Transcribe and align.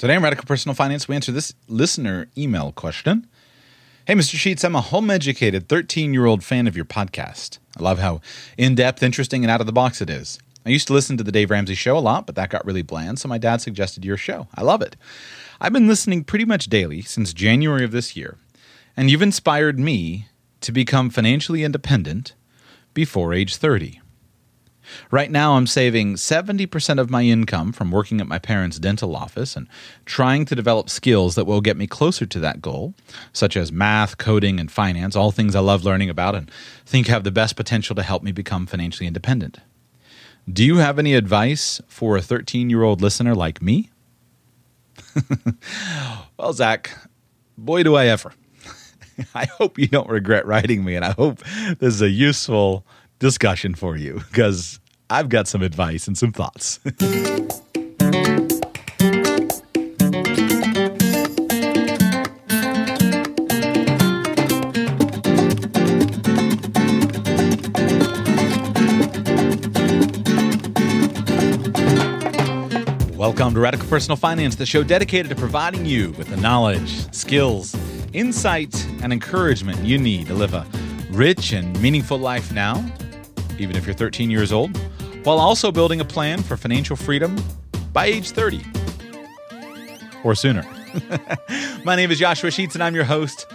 Today 0.00 0.16
on 0.16 0.22
Radical 0.22 0.46
Personal 0.46 0.74
Finance, 0.74 1.08
we 1.08 1.14
answer 1.14 1.30
this 1.30 1.52
listener 1.68 2.30
email 2.34 2.72
question. 2.72 3.26
Hey, 4.06 4.14
Mr. 4.14 4.36
Sheets, 4.36 4.64
I'm 4.64 4.74
a 4.74 4.80
home 4.80 5.10
educated 5.10 5.68
13 5.68 6.14
year 6.14 6.24
old 6.24 6.42
fan 6.42 6.66
of 6.66 6.74
your 6.74 6.86
podcast. 6.86 7.58
I 7.76 7.82
love 7.82 7.98
how 7.98 8.22
in 8.56 8.74
depth, 8.74 9.02
interesting, 9.02 9.44
and 9.44 9.50
out 9.50 9.60
of 9.60 9.66
the 9.66 9.74
box 9.74 10.00
it 10.00 10.08
is. 10.08 10.38
I 10.64 10.70
used 10.70 10.86
to 10.86 10.94
listen 10.94 11.18
to 11.18 11.22
the 11.22 11.30
Dave 11.30 11.50
Ramsey 11.50 11.74
show 11.74 11.98
a 11.98 12.00
lot, 12.00 12.24
but 12.24 12.34
that 12.36 12.48
got 12.48 12.64
really 12.64 12.80
bland, 12.80 13.18
so 13.18 13.28
my 13.28 13.36
dad 13.36 13.60
suggested 13.60 14.02
your 14.02 14.16
show. 14.16 14.48
I 14.54 14.62
love 14.62 14.80
it. 14.80 14.96
I've 15.60 15.74
been 15.74 15.86
listening 15.86 16.24
pretty 16.24 16.46
much 16.46 16.70
daily 16.70 17.02
since 17.02 17.34
January 17.34 17.84
of 17.84 17.92
this 17.92 18.16
year, 18.16 18.38
and 18.96 19.10
you've 19.10 19.20
inspired 19.20 19.78
me 19.78 20.28
to 20.62 20.72
become 20.72 21.10
financially 21.10 21.62
independent 21.62 22.32
before 22.94 23.34
age 23.34 23.56
30. 23.56 24.00
Right 25.10 25.30
now, 25.30 25.54
I'm 25.54 25.66
saving 25.66 26.14
70% 26.14 26.98
of 26.98 27.10
my 27.10 27.22
income 27.22 27.72
from 27.72 27.90
working 27.90 28.20
at 28.20 28.26
my 28.26 28.38
parents' 28.38 28.78
dental 28.78 29.16
office 29.16 29.56
and 29.56 29.66
trying 30.04 30.44
to 30.46 30.54
develop 30.54 30.90
skills 30.90 31.34
that 31.34 31.46
will 31.46 31.60
get 31.60 31.76
me 31.76 31.86
closer 31.86 32.26
to 32.26 32.38
that 32.40 32.62
goal, 32.62 32.94
such 33.32 33.56
as 33.56 33.72
math, 33.72 34.18
coding, 34.18 34.60
and 34.60 34.70
finance, 34.70 35.16
all 35.16 35.30
things 35.30 35.54
I 35.54 35.60
love 35.60 35.84
learning 35.84 36.10
about 36.10 36.34
and 36.34 36.50
think 36.86 37.06
have 37.06 37.24
the 37.24 37.30
best 37.30 37.56
potential 37.56 37.96
to 37.96 38.02
help 38.02 38.22
me 38.22 38.32
become 38.32 38.66
financially 38.66 39.06
independent. 39.06 39.58
Do 40.50 40.64
you 40.64 40.78
have 40.78 40.98
any 40.98 41.14
advice 41.14 41.80
for 41.86 42.16
a 42.16 42.22
13 42.22 42.70
year 42.70 42.82
old 42.82 43.00
listener 43.00 43.34
like 43.34 43.62
me? 43.62 43.90
well, 46.38 46.52
Zach, 46.52 46.90
boy, 47.56 47.82
do 47.82 47.94
I 47.94 48.06
ever. 48.06 48.32
I 49.34 49.44
hope 49.46 49.78
you 49.78 49.86
don't 49.86 50.08
regret 50.08 50.46
writing 50.46 50.84
me, 50.84 50.96
and 50.96 51.04
I 51.04 51.12
hope 51.12 51.40
this 51.78 51.94
is 51.94 52.02
a 52.02 52.08
useful 52.08 52.84
discussion 53.18 53.74
for 53.74 53.96
you 53.96 54.22
because 54.30 54.80
I've 55.12 55.28
got 55.28 55.48
some 55.48 55.62
advice 55.62 56.06
and 56.06 56.16
some 56.16 56.30
thoughts. 56.30 56.78
Welcome 73.16 73.54
to 73.54 73.60
Radical 73.60 73.88
Personal 73.88 74.16
Finance, 74.16 74.54
the 74.54 74.64
show 74.64 74.84
dedicated 74.84 75.28
to 75.30 75.34
providing 75.34 75.84
you 75.84 76.12
with 76.12 76.28
the 76.28 76.36
knowledge, 76.36 77.12
skills, 77.12 77.74
insight, 78.12 78.86
and 79.02 79.12
encouragement 79.12 79.80
you 79.80 79.98
need 79.98 80.28
to 80.28 80.34
live 80.34 80.54
a 80.54 80.64
rich 81.10 81.52
and 81.52 81.80
meaningful 81.82 82.16
life 82.16 82.52
now, 82.52 82.76
even 83.58 83.74
if 83.74 83.86
you're 83.86 83.94
13 83.94 84.30
years 84.30 84.52
old, 84.52 84.78
while 85.24 85.38
also 85.38 85.70
building 85.70 86.00
a 86.00 86.04
plan 86.04 86.42
for 86.42 86.56
financial 86.56 86.96
freedom 86.96 87.36
by 87.92 88.06
age 88.06 88.30
30 88.30 88.62
or 90.24 90.34
sooner. 90.34 90.66
My 91.84 91.96
name 91.96 92.10
is 92.10 92.18
Joshua 92.18 92.50
Sheets, 92.50 92.74
and 92.74 92.82
I'm 92.82 92.94
your 92.94 93.04
host. 93.04 93.46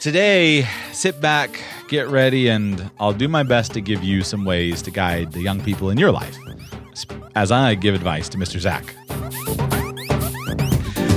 Today, 0.00 0.66
sit 0.92 1.20
back, 1.20 1.60
get 1.88 2.08
ready, 2.08 2.48
and 2.48 2.90
I'll 2.98 3.12
do 3.12 3.28
my 3.28 3.42
best 3.42 3.72
to 3.74 3.80
give 3.80 4.02
you 4.02 4.22
some 4.22 4.44
ways 4.44 4.82
to 4.82 4.90
guide 4.90 5.32
the 5.32 5.40
young 5.40 5.60
people 5.60 5.90
in 5.90 5.98
your 5.98 6.10
life 6.10 6.36
as 7.34 7.50
I 7.52 7.74
give 7.74 7.94
advice 7.94 8.28
to 8.30 8.38
Mr. 8.38 8.58
Zach. 8.58 8.94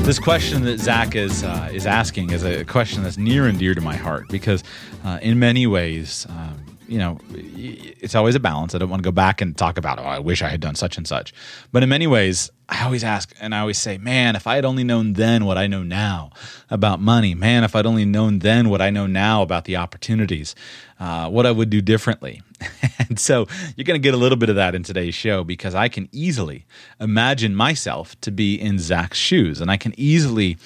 This 0.06 0.20
question 0.20 0.64
that 0.66 0.80
Zach 0.80 1.16
is 1.16 1.44
uh, 1.44 1.70
is 1.74 1.88
asking 1.88 2.30
is 2.30 2.44
a 2.44 2.64
question 2.64 3.02
that's 3.02 3.18
near 3.18 3.48
and 3.48 3.58
dear 3.58 3.74
to 3.74 3.82
my 3.82 3.96
heart 3.96 4.28
because, 4.30 4.64
uh, 5.04 5.18
in 5.22 5.40
many 5.40 5.66
ways, 5.66 6.28
um, 6.30 6.65
you 6.88 7.00
know, 7.00 7.20
it's 7.32 8.16
always 8.16 8.36
a 8.36 8.40
balance. 8.40 8.76
I 8.76 8.78
don't 8.78 8.90
want 8.90 9.02
to 9.02 9.08
go 9.08 9.12
back 9.12 9.42
and 9.42 9.58
talk 9.58 9.78
about, 9.78 10.00
oh, 10.00 10.04
I 10.04 10.20
wish 10.20 10.42
I 10.42 10.50
had 10.50 10.62
done 10.62 10.76
such 10.76 10.98
and 10.98 11.08
such. 11.08 11.34
But 11.72 11.84
in 11.84 11.90
many 11.90 12.08
ways, 12.08 12.52
I 12.68 12.84
always 12.84 13.04
ask 13.04 13.36
and 13.40 13.54
I 13.54 13.60
always 13.60 13.78
say, 13.78 13.98
man, 13.98 14.36
if 14.36 14.48
I 14.48 14.56
had 14.56 14.66
only 14.66 14.84
known 14.84 15.14
then 15.14 15.46
what 15.46 15.58
I 15.58 15.68
know 15.68 15.84
now 15.84 16.32
about 16.70 17.00
money, 17.00 17.36
man, 17.36 17.64
if 17.64 17.76
I'd 17.76 17.86
only 17.86 18.06
known 18.06 18.40
then 18.40 18.70
what 18.70 18.82
I 18.82 18.90
know 18.90 19.08
now 19.08 19.42
about 19.42 19.66
the 19.66 19.76
opportunities, 19.76 20.56
uh, 21.00 21.30
what 21.30 21.46
I 21.46 21.52
would 21.52 21.70
do 21.70 21.82
differently. 21.82 22.42
and 23.10 23.20
so 23.20 23.48
you're 23.76 23.86
going 23.86 24.00
to 24.00 24.04
get 24.04 24.14
a 24.14 24.18
little 24.18 24.38
bit 24.38 24.50
of 24.50 24.56
that 24.56 24.74
in 24.76 24.84
today's 24.84 25.16
show 25.16 25.44
because 25.44 25.76
I 25.76 25.90
can 25.90 26.10
easily 26.12 26.66
imagine 27.00 27.56
myself 27.56 28.20
to 28.22 28.32
be 28.32 28.56
in 28.56 28.80
Zach's 28.80 29.18
shoes. 29.18 29.62
And 29.62 29.70
I 29.70 29.78
can 29.78 29.94
easily 29.98 30.58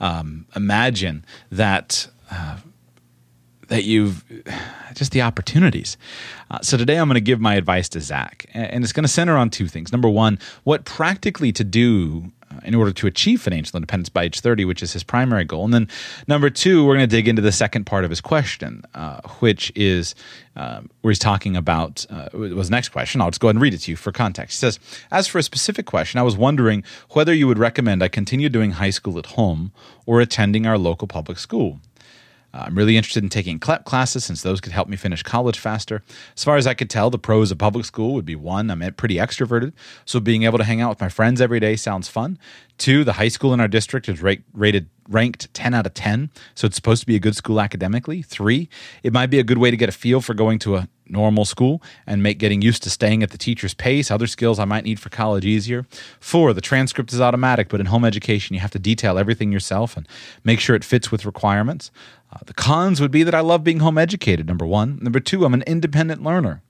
um, 0.00 0.46
imagine 0.54 1.24
that. 1.50 2.08
Uh, 2.30 2.58
that 3.68 3.84
you've 3.84 4.24
just 4.94 5.12
the 5.12 5.22
opportunities. 5.22 5.96
Uh, 6.50 6.60
so 6.62 6.76
today 6.76 6.96
I'm 6.96 7.08
going 7.08 7.14
to 7.14 7.20
give 7.20 7.40
my 7.40 7.54
advice 7.54 7.88
to 7.90 8.00
Zach, 8.00 8.46
and 8.54 8.82
it's 8.82 8.92
going 8.92 9.04
to 9.04 9.08
center 9.08 9.36
on 9.36 9.50
two 9.50 9.68
things. 9.68 9.92
Number 9.92 10.08
one, 10.08 10.38
what 10.64 10.84
practically 10.84 11.52
to 11.52 11.64
do 11.64 12.32
uh, 12.50 12.60
in 12.62 12.74
order 12.74 12.92
to 12.92 13.06
achieve 13.06 13.42
financial 13.42 13.76
independence 13.76 14.08
by 14.08 14.24
age 14.24 14.40
30, 14.40 14.64
which 14.64 14.82
is 14.82 14.92
his 14.92 15.02
primary 15.02 15.44
goal. 15.44 15.64
And 15.64 15.74
then 15.74 15.88
number 16.28 16.48
two, 16.48 16.86
we're 16.86 16.94
going 16.94 17.08
to 17.08 17.16
dig 17.16 17.26
into 17.26 17.42
the 17.42 17.50
second 17.50 17.86
part 17.86 18.04
of 18.04 18.10
his 18.10 18.20
question, 18.20 18.84
uh, 18.94 19.20
which 19.40 19.72
is 19.74 20.14
uh, 20.54 20.82
where 21.00 21.10
he's 21.10 21.18
talking 21.18 21.56
about 21.56 22.06
uh, 22.08 22.28
was 22.32 22.68
the 22.68 22.76
next 22.76 22.90
question. 22.90 23.20
I'll 23.20 23.30
just 23.30 23.40
go 23.40 23.48
ahead 23.48 23.56
and 23.56 23.62
read 23.62 23.74
it 23.74 23.78
to 23.78 23.90
you 23.90 23.96
for 23.96 24.12
context. 24.12 24.58
He 24.58 24.60
says, 24.60 24.78
As 25.10 25.26
for 25.26 25.38
a 25.38 25.42
specific 25.42 25.86
question, 25.86 26.20
I 26.20 26.22
was 26.22 26.36
wondering 26.36 26.84
whether 27.10 27.34
you 27.34 27.48
would 27.48 27.58
recommend 27.58 28.02
I 28.02 28.08
continue 28.08 28.48
doing 28.48 28.72
high 28.72 28.90
school 28.90 29.18
at 29.18 29.26
home 29.26 29.72
or 30.06 30.20
attending 30.20 30.66
our 30.66 30.78
local 30.78 31.08
public 31.08 31.38
school. 31.38 31.80
Uh, 32.56 32.64
I'm 32.66 32.74
really 32.74 32.96
interested 32.96 33.22
in 33.22 33.28
taking 33.28 33.58
CLEP 33.58 33.84
classes 33.84 34.24
since 34.24 34.40
those 34.40 34.62
could 34.62 34.72
help 34.72 34.88
me 34.88 34.96
finish 34.96 35.22
college 35.22 35.58
faster. 35.58 36.02
As 36.34 36.42
far 36.42 36.56
as 36.56 36.66
I 36.66 36.72
could 36.72 36.88
tell, 36.88 37.10
the 37.10 37.18
pros 37.18 37.50
of 37.50 37.58
public 37.58 37.84
school 37.84 38.14
would 38.14 38.24
be 38.24 38.34
one, 38.34 38.70
I'm 38.70 38.80
pretty 38.94 39.16
extroverted, 39.16 39.74
so 40.06 40.20
being 40.20 40.44
able 40.44 40.56
to 40.56 40.64
hang 40.64 40.80
out 40.80 40.88
with 40.88 41.00
my 41.00 41.10
friends 41.10 41.42
every 41.42 41.60
day 41.60 41.76
sounds 41.76 42.08
fun. 42.08 42.38
Two, 42.78 43.04
the 43.04 43.14
high 43.14 43.28
school 43.28 43.52
in 43.52 43.60
our 43.60 43.68
district 43.68 44.08
is 44.08 44.22
rate, 44.22 44.42
rated 44.54 44.88
ranked 45.06 45.52
10 45.52 45.74
out 45.74 45.84
of 45.84 45.92
10, 45.92 46.30
so 46.54 46.66
it's 46.66 46.76
supposed 46.76 47.00
to 47.00 47.06
be 47.06 47.16
a 47.16 47.20
good 47.20 47.36
school 47.36 47.60
academically. 47.60 48.22
Three, 48.22 48.70
it 49.02 49.12
might 49.12 49.26
be 49.26 49.38
a 49.38 49.44
good 49.44 49.58
way 49.58 49.70
to 49.70 49.76
get 49.76 49.90
a 49.90 49.92
feel 49.92 50.22
for 50.22 50.32
going 50.32 50.58
to 50.60 50.76
a 50.76 50.88
normal 51.10 51.44
school 51.44 51.82
and 52.06 52.22
make 52.22 52.38
getting 52.38 52.62
used 52.62 52.82
to 52.82 52.90
staying 52.90 53.22
at 53.22 53.30
the 53.30 53.38
teacher's 53.38 53.74
pace, 53.74 54.10
other 54.10 54.26
skills 54.26 54.58
I 54.58 54.64
might 54.64 54.84
need 54.84 55.00
for 55.00 55.08
college 55.08 55.44
easier. 55.44 55.86
Four, 56.20 56.52
the 56.52 56.60
transcript 56.60 57.12
is 57.12 57.20
automatic, 57.20 57.68
but 57.68 57.80
in 57.80 57.86
home 57.86 58.04
education, 58.04 58.54
you 58.54 58.60
have 58.60 58.70
to 58.72 58.78
detail 58.78 59.18
everything 59.18 59.52
yourself 59.52 59.96
and 59.96 60.06
make 60.44 60.60
sure 60.60 60.76
it 60.76 60.84
fits 60.84 61.10
with 61.10 61.24
requirements. 61.24 61.90
Uh, 62.32 62.38
the 62.46 62.54
cons 62.54 63.00
would 63.00 63.10
be 63.10 63.22
that 63.22 63.34
I 63.34 63.40
love 63.40 63.64
being 63.64 63.80
home 63.80 63.98
educated, 63.98 64.46
number 64.46 64.66
one. 64.66 64.98
Number 65.00 65.20
two, 65.20 65.44
I'm 65.44 65.54
an 65.54 65.62
independent 65.66 66.22
learner. 66.22 66.62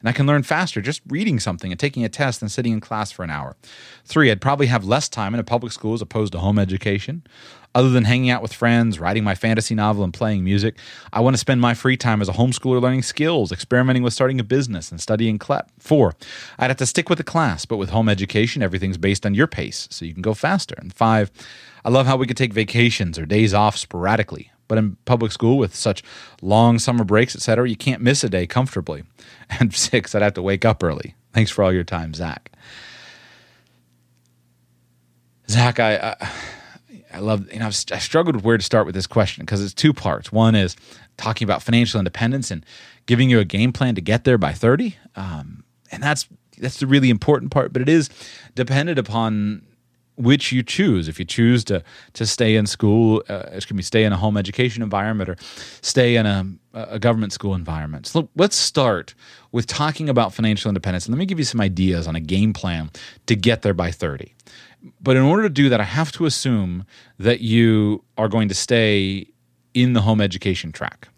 And 0.00 0.08
I 0.10 0.12
can 0.12 0.26
learn 0.26 0.42
faster 0.42 0.80
just 0.80 1.00
reading 1.08 1.40
something 1.40 1.72
and 1.72 1.80
taking 1.80 2.04
a 2.04 2.08
test 2.08 2.40
than 2.40 2.48
sitting 2.48 2.72
in 2.72 2.80
class 2.80 3.10
for 3.10 3.24
an 3.24 3.30
hour. 3.30 3.56
Three, 4.04 4.30
I'd 4.30 4.40
probably 4.40 4.66
have 4.66 4.84
less 4.84 5.08
time 5.08 5.34
in 5.34 5.40
a 5.40 5.44
public 5.44 5.72
school 5.72 5.94
as 5.94 6.02
opposed 6.02 6.32
to 6.32 6.38
home 6.38 6.58
education. 6.58 7.24
Other 7.76 7.90
than 7.90 8.04
hanging 8.04 8.30
out 8.30 8.40
with 8.40 8.54
friends, 8.54 8.98
writing 8.98 9.22
my 9.22 9.34
fantasy 9.34 9.74
novel, 9.74 10.02
and 10.02 10.14
playing 10.14 10.42
music, 10.42 10.78
I 11.12 11.20
want 11.20 11.34
to 11.34 11.38
spend 11.38 11.60
my 11.60 11.74
free 11.74 11.98
time 11.98 12.22
as 12.22 12.28
a 12.30 12.32
homeschooler 12.32 12.80
learning 12.80 13.02
skills, 13.02 13.52
experimenting 13.52 14.02
with 14.02 14.14
starting 14.14 14.40
a 14.40 14.44
business, 14.44 14.90
and 14.90 14.98
studying 14.98 15.38
CLEP. 15.38 15.70
Four, 15.78 16.14
I'd 16.58 16.70
have 16.70 16.78
to 16.78 16.86
stick 16.86 17.10
with 17.10 17.18
the 17.18 17.22
class, 17.22 17.66
but 17.66 17.76
with 17.76 17.90
home 17.90 18.08
education, 18.08 18.62
everything's 18.62 18.96
based 18.96 19.26
on 19.26 19.34
your 19.34 19.46
pace, 19.46 19.88
so 19.90 20.06
you 20.06 20.14
can 20.14 20.22
go 20.22 20.32
faster. 20.32 20.74
And 20.78 20.90
five, 20.90 21.30
I 21.84 21.90
love 21.90 22.06
how 22.06 22.16
we 22.16 22.26
could 22.26 22.38
take 22.38 22.54
vacations 22.54 23.18
or 23.18 23.26
days 23.26 23.52
off 23.52 23.76
sporadically. 23.76 24.50
But 24.68 24.78
in 24.78 24.96
public 25.04 25.30
school 25.30 25.58
with 25.58 25.74
such 25.74 26.02
long 26.40 26.78
summer 26.78 27.04
breaks, 27.04 27.36
etc., 27.36 27.68
you 27.68 27.76
can't 27.76 28.00
miss 28.00 28.24
a 28.24 28.30
day 28.30 28.46
comfortably. 28.46 29.04
And 29.60 29.74
six, 29.74 30.14
I'd 30.14 30.22
have 30.22 30.34
to 30.34 30.42
wake 30.42 30.64
up 30.64 30.82
early. 30.82 31.14
Thanks 31.34 31.50
for 31.50 31.62
all 31.62 31.72
your 31.72 31.84
time, 31.84 32.14
Zach. 32.14 32.50
Zach, 35.48 35.78
I, 35.78 36.16
I 36.18 36.30
I 37.16 37.20
love, 37.20 37.50
you 37.50 37.58
know, 37.58 37.66
I've, 37.66 37.84
I 37.92 37.98
struggled 37.98 38.36
with 38.36 38.44
where 38.44 38.58
to 38.58 38.62
start 38.62 38.84
with 38.84 38.94
this 38.94 39.06
question 39.06 39.42
because 39.42 39.64
it's 39.64 39.72
two 39.72 39.94
parts. 39.94 40.30
One 40.30 40.54
is 40.54 40.76
talking 41.16 41.46
about 41.46 41.62
financial 41.62 41.98
independence 41.98 42.50
and 42.50 42.64
giving 43.06 43.30
you 43.30 43.38
a 43.38 43.44
game 43.44 43.72
plan 43.72 43.94
to 43.94 44.02
get 44.02 44.24
there 44.24 44.36
by 44.36 44.52
30. 44.52 44.96
Um, 45.16 45.64
and 45.90 46.02
that's, 46.02 46.28
that's 46.58 46.78
the 46.78 46.86
really 46.86 47.08
important 47.08 47.50
part, 47.50 47.72
but 47.72 47.80
it 47.80 47.88
is 47.88 48.10
dependent 48.54 48.98
upon 48.98 49.62
which 50.16 50.52
you 50.52 50.62
choose. 50.62 51.08
If 51.08 51.18
you 51.18 51.24
choose 51.24 51.64
to 51.64 51.82
to 52.14 52.26
stay 52.26 52.56
in 52.56 52.66
school, 52.66 53.22
uh, 53.28 53.44
excuse 53.52 53.76
me, 53.76 53.82
stay 53.82 54.04
in 54.04 54.12
a 54.12 54.16
home 54.16 54.36
education 54.36 54.82
environment 54.82 55.28
or 55.28 55.36
stay 55.82 56.16
in 56.16 56.24
a, 56.24 56.46
a 56.72 56.98
government 56.98 57.34
school 57.34 57.54
environment. 57.54 58.06
So 58.06 58.30
let's 58.34 58.56
start 58.56 59.14
with 59.52 59.66
talking 59.66 60.08
about 60.08 60.32
financial 60.32 60.70
independence. 60.70 61.04
And 61.06 61.14
let 61.14 61.18
me 61.18 61.26
give 61.26 61.38
you 61.38 61.44
some 61.44 61.60
ideas 61.60 62.06
on 62.06 62.16
a 62.16 62.20
game 62.20 62.54
plan 62.54 62.90
to 63.26 63.36
get 63.36 63.60
there 63.60 63.74
by 63.74 63.90
30 63.90 64.35
but 65.00 65.16
in 65.16 65.22
order 65.22 65.42
to 65.44 65.48
do 65.48 65.68
that, 65.68 65.80
I 65.80 65.84
have 65.84 66.12
to 66.12 66.26
assume 66.26 66.84
that 67.18 67.40
you 67.40 68.04
are 68.16 68.28
going 68.28 68.48
to 68.48 68.54
stay 68.54 69.26
in 69.74 69.92
the 69.92 70.02
home 70.02 70.20
education 70.20 70.72
track. 70.72 71.08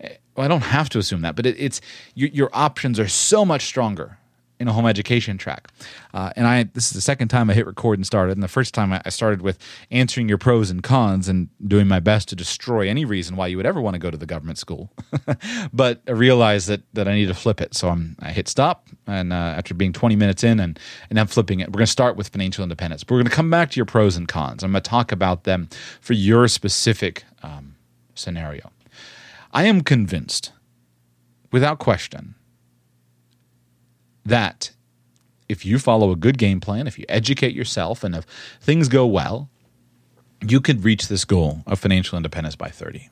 Eh, 0.00 0.14
well, 0.36 0.44
I 0.44 0.48
don't 0.48 0.62
have 0.62 0.88
to 0.90 0.98
assume 0.98 1.22
that, 1.22 1.36
but 1.36 1.46
it, 1.46 1.56
it's 1.58 1.80
your, 2.14 2.28
your 2.30 2.50
options 2.52 2.98
are 2.98 3.08
so 3.08 3.44
much 3.44 3.66
stronger 3.66 4.18
in 4.62 4.68
a 4.68 4.72
home 4.72 4.86
education 4.86 5.36
track. 5.36 5.68
Uh, 6.14 6.32
and 6.36 6.46
I 6.46 6.62
this 6.62 6.86
is 6.86 6.92
the 6.92 7.00
second 7.00 7.28
time 7.28 7.50
I 7.50 7.54
hit 7.54 7.66
record 7.66 7.98
and 7.98 8.06
started. 8.06 8.32
And 8.32 8.42
the 8.42 8.48
first 8.48 8.72
time 8.72 8.92
I 8.92 9.08
started 9.10 9.42
with 9.42 9.58
answering 9.90 10.28
your 10.28 10.38
pros 10.38 10.70
and 10.70 10.82
cons 10.82 11.28
and 11.28 11.48
doing 11.66 11.88
my 11.88 12.00
best 12.00 12.28
to 12.28 12.36
destroy 12.36 12.88
any 12.88 13.04
reason 13.04 13.36
why 13.36 13.48
you 13.48 13.56
would 13.56 13.66
ever 13.66 13.80
want 13.80 13.94
to 13.94 13.98
go 13.98 14.10
to 14.10 14.16
the 14.16 14.26
government 14.26 14.58
school. 14.58 14.90
but 15.72 16.00
I 16.08 16.12
realized 16.12 16.68
that 16.68 16.82
that 16.94 17.08
I 17.08 17.14
need 17.14 17.26
to 17.26 17.34
flip 17.34 17.60
it. 17.60 17.74
So 17.74 17.88
I'm, 17.88 18.16
I 18.20 18.30
hit 18.30 18.48
stop. 18.48 18.88
And 19.06 19.32
uh, 19.32 19.36
after 19.36 19.74
being 19.74 19.92
20 19.92 20.16
minutes 20.16 20.44
in 20.44 20.60
and, 20.60 20.78
and 21.10 21.18
I'm 21.18 21.26
flipping 21.26 21.60
it, 21.60 21.68
we're 21.68 21.78
going 21.78 21.86
to 21.86 21.92
start 21.92 22.16
with 22.16 22.28
financial 22.28 22.62
independence. 22.62 23.02
But 23.04 23.14
we're 23.14 23.22
going 23.22 23.30
to 23.30 23.36
come 23.36 23.50
back 23.50 23.72
to 23.72 23.76
your 23.76 23.86
pros 23.86 24.16
and 24.16 24.28
cons. 24.28 24.62
I'm 24.62 24.70
going 24.70 24.82
to 24.82 24.88
talk 24.88 25.10
about 25.10 25.44
them 25.44 25.68
for 26.00 26.12
your 26.12 26.46
specific 26.48 27.24
um, 27.42 27.74
scenario. 28.14 28.70
I 29.52 29.64
am 29.64 29.82
convinced, 29.82 30.52
without 31.50 31.78
question, 31.78 32.36
that 34.24 34.72
if 35.48 35.66
you 35.66 35.78
follow 35.78 36.10
a 36.10 36.16
good 36.16 36.38
game 36.38 36.60
plan, 36.60 36.86
if 36.86 36.98
you 36.98 37.04
educate 37.08 37.54
yourself, 37.54 38.04
and 38.04 38.14
if 38.14 38.24
things 38.60 38.88
go 38.88 39.06
well, 39.06 39.50
you 40.40 40.60
could 40.60 40.84
reach 40.84 41.08
this 41.08 41.24
goal 41.24 41.62
of 41.66 41.78
financial 41.78 42.16
independence 42.16 42.56
by 42.56 42.68
30. 42.68 43.10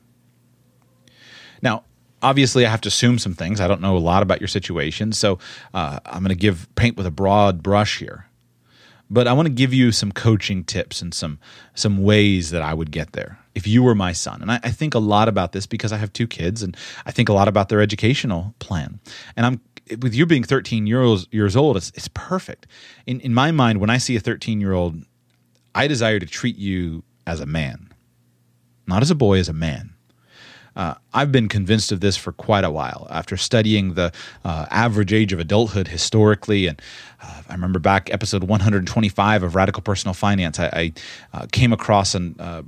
Now, 1.61 1.83
obviously, 2.21 2.65
I 2.65 2.69
have 2.69 2.81
to 2.81 2.87
assume 2.87 3.19
some 3.19 3.33
things. 3.33 3.61
I 3.61 3.67
don't 3.67 3.81
know 3.81 3.95
a 3.95 3.99
lot 3.99 4.23
about 4.23 4.41
your 4.41 4.47
situation, 4.47 5.11
so 5.11 5.39
uh, 5.73 5.99
I'm 6.05 6.23
going 6.23 6.29
to 6.29 6.35
give 6.35 6.67
paint 6.75 6.97
with 6.97 7.05
a 7.05 7.11
broad 7.11 7.63
brush 7.63 7.99
here. 7.99 8.25
But 9.09 9.27
I 9.27 9.33
want 9.33 9.47
to 9.47 9.53
give 9.53 9.73
you 9.73 9.91
some 9.91 10.13
coaching 10.13 10.63
tips 10.63 11.01
and 11.01 11.13
some 11.13 11.37
some 11.75 12.01
ways 12.01 12.51
that 12.51 12.61
I 12.61 12.73
would 12.73 12.91
get 12.91 13.11
there 13.11 13.39
if 13.53 13.67
you 13.67 13.83
were 13.83 13.93
my 13.93 14.13
son. 14.13 14.41
And 14.41 14.49
I, 14.49 14.61
I 14.63 14.71
think 14.71 14.93
a 14.93 14.99
lot 14.99 15.27
about 15.27 15.51
this 15.51 15.65
because 15.65 15.91
I 15.91 15.97
have 15.97 16.13
two 16.13 16.27
kids, 16.27 16.63
and 16.63 16.77
I 17.05 17.11
think 17.11 17.27
a 17.27 17.33
lot 17.33 17.49
about 17.49 17.67
their 17.67 17.81
educational 17.81 18.55
plan. 18.59 19.01
And 19.35 19.45
I'm 19.45 19.61
with 20.01 20.13
you 20.13 20.25
being 20.25 20.43
13 20.43 20.87
years 20.87 21.27
years 21.31 21.55
old, 21.55 21.77
it's, 21.77 21.91
it's 21.95 22.07
perfect. 22.09 22.67
In 23.05 23.19
in 23.21 23.33
my 23.33 23.51
mind, 23.51 23.79
when 23.79 23.89
I 23.89 23.97
see 23.97 24.15
a 24.15 24.19
13 24.19 24.61
year 24.61 24.73
old, 24.73 25.03
I 25.75 25.87
desire 25.87 26.19
to 26.19 26.25
treat 26.25 26.57
you 26.57 27.03
as 27.27 27.39
a 27.39 27.45
man, 27.45 27.89
not 28.87 29.01
as 29.01 29.11
a 29.11 29.15
boy, 29.15 29.39
as 29.39 29.49
a 29.49 29.53
man. 29.53 29.93
Uh, 30.75 30.95
I've 31.13 31.31
been 31.31 31.49
convinced 31.49 31.91
of 31.91 31.99
this 31.99 32.15
for 32.15 32.31
quite 32.31 32.63
a 32.63 32.71
while 32.71 33.07
after 33.09 33.35
studying 33.35 33.95
the 33.95 34.13
uh, 34.45 34.67
average 34.69 35.11
age 35.11 35.33
of 35.33 35.39
adulthood 35.39 35.89
historically. 35.89 36.67
And 36.67 36.81
uh, 37.21 37.41
I 37.49 37.53
remember 37.53 37.79
back 37.79 38.09
episode 38.13 38.45
125 38.45 39.43
of 39.43 39.55
Radical 39.55 39.81
Personal 39.81 40.13
Finance, 40.13 40.59
I, 40.59 40.65
I 40.67 40.93
uh, 41.33 41.47
came 41.51 41.73
across 41.73 42.15
an 42.15 42.35
uh, 42.39 42.63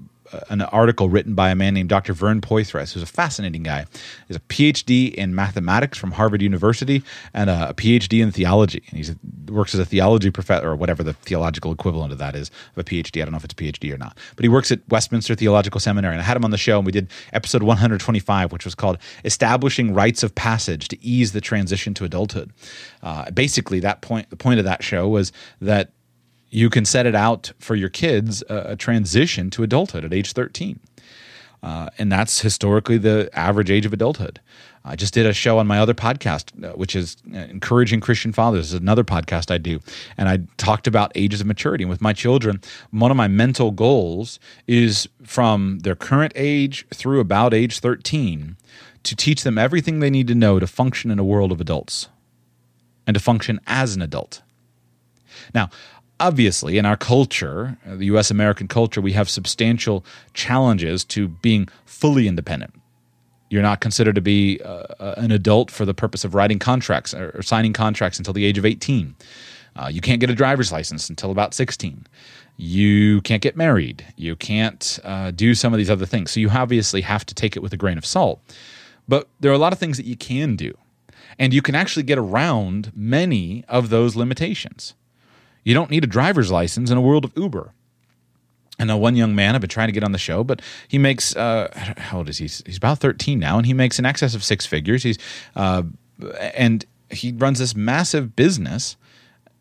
an 0.49 0.61
article 0.61 1.09
written 1.09 1.33
by 1.35 1.49
a 1.49 1.55
man 1.55 1.73
named 1.73 1.89
Dr. 1.89 2.13
Vern 2.13 2.41
Poythress, 2.41 2.93
who's 2.93 3.03
a 3.03 3.07
fascinating 3.07 3.63
guy. 3.63 3.85
He's 4.27 4.37
a 4.37 4.41
PhD 4.41 5.13
in 5.13 5.35
mathematics 5.35 5.97
from 5.97 6.11
Harvard 6.11 6.41
University 6.41 7.03
and 7.33 7.49
a 7.49 7.73
PhD 7.75 8.21
in 8.21 8.31
theology. 8.31 8.83
And 8.89 9.05
he 9.05 9.51
works 9.51 9.73
as 9.73 9.79
a 9.79 9.85
theology 9.85 10.31
professor, 10.31 10.67
or 10.67 10.75
whatever 10.75 11.03
the 11.03 11.13
theological 11.13 11.71
equivalent 11.71 12.11
of 12.11 12.19
that 12.19 12.35
is, 12.35 12.49
of 12.75 12.79
a 12.79 12.83
PhD. 12.83 13.21
I 13.21 13.25
don't 13.25 13.31
know 13.31 13.37
if 13.37 13.45
it's 13.45 13.53
a 13.53 13.57
PhD 13.57 13.93
or 13.93 13.97
not. 13.97 14.17
But 14.35 14.43
he 14.43 14.49
works 14.49 14.71
at 14.71 14.79
Westminster 14.89 15.35
Theological 15.35 15.79
Seminary. 15.79 16.13
And 16.13 16.21
I 16.21 16.25
had 16.25 16.37
him 16.37 16.45
on 16.45 16.51
the 16.51 16.57
show, 16.57 16.77
and 16.77 16.85
we 16.85 16.91
did 16.91 17.09
episode 17.31 17.63
125, 17.63 18.51
which 18.51 18.65
was 18.65 18.75
called 18.75 18.97
Establishing 19.25 19.93
Rites 19.93 20.23
of 20.23 20.35
Passage 20.35 20.87
to 20.89 21.03
Ease 21.03 21.31
the 21.31 21.41
Transition 21.41 21.93
to 21.95 22.05
Adulthood. 22.05 22.51
Uh, 23.01 23.29
basically, 23.31 23.79
that 23.79 24.01
point, 24.01 24.29
the 24.29 24.35
point 24.35 24.59
of 24.59 24.65
that 24.65 24.83
show 24.83 25.07
was 25.07 25.31
that 25.61 25.91
you 26.53 26.69
can 26.69 26.85
set 26.85 27.07
it 27.07 27.15
out 27.15 27.51
for 27.57 27.73
your 27.73 27.89
kids 27.89 28.43
a, 28.47 28.71
a 28.71 28.75
transition 28.75 29.49
to 29.49 29.63
adulthood 29.63 30.05
at 30.05 30.13
age 30.13 30.33
13. 30.33 30.79
Uh, 31.63 31.89
and 31.97 32.11
that's 32.11 32.41
historically 32.41 32.97
the 32.97 33.29
average 33.33 33.71
age 33.71 33.85
of 33.85 33.93
adulthood. 33.93 34.39
I 34.85 34.95
just 34.95 35.13
did 35.13 35.25
a 35.25 35.33
show 35.33 35.57
on 35.57 35.65
my 35.65 35.79
other 35.79 35.93
podcast, 35.95 36.63
uh, 36.63 36.73
which 36.73 36.95
is 36.95 37.17
uh, 37.33 37.37
Encouraging 37.37 38.01
Christian 38.01 38.33
Fathers. 38.33 38.65
This 38.65 38.73
is 38.73 38.81
another 38.81 39.03
podcast 39.03 39.49
I 39.49 39.57
do. 39.57 39.79
And 40.15 40.29
I 40.29 40.39
talked 40.57 40.85
about 40.85 41.11
ages 41.15 41.41
of 41.41 41.47
maturity. 41.47 41.85
And 41.85 41.89
with 41.89 42.01
my 42.01 42.13
children, 42.13 42.61
one 42.91 43.09
of 43.09 43.17
my 43.17 43.27
mental 43.27 43.71
goals 43.71 44.39
is 44.67 45.07
from 45.23 45.79
their 45.79 45.95
current 45.95 46.33
age 46.35 46.85
through 46.93 47.19
about 47.19 47.53
age 47.53 47.79
13 47.79 48.57
to 49.03 49.15
teach 49.15 49.43
them 49.43 49.57
everything 49.57 50.01
they 50.01 50.09
need 50.11 50.27
to 50.27 50.35
know 50.35 50.59
to 50.59 50.67
function 50.67 51.09
in 51.09 51.17
a 51.17 51.23
world 51.23 51.51
of 51.51 51.59
adults 51.59 52.09
and 53.07 53.15
to 53.15 53.19
function 53.19 53.59
as 53.65 53.95
an 53.95 54.03
adult. 54.03 54.43
Now, 55.53 55.69
obviously, 56.19 56.77
in 56.77 56.85
our 56.85 56.97
culture, 56.97 57.77
uh, 57.87 57.95
the 57.95 58.05
US 58.05 58.31
American 58.31 58.67
culture, 58.67 59.01
we 59.01 59.13
have 59.13 59.29
substantial 59.29 60.05
challenges 60.33 61.03
to 61.05 61.27
being 61.27 61.67
fully 61.85 62.27
independent. 62.27 62.73
You're 63.49 63.61
not 63.61 63.81
considered 63.81 64.15
to 64.15 64.21
be 64.21 64.59
uh, 64.63 64.85
uh, 64.99 65.15
an 65.17 65.31
adult 65.31 65.69
for 65.69 65.85
the 65.85 65.93
purpose 65.93 66.23
of 66.23 66.33
writing 66.33 66.59
contracts 66.59 67.13
or, 67.13 67.41
signing 67.43 67.73
contracts 67.73 68.17
until 68.17 68.33
the 68.33 68.45
age 68.45 68.57
of 68.57 68.65
18. 68.65 69.15
Uh, 69.75 69.89
you 69.91 70.01
can't 70.01 70.19
get 70.19 70.29
a 70.29 70.35
driver's 70.35 70.71
license 70.71 71.09
until 71.09 71.31
about 71.31 71.53
16. 71.53 72.05
You 72.57 73.21
can't 73.21 73.41
get 73.41 73.57
married. 73.57 74.05
You 74.15 74.35
can't 74.35 74.99
uh, 75.03 75.31
do 75.31 75.55
some 75.55 75.73
of 75.73 75.77
these 75.77 75.89
other 75.89 76.05
things. 76.05 76.31
So 76.31 76.39
you 76.39 76.49
obviously 76.49 77.01
have 77.01 77.25
to 77.25 77.35
take 77.35 77.55
it 77.55 77.61
with 77.61 77.73
a 77.73 77.77
grain 77.77 77.97
of 77.97 78.05
salt. 78.05 78.41
But 79.07 79.27
there 79.39 79.51
are 79.51 79.55
a 79.55 79.59
lot 79.59 79.73
of 79.73 79.79
things 79.79 79.97
that 79.97 80.05
you 80.05 80.15
can 80.15 80.55
do. 80.55 80.75
And 81.39 81.53
you 81.53 81.61
can 81.61 81.75
actually 81.75 82.03
get 82.03 82.17
around 82.17 82.91
many 82.95 83.65
of 83.67 83.89
those 83.89 84.15
limitations. 84.15 84.93
You 85.63 85.73
don't 85.73 85.89
need 85.89 86.03
a 86.03 86.07
driver's 86.07 86.51
license 86.51 86.91
in 86.91 86.97
a 86.97 87.01
world 87.01 87.25
of 87.25 87.33
Uber. 87.35 87.73
I 88.79 88.85
know 88.85 88.97
one 88.97 89.15
young 89.15 89.35
man 89.35 89.55
I've 89.55 89.61
been 89.61 89.69
trying 89.69 89.87
to 89.87 89.93
get 89.93 90.03
on 90.03 90.11
the 90.11 90.17
show, 90.17 90.43
but 90.43 90.61
he 90.87 90.97
makes 90.97 91.35
uh, 91.35 91.69
how 91.97 92.19
old 92.19 92.29
is 92.29 92.39
he? 92.39 92.45
He's 92.45 92.77
about 92.77 92.99
thirteen 92.99 93.39
now, 93.39 93.57
and 93.57 93.65
he 93.65 93.73
makes 93.73 93.99
in 93.99 94.05
excess 94.05 94.35
of 94.35 94.43
six 94.43 94.65
figures. 94.65 95.03
He's 95.03 95.17
uh, 95.55 95.83
and 96.55 96.85
he 97.09 97.31
runs 97.31 97.59
this 97.59 97.75
massive 97.75 98.35
business, 98.35 98.97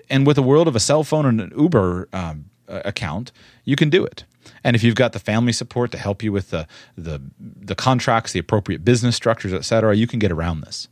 and 0.09 0.27
with 0.27 0.39
a 0.39 0.43
world 0.43 0.67
of 0.67 0.75
a 0.75 0.81
cell 0.81 1.05
phone 1.05 1.27
and 1.27 1.41
an 1.41 1.53
Uber 1.57 2.09
um, 2.13 2.47
account, 2.69 3.33
you 3.65 3.77
can 3.77 3.91
do 3.91 4.05
it. 4.05 4.25
And 4.65 4.75
if 4.75 4.83
you've 4.83 4.95
got 4.95 5.13
the 5.13 5.19
family 5.19 5.53
support 5.53 5.91
to 5.93 5.99
help 5.99 6.23
you 6.23 6.33
with 6.33 6.51
the 6.51 6.67
the 6.97 7.21
the 7.39 7.75
contracts, 7.75 8.33
the 8.33 8.41
appropriate 8.41 8.85
business 8.85 9.15
structures, 9.15 9.53
et 9.53 9.65
cetera, 9.65 9.95
you 9.95 10.07
can 10.07 10.19
get 10.19 10.33
around 10.33 10.63
this. 10.63 10.89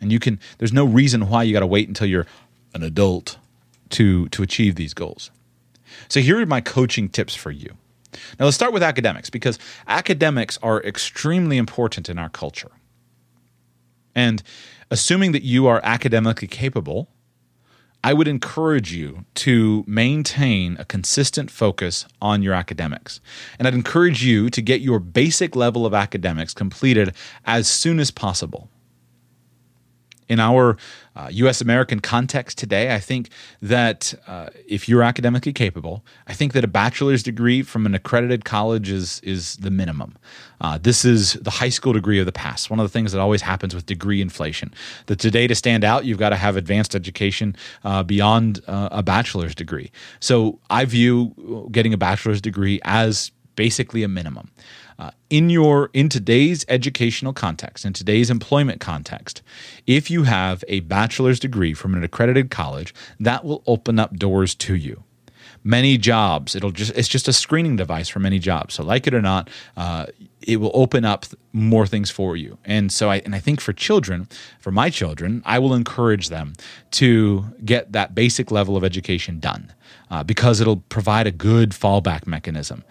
And 0.00 0.12
you 0.12 0.20
can. 0.20 0.38
There's 0.58 0.72
no 0.72 0.84
reason 0.84 1.28
why 1.28 1.42
you 1.42 1.52
got 1.52 1.60
to 1.60 1.66
wait 1.66 1.88
until 1.88 2.06
you're 2.06 2.26
an 2.72 2.82
adult 2.82 3.38
to 3.92 4.28
to 4.28 4.42
achieve 4.42 4.74
these 4.74 4.94
goals. 4.94 5.30
So 6.08 6.20
here 6.20 6.40
are 6.40 6.46
my 6.46 6.60
coaching 6.60 7.08
tips 7.08 7.34
for 7.34 7.50
you. 7.50 7.70
Now 8.38 8.44
let's 8.44 8.56
start 8.56 8.72
with 8.72 8.82
academics 8.82 9.30
because 9.30 9.58
academics 9.86 10.58
are 10.62 10.82
extremely 10.82 11.56
important 11.56 12.08
in 12.08 12.18
our 12.18 12.28
culture. 12.28 12.70
And 14.14 14.42
assuming 14.90 15.32
that 15.32 15.42
you 15.42 15.66
are 15.66 15.80
academically 15.82 16.48
capable, 16.48 17.08
I 18.04 18.12
would 18.12 18.28
encourage 18.28 18.92
you 18.92 19.24
to 19.36 19.84
maintain 19.86 20.76
a 20.78 20.84
consistent 20.84 21.50
focus 21.50 22.04
on 22.20 22.42
your 22.42 22.52
academics. 22.52 23.20
And 23.58 23.68
I'd 23.68 23.74
encourage 23.74 24.24
you 24.24 24.50
to 24.50 24.60
get 24.60 24.80
your 24.80 24.98
basic 24.98 25.54
level 25.54 25.86
of 25.86 25.94
academics 25.94 26.52
completed 26.52 27.14
as 27.46 27.68
soon 27.68 28.00
as 28.00 28.10
possible 28.10 28.68
in 30.32 30.40
our 30.40 30.76
uh, 31.14 31.28
US 31.30 31.60
American 31.60 32.00
context 32.00 32.56
today, 32.56 32.94
I 32.94 32.98
think 32.98 33.28
that 33.60 34.14
uh, 34.26 34.48
if 34.66 34.88
you're 34.88 35.02
academically 35.02 35.52
capable, 35.52 36.04
I 36.26 36.32
think 36.32 36.54
that 36.54 36.64
a 36.64 36.68
bachelor's 36.68 37.22
degree 37.22 37.62
from 37.62 37.84
an 37.84 37.94
accredited 37.94 38.46
college 38.46 38.88
is, 38.90 39.20
is 39.20 39.56
the 39.56 39.70
minimum. 39.70 40.16
Uh, 40.62 40.78
this 40.78 41.04
is 41.04 41.34
the 41.34 41.50
high 41.50 41.68
school 41.68 41.92
degree 41.92 42.18
of 42.18 42.24
the 42.24 42.32
past. 42.32 42.70
One 42.70 42.80
of 42.80 42.84
the 42.84 42.92
things 42.92 43.12
that 43.12 43.20
always 43.20 43.42
happens 43.42 43.74
with 43.74 43.84
degree 43.84 44.22
inflation. 44.22 44.72
That 45.06 45.18
today, 45.18 45.46
to 45.46 45.54
stand 45.54 45.84
out, 45.84 46.06
you've 46.06 46.18
got 46.18 46.30
to 46.30 46.36
have 46.36 46.56
advanced 46.56 46.94
education 46.94 47.54
uh, 47.84 48.02
beyond 48.02 48.60
uh, 48.66 48.88
a 48.90 49.02
bachelor's 49.02 49.54
degree. 49.54 49.90
So 50.20 50.58
I 50.70 50.86
view 50.86 51.68
getting 51.70 51.92
a 51.92 51.98
bachelor's 51.98 52.40
degree 52.40 52.80
as 52.84 53.32
basically 53.54 54.02
a 54.02 54.08
minimum. 54.08 54.50
Uh, 55.02 55.10
in 55.30 55.50
your 55.50 55.90
in 55.94 56.08
today's 56.08 56.64
educational 56.68 57.32
context, 57.32 57.84
in 57.84 57.92
today's 57.92 58.30
employment 58.30 58.80
context, 58.80 59.42
if 59.84 60.12
you 60.12 60.22
have 60.22 60.62
a 60.68 60.78
bachelor's 60.78 61.40
degree 61.40 61.74
from 61.74 61.94
an 61.94 62.04
accredited 62.04 62.52
college, 62.52 62.94
that 63.18 63.44
will 63.44 63.64
open 63.66 63.98
up 63.98 64.16
doors 64.16 64.54
to 64.54 64.76
you 64.76 65.02
many 65.64 65.98
jobs. 65.98 66.54
It'll 66.54 66.70
just 66.70 66.92
it's 66.96 67.08
just 67.08 67.26
a 67.26 67.32
screening 67.32 67.74
device 67.74 68.08
for 68.08 68.20
many 68.20 68.38
jobs. 68.38 68.74
So 68.74 68.84
like 68.84 69.08
it 69.08 69.14
or 69.14 69.20
not, 69.20 69.50
uh, 69.76 70.06
it 70.40 70.58
will 70.58 70.70
open 70.72 71.04
up 71.04 71.26
more 71.52 71.86
things 71.86 72.08
for 72.08 72.36
you. 72.36 72.58
And 72.64 72.92
so 72.92 73.10
I 73.10 73.16
and 73.24 73.34
I 73.34 73.40
think 73.40 73.60
for 73.60 73.72
children, 73.72 74.28
for 74.60 74.70
my 74.70 74.88
children, 74.88 75.42
I 75.44 75.58
will 75.58 75.74
encourage 75.74 76.28
them 76.28 76.52
to 76.92 77.46
get 77.64 77.90
that 77.90 78.14
basic 78.14 78.52
level 78.52 78.76
of 78.76 78.84
education 78.84 79.40
done 79.40 79.72
uh, 80.12 80.22
because 80.22 80.60
it'll 80.60 80.84
provide 80.88 81.26
a 81.26 81.32
good 81.32 81.70
fallback 81.70 82.24
mechanism. 82.24 82.84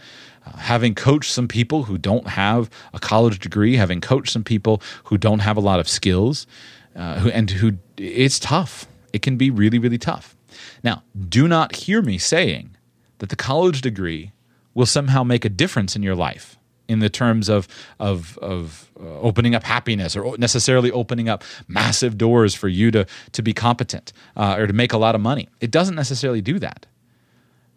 Having 0.44 0.96
coached 0.96 1.32
some 1.32 1.48
people 1.48 1.84
who 1.84 1.98
don't 1.98 2.28
have 2.28 2.70
a 2.94 3.00
college 3.00 3.40
degree, 3.40 3.76
having 3.76 4.02
coached 4.02 4.34
some 4.34 4.44
people 4.44 4.82
who 5.06 5.18
don't 5.18 5.40
have 5.40 5.58
a 5.58 5.60
lot 5.60 5.80
of 5.80 5.88
skills, 5.88 6.48
uh, 6.96 7.20
who, 7.20 7.30
and 7.30 7.50
who 7.50 7.78
it's 7.98 8.40
tough. 8.40 8.88
It 9.14 9.22
can 9.22 9.38
be 9.38 9.50
really, 9.50 9.78
really 9.80 9.98
tough. 9.98 10.36
Now, 10.84 11.04
do 11.30 11.48
not 11.48 11.76
hear 11.76 12.02
me 12.02 12.18
saying 12.18 12.76
that 13.20 13.30
the 13.30 13.36
college 13.36 13.82
degree 13.82 14.32
will 14.74 14.86
somehow 14.86 15.24
make 15.24 15.46
a 15.46 15.50
difference 15.50 15.96
in 15.96 16.04
your 16.04 16.16
life 16.16 16.58
in 16.88 17.00
the 17.00 17.10
terms 17.10 17.50
of 17.50 17.68
of 18.00 18.38
of 18.40 18.92
uh, 19.00 19.20
opening 19.20 19.56
up 19.56 19.64
happiness 19.64 20.16
or 20.16 20.38
necessarily 20.38 20.92
opening 20.92 21.30
up 21.30 21.44
massive 21.68 22.18
doors 22.18 22.54
for 22.54 22.68
you 22.68 22.92
to 22.92 23.06
to 23.32 23.42
be 23.42 23.54
competent 23.54 24.12
uh, 24.36 24.56
or 24.58 24.68
to 24.68 24.74
make 24.74 24.92
a 24.92 24.98
lot 24.98 25.16
of 25.16 25.22
money. 25.22 25.48
It 25.62 25.72
doesn't 25.72 25.96
necessarily 25.96 26.42
do 26.42 26.60
that. 26.60 26.86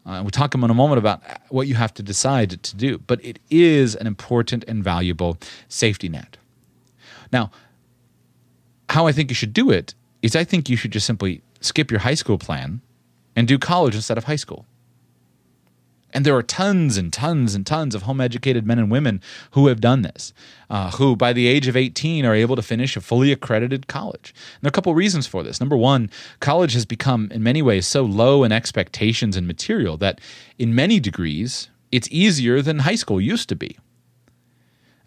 Uh, 0.07 0.21
we'll 0.23 0.31
talk 0.31 0.55
in 0.55 0.63
a 0.63 0.75
moment 0.75 0.99
about 0.99 1.23
what 1.49 1.67
you 1.67 1.75
have 1.75 1.95
to 1.95 2.03
decide 2.03 2.63
to 2.63 2.77
do, 2.77 2.99
but 2.99 3.25
it 3.25 3.39
is 3.51 3.95
an 3.95 4.07
important 4.07 4.63
and 4.69 4.85
valuable 4.85 5.39
safety 5.69 6.09
net. 6.09 6.37
Now, 7.33 7.51
how 8.91 9.07
I 9.07 9.13
think 9.13 9.31
you 9.31 9.35
should 9.35 9.55
do 9.55 9.71
it 9.71 9.95
is 10.21 10.37
I 10.37 10.45
think 10.45 10.69
you 10.69 10.77
should 10.77 10.93
just 10.93 11.07
simply 11.07 11.43
skip 11.61 11.91
your 11.91 12.01
high 12.01 12.15
school 12.15 12.39
plan 12.39 12.83
and 13.35 13.49
do 13.49 13.59
college 13.59 13.95
instead 13.95 14.19
of 14.19 14.25
high 14.25 14.37
school. 14.37 14.67
And 16.15 16.25
there 16.25 16.37
are 16.37 16.45
tons 16.45 16.97
and 16.97 17.13
tons 17.13 17.57
and 17.57 17.67
tons 17.67 17.93
of 17.93 18.03
home 18.03 18.21
educated 18.21 18.65
men 18.65 18.79
and 18.79 18.89
women 18.89 19.21
who 19.51 19.67
have 19.67 19.81
done 19.81 20.03
this, 20.03 20.33
uh, 20.71 20.93
who 20.93 21.17
by 21.17 21.33
the 21.33 21.49
age 21.49 21.67
of 21.67 21.77
18 21.77 22.25
are 22.25 22.37
able 22.37 22.55
to 22.55 22.63
finish 22.63 22.97
a 22.97 23.01
fully 23.01 23.33
accredited 23.33 23.89
college. 23.89 24.33
And 24.55 24.63
there 24.63 24.69
are 24.69 24.71
a 24.71 24.73
couple 24.73 24.95
reasons 24.95 25.27
for 25.27 25.43
this. 25.43 25.59
Number 25.59 25.77
one, 25.77 26.09
college 26.39 26.73
has 26.75 26.87
become, 26.87 27.29
in 27.33 27.43
many 27.43 27.63
ways, 27.63 27.89
so 27.89 28.05
low 28.05 28.45
in 28.45 28.53
expectations 28.53 29.37
and 29.37 29.49
material 29.49 29.97
that 29.97 30.21
in 30.57 30.73
many 30.73 31.01
degrees, 31.01 31.69
it's 31.91 32.09
easier 32.13 32.63
than 32.63 32.81
high 32.81 32.95
school 32.95 33.21
used 33.21 33.49
to 33.49 33.57
be. 33.57 33.77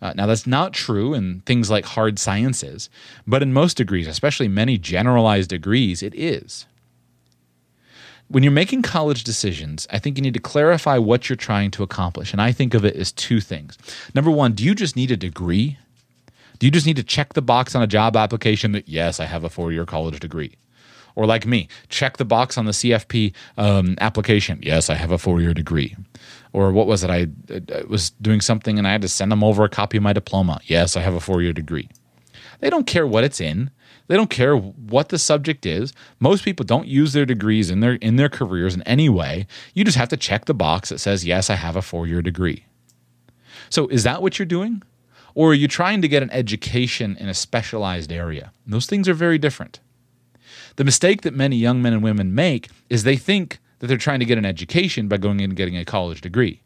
Uh, 0.01 0.13
now, 0.15 0.25
that's 0.25 0.45
not 0.45 0.73
true 0.73 1.13
in 1.13 1.39
things 1.45 1.71
like 1.71 1.85
hard 1.85 2.19
sciences, 2.19 2.89
but 3.25 3.41
in 3.41 3.53
most 3.53 3.77
degrees, 3.77 4.07
especially 4.07 4.47
many 4.47 4.77
generalized 4.77 5.49
degrees, 5.49 6.03
it 6.03 6.13
is 6.13 6.67
when 8.29 8.43
you're 8.43 8.51
making 8.51 8.81
college 8.81 9.23
decisions, 9.23 9.87
I 9.91 9.99
think 9.99 10.17
you 10.17 10.21
need 10.21 10.33
to 10.33 10.39
clarify 10.39 10.97
what 10.97 11.29
you're 11.29 11.37
trying 11.37 11.71
to 11.71 11.83
accomplish. 11.83 12.31
And 12.33 12.41
I 12.41 12.51
think 12.51 12.73
of 12.73 12.83
it 12.83 12.95
as 12.95 13.11
two 13.11 13.39
things. 13.39 13.77
Number 14.13 14.31
one, 14.31 14.53
do 14.53 14.63
you 14.63 14.75
just 14.75 14.95
need 14.95 15.11
a 15.11 15.17
degree? 15.17 15.77
Do 16.59 16.67
you 16.67 16.71
just 16.71 16.85
need 16.85 16.97
to 16.97 17.03
check 17.03 17.33
the 17.33 17.41
box 17.41 17.75
on 17.75 17.81
a 17.81 17.87
job 17.87 18.17
application 18.17 18.71
that, 18.73 18.89
yes, 18.89 19.19
I 19.19 19.25
have 19.25 19.43
a 19.43 19.49
four 19.49 19.71
year 19.71 19.85
college 19.85 20.19
degree? 20.19 20.55
Or 21.15 21.25
like 21.25 21.47
me, 21.47 21.67
check 21.89 22.17
the 22.17 22.25
box 22.25 22.57
on 22.57 22.65
the 22.65 22.71
CFP 22.71 23.33
um, 23.57 23.95
application. 23.99 24.59
Yes, 24.61 24.89
I 24.89 24.95
have 24.95 25.11
a 25.11 25.17
four 25.17 25.41
year 25.41 25.53
degree. 25.53 25.95
Or 26.53 26.71
what 26.71 26.85
was 26.85 27.03
it? 27.03 27.09
I, 27.09 27.27
I 27.73 27.83
was 27.87 28.11
doing 28.21 28.41
something 28.41 28.77
and 28.77 28.87
I 28.87 28.91
had 28.91 29.01
to 29.01 29.07
send 29.07 29.31
them 29.31 29.43
over 29.43 29.63
a 29.63 29.69
copy 29.69 29.97
of 29.97 30.03
my 30.03 30.13
diploma. 30.13 30.59
Yes, 30.65 30.95
I 30.95 31.01
have 31.01 31.15
a 31.15 31.19
four 31.19 31.41
year 31.41 31.53
degree. 31.53 31.89
They 32.59 32.69
don't 32.69 32.87
care 32.87 33.07
what 33.07 33.23
it's 33.23 33.39
in. 33.39 33.71
They 34.07 34.15
don't 34.15 34.29
care 34.29 34.55
what 34.55 35.09
the 35.09 35.19
subject 35.19 35.65
is. 35.65 35.93
Most 36.19 36.43
people 36.43 36.65
don't 36.65 36.87
use 36.87 37.13
their 37.13 37.25
degrees 37.25 37.69
in 37.69 37.81
their 37.81 37.93
in 37.95 38.15
their 38.15 38.29
careers 38.29 38.73
in 38.73 38.81
any 38.83 39.09
way. 39.09 39.47
You 39.73 39.83
just 39.83 39.97
have 39.97 40.09
to 40.09 40.17
check 40.17 40.45
the 40.45 40.53
box 40.53 40.89
that 40.89 40.99
says 40.99 41.25
yes, 41.25 41.49
I 41.49 41.55
have 41.55 41.75
a 41.75 41.81
4-year 41.81 42.21
degree. 42.21 42.65
So 43.69 43.87
is 43.87 44.03
that 44.03 44.21
what 44.21 44.39
you're 44.39 44.45
doing? 44.45 44.81
Or 45.35 45.51
are 45.51 45.55
you 45.55 45.67
trying 45.67 46.01
to 46.01 46.07
get 46.07 46.23
an 46.23 46.31
education 46.31 47.15
in 47.19 47.29
a 47.29 47.33
specialized 47.33 48.11
area? 48.11 48.51
Those 48.65 48.87
things 48.87 49.07
are 49.07 49.13
very 49.13 49.37
different. 49.37 49.79
The 50.77 50.83
mistake 50.83 51.21
that 51.21 51.33
many 51.33 51.57
young 51.57 51.81
men 51.81 51.93
and 51.93 52.01
women 52.01 52.33
make 52.33 52.69
is 52.89 53.03
they 53.03 53.17
think 53.17 53.59
that 53.79 53.87
they're 53.87 53.97
trying 53.97 54.19
to 54.19 54.25
get 54.25 54.37
an 54.37 54.45
education 54.45 55.07
by 55.07 55.17
going 55.17 55.39
in 55.39 55.51
and 55.51 55.57
getting 55.57 55.77
a 55.77 55.85
college 55.85 56.21
degree. 56.21 56.61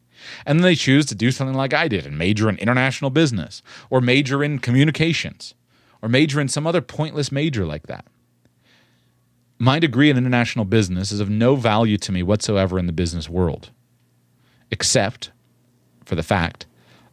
And 0.46 0.60
then 0.60 0.64
they 0.64 0.76
choose 0.76 1.06
to 1.08 1.16
do 1.16 1.32
something 1.32 1.56
like 1.56 1.74
I 1.74 1.88
did 1.88 2.06
and 2.06 2.18
major 2.18 2.48
in 2.48 2.58
international 2.58 3.10
business 3.10 3.62
or 3.90 4.00
major 4.00 4.44
in 4.44 4.60
communications 4.60 5.56
or 6.02 6.10
major 6.10 6.42
in 6.42 6.48
some 6.48 6.68
other 6.68 6.82
pointless 6.82 7.32
major 7.32 7.66
like 7.66 7.88
that. 7.88 8.06
My 9.60 9.78
degree 9.78 10.10
in 10.10 10.18
international 10.18 10.66
business 10.66 11.12
is 11.12 11.20
of 11.20 11.30
no 11.30 11.56
value 11.56 11.98
to 12.00 12.12
me 12.12 12.24
whatsoever 12.24 12.80
in 12.80 12.88
the 12.88 12.94
business 12.94 13.30
world, 13.30 13.70
except 14.72 15.32
for 16.04 16.16
the 16.16 16.24
fact 16.24 16.66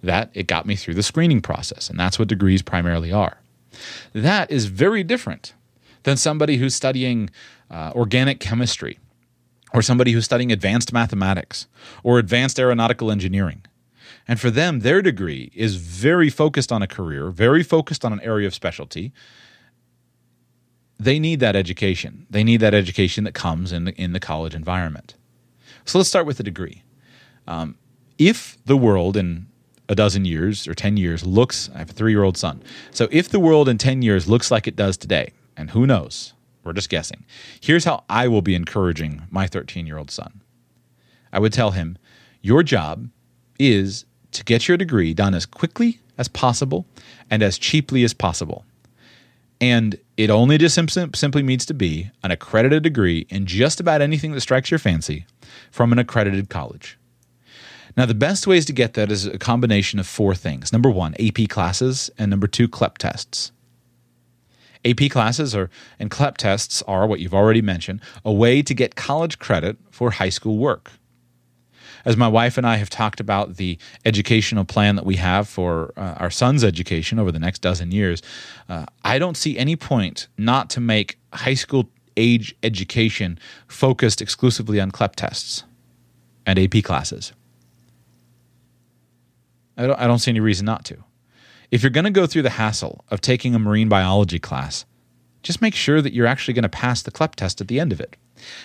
that 0.02 0.30
it 0.32 0.46
got 0.46 0.64
me 0.64 0.74
through 0.76 0.94
the 0.94 1.02
screening 1.02 1.40
process, 1.40 1.90
and 1.90 1.98
that's 1.98 2.18
what 2.18 2.28
degrees 2.28 2.62
primarily 2.62 3.12
are. 3.12 3.38
That 4.14 4.50
is 4.50 4.66
very 4.66 5.02
different 5.02 5.54
than 6.04 6.16
somebody 6.16 6.56
who's 6.56 6.74
studying 6.74 7.30
uh, 7.70 7.92
organic 7.94 8.40
chemistry, 8.40 8.98
or 9.74 9.82
somebody 9.82 10.12
who's 10.12 10.24
studying 10.24 10.50
advanced 10.50 10.92
mathematics, 10.92 11.66
or 12.02 12.18
advanced 12.18 12.58
aeronautical 12.58 13.10
engineering. 13.10 13.62
And 14.28 14.38
for 14.38 14.50
them, 14.50 14.80
their 14.80 15.00
degree 15.00 15.50
is 15.54 15.76
very 15.76 16.28
focused 16.28 16.70
on 16.70 16.82
a 16.82 16.86
career, 16.86 17.30
very 17.30 17.62
focused 17.62 18.04
on 18.04 18.12
an 18.12 18.20
area 18.20 18.46
of 18.46 18.54
specialty. 18.54 19.12
They 21.00 21.18
need 21.18 21.40
that 21.40 21.56
education. 21.56 22.26
They 22.28 22.44
need 22.44 22.60
that 22.60 22.74
education 22.74 23.24
that 23.24 23.32
comes 23.32 23.72
in 23.72 23.84
the, 23.84 23.94
in 23.94 24.12
the 24.12 24.20
college 24.20 24.54
environment. 24.54 25.14
So 25.86 25.98
let's 25.98 26.10
start 26.10 26.26
with 26.26 26.36
the 26.36 26.42
degree. 26.42 26.82
Um, 27.46 27.78
if 28.18 28.58
the 28.66 28.76
world 28.76 29.16
in 29.16 29.46
a 29.88 29.94
dozen 29.94 30.26
years 30.26 30.68
or 30.68 30.74
10 30.74 30.98
years 30.98 31.24
looks, 31.24 31.70
I 31.74 31.78
have 31.78 31.90
a 31.90 31.94
three 31.94 32.12
year 32.12 32.24
old 32.24 32.36
son. 32.36 32.62
So 32.90 33.08
if 33.10 33.30
the 33.30 33.40
world 33.40 33.68
in 33.68 33.78
10 33.78 34.02
years 34.02 34.28
looks 34.28 34.50
like 34.50 34.66
it 34.66 34.76
does 34.76 34.98
today, 34.98 35.32
and 35.56 35.70
who 35.70 35.86
knows, 35.86 36.34
we're 36.62 36.74
just 36.74 36.90
guessing, 36.90 37.24
here's 37.60 37.84
how 37.84 38.04
I 38.10 38.28
will 38.28 38.42
be 38.42 38.54
encouraging 38.54 39.22
my 39.30 39.46
13 39.46 39.86
year 39.86 39.96
old 39.96 40.10
son. 40.10 40.42
I 41.32 41.38
would 41.38 41.54
tell 41.54 41.70
him, 41.70 41.96
Your 42.42 42.62
job 42.62 43.08
is 43.58 44.04
to 44.32 44.44
get 44.44 44.68
your 44.68 44.76
degree 44.76 45.14
done 45.14 45.34
as 45.34 45.46
quickly 45.46 46.00
as 46.16 46.28
possible 46.28 46.86
and 47.30 47.42
as 47.42 47.58
cheaply 47.58 48.04
as 48.04 48.12
possible. 48.12 48.64
And 49.60 49.98
it 50.16 50.30
only 50.30 50.58
just 50.58 50.78
simply 51.16 51.42
needs 51.42 51.66
to 51.66 51.74
be 51.74 52.10
an 52.22 52.30
accredited 52.30 52.82
degree 52.82 53.26
in 53.28 53.46
just 53.46 53.80
about 53.80 54.00
anything 54.00 54.32
that 54.32 54.40
strikes 54.40 54.70
your 54.70 54.78
fancy 54.78 55.26
from 55.70 55.92
an 55.92 55.98
accredited 55.98 56.48
college. 56.48 56.98
Now, 57.96 58.06
the 58.06 58.14
best 58.14 58.46
ways 58.46 58.64
to 58.66 58.72
get 58.72 58.94
that 58.94 59.10
is 59.10 59.26
a 59.26 59.38
combination 59.38 59.98
of 59.98 60.06
four 60.06 60.34
things. 60.34 60.72
Number 60.72 60.90
one, 60.90 61.16
AP 61.18 61.48
classes, 61.48 62.10
and 62.16 62.30
number 62.30 62.46
two, 62.46 62.68
CLEP 62.68 62.98
tests. 62.98 63.50
AP 64.84 65.10
classes 65.10 65.56
are, 65.56 65.70
and 65.98 66.08
CLEP 66.08 66.36
tests 66.36 66.82
are 66.82 67.08
what 67.08 67.18
you've 67.18 67.34
already 67.34 67.62
mentioned, 67.62 68.00
a 68.24 68.32
way 68.32 68.62
to 68.62 68.74
get 68.74 68.94
college 68.94 69.40
credit 69.40 69.76
for 69.90 70.12
high 70.12 70.28
school 70.28 70.58
work 70.58 70.92
as 72.04 72.16
my 72.16 72.28
wife 72.28 72.58
and 72.58 72.66
I 72.66 72.76
have 72.76 72.90
talked 72.90 73.20
about 73.20 73.56
the 73.56 73.78
educational 74.04 74.64
plan 74.64 74.96
that 74.96 75.06
we 75.06 75.16
have 75.16 75.48
for 75.48 75.92
uh, 75.96 76.14
our 76.18 76.30
son's 76.30 76.64
education 76.64 77.18
over 77.18 77.32
the 77.32 77.38
next 77.38 77.60
dozen 77.60 77.92
years, 77.92 78.22
uh, 78.68 78.86
I 79.04 79.18
don't 79.18 79.36
see 79.36 79.58
any 79.58 79.76
point 79.76 80.28
not 80.36 80.70
to 80.70 80.80
make 80.80 81.18
high 81.32 81.54
school 81.54 81.90
age 82.16 82.54
education 82.62 83.38
focused 83.68 84.20
exclusively 84.20 84.80
on 84.80 84.90
CLEP 84.90 85.16
tests 85.16 85.64
and 86.44 86.58
AP 86.58 86.82
classes. 86.82 87.32
I 89.76 89.86
don't, 89.86 90.00
I 90.00 90.06
don't 90.06 90.18
see 90.18 90.32
any 90.32 90.40
reason 90.40 90.66
not 90.66 90.84
to. 90.86 90.96
If 91.70 91.82
you're 91.82 91.90
going 91.90 92.04
to 92.04 92.10
go 92.10 92.26
through 92.26 92.42
the 92.42 92.50
hassle 92.50 93.04
of 93.10 93.20
taking 93.20 93.54
a 93.54 93.58
marine 93.58 93.88
biology 93.88 94.38
class, 94.38 94.84
just 95.48 95.62
make 95.62 95.74
sure 95.74 96.02
that 96.02 96.12
you're 96.12 96.26
actually 96.26 96.52
going 96.52 96.64
to 96.64 96.68
pass 96.68 97.00
the 97.00 97.10
CLEP 97.10 97.34
test 97.34 97.62
at 97.62 97.68
the 97.68 97.80
end 97.80 97.90
of 97.90 98.02
it. 98.02 98.16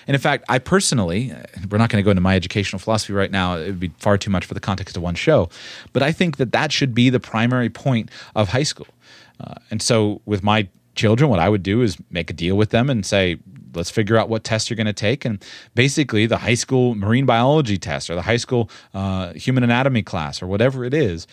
And 0.05 0.15
in 0.15 0.19
fact, 0.19 0.43
I 0.49 0.59
personally, 0.59 1.33
we're 1.69 1.77
not 1.77 1.89
going 1.89 2.03
to 2.03 2.03
go 2.03 2.11
into 2.11 2.21
my 2.21 2.35
educational 2.35 2.77
philosophy 2.77 3.13
right 3.13 3.31
now, 3.31 3.55
it 3.55 3.67
would 3.67 3.79
be 3.79 3.93
far 3.99 4.17
too 4.17 4.29
much 4.29 4.43
for 4.43 4.53
the 4.53 4.59
context 4.59 4.97
of 4.97 5.01
one 5.01 5.15
show, 5.15 5.47
but 5.93 6.03
I 6.03 6.11
think 6.11 6.35
that 6.35 6.51
that 6.51 6.73
should 6.73 6.93
be 6.93 7.09
the 7.09 7.21
primary 7.21 7.69
point 7.69 8.11
of 8.35 8.49
high 8.49 8.63
school. 8.63 8.87
Uh, 9.39 9.53
and 9.71 9.81
so 9.81 10.19
with 10.25 10.43
my 10.43 10.67
children, 10.95 11.29
what 11.29 11.39
I 11.39 11.47
would 11.47 11.63
do 11.63 11.81
is 11.83 11.95
make 12.11 12.29
a 12.29 12.33
deal 12.33 12.57
with 12.57 12.71
them 12.71 12.89
and 12.89 13.05
say, 13.05 13.37
let's 13.73 13.89
figure 13.89 14.17
out 14.17 14.27
what 14.27 14.43
test 14.43 14.69
you're 14.69 14.75
going 14.75 14.85
to 14.85 14.91
take. 14.91 15.23
And 15.23 15.41
basically, 15.75 16.25
the 16.25 16.37
high 16.37 16.53
school 16.53 16.95
marine 16.95 17.25
biology 17.25 17.77
test 17.77 18.09
or 18.09 18.15
the 18.15 18.23
high 18.23 18.37
school 18.37 18.69
uh, 18.93 19.31
human 19.35 19.63
anatomy 19.63 20.03
class 20.03 20.41
or 20.41 20.47
whatever 20.47 20.83
it 20.83 20.93
is, 20.93 21.27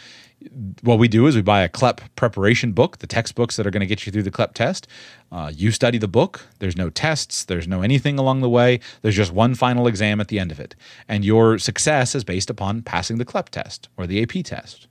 what 0.82 0.98
we 0.98 1.08
do 1.08 1.26
is 1.26 1.36
we 1.36 1.42
buy 1.42 1.62
a 1.62 1.68
CLEP 1.68 2.00
preparation 2.16 2.72
book, 2.72 2.98
the 2.98 3.06
textbooks 3.06 3.56
that 3.56 3.66
are 3.66 3.70
going 3.70 3.80
to 3.80 3.86
get 3.86 4.06
you 4.06 4.12
through 4.12 4.22
the 4.22 4.30
CLEP 4.30 4.54
test. 4.54 4.86
Uh, 5.30 5.52
you 5.54 5.70
study 5.70 5.98
the 5.98 6.08
book. 6.08 6.46
There's 6.58 6.76
no 6.76 6.90
tests. 6.90 7.44
There's 7.44 7.68
no 7.68 7.82
anything 7.82 8.18
along 8.18 8.40
the 8.40 8.48
way. 8.48 8.80
There's 9.02 9.16
just 9.16 9.32
one 9.32 9.54
final 9.54 9.86
exam 9.86 10.20
at 10.20 10.28
the 10.28 10.38
end 10.38 10.50
of 10.50 10.58
it. 10.58 10.74
And 11.08 11.24
your 11.24 11.58
success 11.58 12.14
is 12.14 12.24
based 12.24 12.50
upon 12.50 12.82
passing 12.82 13.18
the 13.18 13.24
CLEP 13.24 13.50
test 13.50 13.88
or 13.96 14.06
the 14.06 14.22
AP 14.22 14.44
test. 14.44 14.88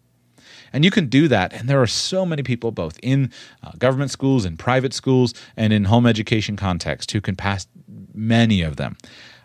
And 0.71 0.85
you 0.85 0.91
can 0.91 1.07
do 1.07 1.27
that. 1.27 1.51
And 1.53 1.67
there 1.67 1.81
are 1.81 1.87
so 1.87 2.25
many 2.25 2.43
people, 2.43 2.71
both 2.71 2.99
in 3.01 3.31
uh, 3.63 3.71
government 3.77 4.11
schools, 4.11 4.45
in 4.45 4.55
private 4.55 4.93
schools, 4.93 5.33
and 5.57 5.73
in 5.73 5.85
home 5.85 6.05
education 6.05 6.55
context, 6.55 7.11
who 7.11 7.21
can 7.21 7.35
pass 7.35 7.67
many 8.13 8.61
of 8.61 8.75
them. 8.75 8.97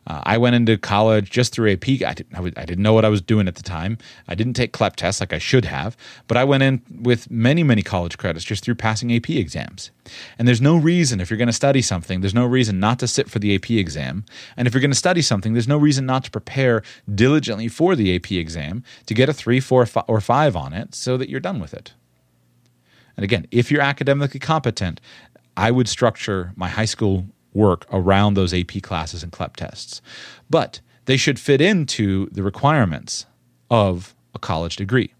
Uh, 0.06 0.20
I 0.24 0.38
went 0.38 0.54
into 0.54 0.76
college 0.76 1.30
just 1.30 1.52
through 1.52 1.72
AP. 1.72 1.88
I, 1.88 2.14
did, 2.14 2.26
I, 2.34 2.40
I, 2.56 2.64
didn't 2.64 2.82
know 2.82 2.92
what 2.92 3.04
I 3.04 3.08
was 3.08 3.22
doing 3.22 3.48
at 3.48 3.54
the 3.54 3.62
time. 3.62 3.98
I 4.28 4.34
didn't 4.34 4.54
take 4.54 4.72
CLEP 4.72 4.96
tests 4.96 5.20
like 5.20 5.32
I 5.32 5.38
should 5.38 5.64
have, 5.64 5.96
but 6.26 6.36
I 6.36 6.44
went 6.44 6.62
in 6.62 6.82
with 6.90 7.30
many, 7.30 7.62
many 7.62 7.82
college 7.82 8.18
credits 8.18 8.44
just 8.44 8.64
through 8.64 8.74
passing 8.74 9.14
AP 9.14 9.30
exams. 9.30 9.90
And 10.38 10.46
there's 10.46 10.60
no 10.60 10.76
reason, 10.76 11.20
if 11.20 11.30
you're 11.30 11.38
going 11.38 11.46
to 11.46 11.52
study 11.52 11.80
something, 11.80 12.20
there's 12.20 12.34
no 12.34 12.46
reason 12.46 12.78
not 12.78 12.98
to 12.98 13.08
sit 13.08 13.30
for 13.30 13.38
the 13.38 13.54
AP 13.54 13.70
exam. 13.70 14.24
And 14.56 14.68
if 14.68 14.74
you're 14.74 14.82
going 14.82 14.90
to 14.90 14.96
study 14.96 15.22
something, 15.22 15.54
there's 15.54 15.68
no 15.68 15.78
reason 15.78 16.04
not 16.04 16.24
to 16.24 16.30
prepare 16.30 16.82
diligently 17.14 17.68
for 17.68 17.96
the 17.96 18.14
AP 18.14 18.32
exam 18.32 18.84
to 19.06 19.14
get 19.14 19.28
a 19.28 19.32
three, 19.32 19.60
four, 19.60 19.86
or 20.06 20.20
five 20.20 20.56
on 20.56 20.72
it 20.72 20.94
so 20.94 21.16
that 21.16 21.28
you're 21.28 21.40
done 21.40 21.60
with 21.60 21.72
it. 21.72 21.94
And 23.16 23.24
again, 23.24 23.46
if 23.50 23.70
you're 23.70 23.80
academically 23.80 24.40
competent, 24.40 25.00
I 25.56 25.70
would 25.70 25.88
structure 25.88 26.52
my 26.56 26.68
high 26.68 26.84
school 26.84 27.26
work 27.54 27.86
around 27.90 28.34
those 28.34 28.52
AP 28.52 28.82
classes 28.82 29.22
and 29.22 29.32
CLEP 29.32 29.56
tests. 29.56 30.02
But 30.50 30.80
they 31.06 31.16
should 31.16 31.38
fit 31.38 31.60
into 31.60 32.28
the 32.30 32.42
requirements 32.42 33.26
of 33.70 34.14
a 34.34 34.38
college 34.38 34.76
degree. 34.76 35.14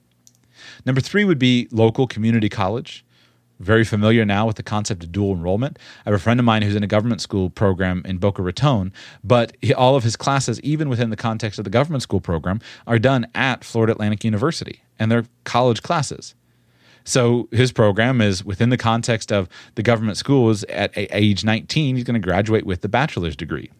Number 0.85 1.00
three 1.00 1.25
would 1.25 1.38
be 1.38 1.69
local 1.71 2.07
community 2.07 2.49
college. 2.49 3.05
Very 3.61 3.85
familiar 3.85 4.25
now 4.25 4.47
with 4.47 4.57
the 4.57 4.64
concept 4.64 5.05
of 5.05 5.12
dual 5.12 5.33
enrollment. 5.33 5.79
I 6.05 6.11
have 6.11 6.19
a 6.19 6.23
friend 6.23 6.41
of 6.41 6.45
mine 6.45 6.62
who's 6.62 6.75
in 6.75 6.83
a 6.83 6.88
government 6.88 7.21
school 7.21 7.50
program 7.50 8.03
in 8.05 8.19
Boca 8.19 8.43
Raton, 8.43 8.93
but 9.23 9.57
he, 9.62 9.73
all 9.73 9.95
of 9.95 10.03
his 10.03 10.17
classes, 10.17 10.61
even 10.62 10.88
within 10.88 11.11
the 11.11 11.17
context 11.17 11.59
of 11.59 11.64
the 11.64 11.71
government 11.71 12.03
school 12.03 12.21
program, 12.21 12.61
are 12.87 12.99
done 12.99 13.29
at 13.35 13.62
Florida 13.62 13.93
Atlantic 13.93 14.25
University, 14.25 14.83
and 14.99 15.11
they're 15.11 15.26
college 15.45 15.83
classes. 15.83 16.35
So 17.04 17.49
his 17.52 17.70
program 17.70 18.20
is 18.20 18.44
within 18.44 18.70
the 18.70 18.76
context 18.76 19.30
of 19.30 19.49
the 19.75 19.82
government 19.82 20.16
schools 20.16 20.64
at 20.64 20.90
age 20.94 21.44
19, 21.44 21.96
he's 21.96 22.04
going 22.04 22.20
to 22.20 22.26
graduate 22.26 22.64
with 22.64 22.80
the 22.80 22.88
bachelor's 22.88 23.37
degree. 23.37 23.70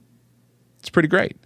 It's 0.81 0.90
pretty 0.90 1.09
great. 1.09 1.37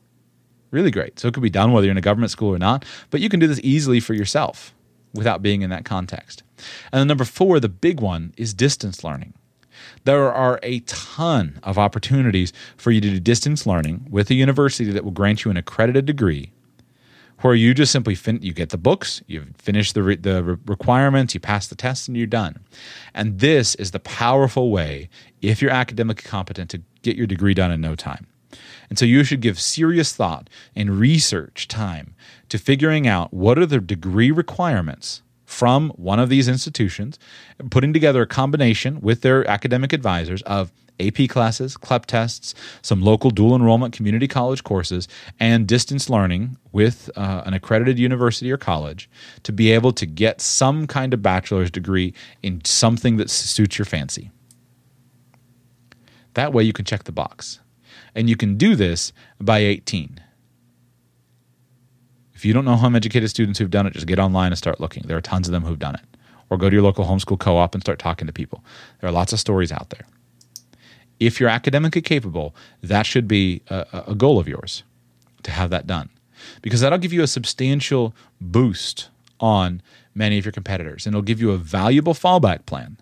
Really 0.70 0.90
great. 0.90 1.18
So 1.18 1.28
it 1.28 1.34
could 1.34 1.42
be 1.42 1.50
done 1.50 1.72
whether 1.72 1.86
you're 1.86 1.92
in 1.92 1.98
a 1.98 2.02
government 2.02 2.30
school 2.30 2.54
or 2.54 2.58
not, 2.58 2.84
but 3.10 3.20
you 3.20 3.28
can 3.28 3.40
do 3.40 3.46
this 3.46 3.60
easily 3.62 4.00
for 4.00 4.14
yourself 4.14 4.74
without 5.14 5.40
being 5.40 5.62
in 5.62 5.70
that 5.70 5.84
context. 5.84 6.42
And 6.92 7.00
then 7.00 7.08
number 7.08 7.24
four, 7.24 7.60
the 7.60 7.68
big 7.68 8.00
one, 8.00 8.34
is 8.36 8.52
distance 8.52 9.02
learning. 9.02 9.34
There 10.04 10.32
are 10.32 10.58
a 10.62 10.80
ton 10.80 11.60
of 11.62 11.78
opportunities 11.78 12.52
for 12.76 12.90
you 12.90 13.00
to 13.00 13.10
do 13.10 13.20
distance 13.20 13.66
learning 13.66 14.06
with 14.10 14.28
a 14.30 14.34
university 14.34 14.90
that 14.90 15.04
will 15.04 15.12
grant 15.12 15.44
you 15.44 15.50
an 15.50 15.56
accredited 15.56 16.04
degree 16.04 16.52
where 17.40 17.54
you 17.54 17.74
just 17.74 17.92
simply 17.92 18.14
fin- 18.14 18.42
you 18.42 18.52
get 18.52 18.70
the 18.70 18.78
books, 18.78 19.22
you 19.26 19.46
finish 19.56 19.92
the 19.92 20.02
re- 20.02 20.16
the 20.16 20.42
re- 20.42 20.56
requirements, 20.66 21.34
you 21.34 21.40
pass 21.40 21.66
the 21.66 21.74
tests, 21.74 22.08
and 22.08 22.16
you're 22.16 22.26
done. 22.26 22.58
And 23.14 23.38
this 23.38 23.74
is 23.76 23.92
the 23.92 24.00
powerful 24.00 24.70
way, 24.70 25.08
if 25.40 25.62
you're 25.62 25.70
academically 25.70 26.28
competent, 26.28 26.70
to 26.70 26.82
get 27.02 27.16
your 27.16 27.26
degree 27.26 27.54
done 27.54 27.70
in 27.70 27.80
no 27.80 27.94
time. 27.94 28.26
And 28.88 28.98
so 28.98 29.04
you 29.04 29.24
should 29.24 29.40
give 29.40 29.60
serious 29.60 30.14
thought 30.14 30.48
and 30.74 30.98
research 30.98 31.68
time 31.68 32.14
to 32.48 32.58
figuring 32.58 33.06
out 33.06 33.32
what 33.32 33.58
are 33.58 33.66
the 33.66 33.80
degree 33.80 34.30
requirements 34.30 35.22
from 35.48 35.88
one 35.96 36.20
of 36.20 36.28
these 36.28 36.46
institutions, 36.46 37.18
putting 37.70 37.94
together 37.94 38.20
a 38.20 38.26
combination 38.26 39.00
with 39.00 39.22
their 39.22 39.48
academic 39.48 39.94
advisors 39.94 40.42
of 40.42 40.70
AP 41.00 41.26
classes, 41.30 41.78
CLEP 41.78 42.04
tests, 42.04 42.54
some 42.82 43.00
local 43.00 43.30
dual 43.30 43.56
enrollment 43.56 43.94
community 43.94 44.28
college 44.28 44.62
courses, 44.62 45.08
and 45.40 45.66
distance 45.66 46.10
learning 46.10 46.58
with 46.70 47.08
uh, 47.16 47.42
an 47.46 47.54
accredited 47.54 47.98
university 47.98 48.52
or 48.52 48.58
college 48.58 49.08
to 49.42 49.50
be 49.50 49.72
able 49.72 49.90
to 49.92 50.04
get 50.04 50.42
some 50.42 50.86
kind 50.86 51.14
of 51.14 51.22
bachelor's 51.22 51.70
degree 51.70 52.12
in 52.42 52.62
something 52.66 53.16
that 53.16 53.30
suits 53.30 53.78
your 53.78 53.86
fancy. 53.86 54.30
That 56.34 56.52
way 56.52 56.62
you 56.62 56.74
can 56.74 56.84
check 56.84 57.04
the 57.04 57.12
box. 57.12 57.60
And 58.14 58.28
you 58.28 58.36
can 58.36 58.58
do 58.58 58.76
this 58.76 59.14
by 59.40 59.60
18. 59.60 60.20
If 62.38 62.44
you 62.44 62.52
don't 62.52 62.64
know 62.64 62.76
home 62.76 62.94
educated 62.96 63.30
students 63.30 63.58
who've 63.58 63.70
done 63.70 63.86
it, 63.86 63.92
just 63.94 64.06
get 64.06 64.18
online 64.18 64.52
and 64.52 64.58
start 64.58 64.80
looking. 64.80 65.02
There 65.06 65.16
are 65.16 65.20
tons 65.20 65.48
of 65.48 65.52
them 65.52 65.64
who've 65.64 65.78
done 65.78 65.96
it. 65.96 66.04
Or 66.50 66.56
go 66.56 66.70
to 66.70 66.74
your 66.74 66.84
local 66.84 67.04
homeschool 67.04 67.38
co 67.38 67.56
op 67.58 67.74
and 67.74 67.82
start 67.82 67.98
talking 67.98 68.26
to 68.26 68.32
people. 68.32 68.64
There 69.00 69.10
are 69.10 69.12
lots 69.12 69.32
of 69.32 69.40
stories 69.40 69.72
out 69.72 69.90
there 69.90 70.06
if 71.20 71.40
you're 71.40 71.48
academically 71.48 72.02
capable, 72.02 72.54
that 72.82 73.06
should 73.06 73.26
be 73.26 73.62
a, 73.68 74.04
a 74.08 74.14
goal 74.14 74.38
of 74.38 74.48
yours 74.48 74.82
to 75.42 75.50
have 75.50 75.70
that 75.70 75.86
done 75.86 76.08
because 76.62 76.80
that'll 76.80 76.98
give 76.98 77.12
you 77.12 77.22
a 77.22 77.26
substantial 77.26 78.14
boost 78.40 79.08
on 79.40 79.82
many 80.14 80.38
of 80.38 80.44
your 80.44 80.52
competitors 80.52 81.06
and 81.06 81.14
it'll 81.14 81.22
give 81.22 81.40
you 81.40 81.50
a 81.50 81.56
valuable 81.56 82.14
fallback 82.14 82.66
plan. 82.66 82.96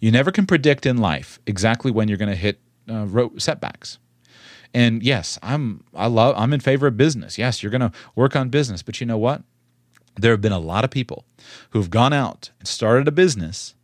You 0.00 0.10
never 0.10 0.30
can 0.30 0.46
predict 0.46 0.84
in 0.84 0.98
life 0.98 1.38
exactly 1.46 1.90
when 1.90 2.08
you're 2.08 2.18
going 2.18 2.30
to 2.30 2.36
hit 2.36 2.58
uh, 2.88 3.06
setbacks. 3.38 3.98
And 4.74 5.02
yes, 5.02 5.38
I'm 5.42 5.84
I 5.94 6.06
love 6.06 6.34
I'm 6.36 6.52
in 6.52 6.60
favor 6.60 6.86
of 6.86 6.96
business. 6.96 7.38
Yes, 7.38 7.62
you're 7.62 7.70
going 7.70 7.82
to 7.82 7.92
work 8.14 8.34
on 8.34 8.48
business, 8.48 8.82
but 8.82 9.00
you 9.00 9.06
know 9.06 9.18
what? 9.18 9.42
There 10.16 10.32
have 10.32 10.40
been 10.40 10.52
a 10.52 10.58
lot 10.58 10.84
of 10.84 10.90
people 10.90 11.24
who've 11.70 11.90
gone 11.90 12.12
out 12.12 12.50
and 12.58 12.68
started 12.68 13.08
a 13.08 13.12
business, 13.12 13.74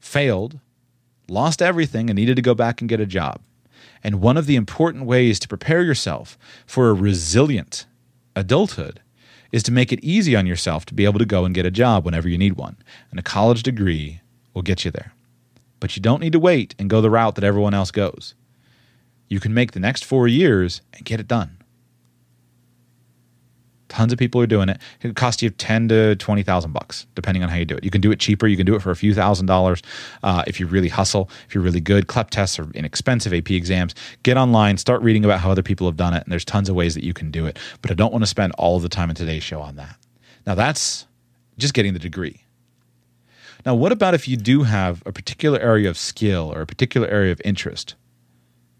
failed, 0.00 0.58
lost 1.28 1.62
everything, 1.62 2.10
and 2.10 2.16
needed 2.16 2.36
to 2.36 2.42
go 2.42 2.54
back 2.54 2.80
and 2.80 2.88
get 2.88 3.00
a 3.00 3.06
job. 3.06 3.40
And 4.02 4.20
one 4.20 4.36
of 4.36 4.46
the 4.46 4.56
important 4.56 5.04
ways 5.04 5.38
to 5.40 5.48
prepare 5.48 5.82
yourself 5.82 6.38
for 6.66 6.88
a 6.88 6.94
resilient 6.94 7.86
adulthood 8.36 9.00
is 9.50 9.62
to 9.64 9.72
make 9.72 9.92
it 9.92 10.04
easy 10.04 10.36
on 10.36 10.46
yourself 10.46 10.84
to 10.86 10.94
be 10.94 11.04
able 11.04 11.18
to 11.18 11.24
go 11.24 11.44
and 11.44 11.54
get 11.54 11.66
a 11.66 11.70
job 11.70 12.04
whenever 12.04 12.28
you 12.28 12.38
need 12.38 12.54
one. 12.54 12.76
And 13.10 13.18
a 13.18 13.22
college 13.22 13.62
degree 13.62 14.20
will 14.54 14.62
get 14.62 14.84
you 14.84 14.90
there. 14.90 15.12
But 15.80 15.96
you 15.96 16.02
don't 16.02 16.20
need 16.20 16.32
to 16.32 16.40
wait 16.40 16.74
and 16.78 16.90
go 16.90 17.00
the 17.00 17.10
route 17.10 17.34
that 17.36 17.44
everyone 17.44 17.74
else 17.74 17.90
goes. 17.90 18.34
You 19.28 19.40
can 19.40 19.54
make 19.54 19.72
the 19.72 19.80
next 19.80 20.04
four 20.04 20.28
years 20.28 20.82
and 20.94 21.04
get 21.04 21.20
it 21.20 21.28
done. 21.28 21.54
Tons 23.88 24.12
of 24.12 24.18
people 24.18 24.40
are 24.40 24.46
doing 24.46 24.68
it. 24.68 24.76
It 25.00 25.08
could 25.08 25.16
cost 25.16 25.40
you 25.40 25.48
ten 25.48 25.88
to 25.88 26.14
twenty 26.16 26.42
thousand 26.42 26.72
bucks, 26.72 27.06
depending 27.14 27.42
on 27.42 27.48
how 27.48 27.56
you 27.56 27.64
do 27.64 27.74
it. 27.74 27.84
You 27.84 27.90
can 27.90 28.02
do 28.02 28.10
it 28.10 28.20
cheaper. 28.20 28.46
You 28.46 28.56
can 28.56 28.66
do 28.66 28.74
it 28.74 28.82
for 28.82 28.90
a 28.90 28.96
few 28.96 29.14
thousand 29.14 29.46
dollars 29.46 29.82
uh, 30.22 30.44
if 30.46 30.60
you 30.60 30.66
really 30.66 30.88
hustle. 30.88 31.30
If 31.46 31.54
you're 31.54 31.64
really 31.64 31.80
good, 31.80 32.06
CLEP 32.06 32.28
tests 32.28 32.58
are 32.58 32.70
inexpensive. 32.72 33.32
AP 33.32 33.50
exams. 33.50 33.94
Get 34.24 34.36
online, 34.36 34.76
start 34.76 35.00
reading 35.00 35.24
about 35.24 35.40
how 35.40 35.50
other 35.50 35.62
people 35.62 35.86
have 35.86 35.96
done 35.96 36.12
it, 36.12 36.22
and 36.22 36.30
there's 36.30 36.44
tons 36.44 36.68
of 36.68 36.76
ways 36.76 36.94
that 36.94 37.04
you 37.04 37.14
can 37.14 37.30
do 37.30 37.46
it. 37.46 37.58
But 37.80 37.90
I 37.90 37.94
don't 37.94 38.12
want 38.12 38.22
to 38.22 38.26
spend 38.26 38.52
all 38.58 38.76
of 38.76 38.82
the 38.82 38.90
time 38.90 39.08
in 39.08 39.16
today's 39.16 39.42
show 39.42 39.60
on 39.60 39.76
that. 39.76 39.96
Now 40.46 40.54
that's 40.54 41.06
just 41.56 41.72
getting 41.72 41.94
the 41.94 41.98
degree. 41.98 42.42
Now, 43.66 43.74
what 43.74 43.92
about 43.92 44.14
if 44.14 44.28
you 44.28 44.36
do 44.36 44.62
have 44.62 45.02
a 45.04 45.12
particular 45.12 45.58
area 45.58 45.90
of 45.90 45.98
skill 45.98 46.52
or 46.54 46.60
a 46.60 46.66
particular 46.66 47.08
area 47.08 47.32
of 47.32 47.40
interest? 47.44 47.96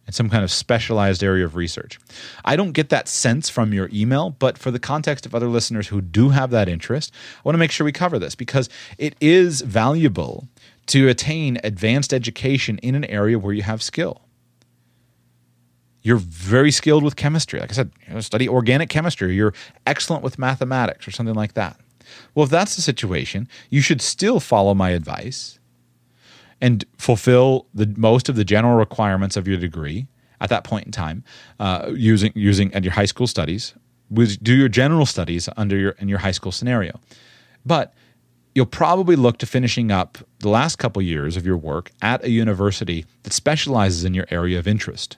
In 0.09 0.13
some 0.15 0.31
kind 0.31 0.43
of 0.43 0.51
specialized 0.51 1.23
area 1.23 1.45
of 1.45 1.55
research. 1.55 2.01
I 2.45 2.57
don't 2.57 2.73
get 2.73 2.89
that 2.89 3.09
sense 3.09 3.51
from 3.51 3.75
your 3.75 3.91
email, 3.93 4.31
but 4.31 4.57
for 4.57 4.71
the 4.71 4.79
context 4.79 5.27
of 5.27 5.35
other 5.35 5.49
listeners 5.49 5.89
who 5.89 6.01
do 6.01 6.31
have 6.31 6.51
that 6.51 6.69
interest, 6.69 7.13
I 7.37 7.41
want 7.45 7.55
to 7.55 7.59
make 7.59 7.71
sure 7.71 7.85
we 7.85 7.93
cover 7.93 8.19
this 8.19 8.35
because 8.35 8.71
it 8.97 9.15
is 9.21 9.61
valuable 9.61 10.49
to 10.87 11.09
attain 11.09 11.59
advanced 11.63 12.15
education 12.15 12.79
in 12.79 12.95
an 12.95 13.05
area 13.05 13.39
where 13.39 13.53
you 13.53 13.63
have 13.63 13.83
skill. 13.83 14.23
You're 16.01 16.17
very 16.17 16.71
skilled 16.71 17.05
with 17.05 17.17
chemistry. 17.17 17.61
Like 17.61 17.71
I 17.71 17.75
said, 17.75 17.93
you 18.07 18.15
know, 18.15 18.21
study 18.21 18.49
organic 18.49 18.89
chemistry. 18.89 19.35
You're 19.35 19.53
excellent 19.87 20.23
with 20.23 20.39
mathematics 20.39 21.07
or 21.07 21.11
something 21.11 21.35
like 21.35 21.53
that. 21.53 21.79
Well, 22.35 22.45
if 22.45 22.51
that's 22.51 22.77
the 22.77 22.83
situation, 22.83 23.47
you 23.69 23.83
should 23.83 24.01
still 24.01 24.41
follow 24.41 24.73
my 24.73 24.91
advice 24.91 25.58
and 26.61 26.85
fulfill 26.97 27.67
the 27.75 27.93
most 27.97 28.29
of 28.29 28.37
the 28.37 28.45
general 28.45 28.77
requirements 28.77 29.37
of 29.37 29.47
your 29.47 29.57
degree 29.57 30.09
at 30.41 30.51
that 30.51 30.65
point 30.65 30.87
in 30.87 30.93
time, 30.93 31.25
uh, 31.61 31.91
using 31.95 32.33
using 32.35 32.73
at 32.75 32.85
your 32.85 32.93
high 32.93 33.05
school 33.05 33.27
studies. 33.27 33.75
Do 34.13 34.55
your 34.55 34.69
general 34.69 35.07
studies 35.07 35.49
under 35.57 35.77
your 35.77 35.91
in 35.93 36.09
your 36.09 36.19
high 36.19 36.31
school 36.31 36.53
scenario, 36.53 36.99
but 37.67 37.95
you'll 38.55 38.67
probably 38.67 39.17
look 39.17 39.39
to 39.39 39.47
finishing 39.47 39.93
up 39.93 40.19
the 40.41 40.49
last 40.49 40.77
couple 40.77 41.03
years 41.03 41.37
of 41.37 41.45
your 41.47 41.57
work 41.57 41.91
at 42.03 42.25
a 42.25 42.31
university 42.31 43.05
that 43.23 43.33
specializes 43.33 44.05
in 44.05 44.15
your 44.15 44.27
area 44.31 44.59
of 44.59 44.67
interest. 44.67 45.17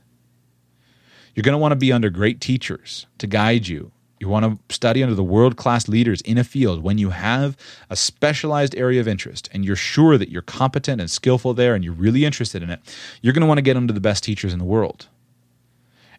You're 1.35 1.43
going 1.43 1.55
to 1.55 1.59
want 1.59 1.73
to 1.73 1.77
be 1.77 1.93
under 1.93 2.11
great 2.11 2.41
teachers 2.41 3.07
to 3.19 3.27
guide 3.27 3.69
you 3.69 3.93
you 4.21 4.29
want 4.29 4.45
to 4.45 4.75
study 4.75 5.03
under 5.03 5.15
the 5.15 5.25
world 5.25 5.57
class 5.57 5.89
leaders 5.89 6.21
in 6.21 6.37
a 6.37 6.45
field 6.45 6.83
when 6.83 6.99
you 6.99 7.11
have 7.11 7.57
a 7.89 7.97
specialized 7.97 8.77
area 8.77 9.01
of 9.01 9.09
interest 9.09 9.49
and 9.53 9.65
you're 9.65 9.75
sure 9.75 10.19
that 10.19 10.29
you're 10.29 10.43
competent 10.43 11.01
and 11.01 11.11
skillful 11.11 11.55
there 11.55 11.75
and 11.75 11.83
you're 11.83 11.95
really 11.95 12.27
interested 12.27 12.63
in 12.63 12.69
it, 12.69 12.81
you're 13.23 13.33
going 13.33 13.41
to 13.41 13.47
want 13.47 13.59
to 13.59 13.63
get 13.63 13.79
under 13.79 13.95
the 13.95 14.01
best 14.01 14.23
teachers 14.23 14.53
in 14.53 14.59
the 14.59 14.65
world. 14.65 15.09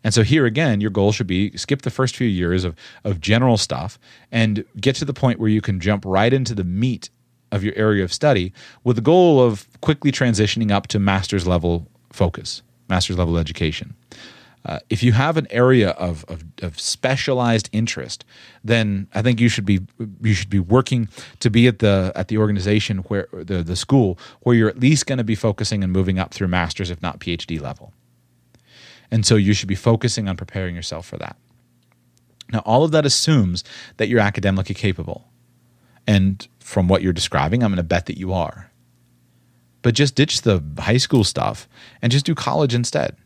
And 0.03 0.15
so 0.15 0.23
here 0.23 0.47
again, 0.47 0.81
your 0.81 0.89
goal 0.89 1.11
should 1.11 1.27
be 1.27 1.55
skip 1.55 1.83
the 1.83 1.91
first 1.91 2.15
few 2.15 2.27
years 2.27 2.63
of, 2.63 2.75
of 3.03 3.21
general 3.21 3.55
stuff 3.55 3.99
and 4.31 4.65
get 4.79 4.95
to 4.95 5.05
the 5.05 5.13
point 5.13 5.39
where 5.39 5.49
you 5.49 5.61
can 5.61 5.79
jump 5.79 6.03
right 6.03 6.33
into 6.33 6.55
the 6.55 6.63
meat 6.63 7.11
of 7.51 7.63
your 7.63 7.75
area 7.75 8.03
of 8.03 8.11
study 8.11 8.51
with 8.83 8.95
the 8.95 9.01
goal 9.01 9.39
of 9.39 9.67
quickly 9.81 10.11
transitioning 10.11 10.71
up 10.71 10.87
to 10.87 10.97
master's 10.97 11.45
level 11.45 11.87
focus, 12.11 12.63
master's 12.89 13.19
level 13.19 13.37
education. 13.37 13.93
Uh, 14.63 14.79
if 14.89 15.01
you 15.01 15.11
have 15.11 15.37
an 15.37 15.47
area 15.49 15.89
of, 15.91 16.23
of, 16.27 16.43
of, 16.61 16.79
specialized 16.79 17.67
interest, 17.71 18.23
then 18.63 19.07
I 19.13 19.23
think 19.23 19.39
you 19.39 19.49
should 19.49 19.65
be 19.65 19.79
you 20.21 20.33
should 20.33 20.51
be 20.51 20.59
working 20.59 21.09
to 21.39 21.49
be 21.49 21.67
at 21.67 21.79
the 21.79 22.11
at 22.15 22.27
the 22.27 22.37
organization 22.37 22.99
where 22.99 23.27
the 23.31 23.63
the 23.63 23.75
school 23.75 24.19
where 24.41 24.55
you're 24.55 24.69
at 24.69 24.79
least 24.79 25.07
going 25.07 25.17
to 25.17 25.23
be 25.23 25.33
focusing 25.33 25.83
and 25.83 25.91
moving 25.91 26.19
up 26.19 26.31
through 26.31 26.47
masters, 26.47 26.91
if 26.91 27.01
not 27.01 27.19
PhD 27.19 27.59
level. 27.59 27.91
And 29.09 29.25
so 29.25 29.35
you 29.35 29.53
should 29.53 29.67
be 29.67 29.75
focusing 29.75 30.29
on 30.29 30.37
preparing 30.37 30.75
yourself 30.75 31.07
for 31.07 31.17
that. 31.17 31.35
Now, 32.53 32.59
all 32.59 32.83
of 32.83 32.91
that 32.91 33.05
assumes 33.05 33.63
that 33.97 34.09
you're 34.09 34.19
academically 34.19 34.75
capable, 34.75 35.27
and 36.05 36.47
from 36.59 36.87
what 36.87 37.01
you're 37.01 37.13
describing, 37.13 37.63
I'm 37.63 37.71
going 37.71 37.77
to 37.77 37.83
bet 37.83 38.05
that 38.05 38.17
you 38.17 38.31
are. 38.31 38.71
But 39.81 39.95
just 39.95 40.13
ditch 40.13 40.43
the 40.43 40.63
high 40.77 40.97
school 40.97 41.23
stuff 41.23 41.67
and 41.99 42.11
just 42.11 42.25
do 42.25 42.35
college 42.35 42.75
instead 42.75 43.17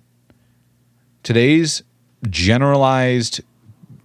today's 1.25 1.83
generalized 2.29 3.41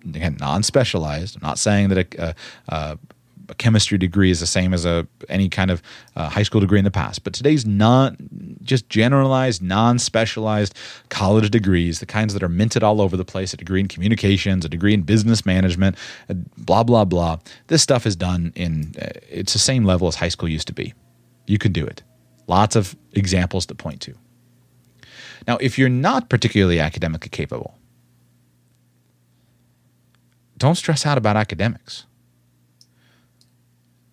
again 0.04 0.36
non-specialized 0.40 1.36
i'm 1.36 1.42
not 1.46 1.58
saying 1.58 1.88
that 1.90 2.14
a, 2.18 2.34
a, 2.68 2.98
a 3.50 3.54
chemistry 3.54 3.98
degree 3.98 4.30
is 4.30 4.40
the 4.40 4.46
same 4.46 4.72
as 4.72 4.86
a 4.86 5.06
any 5.28 5.48
kind 5.48 5.70
of 5.70 5.82
uh, 6.16 6.28
high 6.28 6.44
school 6.44 6.60
degree 6.60 6.78
in 6.78 6.84
the 6.84 6.90
past. 6.90 7.24
But 7.24 7.34
today's 7.34 7.66
not 7.66 8.16
just 8.62 8.88
generalized, 8.88 9.60
non-specialized 9.60 10.74
college 11.08 11.50
degrees, 11.50 11.98
the 11.98 12.06
kinds 12.06 12.32
that 12.32 12.42
are 12.42 12.48
minted 12.48 12.82
all 12.82 13.00
over 13.00 13.16
the 13.16 13.24
place. 13.24 13.52
A 13.52 13.56
degree 13.56 13.80
in 13.80 13.88
communications, 13.88 14.64
a 14.64 14.68
degree 14.68 14.94
in 14.94 15.02
business 15.02 15.44
management, 15.44 15.96
blah 16.56 16.84
blah 16.84 17.04
blah. 17.04 17.38
This 17.66 17.82
stuff 17.82 18.06
is 18.06 18.16
done 18.16 18.52
in 18.54 18.94
uh, 19.00 19.08
it's 19.28 19.52
the 19.52 19.58
same 19.58 19.84
level 19.84 20.08
as 20.08 20.14
high 20.14 20.28
school 20.28 20.48
used 20.48 20.68
to 20.68 20.74
be. 20.74 20.94
You 21.46 21.58
can 21.58 21.72
do 21.72 21.84
it. 21.84 22.02
Lots 22.46 22.76
of 22.76 22.96
examples 23.12 23.66
to 23.66 23.74
point 23.74 24.00
to. 24.02 24.14
Now, 25.46 25.56
if 25.58 25.78
you're 25.78 25.88
not 25.88 26.28
particularly 26.28 26.80
academically 26.80 27.30
capable, 27.30 27.78
don't 30.56 30.76
stress 30.76 31.06
out 31.06 31.18
about 31.18 31.36
academics. 31.36 32.06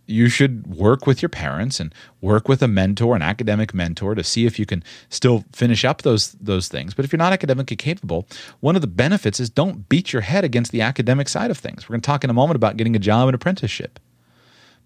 You 0.09 0.29
should 0.29 0.67
work 0.67 1.05
with 1.05 1.21
your 1.21 1.27
parents 1.27 1.81
and 1.81 1.93
work 2.21 2.47
with 2.47 2.63
a 2.63 2.67
mentor, 2.67 3.13
an 3.13 3.21
academic 3.21 3.73
mentor, 3.73 4.15
to 4.15 4.23
see 4.23 4.45
if 4.45 4.57
you 4.57 4.65
can 4.65 4.81
still 5.09 5.43
finish 5.51 5.83
up 5.83 6.03
those 6.03 6.31
those 6.33 6.69
things. 6.69 6.93
But 6.93 7.03
if 7.03 7.11
you're 7.11 7.17
not 7.17 7.33
academically 7.33 7.75
capable, 7.75 8.25
one 8.61 8.77
of 8.77 8.81
the 8.81 8.87
benefits 8.87 9.41
is 9.41 9.49
don't 9.49 9.89
beat 9.89 10.13
your 10.13 10.21
head 10.21 10.45
against 10.45 10.71
the 10.71 10.81
academic 10.81 11.27
side 11.27 11.51
of 11.51 11.57
things. 11.57 11.89
We're 11.89 11.93
going 11.93 12.01
to 12.01 12.07
talk 12.07 12.23
in 12.23 12.29
a 12.29 12.33
moment 12.33 12.55
about 12.55 12.77
getting 12.77 12.95
a 12.95 12.99
job 12.99 13.27
and 13.27 13.35
apprenticeship. 13.35 13.99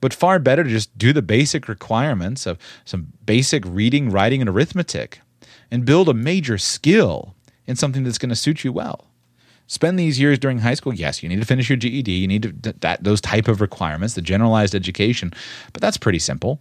But 0.02 0.16
far 0.16 0.40
better 0.40 0.64
to 0.64 0.70
just 0.70 0.98
do 0.98 1.14
the 1.14 1.22
basic 1.22 1.68
requirements 1.68 2.48
of 2.48 2.58
some 2.84 3.14
basic 3.24 3.64
reading, 3.68 4.10
writing, 4.10 4.42
and 4.42 4.50
arithmetic 4.50 5.22
and 5.72 5.86
build 5.86 6.10
a 6.10 6.14
major 6.14 6.58
skill 6.58 7.36
in 7.66 7.76
something 7.76 8.04
that's 8.04 8.18
going 8.18 8.30
to 8.30 8.36
suit 8.36 8.64
you 8.64 8.72
well. 8.74 9.08
Spend 9.68 9.98
these 9.98 10.20
years 10.20 10.38
during 10.38 10.60
high 10.60 10.74
school. 10.74 10.94
Yes, 10.94 11.24
you 11.24 11.30
need 11.30 11.40
to 11.40 11.46
finish 11.46 11.70
your 11.70 11.78
GED. 11.78 12.12
You 12.12 12.28
need 12.28 12.44
to, 12.44 12.74
that 12.82 13.04
those 13.04 13.22
type 13.22 13.48
of 13.48 13.62
requirements, 13.62 14.16
the 14.16 14.22
generalized 14.22 14.76
education, 14.76 15.32
but 15.72 15.82
that's 15.82 15.98
pretty 15.98 16.20
simple. 16.20 16.60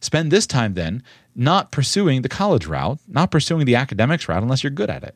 Spend 0.00 0.32
this 0.32 0.46
time 0.46 0.74
then 0.74 1.02
not 1.36 1.70
pursuing 1.70 2.22
the 2.22 2.28
college 2.28 2.66
route, 2.66 2.98
not 3.06 3.30
pursuing 3.30 3.66
the 3.66 3.76
academics 3.76 4.28
route 4.28 4.42
unless 4.42 4.64
you're 4.64 4.70
good 4.70 4.90
at 4.90 5.04
it. 5.04 5.14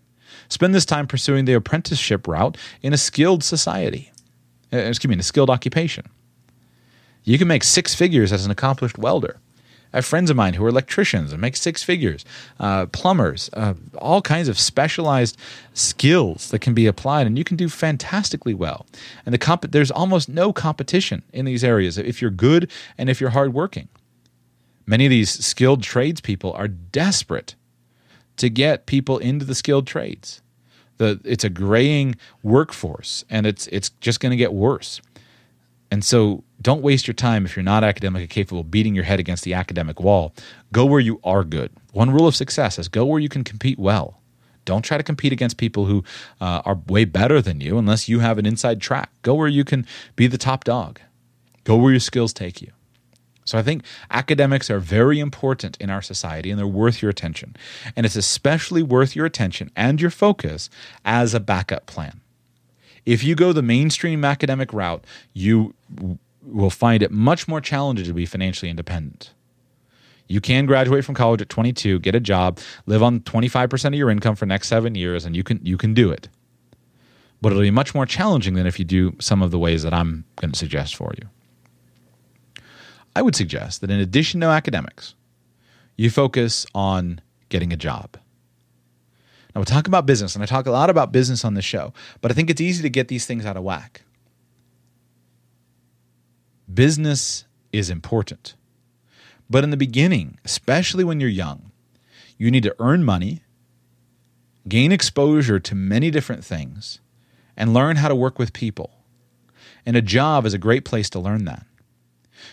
Spend 0.49 0.75
this 0.75 0.85
time 0.85 1.07
pursuing 1.07 1.45
the 1.45 1.55
apprenticeship 1.55 2.29
route 2.29 2.57
in 2.83 2.93
a 2.93 2.99
skilled 2.99 3.43
society. 3.43 4.13
Uh, 4.73 4.77
excuse 4.77 5.09
me, 5.09 5.15
in 5.15 5.21
a 5.21 5.25
skilled 5.25 5.51
occupation. 5.51 6.07
You 7.25 7.39
can 7.39 7.49
make 7.49 7.65
six 7.65 7.95
figures 7.95 8.33
as 8.33 8.45
an 8.45 8.51
accomplished 8.51 8.99
welder. 8.99 9.39
I 9.97 10.01
have 10.01 10.05
friends 10.05 10.29
of 10.29 10.37
mine 10.37 10.53
who 10.53 10.65
are 10.67 10.69
electricians 10.69 11.33
and 11.33 11.41
make 11.41 11.57
six 11.57 11.83
figures, 11.83 12.23
uh, 12.61 12.85
plumbers, 12.85 13.49
uh, 13.55 13.73
all 13.97 14.21
kinds 14.21 14.47
of 14.47 14.59
specialized 14.59 15.39
skills 15.73 16.51
that 16.51 16.59
can 16.59 16.75
be 16.75 16.87
applied, 16.87 17.27
and 17.27 17.39
you 17.39 17.45
can 17.45 17.57
do 17.57 17.71
fantastically 17.71 18.53
well. 18.53 18.85
And 19.25 19.33
the 19.33 19.39
comp- 19.39 19.73
there's 19.73 19.91
almost 19.91 20.29
no 20.29 20.53
competition 20.53 21.23
in 21.33 21.47
these 21.47 21.65
areas 21.65 21.97
if 21.97 22.21
you're 22.21 22.31
good 22.31 22.71
and 22.99 23.09
if 23.09 23.23
you're 23.23 23.31
hardworking. 23.31 23.89
Many 24.85 25.07
of 25.07 25.11
these 25.11 25.31
skilled 25.31 25.83
tradespeople 25.83 26.53
are 26.53 26.69
desperate 26.69 27.55
to 28.37 28.51
get 28.51 28.85
people 28.85 29.17
into 29.17 29.47
the 29.47 29.55
skilled 29.55 29.87
trades. 29.87 30.43
The, 30.99 31.21
it's 31.25 31.43
a 31.43 31.49
graying 31.49 32.17
workforce, 32.43 33.25
and 33.31 33.47
it's 33.47 33.67
it's 33.69 33.89
just 34.03 34.21
going 34.21 34.31
to 34.31 34.37
get 34.37 34.53
worse. 34.53 35.01
And 35.91 36.05
so 36.05 36.45
don't 36.61 36.83
waste 36.83 37.07
your 37.07 37.15
time 37.15 37.45
if 37.45 37.57
you're 37.57 37.63
not 37.63 37.85
academically 37.85 38.27
capable 38.27 38.65
beating 38.65 38.95
your 38.95 39.05
head 39.05 39.21
against 39.21 39.45
the 39.45 39.55
academic 39.55 40.01
wall. 40.01 40.35
Go 40.73 40.85
where 40.85 41.01
you 41.01 41.21
are 41.23 41.45
good. 41.45 41.71
One 41.93 42.11
rule 42.11 42.27
of 42.27 42.37
success 42.37 42.79
is 42.79 42.89
go 42.89 43.05
where 43.05 43.21
you 43.21 43.29
can 43.29 43.45
compete 43.45 43.79
well. 43.79 44.21
Don't 44.65 44.83
try 44.83 44.97
to 44.97 45.05
compete 45.05 45.33
against 45.33 45.59
people 45.59 45.87
who 45.87 46.03
uh, 46.41 46.61
are 46.65 46.81
way 46.89 47.05
better 47.05 47.41
than 47.41 47.61
you 47.61 47.79
unless 47.79 48.09
you 48.09 48.19
have 48.19 48.37
an 48.37 48.47
inside 48.47 48.81
track. 48.81 49.11
Go 49.23 49.35
where 49.35 49.49
you 49.49 49.65
can 49.65 49.87
be 50.17 50.27
the 50.27 50.39
top 50.39 50.65
dog. 50.65 51.01
Go 51.63 51.77
where 51.77 51.93
your 51.93 52.01
skills 52.01 52.33
take 52.33 52.61
you. 52.61 52.73
So 53.45 53.57
I 53.57 53.63
think 53.63 53.85
academics 54.11 54.69
are 54.71 54.81
very 54.81 55.21
important 55.21 55.77
in 55.81 55.89
our 55.89 56.03
society 56.03 56.51
and 56.51 56.59
they're 56.59 56.67
worth 56.67 57.01
your 57.01 57.11
attention. 57.11 57.55
And 57.95 58.05
it's 58.05 58.17
especially 58.17 58.83
worth 58.83 59.15
your 59.15 59.25
attention 59.25 59.71
and 59.77 60.01
your 60.01 60.11
focus 60.11 60.69
as 61.05 61.33
a 61.33 61.39
backup 61.41 61.87
plan. 61.87 62.21
If 63.07 63.23
you 63.23 63.37
go 63.37 63.53
the 63.53 63.63
mainstream 63.63 64.25
academic 64.25 64.73
route, 64.73 65.05
you 65.33 65.75
will 66.43 66.71
find 66.71 67.03
it 67.03 67.11
much 67.11 67.49
more 67.49 67.61
challenging 67.61 68.05
to 68.05 68.13
be 68.13 68.27
financially 68.27 68.71
independent. 68.71 69.33
You 70.29 70.41
can 70.41 70.67
graduate 70.67 71.05
from 71.05 71.15
college 71.15 71.41
at 71.41 71.49
22, 71.49 72.01
get 72.01 72.17
a 72.17 72.21
job, 72.21 72.59
live 72.87 73.03
on 73.03 73.21
25% 73.21 73.85
of 73.87 73.95
your 73.95 74.11
income 74.11 74.35
for 74.35 74.45
next 74.45 74.69
7 74.69 74.97
years 74.97 75.25
and 75.25 75.37
you 75.37 75.45
can 75.45 75.61
you 75.65 75.77
can 75.77 75.95
do 75.95 76.11
it. 76.11 76.29
But 77.41 77.53
it'll 77.53 77.63
be 77.63 77.71
much 77.71 77.95
more 77.95 78.07
challenging 78.07 78.55
than 78.55 78.67
if 78.67 78.79
you 78.79 78.85
do 78.85 79.15
some 79.21 79.41
of 79.41 79.53
the 79.53 79.59
ways 79.59 79.85
that 79.85 79.95
I'm 79.95 80.25
going 80.37 80.51
to 80.51 80.59
suggest 80.59 80.97
for 80.97 81.13
you. 81.17 81.29
I 83.15 83.23
would 83.23 83.37
suggest 83.37 83.81
that 83.83 83.91
in 83.91 84.01
addition 84.01 84.41
to 84.41 84.49
academics, 84.49 85.15
you 85.97 86.11
focus 86.11 86.67
on 86.75 87.21
getting 87.49 87.73
a 87.73 87.77
job. 87.77 88.19
We'll 89.57 89.65
talk 89.65 89.87
about 89.87 90.05
business, 90.05 90.35
and 90.35 90.43
I 90.43 90.47
talk 90.47 90.67
a 90.67 90.71
lot 90.71 90.91
about 90.91 91.13
business 91.13 91.45
on 91.45 91.55
the 91.55 91.63
show, 91.63 91.95
but 92.21 92.31
I 92.31 92.35
think 92.35 92.51
it's 92.51 92.61
easy 92.61 92.83
to 92.83 92.91
get 92.91 93.09
these 93.09 93.25
things 93.25 93.47
out 93.47 93.57
of 93.57 93.63
whack. 93.63 94.03
Business 96.73 97.47
is 97.73 97.89
important. 97.89 98.55
But 99.49 99.65
in 99.65 99.71
the 99.71 99.77
beginning, 99.77 100.39
especially 100.45 101.05
when 101.05 101.21
you're 101.21 101.31
young, 101.31 101.71
you 102.37 102.51
need 102.51 102.65
to 102.65 102.77
earn 102.79 103.03
money, 103.03 103.43
gain 104.69 104.93
exposure 104.93 105.59
to 105.61 105.75
many 105.75 106.11
different 106.11 106.45
things, 106.45 107.01
and 107.57 107.73
learn 107.73 107.97
how 107.97 108.09
to 108.09 108.15
work 108.15 108.39
with 108.39 108.53
people. 108.53 108.91
And 109.87 109.97
a 109.97 110.03
job 110.03 110.45
is 110.45 110.53
a 110.53 110.59
great 110.59 110.85
place 110.85 111.09
to 111.11 111.21
learn 111.21 111.45
that. 111.47 111.65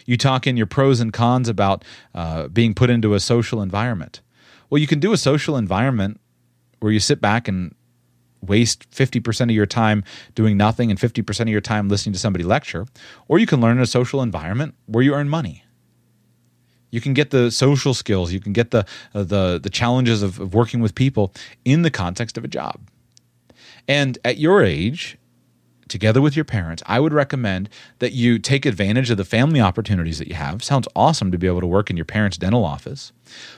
You 0.05 0.15
talk 0.15 0.47
in 0.47 0.55
your 0.55 0.67
pros 0.67 0.99
and 0.99 1.11
cons 1.11 1.49
about 1.49 1.83
uh, 2.13 2.47
being 2.47 2.73
put 2.73 2.89
into 2.89 3.13
a 3.13 3.19
social 3.19 3.61
environment. 3.61 4.21
Well, 4.69 4.79
you 4.79 4.87
can 4.87 4.99
do 4.99 5.11
a 5.11 5.17
social 5.17 5.57
environment 5.57 6.19
where 6.83 6.91
you 6.91 6.99
sit 6.99 7.21
back 7.21 7.47
and 7.47 7.73
waste 8.41 8.91
50% 8.91 9.43
of 9.43 9.51
your 9.51 9.65
time 9.65 10.03
doing 10.35 10.57
nothing 10.57 10.91
and 10.91 10.99
50% 10.99 11.39
of 11.39 11.47
your 11.47 11.61
time 11.61 11.87
listening 11.87 12.11
to 12.11 12.19
somebody 12.19 12.43
lecture, 12.43 12.85
or 13.29 13.39
you 13.39 13.45
can 13.45 13.61
learn 13.61 13.77
in 13.77 13.83
a 13.83 13.87
social 13.87 14.21
environment 14.21 14.75
where 14.85 15.01
you 15.01 15.13
earn 15.13 15.29
money. 15.29 15.63
You 16.91 16.99
can 16.99 17.13
get 17.13 17.31
the 17.31 17.51
social 17.51 17.93
skills, 17.93 18.33
you 18.33 18.41
can 18.41 18.51
get 18.51 18.71
the 18.71 18.85
uh, 19.15 19.23
the 19.23 19.59
the 19.63 19.69
challenges 19.69 20.21
of, 20.21 20.39
of 20.39 20.53
working 20.53 20.81
with 20.81 20.93
people 20.93 21.33
in 21.63 21.83
the 21.83 21.89
context 21.89 22.37
of 22.37 22.43
a 22.43 22.47
job. 22.49 22.81
And 23.87 24.19
at 24.25 24.37
your 24.37 24.61
age, 24.61 25.17
together 25.87 26.21
with 26.21 26.35
your 26.35 26.45
parents, 26.45 26.83
I 26.85 26.99
would 26.99 27.13
recommend 27.13 27.69
that 27.99 28.11
you 28.11 28.39
take 28.39 28.65
advantage 28.65 29.09
of 29.09 29.17
the 29.17 29.25
family 29.25 29.61
opportunities 29.61 30.19
that 30.19 30.27
you 30.27 30.35
have. 30.35 30.63
Sounds 30.63 30.87
awesome 30.95 31.31
to 31.31 31.37
be 31.37 31.47
able 31.47 31.61
to 31.61 31.67
work 31.67 31.89
in 31.89 31.97
your 31.97 32.05
parents' 32.05 32.37
dental 32.37 32.65
office, 32.65 33.13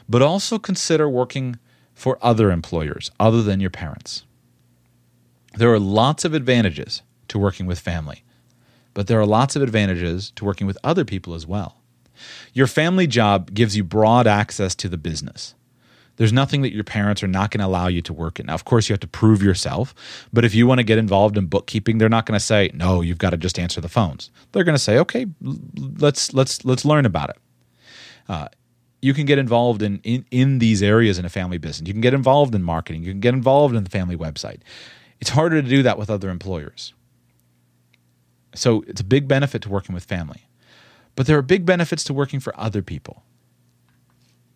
but 0.07 0.21
also 0.21 0.59
consider 0.59 1.09
working 1.09 1.57
for 1.95 2.19
other 2.21 2.51
employers 2.51 3.09
other 3.19 3.41
than 3.41 3.59
your 3.59 3.71
parents. 3.71 4.25
There 5.55 5.73
are 5.73 5.79
lots 5.79 6.25
of 6.25 6.33
advantages 6.33 7.01
to 7.29 7.39
working 7.39 7.65
with 7.65 7.79
family, 7.79 8.23
but 8.93 9.07
there 9.07 9.19
are 9.19 9.25
lots 9.25 9.55
of 9.55 9.61
advantages 9.61 10.31
to 10.35 10.45
working 10.45 10.67
with 10.67 10.77
other 10.83 11.05
people 11.05 11.33
as 11.33 11.47
well. 11.47 11.77
Your 12.53 12.67
family 12.67 13.07
job 13.07 13.53
gives 13.53 13.75
you 13.75 13.83
broad 13.83 14.27
access 14.27 14.75
to 14.75 14.89
the 14.89 14.97
business. 14.97 15.55
There's 16.17 16.31
nothing 16.31 16.61
that 16.61 16.73
your 16.73 16.83
parents 16.83 17.21
are 17.23 17.27
not 17.27 17.51
going 17.51 17.59
to 17.59 17.65
allow 17.65 17.87
you 17.87 18.01
to 18.03 18.13
work 18.13 18.39
in. 18.39 18.45
Now, 18.45 18.53
of 18.53 18.63
course, 18.63 18.87
you 18.87 18.93
have 18.93 19.01
to 19.01 19.07
prove 19.07 19.43
yourself, 19.43 19.93
but 20.31 20.45
if 20.45 20.55
you 20.55 20.65
want 20.65 20.79
to 20.79 20.83
get 20.83 20.97
involved 20.97 21.37
in 21.37 21.47
bookkeeping, 21.47 21.97
they're 21.97 22.07
not 22.07 22.25
going 22.25 22.39
to 22.39 22.45
say, 22.45 22.71
"No, 22.73 23.01
you've 23.01 23.17
got 23.17 23.31
to 23.31 23.37
just 23.37 23.59
answer 23.59 23.81
the 23.81 23.89
phones." 23.89 24.29
They're 24.51 24.63
going 24.63 24.77
to 24.77 24.81
say, 24.81 24.97
"Okay, 24.99 25.25
let's 25.41 26.33
let's 26.33 26.63
let's 26.63 26.85
learn 26.85 27.05
about 27.05 27.31
it." 27.31 27.37
Uh, 28.29 28.47
you 29.05 29.13
can 29.13 29.25
get 29.27 29.37
involved 29.37 29.83
in, 29.83 29.99
in 30.03 30.25
in 30.31 30.57
these 30.57 30.81
areas 30.81 31.19
in 31.19 31.25
a 31.25 31.29
family 31.29 31.59
business. 31.59 31.87
You 31.87 31.93
can 31.93 32.01
get 32.01 32.15
involved 32.15 32.55
in 32.55 32.63
marketing. 32.63 33.03
You 33.03 33.11
can 33.11 33.19
get 33.19 33.35
involved 33.35 33.75
in 33.75 33.83
the 33.83 33.89
family 33.89 34.17
website. 34.17 34.61
It's 35.21 35.29
harder 35.29 35.61
to 35.61 35.69
do 35.69 35.83
that 35.83 35.99
with 35.99 36.09
other 36.09 36.31
employers. 36.31 36.93
So 38.55 38.83
it's 38.87 39.01
a 39.01 39.03
big 39.03 39.27
benefit 39.27 39.61
to 39.61 39.69
working 39.69 39.93
with 39.93 40.05
family. 40.05 40.47
But 41.15 41.27
there 41.27 41.37
are 41.37 41.43
big 41.43 41.67
benefits 41.67 42.03
to 42.05 42.13
working 42.15 42.39
for 42.39 42.59
other 42.59 42.81
people. 42.81 43.21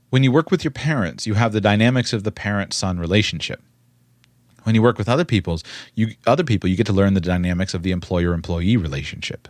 When 0.09 0.23
you 0.23 0.31
work 0.31 0.49
with 0.49 0.63
your 0.63 0.71
parents, 0.71 1.27
you 1.27 1.35
have 1.35 1.53
the 1.53 1.61
dynamics 1.61 2.11
of 2.11 2.23
the 2.23 2.31
parent-son 2.31 2.97
relationship. 2.97 3.61
When 4.63 4.73
you 4.73 4.81
work 4.81 4.97
with 4.97 5.07
other 5.07 5.25
people's, 5.25 5.63
you 5.93 6.15
other 6.25 6.43
people, 6.43 6.69
you 6.69 6.75
get 6.75 6.87
to 6.87 6.93
learn 6.93 7.13
the 7.13 7.21
dynamics 7.21 7.75
of 7.75 7.83
the 7.83 7.91
employer-employee 7.91 8.77
relationship. 8.77 9.47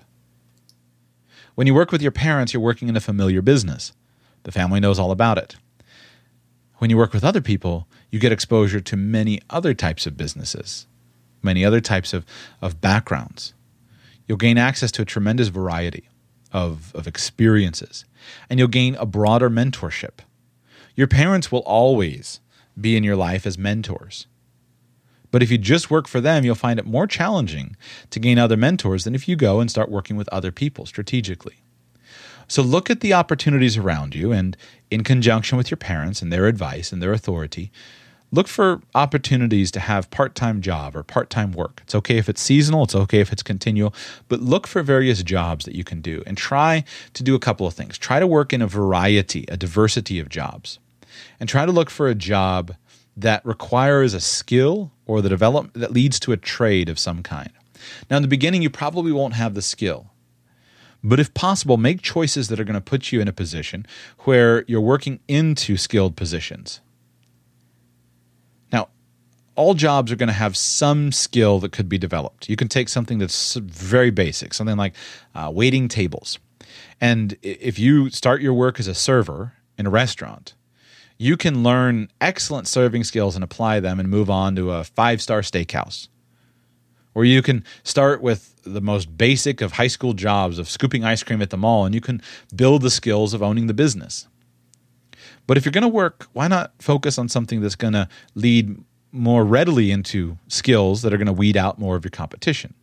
When 1.56 1.68
you 1.68 1.74
work 1.74 1.92
with 1.94 2.02
your 2.02 2.12
parents, 2.12 2.54
you're 2.54 2.62
working 2.62 2.90
in 2.90 2.98
a 2.98 3.02
familiar 3.02 3.42
business. 3.42 3.94
The 4.44 4.52
family 4.52 4.80
knows 4.80 5.00
all 5.00 5.12
about 5.12 5.38
it. 5.38 5.56
When 6.78 6.90
you 6.90 6.98
work 6.98 7.14
with 7.14 7.24
other 7.24 7.42
people, 7.42 7.88
you 8.10 8.20
get 8.20 8.32
exposure 8.32 8.80
to 8.80 8.98
many 8.98 9.42
other 9.50 9.74
types 9.74 10.08
of 10.08 10.18
businesses, 10.18 10.88
many 11.42 11.66
other 11.66 11.82
types 11.82 12.14
of, 12.14 12.26
of 12.62 12.82
backgrounds. 12.82 13.54
You'll 14.28 14.38
gain 14.38 14.58
access 14.58 14.92
to 14.94 15.02
a 15.02 15.06
tremendous 15.06 15.50
variety 15.50 16.08
of, 16.52 16.96
of 16.96 17.08
experiences, 17.08 18.06
and 18.50 18.60
you'll 18.60 18.68
gain 18.70 18.96
a 18.96 19.06
broader 19.06 19.50
mentorship. 19.50 20.20
Your 20.96 21.08
parents 21.08 21.52
will 21.52 21.60
always 21.60 22.40
be 22.80 22.96
in 22.96 23.04
your 23.04 23.16
life 23.16 23.46
as 23.46 23.58
mentors. 23.58 24.28
But 25.32 25.44
if 25.44 25.52
you 25.52 25.58
just 25.58 25.92
work 25.92 26.08
for 26.08 26.22
them, 26.22 26.44
you'll 26.44 26.56
find 26.56 26.80
it 26.80 26.86
more 26.86 27.06
challenging 27.06 27.76
to 28.10 28.20
gain 28.20 28.40
other 28.40 28.58
mentors 28.58 29.04
than 29.04 29.16
if 29.16 29.28
you 29.28 29.36
go 29.36 29.60
and 29.60 29.70
start 29.70 29.92
working 29.92 30.16
with 30.16 30.30
other 30.30 30.52
people 30.52 30.86
strategically. 30.86 31.58
So 32.50 32.64
look 32.64 32.90
at 32.90 33.00
the 33.00 33.14
opportunities 33.14 33.78
around 33.78 34.16
you 34.16 34.32
and, 34.32 34.58
in 34.90 35.04
conjunction 35.04 35.58
with 35.58 35.70
your 35.70 35.78
parents 35.78 36.22
and 36.22 36.34
their 36.34 36.48
advice 36.48 36.92
and 36.92 37.00
their 37.00 37.14
authority, 37.14 37.72
look 38.32 38.48
for 38.48 38.82
opportunities 38.96 39.70
to 39.72 39.80
have 39.80 40.10
part-time 40.10 40.60
job 40.60 40.96
or 40.96 41.04
part-time 41.04 41.52
work. 41.52 41.82
It's 41.84 41.94
okay 41.94 42.18
if 42.18 42.28
it's 42.28 42.42
seasonal, 42.42 42.84
it's 42.86 42.96
okay 42.96 43.20
if 43.20 43.32
it's 43.32 43.44
continual, 43.44 43.94
but 44.28 44.42
look 44.42 44.66
for 44.66 44.82
various 44.82 45.22
jobs 45.22 45.66
that 45.66 45.76
you 45.76 45.84
can 45.84 46.02
do 46.02 46.24
and 46.26 46.36
try 46.36 46.84
to 47.14 47.24
do 47.24 47.36
a 47.36 47.40
couple 47.40 47.68
of 47.68 47.76
things. 47.76 48.00
Try 48.00 48.20
to 48.20 48.26
work 48.26 48.52
in 48.52 48.64
a 48.64 48.68
variety, 48.68 49.46
a 49.48 49.56
diversity 49.56 50.20
of 50.20 50.28
jobs. 50.28 50.80
And 51.40 51.48
try 51.48 51.68
to 51.68 51.72
look 51.72 51.92
for 51.92 52.08
a 52.08 52.16
job 52.16 52.76
that 53.16 53.46
requires 53.46 54.16
a 54.16 54.20
skill 54.20 54.92
or 55.06 55.22
the 55.22 55.30
development 55.30 55.76
that 55.76 55.94
leads 55.94 56.20
to 56.22 56.32
a 56.32 56.38
trade 56.38 56.90
of 56.90 56.98
some 56.98 57.22
kind. 57.22 57.52
Now 58.10 58.18
in 58.18 58.24
the 58.24 58.28
beginning 58.28 58.64
you 58.64 58.72
probably 58.72 59.12
won't 59.12 59.36
have 59.36 59.54
the 59.54 59.62
skill. 59.62 60.12
But 61.04 61.20
if 61.20 61.34
possible, 61.34 61.78
make 61.78 62.02
choices 62.02 62.50
that 62.50 62.60
are 62.60 62.64
going 62.64 62.74
to 62.74 62.82
put 62.82 63.12
you 63.12 63.22
in 63.22 63.28
a 63.28 63.34
position 63.34 63.86
where 64.20 64.66
you're 64.68 64.82
working 64.82 65.20
into 65.28 65.78
skilled 65.78 66.16
positions. 66.16 66.82
Now, 68.72 68.90
all 69.56 69.74
jobs 69.76 70.12
are 70.12 70.18
going 70.18 70.28
to 70.28 70.34
have 70.34 70.58
some 70.58 71.12
skill 71.12 71.60
that 71.60 71.72
could 71.72 71.88
be 71.88 71.98
developed. 71.98 72.50
You 72.50 72.56
can 72.56 72.68
take 72.68 72.90
something 72.90 73.18
that's 73.18 73.56
very 73.56 74.10
basic, 74.10 74.54
something 74.54 74.78
like 74.78 74.94
uh, 75.34 75.50
waiting 75.54 75.88
tables. 75.88 76.38
And 77.00 77.38
if 77.42 77.80
you 77.80 78.10
start 78.10 78.42
your 78.42 78.54
work 78.54 78.80
as 78.80 78.88
a 78.88 78.94
server 78.94 79.54
in 79.78 79.86
a 79.88 79.90
restaurant, 79.90 80.54
you 81.18 81.38
can 81.38 81.64
learn 81.64 82.10
excellent 82.20 82.68
serving 82.68 83.06
skills 83.06 83.36
and 83.36 83.44
apply 83.44 83.80
them 83.80 84.00
and 84.00 84.10
move 84.10 84.30
on 84.30 84.56
to 84.56 84.72
a 84.72 84.84
five 84.84 85.22
star 85.22 85.42
steakhouse 85.42 86.10
or 87.14 87.26
you 87.26 87.42
can 87.42 87.64
start 87.84 88.22
with 88.22 88.56
the 88.64 88.82
most 88.82 89.18
basic 89.18 89.62
of 89.62 89.74
high 89.74 89.88
school 89.88 90.14
jobs 90.14 90.60
of 90.60 90.70
scooping 90.70 91.04
ice 91.04 91.24
cream 91.24 91.42
at 91.42 91.50
the 91.50 91.58
mall 91.58 91.86
and 91.86 91.96
you 91.96 92.02
can 92.02 92.22
build 92.56 92.82
the 92.82 92.90
skills 92.90 93.34
of 93.34 93.42
owning 93.42 93.68
the 93.68 93.74
business. 93.74 94.28
But 95.48 95.58
if 95.58 95.66
you're 95.66 95.72
going 95.72 95.82
to 95.82 95.88
work, 95.88 96.28
why 96.34 96.48
not 96.48 96.74
focus 96.80 97.18
on 97.18 97.28
something 97.28 97.62
that's 97.62 97.76
going 97.76 97.94
to 97.94 98.08
lead 98.36 98.78
more 99.12 99.44
readily 99.44 99.90
into 99.90 100.38
skills 100.48 101.02
that 101.02 101.12
are 101.14 101.18
going 101.18 101.26
to 101.26 101.34
weed 101.34 101.58
out 101.58 101.80
more 101.80 101.96
of 101.96 102.04
your 102.04 102.12
competition? 102.12 102.76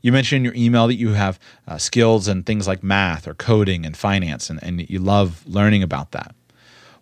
You 0.00 0.12
mentioned 0.12 0.38
in 0.38 0.44
your 0.44 0.54
email 0.54 0.86
that 0.86 0.94
you 0.94 1.14
have 1.14 1.40
uh, 1.66 1.78
skills 1.78 2.28
and 2.28 2.44
things 2.44 2.68
like 2.68 2.82
math 2.82 3.26
or 3.26 3.34
coding 3.34 3.84
and 3.86 3.96
finance, 3.96 4.50
and, 4.50 4.62
and 4.62 4.88
you 4.88 4.98
love 4.98 5.42
learning 5.46 5.82
about 5.82 6.12
that. 6.12 6.34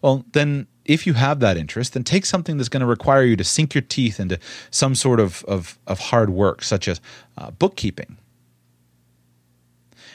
Well, 0.00 0.24
then 0.32 0.66
if 0.84 1.06
you 1.06 1.14
have 1.14 1.40
that 1.40 1.56
interest, 1.56 1.94
then 1.94 2.04
take 2.04 2.26
something 2.26 2.56
that's 2.56 2.68
going 2.68 2.80
to 2.80 2.86
require 2.86 3.22
you 3.22 3.36
to 3.36 3.44
sink 3.44 3.74
your 3.74 3.82
teeth 3.82 4.18
into 4.18 4.38
some 4.70 4.94
sort 4.94 5.20
of, 5.20 5.44
of, 5.44 5.78
of 5.86 5.98
hard 5.98 6.30
work, 6.30 6.62
such 6.62 6.88
as 6.88 7.00
uh, 7.38 7.50
bookkeeping. 7.52 8.16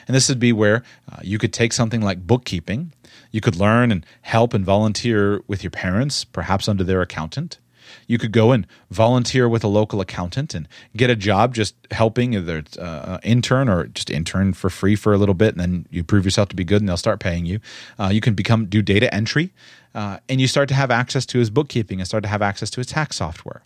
And 0.06 0.14
this 0.14 0.28
would 0.28 0.40
be 0.40 0.52
where 0.52 0.82
uh, 1.12 1.20
you 1.22 1.38
could 1.38 1.52
take 1.52 1.72
something 1.72 2.00
like 2.00 2.26
bookkeeping. 2.26 2.92
You 3.30 3.42
could 3.42 3.56
learn 3.56 3.92
and 3.92 4.06
help 4.22 4.54
and 4.54 4.64
volunteer 4.64 5.42
with 5.46 5.62
your 5.62 5.70
parents, 5.70 6.24
perhaps 6.24 6.66
under 6.68 6.82
their 6.82 7.02
accountant. 7.02 7.58
You 8.06 8.18
could 8.18 8.32
go 8.32 8.52
and 8.52 8.66
volunteer 8.90 9.48
with 9.48 9.64
a 9.64 9.68
local 9.68 10.00
accountant 10.00 10.54
and 10.54 10.68
get 10.96 11.10
a 11.10 11.16
job 11.16 11.54
just 11.54 11.74
helping, 11.90 12.34
either 12.34 12.58
it's 12.58 12.76
uh, 12.76 13.18
intern 13.22 13.68
or 13.68 13.86
just 13.86 14.10
intern 14.10 14.52
for 14.52 14.70
free 14.70 14.96
for 14.96 15.12
a 15.12 15.18
little 15.18 15.34
bit, 15.34 15.54
and 15.54 15.60
then 15.60 15.86
you 15.90 16.04
prove 16.04 16.24
yourself 16.24 16.48
to 16.50 16.56
be 16.56 16.64
good, 16.64 16.80
and 16.82 16.88
they'll 16.88 16.96
start 16.96 17.20
paying 17.20 17.46
you. 17.46 17.60
Uh, 17.98 18.08
you 18.12 18.20
can 18.20 18.34
become 18.34 18.66
do 18.66 18.82
data 18.82 19.12
entry, 19.14 19.52
uh, 19.94 20.18
and 20.28 20.40
you 20.40 20.46
start 20.46 20.68
to 20.68 20.74
have 20.74 20.90
access 20.90 21.26
to 21.26 21.38
his 21.38 21.50
bookkeeping 21.50 22.00
and 22.00 22.06
start 22.06 22.22
to 22.22 22.28
have 22.28 22.42
access 22.42 22.70
to 22.70 22.80
his 22.80 22.86
tax 22.86 23.16
software. 23.16 23.62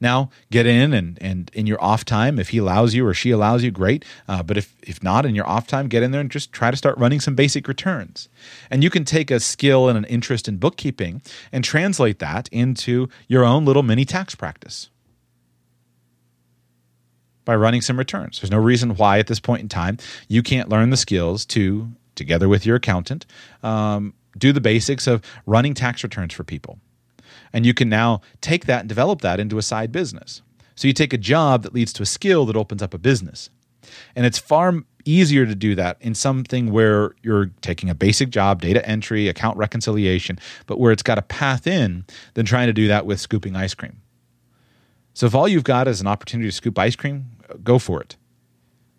Now 0.00 0.30
get 0.50 0.66
in 0.66 0.92
and, 0.92 1.18
and 1.20 1.50
in 1.54 1.66
your 1.66 1.82
off 1.82 2.04
time, 2.04 2.38
if 2.38 2.50
he 2.50 2.58
allows 2.58 2.94
you 2.94 3.06
or 3.06 3.14
she 3.14 3.30
allows 3.30 3.62
you, 3.62 3.70
great. 3.70 4.04
Uh, 4.28 4.42
but 4.42 4.56
if, 4.56 4.74
if 4.82 5.02
not, 5.02 5.26
in 5.26 5.34
your 5.34 5.46
off 5.46 5.66
time, 5.66 5.88
get 5.88 6.02
in 6.02 6.10
there 6.10 6.20
and 6.20 6.30
just 6.30 6.52
try 6.52 6.70
to 6.70 6.76
start 6.76 6.96
running 6.98 7.20
some 7.20 7.34
basic 7.34 7.68
returns. 7.68 8.28
And 8.70 8.82
you 8.82 8.90
can 8.90 9.04
take 9.04 9.30
a 9.30 9.40
skill 9.40 9.88
and 9.88 9.98
an 9.98 10.04
interest 10.04 10.48
in 10.48 10.56
bookkeeping 10.56 11.22
and 11.52 11.64
translate 11.64 12.18
that 12.20 12.48
into 12.52 13.08
your 13.28 13.44
own 13.44 13.64
little 13.64 13.82
mini 13.82 14.04
tax 14.04 14.34
practice 14.34 14.88
by 17.44 17.56
running 17.56 17.80
some 17.80 17.98
returns. 17.98 18.40
There's 18.40 18.50
no 18.50 18.58
reason 18.58 18.96
why 18.96 19.18
at 19.18 19.26
this 19.26 19.40
point 19.40 19.62
in 19.62 19.68
time 19.68 19.98
you 20.28 20.42
can't 20.42 20.68
learn 20.68 20.90
the 20.90 20.96
skills 20.96 21.44
to, 21.46 21.90
together 22.14 22.48
with 22.48 22.64
your 22.64 22.76
accountant, 22.76 23.26
um, 23.62 24.14
do 24.40 24.52
the 24.52 24.60
basics 24.60 25.06
of 25.06 25.22
running 25.46 25.74
tax 25.74 26.02
returns 26.02 26.34
for 26.34 26.42
people. 26.42 26.80
And 27.52 27.64
you 27.64 27.74
can 27.74 27.88
now 27.88 28.20
take 28.40 28.66
that 28.66 28.80
and 28.80 28.88
develop 28.88 29.20
that 29.20 29.38
into 29.38 29.58
a 29.58 29.62
side 29.62 29.92
business. 29.92 30.42
So 30.74 30.88
you 30.88 30.94
take 30.94 31.12
a 31.12 31.18
job 31.18 31.62
that 31.62 31.74
leads 31.74 31.92
to 31.94 32.02
a 32.02 32.06
skill 32.06 32.46
that 32.46 32.56
opens 32.56 32.82
up 32.82 32.94
a 32.94 32.98
business. 32.98 33.50
And 34.14 34.26
it's 34.26 34.38
far 34.38 34.82
easier 35.04 35.46
to 35.46 35.54
do 35.54 35.74
that 35.74 35.96
in 36.00 36.14
something 36.14 36.70
where 36.70 37.14
you're 37.22 37.50
taking 37.60 37.90
a 37.90 37.94
basic 37.94 38.30
job, 38.30 38.62
data 38.62 38.86
entry, 38.86 39.28
account 39.28 39.56
reconciliation, 39.56 40.38
but 40.66 40.78
where 40.78 40.92
it's 40.92 41.02
got 41.02 41.18
a 41.18 41.22
path 41.22 41.66
in 41.66 42.04
than 42.34 42.46
trying 42.46 42.66
to 42.66 42.72
do 42.72 42.88
that 42.88 43.06
with 43.06 43.20
scooping 43.20 43.56
ice 43.56 43.74
cream. 43.74 44.00
So 45.14 45.26
if 45.26 45.34
all 45.34 45.48
you've 45.48 45.64
got 45.64 45.88
is 45.88 46.00
an 46.00 46.06
opportunity 46.06 46.48
to 46.48 46.54
scoop 46.54 46.78
ice 46.78 46.96
cream, 46.96 47.26
go 47.62 47.78
for 47.78 48.00
it. 48.00 48.16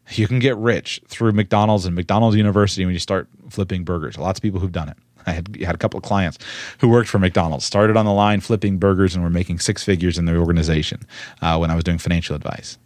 You 0.09 0.27
can 0.27 0.39
get 0.39 0.57
rich 0.57 1.01
through 1.07 1.31
McDonald's 1.31 1.85
and 1.85 1.95
McDonald's 1.95 2.35
University 2.35 2.83
when 2.85 2.93
you 2.93 2.99
start 2.99 3.29
flipping 3.49 3.83
burgers. 3.83 4.17
Lots 4.17 4.39
of 4.39 4.43
people 4.43 4.59
who've 4.59 4.71
done 4.71 4.89
it. 4.89 4.97
I 5.25 5.31
had, 5.31 5.55
had 5.61 5.75
a 5.75 5.77
couple 5.77 5.97
of 5.97 6.03
clients 6.03 6.37
who 6.79 6.89
worked 6.89 7.09
for 7.09 7.19
McDonald's, 7.19 7.65
started 7.65 7.97
on 7.97 8.05
the 8.05 8.13
line 8.13 8.41
flipping 8.41 8.77
burgers, 8.77 9.15
and 9.15 9.23
were 9.23 9.29
making 9.29 9.59
six 9.59 9.83
figures 9.83 10.17
in 10.17 10.25
the 10.25 10.35
organization 10.35 11.01
uh, 11.41 11.57
when 11.57 11.71
I 11.71 11.75
was 11.75 11.83
doing 11.83 11.97
financial 11.97 12.35
advice. 12.35 12.77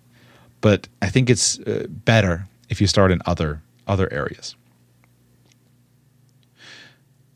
But 0.61 0.87
I 1.01 1.09
think 1.09 1.29
it's 1.29 1.59
uh, 1.59 1.85
better 1.89 2.47
if 2.69 2.81
you 2.81 2.87
start 2.87 3.11
in 3.11 3.21
other 3.25 3.61
other 3.87 4.11
areas. 4.11 4.55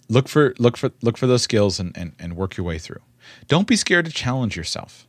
Look 0.07 0.27
for 0.27 0.55
look 0.57 0.77
for 0.77 0.91
look 1.01 1.17
for 1.17 1.27
those 1.27 1.43
skills 1.43 1.79
and, 1.79 1.95
and, 1.95 2.13
and 2.19 2.35
work 2.35 2.57
your 2.57 2.65
way 2.65 2.79
through. 2.79 3.01
Don't 3.47 3.67
be 3.67 3.75
scared 3.75 4.05
to 4.05 4.11
challenge 4.11 4.57
yourself. 4.57 5.07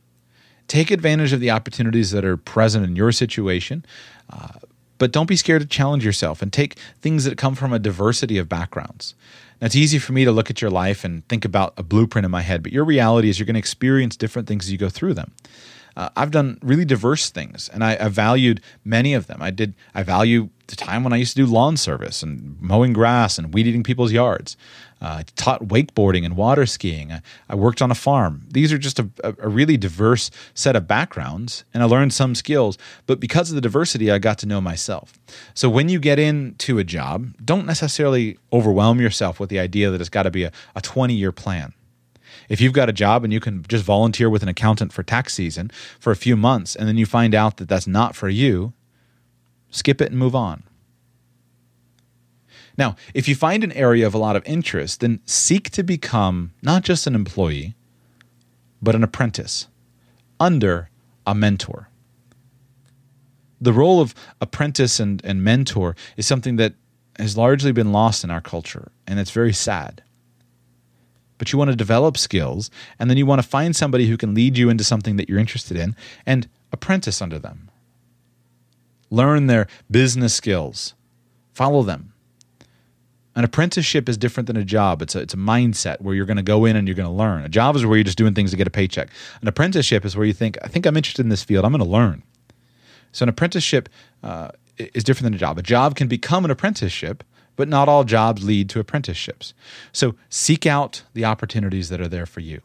Take 0.67 0.91
advantage 0.91 1.33
of 1.33 1.39
the 1.39 1.51
opportunities 1.51 2.11
that 2.11 2.23
are 2.23 2.37
present 2.37 2.85
in 2.85 2.95
your 2.95 3.11
situation. 3.11 3.83
Uh, 4.29 4.59
but 5.01 5.11
don't 5.11 5.25
be 5.25 5.35
scared 5.35 5.63
to 5.63 5.67
challenge 5.67 6.05
yourself 6.05 6.43
and 6.43 6.53
take 6.53 6.77
things 7.01 7.23
that 7.23 7.35
come 7.35 7.55
from 7.55 7.73
a 7.73 7.79
diversity 7.79 8.37
of 8.37 8.47
backgrounds. 8.47 9.15
Now, 9.61 9.67
it's 9.67 9.75
easy 9.75 9.99
for 9.99 10.11
me 10.11 10.25
to 10.25 10.31
look 10.31 10.49
at 10.49 10.59
your 10.59 10.71
life 10.71 11.03
and 11.03 11.27
think 11.27 11.45
about 11.45 11.73
a 11.77 11.83
blueprint 11.83 12.25
in 12.25 12.31
my 12.31 12.41
head, 12.41 12.63
but 12.63 12.71
your 12.71 12.83
reality 12.83 13.29
is 13.29 13.37
you're 13.37 13.45
going 13.45 13.53
to 13.53 13.59
experience 13.59 14.17
different 14.17 14.47
things 14.47 14.65
as 14.65 14.71
you 14.71 14.77
go 14.79 14.89
through 14.89 15.13
them. 15.13 15.31
Uh, 15.95 16.09
I've 16.15 16.31
done 16.31 16.57
really 16.63 16.85
diverse 16.85 17.29
things, 17.29 17.69
and 17.69 17.83
I, 17.83 17.95
I 17.99 18.07
valued 18.07 18.61
many 18.83 19.13
of 19.13 19.27
them. 19.27 19.41
I 19.41 19.51
did. 19.51 19.75
I 19.93 20.03
value 20.03 20.49
the 20.71 20.75
time 20.75 21.03
when 21.03 21.13
I 21.13 21.17
used 21.17 21.35
to 21.35 21.45
do 21.45 21.51
lawn 21.51 21.77
service 21.77 22.23
and 22.23 22.59
mowing 22.59 22.93
grass 22.93 23.37
and 23.37 23.53
weed 23.53 23.67
eating 23.67 23.83
people's 23.83 24.11
yards. 24.11 24.57
Uh, 25.01 25.17
I 25.19 25.23
taught 25.35 25.67
wakeboarding 25.67 26.25
and 26.25 26.35
water 26.35 26.65
skiing. 26.65 27.11
I, 27.11 27.21
I 27.49 27.55
worked 27.55 27.81
on 27.81 27.89
a 27.89 27.95
farm. 27.95 28.45
These 28.49 28.71
are 28.71 28.77
just 28.77 28.99
a, 28.99 29.09
a, 29.23 29.49
really 29.49 29.75
diverse 29.75 30.29
set 30.53 30.75
of 30.75 30.87
backgrounds, 30.87 31.63
and 31.73 31.81
I 31.81 31.87
learned 31.87 32.13
some 32.13 32.35
skills. 32.35 32.77
But 33.07 33.19
because 33.19 33.49
of 33.49 33.55
the 33.55 33.61
diversity, 33.61 34.11
I 34.11 34.19
got 34.19 34.37
to 34.39 34.45
know 34.45 34.61
myself. 34.61 35.13
So 35.55 35.69
when 35.69 35.89
you 35.89 35.99
get 35.99 36.19
into 36.19 36.77
a 36.77 36.83
job, 36.83 37.33
don't 37.43 37.65
necessarily 37.65 38.37
overwhelm 38.53 39.01
yourself 39.01 39.39
with 39.39 39.49
the 39.49 39.59
idea 39.59 39.89
that 39.89 40.01
it's 40.01 40.09
got 40.09 40.23
to 40.23 40.31
be 40.31 40.43
a, 40.43 40.51
a 40.75 40.81
20 40.81 41.15
year 41.15 41.31
plan. 41.31 41.73
If 42.47 42.61
you've 42.61 42.73
got 42.73 42.89
a 42.89 42.93
job 42.93 43.23
and 43.23 43.33
you 43.33 43.39
can 43.39 43.63
just 43.67 43.83
volunteer 43.83 44.29
with 44.29 44.43
an 44.43 44.49
accountant 44.49 44.93
for 44.93 45.03
tax 45.03 45.33
season 45.33 45.71
for 45.99 46.11
a 46.11 46.15
few 46.15 46.35
months, 46.35 46.75
and 46.75 46.87
then 46.87 46.97
you 46.97 47.05
find 47.05 47.33
out 47.33 47.57
that 47.57 47.69
that's 47.69 47.87
not 47.87 48.15
for 48.15 48.29
you, 48.29 48.73
skip 49.71 50.01
it 50.01 50.11
and 50.11 50.19
move 50.19 50.35
on. 50.35 50.63
Now, 52.77 52.95
if 53.13 53.27
you 53.27 53.35
find 53.35 53.63
an 53.63 53.71
area 53.73 54.07
of 54.07 54.13
a 54.13 54.17
lot 54.17 54.35
of 54.35 54.45
interest, 54.45 55.01
then 55.01 55.19
seek 55.25 55.69
to 55.71 55.83
become 55.83 56.53
not 56.61 56.83
just 56.83 57.07
an 57.07 57.15
employee, 57.15 57.75
but 58.81 58.95
an 58.95 59.03
apprentice 59.03 59.67
under 60.39 60.89
a 61.25 61.35
mentor. 61.35 61.89
The 63.59 63.73
role 63.73 64.01
of 64.01 64.15
apprentice 64.39 64.99
and, 64.99 65.23
and 65.23 65.43
mentor 65.43 65.95
is 66.17 66.25
something 66.25 66.55
that 66.55 66.73
has 67.19 67.37
largely 67.37 67.71
been 67.71 67.91
lost 67.91 68.23
in 68.23 68.31
our 68.31 68.41
culture, 68.41 68.91
and 69.05 69.19
it's 69.19 69.31
very 69.31 69.53
sad. 69.53 70.01
But 71.37 71.51
you 71.51 71.59
want 71.59 71.69
to 71.69 71.75
develop 71.75 72.17
skills, 72.17 72.71
and 72.97 73.09
then 73.09 73.17
you 73.17 73.25
want 73.25 73.41
to 73.41 73.47
find 73.47 73.75
somebody 73.75 74.07
who 74.07 74.17
can 74.17 74.33
lead 74.33 74.57
you 74.57 74.69
into 74.69 74.83
something 74.83 75.17
that 75.17 75.29
you're 75.29 75.39
interested 75.39 75.77
in 75.77 75.95
and 76.25 76.47
apprentice 76.71 77.21
under 77.21 77.37
them. 77.37 77.70
Learn 79.11 79.45
their 79.45 79.67
business 79.91 80.33
skills, 80.33 80.95
follow 81.53 81.83
them, 81.83 82.11
an 83.35 83.45
apprenticeship 83.45 84.09
is 84.09 84.17
different 84.17 84.47
than 84.47 84.57
a 84.57 84.65
job. 84.65 85.01
It's 85.01 85.15
a, 85.15 85.19
it's 85.19 85.33
a 85.33 85.37
mindset 85.37 86.01
where 86.01 86.13
you're 86.13 86.25
going 86.25 86.37
to 86.37 86.43
go 86.43 86.65
in 86.65 86.75
and 86.75 86.87
you're 86.87 86.95
going 86.95 87.07
to 87.07 87.15
learn. 87.15 87.43
A 87.43 87.49
job 87.49 87.75
is 87.75 87.85
where 87.85 87.97
you're 87.97 88.03
just 88.03 88.17
doing 88.17 88.33
things 88.33 88.51
to 88.51 88.57
get 88.57 88.67
a 88.67 88.71
paycheck. 88.71 89.09
An 89.41 89.47
apprenticeship 89.47 90.03
is 90.03 90.17
where 90.17 90.25
you 90.25 90.33
think, 90.33 90.57
I 90.63 90.67
think 90.67 90.85
I'm 90.85 90.97
interested 90.97 91.25
in 91.25 91.29
this 91.29 91.43
field. 91.43 91.63
I'm 91.63 91.71
going 91.71 91.83
to 91.83 91.89
learn. 91.89 92.23
So 93.13 93.23
an 93.23 93.29
apprenticeship 93.29 93.87
uh, 94.21 94.49
is 94.77 95.03
different 95.03 95.25
than 95.25 95.33
a 95.33 95.37
job. 95.37 95.57
A 95.57 95.61
job 95.61 95.95
can 95.95 96.09
become 96.09 96.43
an 96.43 96.51
apprenticeship, 96.51 97.23
but 97.55 97.69
not 97.69 97.87
all 97.87 98.03
jobs 98.03 98.43
lead 98.43 98.69
to 98.71 98.79
apprenticeships. 98.79 99.53
So 99.93 100.15
seek 100.29 100.65
out 100.65 101.03
the 101.13 101.23
opportunities 101.23 101.87
that 101.89 102.01
are 102.01 102.09
there 102.09 102.25
for 102.25 102.41
you. 102.41 102.61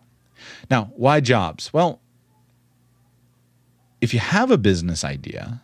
Now, 0.69 0.91
why 0.97 1.21
jobs? 1.21 1.73
Well, 1.73 2.01
if 4.01 4.13
you 4.13 4.21
have 4.21 4.51
a 4.51 4.59
business 4.59 5.05
idea, 5.05 5.63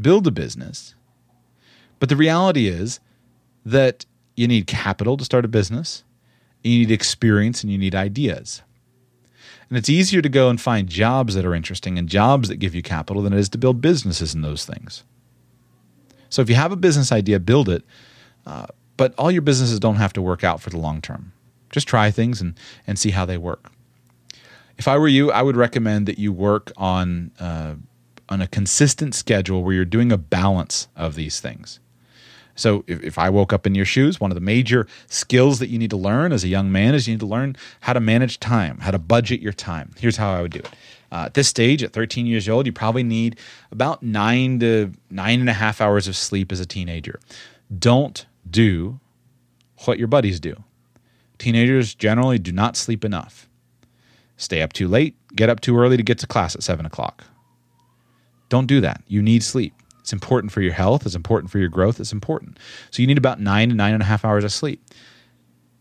build 0.00 0.26
a 0.26 0.30
business. 0.30 0.94
But 1.98 2.08
the 2.08 2.16
reality 2.16 2.66
is 2.66 3.00
that 3.64 4.06
you 4.36 4.46
need 4.46 4.66
capital 4.66 5.16
to 5.16 5.24
start 5.24 5.44
a 5.44 5.48
business, 5.48 6.04
you 6.62 6.80
need 6.80 6.90
experience, 6.90 7.62
and 7.62 7.72
you 7.72 7.78
need 7.78 7.94
ideas. 7.94 8.62
And 9.68 9.76
it's 9.76 9.88
easier 9.88 10.22
to 10.22 10.28
go 10.28 10.48
and 10.48 10.60
find 10.60 10.88
jobs 10.88 11.34
that 11.34 11.44
are 11.44 11.54
interesting 11.54 11.98
and 11.98 12.08
jobs 12.08 12.48
that 12.48 12.56
give 12.56 12.74
you 12.74 12.82
capital 12.82 13.22
than 13.22 13.32
it 13.32 13.38
is 13.38 13.48
to 13.50 13.58
build 13.58 13.80
businesses 13.80 14.34
in 14.34 14.40
those 14.40 14.64
things. 14.64 15.04
So 16.30 16.42
if 16.42 16.48
you 16.48 16.54
have 16.54 16.72
a 16.72 16.76
business 16.76 17.12
idea, 17.12 17.38
build 17.38 17.68
it. 17.68 17.84
Uh, 18.46 18.66
but 18.96 19.14
all 19.18 19.30
your 19.30 19.42
businesses 19.42 19.78
don't 19.78 19.96
have 19.96 20.12
to 20.14 20.22
work 20.22 20.42
out 20.42 20.60
for 20.60 20.70
the 20.70 20.78
long 20.78 21.00
term. 21.00 21.32
Just 21.70 21.86
try 21.86 22.10
things 22.10 22.40
and, 22.40 22.54
and 22.86 22.98
see 22.98 23.10
how 23.10 23.26
they 23.26 23.36
work. 23.36 23.70
If 24.78 24.88
I 24.88 24.96
were 24.96 25.08
you, 25.08 25.30
I 25.30 25.42
would 25.42 25.56
recommend 25.56 26.06
that 26.06 26.18
you 26.18 26.32
work 26.32 26.72
on 26.76 27.32
uh, 27.38 27.74
on 28.28 28.40
a 28.40 28.46
consistent 28.46 29.14
schedule 29.14 29.62
where 29.62 29.74
you're 29.74 29.84
doing 29.84 30.12
a 30.12 30.18
balance 30.18 30.88
of 30.96 31.14
these 31.14 31.40
things. 31.40 31.80
So 32.58 32.84
if, 32.88 33.02
if 33.02 33.18
I 33.18 33.30
woke 33.30 33.52
up 33.52 33.66
in 33.66 33.74
your 33.74 33.84
shoes, 33.84 34.20
one 34.20 34.32
of 34.32 34.34
the 34.34 34.40
major 34.40 34.86
skills 35.06 35.60
that 35.60 35.68
you 35.68 35.78
need 35.78 35.90
to 35.90 35.96
learn 35.96 36.32
as 36.32 36.42
a 36.42 36.48
young 36.48 36.72
man 36.72 36.94
is 36.94 37.06
you 37.06 37.14
need 37.14 37.20
to 37.20 37.26
learn 37.26 37.56
how 37.80 37.92
to 37.92 38.00
manage 38.00 38.40
time, 38.40 38.78
how 38.78 38.90
to 38.90 38.98
budget 38.98 39.40
your 39.40 39.52
time. 39.52 39.94
Here's 39.98 40.16
how 40.16 40.32
I 40.32 40.42
would 40.42 40.52
do 40.52 40.58
it. 40.58 40.70
Uh, 41.10 41.24
at 41.26 41.34
this 41.34 41.48
stage, 41.48 41.82
at 41.82 41.92
13 41.92 42.26
years 42.26 42.48
old, 42.48 42.66
you 42.66 42.72
probably 42.72 43.04
need 43.04 43.38
about 43.70 44.02
nine 44.02 44.58
to 44.58 44.92
nine 45.08 45.40
and 45.40 45.48
a 45.48 45.54
half 45.54 45.80
hours 45.80 46.08
of 46.08 46.16
sleep 46.16 46.52
as 46.52 46.60
a 46.60 46.66
teenager. 46.66 47.20
Don't 47.76 48.26
do 48.50 48.98
what 49.84 49.98
your 49.98 50.08
buddies 50.08 50.40
do. 50.40 50.54
Teenagers 51.38 51.94
generally 51.94 52.38
do 52.38 52.50
not 52.50 52.76
sleep 52.76 53.04
enough. 53.04 53.48
Stay 54.36 54.60
up 54.62 54.72
too 54.72 54.88
late, 54.88 55.16
get 55.34 55.48
up 55.48 55.60
too 55.60 55.78
early 55.78 55.96
to 55.96 56.02
get 56.02 56.18
to 56.18 56.26
class 56.26 56.54
at 56.54 56.62
7 56.62 56.84
o'clock. 56.84 57.24
Don't 58.48 58.66
do 58.66 58.80
that. 58.80 59.02
You 59.06 59.22
need 59.22 59.42
sleep. 59.42 59.74
It's 60.00 60.12
important 60.12 60.52
for 60.52 60.62
your 60.62 60.72
health. 60.72 61.04
It's 61.04 61.14
important 61.14 61.50
for 61.50 61.58
your 61.58 61.68
growth. 61.68 62.00
It's 62.00 62.12
important. 62.12 62.58
So 62.90 63.02
you 63.02 63.06
need 63.06 63.18
about 63.18 63.40
nine 63.40 63.68
to 63.68 63.74
nine 63.74 63.92
and 63.92 64.02
a 64.02 64.06
half 64.06 64.24
hours 64.24 64.44
of 64.44 64.52
sleep. 64.52 64.82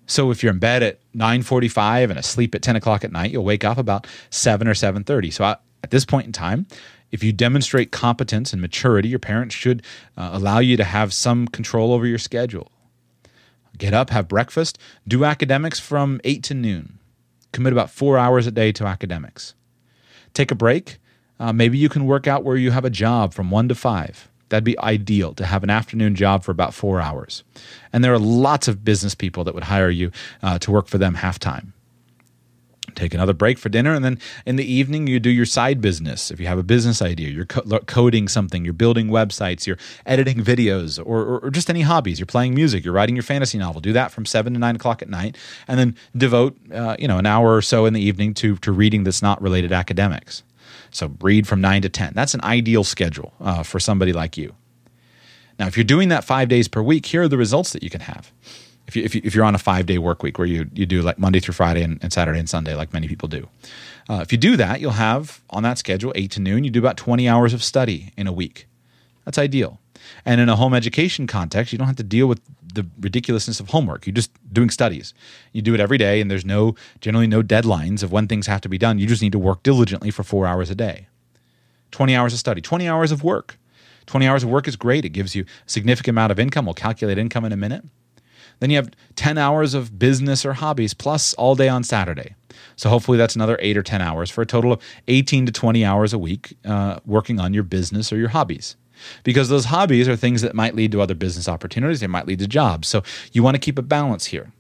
So 0.06 0.32
if 0.32 0.42
you're 0.42 0.52
in 0.52 0.60
bed 0.60 0.84
at 0.84 1.00
9:45 1.14 2.10
and 2.10 2.20
asleep 2.20 2.56
at 2.56 2.62
10 2.62 2.76
o'clock 2.76 3.04
at 3.04 3.12
night, 3.12 3.32
you'll 3.32 3.44
wake 3.44 3.64
up 3.64 3.78
about 3.78 4.08
7 4.30 4.68
or 4.68 4.74
7:30. 4.74 5.32
So 5.32 5.44
at 5.46 5.92
this 5.92 6.06
point 6.06 6.26
in 6.26 6.34
time, 6.34 6.66
if 7.12 7.24
you 7.24 7.32
demonstrate 7.32 7.92
competence 7.92 8.52
and 8.52 8.62
maturity, 8.62 9.10
your 9.10 9.20
parents 9.20 9.56
should 9.56 9.82
uh, 10.18 10.32
allow 10.34 10.60
you 10.60 10.76
to 10.76 10.84
have 10.84 11.14
some 11.14 11.48
control 11.48 11.94
over 11.94 12.06
your 12.06 12.18
schedule. 12.18 12.72
Get 13.78 13.94
up, 13.94 14.10
have 14.10 14.28
breakfast, 14.28 14.78
do 15.08 15.24
academics 15.24 15.80
from 15.80 16.20
8 16.24 16.44
to 16.44 16.54
noon. 16.54 17.00
Commit 17.52 17.74
about 17.74 17.92
four 17.92 18.18
hours 18.18 18.48
a 18.48 18.52
day 18.52 18.72
to 18.74 18.86
academics. 18.86 19.54
Take 20.34 20.52
a 20.52 20.56
break 20.56 20.98
uh, 21.40 21.54
maybe 21.54 21.78
you 21.78 21.90
can 21.90 22.06
work 22.06 22.28
out 22.28 22.44
where 22.44 22.58
you 22.58 22.72
have 22.72 22.86
a 22.86 22.90
job 22.90 23.34
from 23.34 23.52
one 23.52 23.68
to 23.70 23.76
five. 23.76 24.30
That'd 24.50 24.64
be 24.64 24.80
ideal 24.80 25.34
to 25.34 25.46
have 25.46 25.64
an 25.64 25.70
afternoon 25.70 26.16
job 26.16 26.44
for 26.44 26.52
about 26.52 26.74
four 26.74 27.02
hours. 27.02 27.44
And 27.92 28.04
there 28.04 28.14
are 28.14 28.20
lots 28.20 28.68
of 28.68 28.86
business 28.86 29.14
people 29.14 29.44
that 29.44 29.54
would 29.54 29.66
hire 29.66 29.90
you 29.90 30.12
uh, 30.42 30.58
to 30.60 30.72
work 30.72 30.88
for 30.88 30.98
them 30.98 31.16
half 31.16 31.38
time. 31.38 31.74
Take 32.96 33.14
another 33.14 33.34
break 33.34 33.60
for 33.60 33.70
dinner, 33.70 33.94
and 33.94 34.04
then 34.04 34.18
in 34.48 34.56
the 34.56 34.66
evening, 34.66 35.06
you 35.06 35.20
do 35.20 35.30
your 35.30 35.46
side 35.46 35.82
business. 35.82 36.32
If 36.32 36.40
you 36.40 36.48
have 36.48 36.58
a 36.58 36.64
business 36.64 37.00
idea, 37.00 37.30
you're 37.30 37.46
co- 37.46 37.80
coding 37.82 38.28
something, 38.28 38.66
you're 38.66 38.74
building 38.74 39.10
websites, 39.10 39.68
you're 39.68 39.78
editing 40.08 40.44
videos, 40.44 40.98
or, 40.98 41.20
or, 41.20 41.40
or 41.42 41.52
just 41.52 41.70
any 41.70 41.82
hobbies. 41.82 42.18
You're 42.18 42.26
playing 42.26 42.56
music, 42.56 42.84
you're 42.84 42.96
writing 42.96 43.16
your 43.16 43.22
fantasy 43.22 43.60
novel. 43.60 43.82
Do 43.82 43.94
that 43.94 44.12
from 44.12 44.26
seven 44.26 44.54
to 44.54 44.60
nine 44.60 44.76
o'clock 44.76 45.04
at 45.04 45.10
night, 45.10 45.38
and 45.68 45.78
then 45.78 45.96
devote 46.16 46.58
uh, 46.74 46.96
you 46.98 47.08
know 47.08 47.20
an 47.20 47.28
hour 47.28 47.56
or 47.56 47.62
so 47.62 47.86
in 47.86 47.94
the 47.94 48.02
evening 48.02 48.34
to 48.36 48.56
to 48.58 48.72
reading 48.72 49.04
that's 49.04 49.22
not 49.22 49.40
related 49.44 49.70
to 49.70 49.76
academics. 49.76 50.42
So 50.98 51.14
read 51.22 51.48
from 51.48 51.62
9 51.62 51.84
to 51.84 51.90
10. 51.90 52.14
That's 52.16 52.34
an 52.34 52.42
ideal 52.44 52.84
schedule 52.84 53.32
uh, 53.40 53.62
for 53.62 53.80
somebody 53.80 54.14
like 54.14 54.36
you. 54.36 54.56
Now, 55.60 55.68
if 55.68 55.78
you're 55.78 55.84
doing 55.84 56.10
that 56.10 56.24
five 56.24 56.50
days 56.50 56.68
per 56.68 56.82
week, 56.82 57.06
here 57.06 57.22
are 57.22 57.28
the 57.28 57.38
results 57.38 57.72
that 57.74 57.84
you 57.84 57.90
can 57.92 58.02
have. 58.02 58.32
If, 58.88 58.96
you, 58.96 59.04
if, 59.04 59.14
you, 59.14 59.22
you're 59.24 59.44
on 59.44 59.54
a 59.54 59.60
five 59.60 59.86
day 59.86 60.00
work 60.00 60.24
week 60.24 60.40
where 60.40 60.48
you, 60.48 60.68
you 60.74 60.88
do 60.88 61.04
like 61.04 61.20
Monday 61.20 61.40
through 61.40 61.54
Friday 61.54 61.84
and, 61.84 62.00
and 62.02 62.12
Saturday 62.12 62.40
and 62.40 62.50
Sunday, 62.50 62.74
like 62.74 62.94
many 62.94 63.08
people 63.08 63.28
do, 63.28 63.48
uh, 64.10 64.22
if 64.24 64.32
you 64.32 64.40
do 64.40 64.58
that, 64.58 64.82
you'll 64.82 64.92
have 64.92 65.42
on 65.52 65.62
that 65.64 65.78
schedule, 65.78 66.12
8 66.16 66.32
to 66.32 66.40
noon, 66.40 66.64
you 66.64 66.72
do 66.72 66.80
about 66.80 66.98
20 66.98 67.30
hours 67.30 67.54
of 67.54 67.64
study 67.64 68.12
in 68.18 68.26
a 68.26 68.34
week. 68.34 68.68
That's 69.24 69.38
ideal. 69.38 69.80
And 70.26 70.42
in 70.42 70.50
a 70.50 70.56
home 70.56 70.74
education 70.74 71.28
context, 71.28 71.74
you 71.74 71.78
don't 71.78 71.88
have 71.88 71.98
to 71.98 72.04
deal 72.04 72.26
with 72.26 72.42
the 72.74 72.86
ridiculousness 73.00 73.60
of 73.60 73.70
homework. 73.70 74.06
You're 74.06 74.14
just 74.14 74.32
doing 74.54 74.70
studies. 74.70 75.14
You 75.52 75.62
do 75.62 75.74
it 75.74 75.80
every 75.80 75.98
day, 75.98 76.22
and 76.22 76.30
there's 76.30 76.46
no 76.46 76.76
generally 77.02 77.28
no 77.28 77.42
deadlines 77.42 78.04
of 78.04 78.12
when 78.12 78.28
things 78.28 78.48
have 78.48 78.62
to 78.62 78.70
be 78.70 78.78
done. 78.78 79.00
You 79.00 79.08
just 79.08 79.22
need 79.22 79.32
to 79.32 79.40
work 79.40 79.64
diligently 79.64 80.12
for 80.12 80.24
four 80.24 80.46
hours 80.48 80.70
a 80.70 80.76
day. 80.76 81.08
20 81.92 82.16
hours 82.16 82.34
of 82.34 82.40
study, 82.40 82.62
20 82.62 82.88
hours 82.88 83.12
of 83.12 83.24
work. 83.24 83.58
20 84.08 84.28
hours 84.28 84.44
of 84.44 84.50
work 84.50 84.68
is 84.68 84.76
great. 84.76 85.06
It 85.06 85.10
gives 85.10 85.36
you 85.36 85.44
a 85.44 85.70
significant 85.70 86.14
amount 86.14 86.32
of 86.32 86.40
income. 86.40 86.66
We'll 86.66 86.74
calculate 86.74 87.18
income 87.18 87.46
in 87.46 87.52
a 87.52 87.58
minute. 87.58 87.84
Then 88.60 88.70
you 88.70 88.78
have 88.78 88.92
10 89.16 89.38
hours 89.38 89.74
of 89.74 90.00
business 90.00 90.46
or 90.46 90.54
hobbies 90.54 90.94
plus 90.94 91.34
all 91.36 91.56
day 91.56 91.70
on 91.70 91.84
Saturday. 91.84 92.36
So 92.76 92.90
hopefully 92.90 93.18
that's 93.18 93.36
another 93.36 93.58
eight 93.62 93.78
or 93.78 93.84
10 93.84 94.02
hours 94.02 94.30
for 94.32 94.42
a 94.42 94.46
total 94.46 94.74
of 94.74 94.82
18 95.08 95.46
to 95.46 95.52
20 95.52 95.86
hours 95.86 96.14
a 96.14 96.18
week 96.18 96.58
uh, 96.66 97.00
working 97.06 97.40
on 97.40 97.54
your 97.54 97.64
business 97.64 98.12
or 98.12 98.18
your 98.18 98.30
hobbies 98.30 98.76
because 99.24 99.50
those 99.50 99.66
hobbies 99.66 100.08
are 100.08 100.16
things 100.16 100.42
that 100.42 100.56
might 100.56 100.76
lead 100.76 100.92
to 100.92 101.02
other 101.02 101.16
business 101.16 101.48
opportunities, 101.48 102.00
they 102.00 102.08
might 102.08 102.28
lead 102.28 102.40
to 102.40 102.48
jobs. 102.48 102.88
So 102.88 103.04
you 103.32 103.44
want 103.44 103.56
to 103.56 103.60
keep 103.60 103.78
a 103.78 103.82
balance 103.82 104.28
here. 104.28 104.52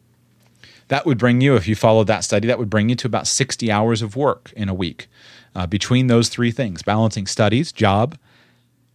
That 0.89 1.05
would 1.05 1.17
bring 1.17 1.41
you, 1.41 1.55
if 1.55 1.67
you 1.67 1.75
followed 1.75 2.07
that 2.07 2.23
study, 2.23 2.47
that 2.47 2.59
would 2.59 2.69
bring 2.69 2.89
you 2.89 2.95
to 2.95 3.07
about 3.07 3.27
60 3.27 3.71
hours 3.71 4.01
of 4.01 4.15
work 4.15 4.53
in 4.55 4.69
a 4.69 4.73
week 4.73 5.07
uh, 5.55 5.67
between 5.67 6.07
those 6.07 6.29
three 6.29 6.51
things 6.51 6.81
balancing 6.81 7.27
studies, 7.27 7.71
job, 7.71 8.17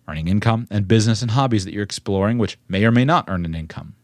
earning 0.09 0.29
income, 0.29 0.67
and 0.71 0.89
business 0.89 1.23
and 1.23 1.33
hobbies 1.33 1.65
that 1.65 1.75
you're 1.75 1.83
exploring, 1.83 2.39
which 2.39 2.59
may 2.69 2.85
or 2.85 2.91
may 2.91 3.05
not 3.05 3.27
earn 3.29 3.45
an 3.45 3.55
income. 3.55 3.95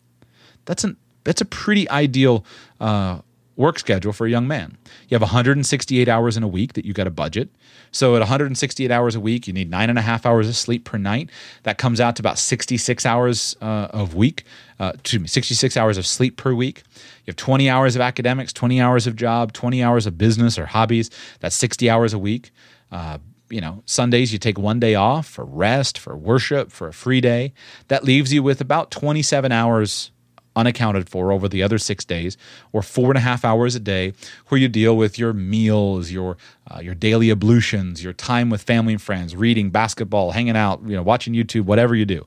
That's, 0.66 0.85
an, 0.85 0.96
that's 1.24 1.40
a 1.40 1.46
pretty 1.46 1.88
ideal 1.88 2.44
uh, 2.81 3.20
work 3.59 3.79
schedule 3.79 4.12
for 4.12 4.27
a 4.27 4.31
young 4.31 4.47
man. 4.47 4.79
You 5.09 5.16
have 5.16 5.21
168 5.21 6.09
hours 6.09 6.37
in 6.37 6.42
a 6.44 6.49
week 6.49 6.75
that 6.75 6.85
you 6.85 6.94
got 6.94 7.09
a 7.09 7.11
budget. 7.11 7.51
So 7.90 8.14
at 8.14 8.21
168 8.21 8.90
hours 8.90 9.16
a 9.16 9.21
week, 9.21 9.47
you 9.47 9.53
need 9.53 9.68
nine 9.68 9.90
and 9.90 9.99
a 9.99 10.03
half 10.03 10.25
hours 10.25 10.49
of 10.49 10.57
sleep 10.57 10.85
per 10.85 10.97
night. 10.97 11.29
That 11.64 11.77
comes 11.77 12.01
out 12.01 12.16
to 12.16 12.23
about 12.23 12.38
66 12.38 13.05
hours 13.05 13.57
uh, 13.61 13.88
of 13.90 14.14
week. 14.14 14.44
Uh, 14.79 14.92
excuse 14.94 15.21
me, 15.21 15.27
66 15.27 15.77
hours 15.77 15.99
of 15.99 16.07
sleep 16.07 16.37
per 16.37 16.55
week. 16.55 16.85
You 17.27 17.33
have 17.33 17.37
20 17.37 17.68
hours 17.68 17.97
of 17.97 18.01
academics, 18.01 18.53
20 18.53 18.81
hours 18.81 19.09
of 19.09 19.16
job, 19.16 19.53
20 19.53 19.83
hours 19.83 20.07
of 20.07 20.16
business 20.16 20.57
or 20.57 20.66
hobbies. 20.66 21.11
That's 21.40 21.57
60 21.57 21.90
hours 21.90 22.14
a 22.14 22.18
week. 22.18 22.53
Uh, 22.92 23.18
you 23.51 23.61
know, 23.61 23.83
Sundays 23.87 24.33
you 24.33 24.38
take 24.38 24.59
one 24.59 24.79
day 24.79 24.94
off 24.94 25.27
for 25.27 25.44
rest, 25.44 25.99
for 25.99 26.16
worship, 26.16 26.71
for 26.71 26.87
a 26.87 26.92
free 26.92 27.21
day. 27.21 27.55
That 27.88 28.05
leaves 28.05 28.33
you 28.33 28.42
with 28.42 28.61
about 28.61 28.90
27 28.92 29.51
hours 29.51 30.12
unaccounted 30.59 31.09
for 31.09 31.33
over 31.33 31.49
the 31.49 31.62
other 31.62 31.79
six 31.79 32.05
days, 32.05 32.37
or 32.73 32.83
four 32.83 33.11
and 33.11 33.16
a 33.16 33.21
half 33.21 33.44
hours 33.44 33.75
a 33.75 33.81
day, 33.81 34.12
where 34.49 34.61
you 34.61 34.68
deal 34.68 34.97
with 34.97 35.18
your 35.18 35.33
meals, 35.33 36.11
your 36.11 36.37
uh, 36.71 36.81
your 36.81 36.94
daily 36.94 37.31
ablutions, 37.31 38.05
your 38.05 38.12
time 38.12 38.51
with 38.51 38.62
family 38.62 38.92
and 38.92 39.03
friends, 39.03 39.35
reading, 39.35 39.71
basketball, 39.71 40.33
hanging 40.33 40.57
out, 40.57 40.83
you 40.85 40.94
know, 40.97 41.03
watching 41.03 41.33
YouTube, 41.33 41.62
whatever 41.62 41.94
you 41.94 42.05
do. 42.05 42.27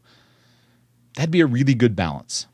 That'd 1.16 1.32
be 1.32 1.42
a 1.42 1.46
really 1.46 1.76
good 1.76 1.96
balance. 1.96 2.48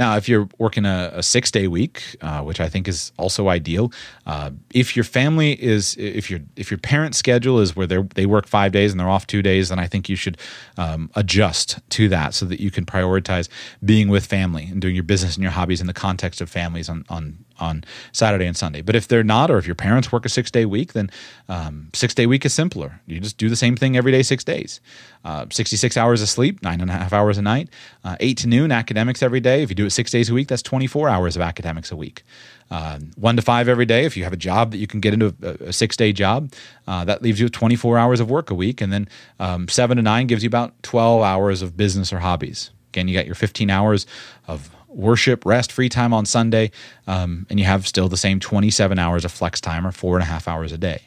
Now, 0.00 0.16
if 0.16 0.30
you're 0.30 0.48
working 0.56 0.86
a, 0.86 1.12
a 1.16 1.22
six 1.22 1.50
day 1.50 1.68
week, 1.68 2.16
uh, 2.22 2.40
which 2.40 2.58
I 2.58 2.70
think 2.70 2.88
is 2.88 3.12
also 3.18 3.50
ideal, 3.50 3.92
uh, 4.24 4.50
if 4.72 4.96
your 4.96 5.04
family 5.04 5.62
is, 5.62 5.94
if 5.98 6.30
your 6.30 6.40
if 6.56 6.70
your 6.70 6.78
parent 6.78 7.14
schedule 7.14 7.60
is 7.60 7.76
where 7.76 7.86
they 7.86 8.00
they 8.14 8.24
work 8.24 8.46
five 8.46 8.72
days 8.72 8.92
and 8.92 8.98
they're 8.98 9.10
off 9.10 9.26
two 9.26 9.42
days, 9.42 9.68
then 9.68 9.78
I 9.78 9.86
think 9.86 10.08
you 10.08 10.16
should 10.16 10.38
um, 10.78 11.10
adjust 11.16 11.80
to 11.90 12.08
that 12.08 12.32
so 12.32 12.46
that 12.46 12.60
you 12.60 12.70
can 12.70 12.86
prioritize 12.86 13.50
being 13.84 14.08
with 14.08 14.24
family 14.24 14.64
and 14.64 14.80
doing 14.80 14.94
your 14.94 15.04
business 15.04 15.34
and 15.34 15.42
your 15.42 15.52
hobbies 15.52 15.82
in 15.82 15.86
the 15.86 15.92
context 15.92 16.40
of 16.40 16.48
families 16.48 16.88
on 16.88 17.04
on 17.10 17.44
on 17.60 17.84
Saturday 18.12 18.46
and 18.46 18.56
Sunday. 18.56 18.82
But 18.82 18.96
if 18.96 19.08
they're 19.08 19.22
not, 19.22 19.50
or 19.50 19.58
if 19.58 19.66
your 19.66 19.74
parents 19.74 20.10
work 20.10 20.24
a 20.24 20.28
six 20.28 20.50
day 20.50 20.64
week, 20.64 20.92
then 20.92 21.10
um, 21.48 21.90
six 21.92 22.14
day 22.14 22.26
week 22.26 22.44
is 22.44 22.52
simpler. 22.52 23.00
You 23.06 23.20
just 23.20 23.38
do 23.38 23.48
the 23.48 23.56
same 23.56 23.76
thing 23.76 23.96
every 23.96 24.12
day, 24.12 24.22
six 24.22 24.44
days. 24.44 24.80
Uh, 25.24 25.46
66 25.50 25.96
hours 25.98 26.22
of 26.22 26.28
sleep, 26.28 26.62
nine 26.62 26.80
and 26.80 26.90
a 26.90 26.94
half 26.94 27.12
hours 27.12 27.36
a 27.36 27.42
night, 27.42 27.68
uh, 28.04 28.16
eight 28.20 28.38
to 28.38 28.48
noon 28.48 28.72
academics 28.72 29.22
every 29.22 29.40
day. 29.40 29.62
If 29.62 29.68
you 29.68 29.74
do 29.74 29.84
it 29.84 29.90
six 29.90 30.10
days 30.10 30.30
a 30.30 30.34
week, 30.34 30.48
that's 30.48 30.62
24 30.62 31.10
hours 31.10 31.36
of 31.36 31.42
academics 31.42 31.92
a 31.92 31.96
week. 31.96 32.22
Uh, 32.70 33.00
one 33.16 33.36
to 33.36 33.42
five 33.42 33.68
every 33.68 33.84
day. 33.84 34.04
If 34.04 34.16
you 34.16 34.24
have 34.24 34.32
a 34.32 34.38
job 34.38 34.70
that 34.70 34.78
you 34.78 34.86
can 34.86 35.00
get 35.00 35.12
into 35.12 35.34
a, 35.42 35.68
a 35.68 35.72
six 35.72 35.96
day 35.96 36.12
job, 36.12 36.52
uh, 36.86 37.04
that 37.04 37.20
leaves 37.20 37.40
you 37.40 37.46
with 37.46 37.52
24 37.52 37.98
hours 37.98 38.20
of 38.20 38.30
work 38.30 38.50
a 38.50 38.54
week. 38.54 38.80
And 38.80 38.92
then 38.92 39.08
um, 39.40 39.68
seven 39.68 39.96
to 39.96 40.02
nine 40.02 40.26
gives 40.26 40.42
you 40.42 40.46
about 40.46 40.80
12 40.82 41.22
hours 41.22 41.62
of 41.62 41.76
business 41.76 42.12
or 42.12 42.20
hobbies. 42.20 42.70
Again, 42.90 43.08
you 43.08 43.14
got 43.14 43.26
your 43.26 43.34
15 43.34 43.70
hours 43.70 44.06
of 44.48 44.70
worship, 44.90 45.46
rest, 45.46 45.72
free 45.72 45.88
time 45.88 46.12
on 46.12 46.26
Sunday, 46.26 46.70
um, 47.06 47.46
and 47.48 47.58
you 47.58 47.66
have 47.66 47.86
still 47.86 48.08
the 48.08 48.16
same 48.16 48.40
27 48.40 48.98
hours 48.98 49.24
of 49.24 49.32
flex 49.32 49.60
time 49.60 49.86
or 49.86 49.92
four 49.92 50.16
and 50.16 50.22
a 50.22 50.26
half 50.26 50.48
hours 50.48 50.72
a 50.72 50.78
day. 50.78 51.02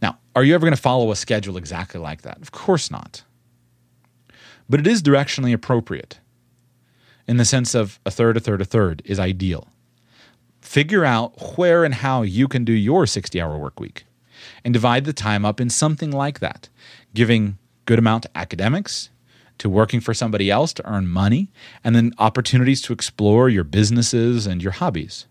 Now, 0.00 0.18
are 0.36 0.44
you 0.44 0.54
ever 0.54 0.66
going 0.66 0.76
to 0.76 0.80
follow 0.80 1.10
a 1.10 1.16
schedule 1.16 1.56
exactly 1.56 2.00
like 2.00 2.22
that? 2.22 2.40
Of 2.40 2.52
course 2.52 2.90
not. 2.90 3.22
But 4.68 4.80
it 4.80 4.86
is 4.86 5.02
directionally 5.02 5.52
appropriate 5.52 6.18
in 7.26 7.36
the 7.36 7.44
sense 7.44 7.74
of 7.74 8.00
a 8.04 8.10
third, 8.10 8.36
a 8.36 8.40
third, 8.40 8.60
a 8.60 8.64
third 8.64 9.02
is 9.04 9.18
ideal. 9.18 9.68
Figure 10.60 11.04
out 11.04 11.56
where 11.56 11.84
and 11.84 11.94
how 11.94 12.22
you 12.22 12.48
can 12.48 12.64
do 12.64 12.72
your 12.72 13.06
60 13.06 13.40
hour 13.40 13.58
work 13.58 13.80
week 13.80 14.04
and 14.64 14.72
divide 14.72 15.04
the 15.04 15.12
time 15.12 15.44
up 15.44 15.60
in 15.60 15.70
something 15.70 16.10
like 16.10 16.40
that, 16.40 16.68
giving 17.14 17.58
good 17.84 17.98
amount 17.98 18.24
to 18.24 18.36
academics, 18.36 19.10
to 19.62 19.70
working 19.70 20.00
for 20.00 20.12
somebody 20.12 20.50
else 20.50 20.72
to 20.72 20.84
earn 20.84 21.06
money, 21.06 21.48
and 21.84 21.94
then 21.94 22.12
opportunities 22.18 22.82
to 22.82 22.92
explore 22.92 23.48
your 23.48 23.62
businesses 23.62 24.44
and 24.44 24.60
your 24.60 24.72
hobbies. 24.72 25.26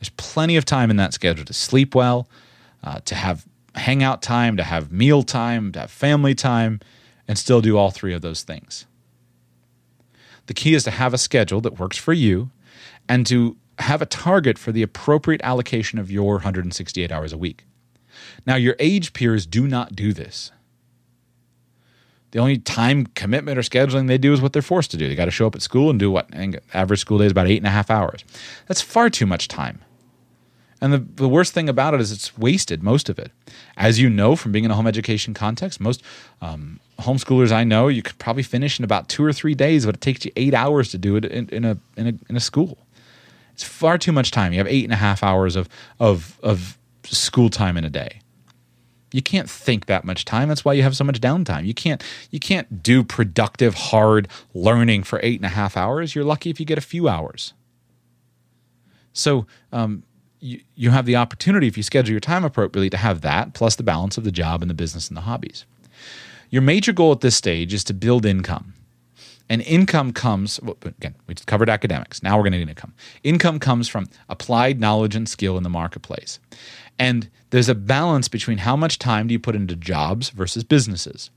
There's 0.00 0.08
plenty 0.16 0.56
of 0.56 0.64
time 0.64 0.90
in 0.90 0.96
that 0.96 1.14
schedule 1.14 1.44
to 1.44 1.52
sleep 1.52 1.94
well, 1.94 2.28
uh, 2.82 2.98
to 3.04 3.14
have 3.14 3.46
hangout 3.76 4.20
time, 4.20 4.56
to 4.56 4.64
have 4.64 4.90
meal 4.90 5.22
time, 5.22 5.70
to 5.70 5.78
have 5.78 5.92
family 5.92 6.34
time, 6.34 6.80
and 7.28 7.38
still 7.38 7.60
do 7.60 7.78
all 7.78 7.92
three 7.92 8.14
of 8.14 8.20
those 8.20 8.42
things. 8.42 8.84
The 10.46 10.54
key 10.54 10.74
is 10.74 10.82
to 10.82 10.90
have 10.90 11.14
a 11.14 11.18
schedule 11.18 11.60
that 11.60 11.78
works 11.78 11.98
for 11.98 12.12
you 12.12 12.50
and 13.08 13.24
to 13.28 13.56
have 13.78 14.02
a 14.02 14.06
target 14.06 14.58
for 14.58 14.72
the 14.72 14.82
appropriate 14.82 15.40
allocation 15.44 16.00
of 16.00 16.10
your 16.10 16.34
168 16.34 17.12
hours 17.12 17.32
a 17.32 17.38
week. 17.38 17.64
Now, 18.44 18.56
your 18.56 18.74
age 18.80 19.12
peers 19.12 19.46
do 19.46 19.68
not 19.68 19.94
do 19.94 20.12
this. 20.12 20.50
The 22.32 22.38
only 22.38 22.58
time 22.58 23.06
commitment 23.06 23.58
or 23.58 23.62
scheduling 23.62 24.06
they 24.06 24.18
do 24.18 24.32
is 24.32 24.40
what 24.40 24.52
they're 24.52 24.62
forced 24.62 24.90
to 24.92 24.96
do. 24.96 25.08
They 25.08 25.16
got 25.16 25.24
to 25.24 25.30
show 25.30 25.46
up 25.46 25.54
at 25.56 25.62
school 25.62 25.90
and 25.90 25.98
do 25.98 26.10
what? 26.10 26.28
Average 26.72 27.00
school 27.00 27.18
day 27.18 27.26
is 27.26 27.32
about 27.32 27.48
eight 27.48 27.58
and 27.58 27.66
a 27.66 27.70
half 27.70 27.90
hours. 27.90 28.24
That's 28.68 28.80
far 28.80 29.10
too 29.10 29.26
much 29.26 29.48
time. 29.48 29.80
And 30.80 30.92
the, 30.92 30.98
the 30.98 31.28
worst 31.28 31.52
thing 31.52 31.68
about 31.68 31.92
it 31.92 32.00
is 32.00 32.10
it's 32.10 32.38
wasted, 32.38 32.82
most 32.82 33.08
of 33.08 33.18
it. 33.18 33.32
As 33.76 33.98
you 33.98 34.08
know 34.08 34.34
from 34.34 34.52
being 34.52 34.64
in 34.64 34.70
a 34.70 34.74
home 34.74 34.86
education 34.86 35.34
context, 35.34 35.80
most 35.80 36.02
um, 36.40 36.80
homeschoolers 37.00 37.52
I 37.52 37.64
know, 37.64 37.88
you 37.88 38.02
could 38.02 38.18
probably 38.18 38.42
finish 38.42 38.78
in 38.78 38.84
about 38.84 39.08
two 39.08 39.22
or 39.22 39.32
three 39.32 39.54
days, 39.54 39.84
but 39.84 39.96
it 39.96 40.00
takes 40.00 40.24
you 40.24 40.32
eight 40.36 40.54
hours 40.54 40.90
to 40.92 40.98
do 40.98 41.16
it 41.16 41.26
in, 41.26 41.48
in, 41.50 41.64
a, 41.64 41.78
in, 41.96 42.06
a, 42.06 42.12
in 42.30 42.36
a 42.36 42.40
school. 42.40 42.78
It's 43.52 43.64
far 43.64 43.98
too 43.98 44.12
much 44.12 44.30
time. 44.30 44.52
You 44.52 44.58
have 44.58 44.68
eight 44.68 44.84
and 44.84 44.92
a 44.92 44.96
half 44.96 45.22
hours 45.22 45.54
of, 45.54 45.68
of, 45.98 46.38
of 46.42 46.78
school 47.04 47.50
time 47.50 47.76
in 47.76 47.84
a 47.84 47.90
day. 47.90 48.19
You 49.12 49.22
can't 49.22 49.50
think 49.50 49.86
that 49.86 50.04
much 50.04 50.24
time. 50.24 50.48
That's 50.48 50.64
why 50.64 50.72
you 50.74 50.82
have 50.82 50.96
so 50.96 51.04
much 51.04 51.20
downtime. 51.20 51.66
You 51.66 51.74
can't 51.74 52.02
you 52.30 52.38
can't 52.38 52.82
do 52.82 53.02
productive, 53.02 53.74
hard 53.74 54.28
learning 54.54 55.02
for 55.02 55.20
eight 55.22 55.38
and 55.38 55.46
a 55.46 55.50
half 55.50 55.76
hours. 55.76 56.14
You're 56.14 56.24
lucky 56.24 56.50
if 56.50 56.60
you 56.60 56.66
get 56.66 56.78
a 56.78 56.82
few 56.82 57.08
hours. 57.08 57.52
So 59.12 59.46
um, 59.72 60.04
you, 60.38 60.60
you 60.74 60.90
have 60.90 61.06
the 61.06 61.16
opportunity, 61.16 61.66
if 61.66 61.76
you 61.76 61.82
schedule 61.82 62.12
your 62.12 62.20
time 62.20 62.44
appropriately, 62.44 62.90
to 62.90 62.96
have 62.96 63.20
that 63.22 63.54
plus 63.54 63.76
the 63.76 63.82
balance 63.82 64.16
of 64.16 64.24
the 64.24 64.32
job 64.32 64.62
and 64.62 64.70
the 64.70 64.74
business 64.74 65.08
and 65.08 65.16
the 65.16 65.22
hobbies. 65.22 65.64
Your 66.48 66.62
major 66.62 66.92
goal 66.92 67.12
at 67.12 67.20
this 67.20 67.36
stage 67.36 67.74
is 67.74 67.84
to 67.84 67.94
build 67.94 68.24
income. 68.24 68.74
And 69.48 69.62
income 69.62 70.12
comes, 70.12 70.60
well, 70.62 70.76
again, 70.84 71.16
we 71.26 71.34
just 71.34 71.48
covered 71.48 71.68
academics. 71.68 72.22
Now 72.22 72.36
we're 72.36 72.48
going 72.48 72.52
to 72.52 72.70
income. 72.70 72.94
Income 73.24 73.58
comes 73.58 73.88
from 73.88 74.08
applied 74.28 74.78
knowledge 74.78 75.16
and 75.16 75.28
skill 75.28 75.56
in 75.56 75.64
the 75.64 75.68
marketplace. 75.68 76.38
And 77.00 77.28
there's 77.50 77.68
a 77.68 77.74
balance 77.74 78.28
between 78.28 78.58
how 78.58 78.76
much 78.76 78.98
time 78.98 79.26
do 79.26 79.32
you 79.32 79.38
put 79.38 79.56
into 79.56 79.76
jobs 79.76 80.30
versus 80.30 80.64
businesses. 80.64 81.30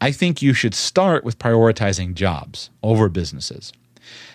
I 0.00 0.12
think 0.12 0.42
you 0.42 0.52
should 0.52 0.74
start 0.74 1.24
with 1.24 1.38
prioritizing 1.38 2.14
jobs 2.14 2.70
over 2.82 3.08
businesses. 3.08 3.72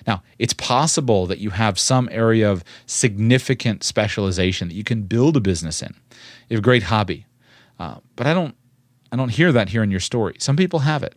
Now, 0.08 0.24
it's 0.39 0.54
possible 0.54 1.28
that 1.28 1.39
you 1.39 1.52
have 1.52 1.80
some 1.80 2.10
area 2.12 2.52
of 2.52 2.64
significant 2.86 3.84
specialization 3.84 4.68
that 4.68 4.74
you 4.74 4.84
can 4.84 5.04
build 5.04 5.38
a 5.38 5.41
business 5.41 5.82
in. 5.82 5.95
You 6.49 6.56
have 6.56 6.60
a 6.60 6.64
great 6.64 6.84
hobby, 6.84 7.26
uh, 7.80 7.97
but 8.16 8.28
I 8.28 8.34
don't, 8.34 8.56
I 9.12 9.16
don't 9.16 9.30
hear 9.30 9.52
that 9.52 9.70
here 9.70 9.84
in 9.84 9.91
your 9.91 9.99
story. 9.99 10.36
Some 10.39 10.56
people 10.56 10.80
have 10.80 11.04
it. 11.04 11.16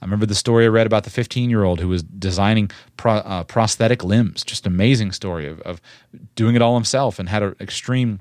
I 0.00 0.04
remember 0.04 0.26
the 0.26 0.34
story 0.34 0.64
I 0.64 0.68
read 0.68 0.86
about 0.86 1.04
the 1.04 1.10
15 1.10 1.48
year 1.48 1.62
old 1.62 1.78
who 1.78 1.88
was 1.88 2.02
designing 2.02 2.70
pro, 2.96 3.14
uh, 3.14 3.44
prosthetic 3.44 4.02
limbs. 4.02 4.42
Just 4.42 4.66
amazing 4.66 5.12
story 5.12 5.46
of, 5.46 5.60
of 5.60 5.80
doing 6.34 6.56
it 6.56 6.62
all 6.62 6.74
himself 6.74 7.20
and 7.20 7.28
had 7.28 7.42
an 7.42 7.54
extreme 7.60 8.20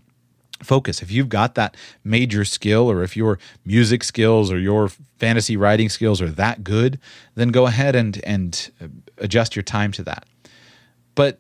focus. 0.64 1.02
If 1.02 1.12
you've 1.12 1.30
got 1.30 1.56
that 1.56 1.76
major 2.04 2.46
skill, 2.46 2.90
or 2.90 3.04
if 3.04 3.18
your 3.18 3.40
music 3.66 4.04
skills 4.04 4.52
or 4.52 4.60
your 4.60 4.90
fantasy 5.18 5.58
writing 5.58 5.90
skills 5.90 6.22
are 6.22 6.30
that 6.30 6.64
good, 6.64 7.00
then 7.36 7.50
go 7.50 7.68
ahead 7.68 7.96
and 7.96 8.22
and 8.24 8.72
uh, 8.82 8.88
adjust 9.18 9.56
your 9.56 9.64
time 9.64 9.92
to 9.94 10.04
that. 10.04 10.26
But 11.16 11.40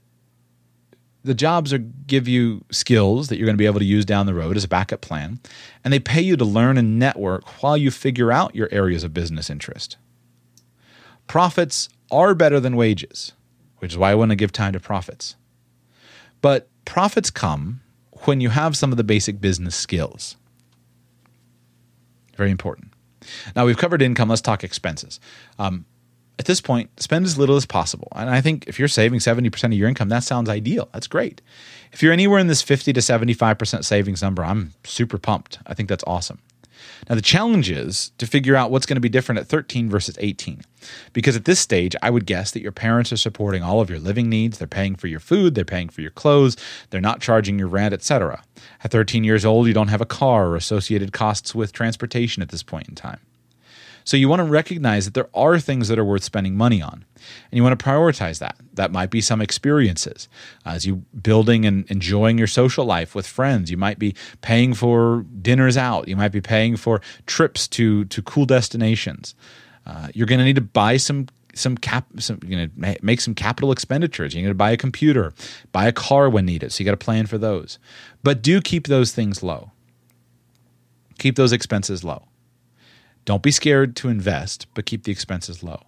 the 1.23 1.33
jobs 1.33 1.71
are 1.71 1.77
give 1.77 2.27
you 2.27 2.63
skills 2.71 3.27
that 3.27 3.37
you're 3.37 3.45
going 3.45 3.55
to 3.55 3.61
be 3.61 3.67
able 3.67 3.79
to 3.79 3.85
use 3.85 4.05
down 4.05 4.25
the 4.25 4.33
road 4.33 4.57
as 4.57 4.63
a 4.63 4.67
backup 4.67 5.01
plan, 5.01 5.39
and 5.83 5.93
they 5.93 5.99
pay 5.99 6.21
you 6.21 6.35
to 6.35 6.45
learn 6.45 6.77
and 6.77 6.97
network 6.97 7.61
while 7.61 7.77
you 7.77 7.91
figure 7.91 8.31
out 8.31 8.55
your 8.55 8.69
areas 8.71 9.03
of 9.03 9.13
business 9.13 9.49
interest. 9.49 9.97
Profits 11.27 11.89
are 12.09 12.33
better 12.33 12.59
than 12.59 12.75
wages, 12.75 13.33
which 13.77 13.91
is 13.91 13.97
why 13.97 14.11
I 14.11 14.15
want 14.15 14.31
to 14.31 14.35
give 14.35 14.51
time 14.51 14.73
to 14.73 14.79
profits. 14.79 15.35
But 16.41 16.67
profits 16.85 17.29
come 17.29 17.81
when 18.21 18.41
you 18.41 18.49
have 18.49 18.77
some 18.77 18.91
of 18.91 18.97
the 18.97 19.03
basic 19.03 19.41
business 19.41 19.75
skills. 19.75 20.35
Very 22.35 22.51
important. 22.51 22.93
Now 23.55 23.65
we've 23.65 23.77
covered 23.77 24.01
income. 24.01 24.29
Let's 24.29 24.41
talk 24.41 24.63
expenses. 24.63 25.19
Um, 25.59 25.85
at 26.39 26.45
this 26.45 26.61
point, 26.61 26.99
spend 26.99 27.25
as 27.25 27.37
little 27.37 27.55
as 27.55 27.67
possible. 27.67 28.07
And 28.15 28.29
I 28.29 28.41
think 28.41 28.67
if 28.67 28.79
you're 28.79 28.87
saving 28.87 29.19
70% 29.19 29.63
of 29.65 29.73
your 29.73 29.87
income, 29.87 30.09
that 30.09 30.23
sounds 30.23 30.49
ideal. 30.49 30.89
That's 30.91 31.05
great. 31.05 31.39
If 31.91 32.01
you're 32.01 32.13
anywhere 32.13 32.39
in 32.39 32.47
this 32.47 32.63
50 32.63 32.93
to 32.93 32.99
75% 32.99 33.85
savings 33.85 34.23
number, 34.23 34.43
I'm 34.43 34.73
super 34.83 35.19
pumped. 35.19 35.59
I 35.67 35.75
think 35.75 35.87
that's 35.87 36.03
awesome. 36.07 36.39
Now, 37.09 37.15
the 37.15 37.21
challenge 37.21 37.69
is 37.69 38.11
to 38.17 38.25
figure 38.25 38.55
out 38.55 38.71
what's 38.71 38.85
going 38.85 38.95
to 38.95 39.01
be 39.01 39.09
different 39.09 39.39
at 39.39 39.47
13 39.47 39.89
versus 39.89 40.17
18. 40.19 40.61
Because 41.13 41.35
at 41.35 41.45
this 41.45 41.59
stage, 41.59 41.95
I 42.01 42.09
would 42.09 42.25
guess 42.25 42.51
that 42.51 42.61
your 42.61 42.71
parents 42.71 43.11
are 43.11 43.17
supporting 43.17 43.63
all 43.63 43.81
of 43.81 43.89
your 43.89 43.99
living 43.99 44.29
needs. 44.29 44.57
They're 44.57 44.67
paying 44.67 44.95
for 44.95 45.07
your 45.07 45.19
food, 45.19 45.55
they're 45.55 45.65
paying 45.65 45.89
for 45.89 46.01
your 46.01 46.11
clothes, 46.11 46.57
they're 46.89 47.01
not 47.01 47.21
charging 47.21 47.59
your 47.59 47.67
rent, 47.67 47.93
etc. 47.93 48.43
At 48.83 48.91
13 48.91 49.23
years 49.23 49.45
old, 49.45 49.67
you 49.67 49.73
don't 49.73 49.89
have 49.89 50.01
a 50.01 50.05
car 50.05 50.47
or 50.47 50.55
associated 50.55 51.13
costs 51.13 51.53
with 51.53 51.73
transportation 51.73 52.41
at 52.41 52.49
this 52.49 52.63
point 52.63 52.89
in 52.89 52.95
time. 52.95 53.19
So 54.03 54.17
you 54.17 54.29
want 54.29 54.39
to 54.39 54.45
recognize 54.45 55.05
that 55.05 55.13
there 55.13 55.29
are 55.33 55.59
things 55.59 55.87
that 55.87 55.99
are 55.99 56.05
worth 56.05 56.23
spending 56.23 56.55
money 56.55 56.81
on. 56.81 57.05
And 57.51 57.57
you 57.57 57.63
want 57.63 57.77
to 57.77 57.85
prioritize 57.85 58.39
that. 58.39 58.55
That 58.73 58.91
might 58.91 59.09
be 59.09 59.21
some 59.21 59.41
experiences. 59.41 60.27
As 60.65 60.85
you 60.85 60.97
building 61.21 61.65
and 61.65 61.89
enjoying 61.89 62.37
your 62.37 62.47
social 62.47 62.85
life 62.85 63.13
with 63.13 63.27
friends, 63.27 63.69
you 63.69 63.77
might 63.77 63.99
be 63.99 64.15
paying 64.41 64.73
for 64.73 65.25
dinners 65.41 65.77
out. 65.77 66.07
You 66.07 66.15
might 66.15 66.31
be 66.31 66.41
paying 66.41 66.77
for 66.77 67.01
trips 67.25 67.67
to 67.69 68.05
to 68.05 68.21
cool 68.21 68.45
destinations. 68.45 69.35
Uh, 69.85 70.09
you're 70.13 70.27
going 70.27 70.39
to 70.39 70.45
need 70.45 70.55
to 70.55 70.61
buy 70.61 70.97
some 70.97 71.27
some 71.53 71.77
cap 71.77 72.05
some 72.19 72.39
you 72.45 72.55
know 72.55 72.95
make 73.01 73.19
some 73.19 73.35
capital 73.35 73.71
expenditures 73.71 74.33
you're 74.33 74.41
going 74.41 74.51
to 74.51 74.55
buy 74.55 74.71
a 74.71 74.77
computer 74.77 75.33
buy 75.73 75.85
a 75.85 75.91
car 75.91 76.29
when 76.29 76.45
needed 76.45 76.71
so 76.71 76.81
you 76.81 76.85
got 76.85 76.97
to 76.97 77.05
plan 77.05 77.25
for 77.25 77.37
those 77.37 77.77
but 78.23 78.41
do 78.41 78.61
keep 78.61 78.87
those 78.87 79.11
things 79.11 79.43
low 79.43 79.71
keep 81.19 81.35
those 81.35 81.51
expenses 81.51 82.05
low 82.05 82.23
don't 83.25 83.43
be 83.43 83.51
scared 83.51 83.95
to 83.97 84.09
invest, 84.09 84.67
but 84.73 84.85
keep 84.85 85.03
the 85.03 85.11
expenses 85.11 85.63
low. 85.63 85.81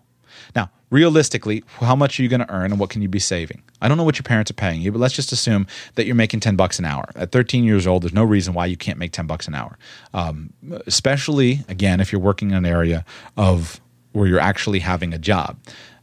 Now, 0.56 0.72
realistically, 0.90 1.64
how 1.80 1.96
much 1.96 2.20
are 2.20 2.24
you 2.24 2.30
going 2.30 2.42
to 2.42 2.52
earn 2.52 2.72
and 2.72 2.80
what 2.80 2.90
can 2.90 3.02
you 3.02 3.08
be 3.08 3.20
saving? 3.20 3.64
I 3.82 3.88
don't 3.88 3.98
know 3.98 4.04
what 4.04 4.18
your 4.18 4.24
parents 4.24 4.52
are 4.52 4.56
paying 4.56 4.82
you, 4.82 4.92
but 4.92 5.00
let's 5.00 5.14
just 5.14 5.32
assume 5.32 5.68
that 5.96 6.06
you're 6.06 6.16
making 6.16 6.40
10 6.40 6.56
bucks 6.56 6.80
an 6.80 6.86
hour. 6.86 7.06
At 7.16 7.32
13 7.32 7.64
years 7.64 7.88
old, 7.88 8.04
there's 8.04 8.14
no 8.14 8.24
reason 8.24 8.54
why 8.54 8.66
you 8.66 8.78
can't 8.78 9.00
make 9.00 9.12
10 9.12 9.28
bucks 9.28 9.48
an 9.48 9.56
hour. 9.56 9.78
Um, 10.14 10.54
especially, 10.86 11.62
again, 11.68 12.00
if 12.00 12.12
you're 12.12 12.22
working 12.22 12.52
in 12.52 12.58
an 12.58 12.66
area 12.66 13.06
of 13.38 13.80
where 14.12 14.28
you're 14.28 14.40
actually 14.40 14.80
having 14.80 15.14
a 15.14 15.18
job. 15.18 15.58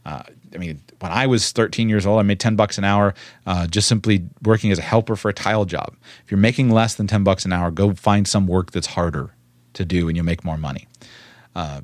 Uh, 0.05 0.23
I 0.53 0.57
mean, 0.57 0.81
when 0.99 1.11
I 1.11 1.27
was 1.27 1.51
13 1.51 1.87
years 1.87 2.05
old, 2.05 2.19
I 2.19 2.23
made 2.23 2.39
10 2.39 2.57
bucks 2.57 2.77
an 2.77 2.83
hour 2.83 3.13
uh, 3.45 3.67
just 3.67 3.87
simply 3.87 4.25
working 4.43 4.71
as 4.71 4.79
a 4.79 4.81
helper 4.81 5.15
for 5.15 5.29
a 5.29 5.33
tile 5.33 5.63
job. 5.63 5.95
If 6.25 6.31
you're 6.31 6.37
making 6.37 6.69
less 6.71 6.95
than 6.95 7.07
10 7.07 7.23
bucks 7.23 7.45
an 7.45 7.53
hour, 7.53 7.71
go 7.71 7.93
find 7.93 8.27
some 8.27 8.47
work 8.47 8.71
that's 8.71 8.87
harder 8.87 9.33
to 9.73 9.85
do 9.85 10.09
and 10.09 10.17
you'll 10.17 10.25
make 10.25 10.43
more 10.43 10.57
money 10.57 10.87
uh, 11.55 11.81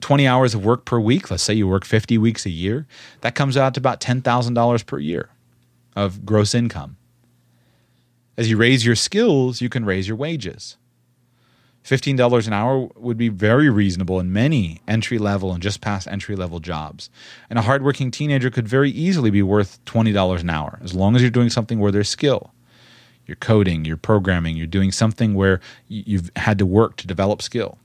20 0.00 0.26
hours 0.26 0.54
of 0.54 0.64
work 0.64 0.84
per 0.84 0.98
week, 0.98 1.30
let's 1.30 1.42
say 1.42 1.54
you 1.54 1.68
work 1.68 1.84
50 1.84 2.18
weeks 2.18 2.46
a 2.46 2.50
year, 2.50 2.86
that 3.20 3.34
comes 3.34 3.56
out 3.56 3.74
to 3.74 3.80
about 3.80 4.00
$10,000 4.00 4.86
per 4.86 4.98
year 4.98 5.30
of 5.94 6.24
gross 6.24 6.54
income. 6.54 6.96
As 8.36 8.48
you 8.48 8.56
raise 8.56 8.86
your 8.86 8.96
skills, 8.96 9.60
you 9.60 9.68
can 9.68 9.84
raise 9.84 10.08
your 10.08 10.16
wages. 10.16 10.76
$15 11.84 12.46
an 12.46 12.52
hour 12.52 12.88
would 12.96 13.16
be 13.16 13.28
very 13.28 13.70
reasonable 13.70 14.20
in 14.20 14.32
many 14.32 14.80
entry 14.86 15.18
level 15.18 15.52
and 15.52 15.62
just 15.62 15.80
past 15.80 16.06
entry 16.08 16.36
level 16.36 16.60
jobs. 16.60 17.10
And 17.48 17.58
a 17.58 17.62
hardworking 17.62 18.10
teenager 18.10 18.50
could 18.50 18.68
very 18.68 18.90
easily 18.90 19.30
be 19.30 19.42
worth 19.42 19.82
$20 19.86 20.40
an 20.40 20.50
hour 20.50 20.78
as 20.82 20.94
long 20.94 21.16
as 21.16 21.22
you're 21.22 21.30
doing 21.30 21.50
something 21.50 21.78
where 21.78 21.92
there's 21.92 22.08
skill. 22.08 22.52
You're 23.26 23.36
coding, 23.36 23.84
you're 23.84 23.96
programming, 23.96 24.56
you're 24.56 24.66
doing 24.66 24.92
something 24.92 25.34
where 25.34 25.60
you've 25.88 26.30
had 26.36 26.58
to 26.58 26.66
work 26.66 26.96
to 26.96 27.06
develop 27.06 27.42
skill. 27.42 27.78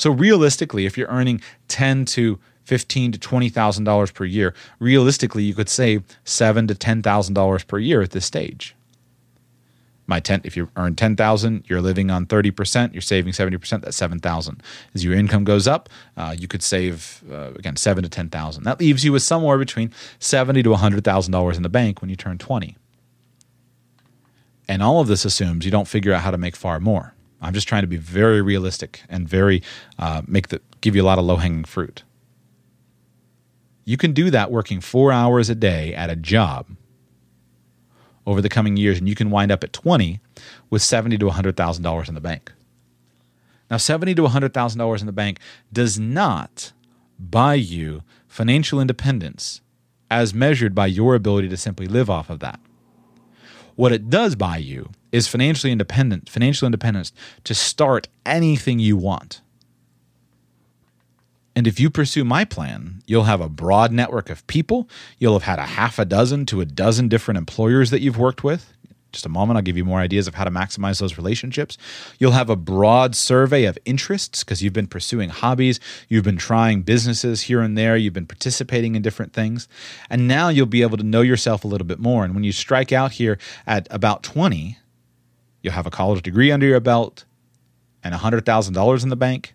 So 0.00 0.10
realistically, 0.10 0.86
if 0.86 0.96
you're 0.96 1.08
earning 1.08 1.42
ten 1.68 2.06
to 2.06 2.38
fifteen 2.64 3.12
to 3.12 3.18
twenty 3.18 3.50
thousand 3.50 3.84
dollars 3.84 4.10
per 4.10 4.24
year, 4.24 4.54
realistically 4.78 5.42
you 5.42 5.52
could 5.52 5.68
save 5.68 6.04
seven 6.24 6.66
to 6.68 6.74
ten 6.74 7.02
thousand 7.02 7.34
dollars 7.34 7.64
per 7.64 7.78
year 7.78 8.00
at 8.00 8.12
this 8.12 8.24
stage. 8.24 8.74
My 10.06 10.18
ten, 10.18 10.40
if 10.42 10.56
you 10.56 10.70
earn 10.74 10.96
ten 10.96 11.16
thousand, 11.16 11.64
you're 11.68 11.82
living 11.82 12.10
on 12.10 12.24
thirty 12.24 12.50
percent. 12.50 12.94
You're 12.94 13.02
saving 13.02 13.34
seventy 13.34 13.58
percent. 13.58 13.84
That's 13.84 13.94
seven 13.94 14.20
thousand. 14.20 14.62
As 14.94 15.04
your 15.04 15.12
income 15.12 15.44
goes 15.44 15.68
up, 15.68 15.90
uh, 16.16 16.34
you 16.36 16.48
could 16.48 16.62
save 16.62 17.22
uh, 17.30 17.52
again 17.56 17.76
seven 17.76 18.02
to 18.02 18.08
ten 18.08 18.30
thousand. 18.30 18.64
That 18.64 18.80
leaves 18.80 19.04
you 19.04 19.12
with 19.12 19.22
somewhere 19.22 19.58
between 19.58 19.92
seventy 20.18 20.62
to 20.62 20.74
hundred 20.76 21.04
thousand 21.04 21.32
dollars 21.32 21.58
in 21.58 21.62
the 21.62 21.68
bank 21.68 22.00
when 22.00 22.08
you 22.08 22.16
turn 22.16 22.38
twenty. 22.38 22.78
And 24.66 24.82
all 24.82 25.02
of 25.02 25.08
this 25.08 25.26
assumes 25.26 25.66
you 25.66 25.70
don't 25.70 25.88
figure 25.88 26.14
out 26.14 26.22
how 26.22 26.30
to 26.30 26.38
make 26.38 26.56
far 26.56 26.80
more. 26.80 27.12
I'm 27.40 27.54
just 27.54 27.68
trying 27.68 27.82
to 27.82 27.88
be 27.88 27.96
very 27.96 28.42
realistic 28.42 29.02
and 29.08 29.28
very 29.28 29.62
uh, 29.98 30.22
make 30.26 30.48
the 30.48 30.60
give 30.80 30.94
you 30.96 31.02
a 31.02 31.04
lot 31.04 31.18
of 31.18 31.24
low 31.24 31.36
hanging 31.36 31.64
fruit. 31.64 32.02
You 33.84 33.96
can 33.96 34.12
do 34.12 34.30
that 34.30 34.50
working 34.50 34.80
four 34.80 35.10
hours 35.10 35.50
a 35.50 35.54
day 35.54 35.94
at 35.94 36.10
a 36.10 36.16
job 36.16 36.66
over 38.26 38.40
the 38.40 38.48
coming 38.48 38.76
years, 38.76 38.98
and 38.98 39.08
you 39.08 39.14
can 39.14 39.30
wind 39.30 39.50
up 39.50 39.64
at 39.64 39.72
20 39.72 40.20
with 40.68 40.82
70 40.82 41.18
to 41.18 41.26
100,000 41.26 41.82
dollars 41.82 42.08
in 42.08 42.14
the 42.14 42.20
bank. 42.20 42.52
Now, 43.70 43.76
70 43.76 44.14
to 44.16 44.22
100,000 44.22 44.78
dollars 44.78 45.00
in 45.00 45.06
the 45.06 45.12
bank 45.12 45.38
does 45.72 45.98
not 45.98 46.72
buy 47.18 47.54
you 47.54 48.02
financial 48.26 48.80
independence 48.80 49.60
as 50.10 50.34
measured 50.34 50.74
by 50.74 50.86
your 50.86 51.14
ability 51.14 51.48
to 51.48 51.56
simply 51.56 51.86
live 51.86 52.10
off 52.10 52.30
of 52.30 52.40
that. 52.40 52.60
What 53.76 53.92
it 53.92 54.10
does 54.10 54.34
buy 54.34 54.58
you 54.58 54.90
is 55.12 55.28
financially 55.28 55.72
independent, 55.72 56.28
financial 56.28 56.66
independence 56.66 57.12
to 57.44 57.54
start 57.54 58.08
anything 58.24 58.78
you 58.78 58.96
want. 58.96 59.40
And 61.56 61.66
if 61.66 61.80
you 61.80 61.90
pursue 61.90 62.24
my 62.24 62.44
plan, 62.44 63.02
you'll 63.06 63.24
have 63.24 63.40
a 63.40 63.48
broad 63.48 63.92
network 63.92 64.30
of 64.30 64.46
people. 64.46 64.88
You'll 65.18 65.32
have 65.32 65.42
had 65.42 65.58
a 65.58 65.66
half 65.66 65.98
a 65.98 66.04
dozen 66.04 66.46
to 66.46 66.60
a 66.60 66.64
dozen 66.64 67.08
different 67.08 67.38
employers 67.38 67.90
that 67.90 68.00
you've 68.00 68.18
worked 68.18 68.44
with 68.44 68.72
just 69.12 69.26
a 69.26 69.28
moment, 69.28 69.56
I'll 69.56 69.62
give 69.62 69.76
you 69.76 69.84
more 69.84 70.00
ideas 70.00 70.26
of 70.28 70.34
how 70.34 70.44
to 70.44 70.50
maximize 70.50 71.00
those 71.00 71.16
relationships. 71.16 71.76
You'll 72.18 72.32
have 72.32 72.50
a 72.50 72.56
broad 72.56 73.14
survey 73.14 73.64
of 73.64 73.78
interests 73.84 74.44
because 74.44 74.62
you've 74.62 74.72
been 74.72 74.86
pursuing 74.86 75.30
hobbies, 75.30 75.80
you've 76.08 76.24
been 76.24 76.36
trying 76.36 76.82
businesses 76.82 77.42
here 77.42 77.60
and 77.60 77.76
there, 77.76 77.96
you've 77.96 78.14
been 78.14 78.26
participating 78.26 78.94
in 78.94 79.02
different 79.02 79.32
things. 79.32 79.68
And 80.08 80.28
now 80.28 80.48
you'll 80.48 80.66
be 80.66 80.82
able 80.82 80.96
to 80.96 81.02
know 81.02 81.22
yourself 81.22 81.64
a 81.64 81.68
little 81.68 81.86
bit 81.86 81.98
more. 81.98 82.24
And 82.24 82.34
when 82.34 82.44
you 82.44 82.52
strike 82.52 82.92
out 82.92 83.12
here 83.12 83.38
at 83.66 83.86
about 83.90 84.22
20, 84.22 84.78
you'll 85.62 85.74
have 85.74 85.86
a 85.86 85.90
college 85.90 86.22
degree 86.22 86.50
under 86.50 86.66
your 86.66 86.80
belt 86.80 87.24
and 88.02 88.14
$100,000 88.14 89.02
in 89.02 89.08
the 89.08 89.16
bank. 89.16 89.54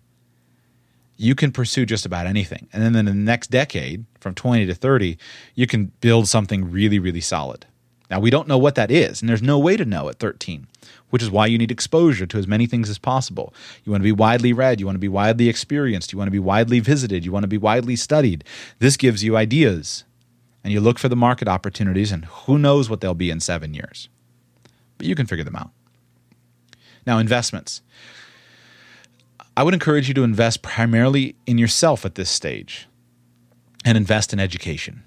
You 1.16 1.34
can 1.34 1.50
pursue 1.50 1.86
just 1.86 2.04
about 2.04 2.26
anything. 2.26 2.68
And 2.72 2.82
then 2.82 2.94
in 2.94 3.06
the 3.06 3.14
next 3.14 3.50
decade, 3.50 4.04
from 4.20 4.34
20 4.34 4.66
to 4.66 4.74
30, 4.74 5.16
you 5.54 5.66
can 5.66 5.92
build 6.00 6.28
something 6.28 6.70
really, 6.70 6.98
really 6.98 7.20
solid. 7.20 7.66
Now, 8.10 8.20
we 8.20 8.30
don't 8.30 8.46
know 8.46 8.58
what 8.58 8.76
that 8.76 8.90
is, 8.90 9.20
and 9.20 9.28
there's 9.28 9.42
no 9.42 9.58
way 9.58 9.76
to 9.76 9.84
know 9.84 10.08
at 10.08 10.20
13, 10.20 10.68
which 11.10 11.22
is 11.22 11.30
why 11.30 11.46
you 11.46 11.58
need 11.58 11.72
exposure 11.72 12.26
to 12.26 12.38
as 12.38 12.46
many 12.46 12.66
things 12.66 12.88
as 12.88 12.98
possible. 12.98 13.52
You 13.84 13.90
want 13.90 14.00
to 14.00 14.04
be 14.04 14.12
widely 14.12 14.52
read, 14.52 14.78
you 14.78 14.86
want 14.86 14.94
to 14.94 15.00
be 15.00 15.08
widely 15.08 15.48
experienced, 15.48 16.12
you 16.12 16.18
want 16.18 16.28
to 16.28 16.32
be 16.32 16.38
widely 16.38 16.78
visited, 16.78 17.24
you 17.24 17.32
want 17.32 17.42
to 17.42 17.48
be 17.48 17.58
widely 17.58 17.96
studied. 17.96 18.44
This 18.78 18.96
gives 18.96 19.24
you 19.24 19.36
ideas, 19.36 20.04
and 20.62 20.72
you 20.72 20.80
look 20.80 21.00
for 21.00 21.08
the 21.08 21.16
market 21.16 21.48
opportunities, 21.48 22.12
and 22.12 22.26
who 22.26 22.58
knows 22.58 22.88
what 22.88 23.00
they'll 23.00 23.14
be 23.14 23.30
in 23.30 23.40
seven 23.40 23.74
years. 23.74 24.08
But 24.98 25.08
you 25.08 25.16
can 25.16 25.26
figure 25.26 25.44
them 25.44 25.56
out. 25.56 25.70
Now, 27.06 27.18
investments. 27.18 27.82
I 29.56 29.62
would 29.62 29.74
encourage 29.74 30.08
you 30.08 30.14
to 30.14 30.24
invest 30.24 30.62
primarily 30.62 31.36
in 31.46 31.56
yourself 31.56 32.04
at 32.04 32.14
this 32.14 32.28
stage 32.28 32.88
and 33.84 33.96
invest 33.96 34.32
in 34.32 34.40
education 34.40 35.04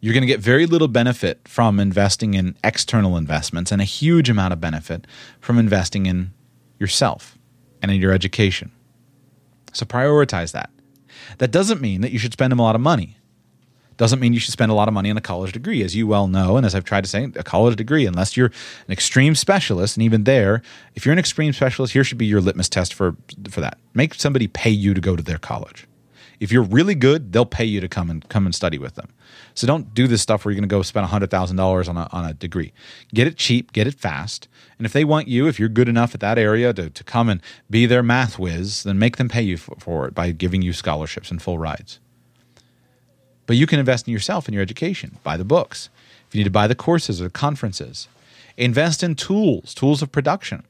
you're 0.00 0.14
going 0.14 0.22
to 0.22 0.28
get 0.28 0.40
very 0.40 0.66
little 0.66 0.88
benefit 0.88 1.40
from 1.46 1.80
investing 1.80 2.34
in 2.34 2.56
external 2.62 3.16
investments 3.16 3.72
and 3.72 3.80
a 3.80 3.84
huge 3.84 4.30
amount 4.30 4.52
of 4.52 4.60
benefit 4.60 5.06
from 5.40 5.58
investing 5.58 6.06
in 6.06 6.32
yourself 6.78 7.36
and 7.82 7.90
in 7.90 8.00
your 8.00 8.12
education. 8.12 8.70
So 9.72 9.84
prioritize 9.84 10.52
that. 10.52 10.70
That 11.38 11.50
doesn't 11.50 11.80
mean 11.80 12.00
that 12.02 12.12
you 12.12 12.18
should 12.18 12.32
spend 12.32 12.52
a 12.52 12.56
lot 12.56 12.74
of 12.74 12.80
money. 12.80 13.17
Doesn't 13.98 14.20
mean 14.20 14.32
you 14.32 14.40
should 14.40 14.52
spend 14.52 14.70
a 14.70 14.74
lot 14.74 14.88
of 14.88 14.94
money 14.94 15.10
on 15.10 15.16
a 15.16 15.20
college 15.20 15.52
degree, 15.52 15.82
as 15.82 15.94
you 15.94 16.06
well 16.06 16.28
know, 16.28 16.56
and 16.56 16.64
as 16.64 16.74
I've 16.74 16.84
tried 16.84 17.04
to 17.04 17.10
say, 17.10 17.24
a 17.34 17.42
college 17.42 17.76
degree, 17.76 18.06
unless 18.06 18.36
you're 18.36 18.52
an 18.86 18.92
extreme 18.92 19.34
specialist, 19.34 19.96
and 19.96 20.04
even 20.04 20.24
there, 20.24 20.62
if 20.94 21.04
you're 21.04 21.12
an 21.12 21.18
extreme 21.18 21.52
specialist, 21.52 21.92
here 21.92 22.04
should 22.04 22.16
be 22.16 22.24
your 22.26 22.40
litmus 22.40 22.68
test 22.68 22.94
for 22.94 23.16
for 23.50 23.60
that. 23.60 23.76
Make 23.94 24.14
somebody 24.14 24.46
pay 24.46 24.70
you 24.70 24.94
to 24.94 25.00
go 25.00 25.16
to 25.16 25.22
their 25.22 25.38
college. 25.38 25.86
If 26.40 26.52
you're 26.52 26.62
really 26.62 26.94
good, 26.94 27.32
they'll 27.32 27.44
pay 27.44 27.64
you 27.64 27.80
to 27.80 27.88
come 27.88 28.08
and 28.08 28.26
come 28.28 28.46
and 28.46 28.54
study 28.54 28.78
with 28.78 28.94
them. 28.94 29.08
So 29.54 29.66
don't 29.66 29.92
do 29.92 30.06
this 30.06 30.22
stuff 30.22 30.44
where 30.44 30.52
you're 30.52 30.60
going 30.60 30.68
to 30.68 30.72
go 30.72 30.82
spend 30.82 31.06
hundred 31.06 31.30
thousand 31.30 31.56
dollars 31.56 31.88
on 31.88 31.96
a 31.96 32.08
on 32.12 32.24
a 32.24 32.34
degree. 32.34 32.72
Get 33.12 33.26
it 33.26 33.36
cheap, 33.36 33.72
get 33.72 33.88
it 33.88 33.94
fast, 33.94 34.46
and 34.78 34.86
if 34.86 34.92
they 34.92 35.04
want 35.04 35.26
you, 35.26 35.48
if 35.48 35.58
you're 35.58 35.68
good 35.68 35.88
enough 35.88 36.14
at 36.14 36.20
that 36.20 36.38
area 36.38 36.72
to 36.72 36.88
to 36.88 37.04
come 37.04 37.28
and 37.28 37.42
be 37.68 37.84
their 37.86 38.04
math 38.04 38.38
whiz, 38.38 38.84
then 38.84 38.98
make 38.98 39.16
them 39.16 39.28
pay 39.28 39.42
you 39.42 39.56
for, 39.56 39.74
for 39.80 40.06
it 40.06 40.14
by 40.14 40.30
giving 40.30 40.62
you 40.62 40.72
scholarships 40.72 41.32
and 41.32 41.42
full 41.42 41.58
rides. 41.58 41.98
But 43.48 43.56
you 43.56 43.66
can 43.66 43.78
invest 43.80 44.06
in 44.06 44.12
yourself 44.12 44.46
in 44.46 44.52
your 44.52 44.62
education. 44.62 45.16
Buy 45.24 45.38
the 45.38 45.44
books. 45.44 45.88
If 46.28 46.34
you 46.34 46.40
need 46.40 46.44
to 46.44 46.50
buy 46.50 46.66
the 46.66 46.74
courses 46.74 47.20
or 47.20 47.24
the 47.24 47.30
conferences, 47.30 48.06
invest 48.58 49.02
in 49.02 49.14
tools, 49.14 49.72
tools 49.72 50.02
of 50.02 50.12
production. 50.12 50.64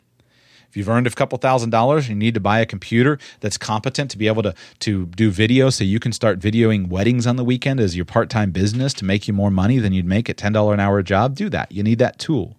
If 0.70 0.76
you've 0.76 0.88
earned 0.88 1.08
a 1.08 1.10
couple 1.10 1.36
thousand 1.38 1.70
dollars 1.70 2.04
and 2.04 2.10
you 2.10 2.18
need 2.20 2.34
to 2.34 2.40
buy 2.40 2.60
a 2.60 2.66
computer 2.66 3.18
that's 3.40 3.58
competent 3.58 4.12
to 4.12 4.18
be 4.18 4.28
able 4.28 4.44
to, 4.44 4.54
to 4.78 5.06
do 5.06 5.30
video 5.32 5.70
so 5.70 5.82
you 5.82 5.98
can 5.98 6.12
start 6.12 6.38
videoing 6.38 6.86
weddings 6.86 7.26
on 7.26 7.34
the 7.34 7.42
weekend 7.42 7.80
as 7.80 7.96
your 7.96 8.04
part 8.04 8.30
time 8.30 8.52
business 8.52 8.94
to 8.94 9.04
make 9.04 9.26
you 9.26 9.34
more 9.34 9.50
money 9.50 9.78
than 9.78 9.92
you'd 9.92 10.06
make 10.06 10.30
at 10.30 10.36
$10 10.36 10.72
an 10.72 10.78
hour 10.78 11.02
job, 11.02 11.34
do 11.34 11.48
that. 11.48 11.72
You 11.72 11.82
need 11.82 11.98
that 11.98 12.20
tool. 12.20 12.54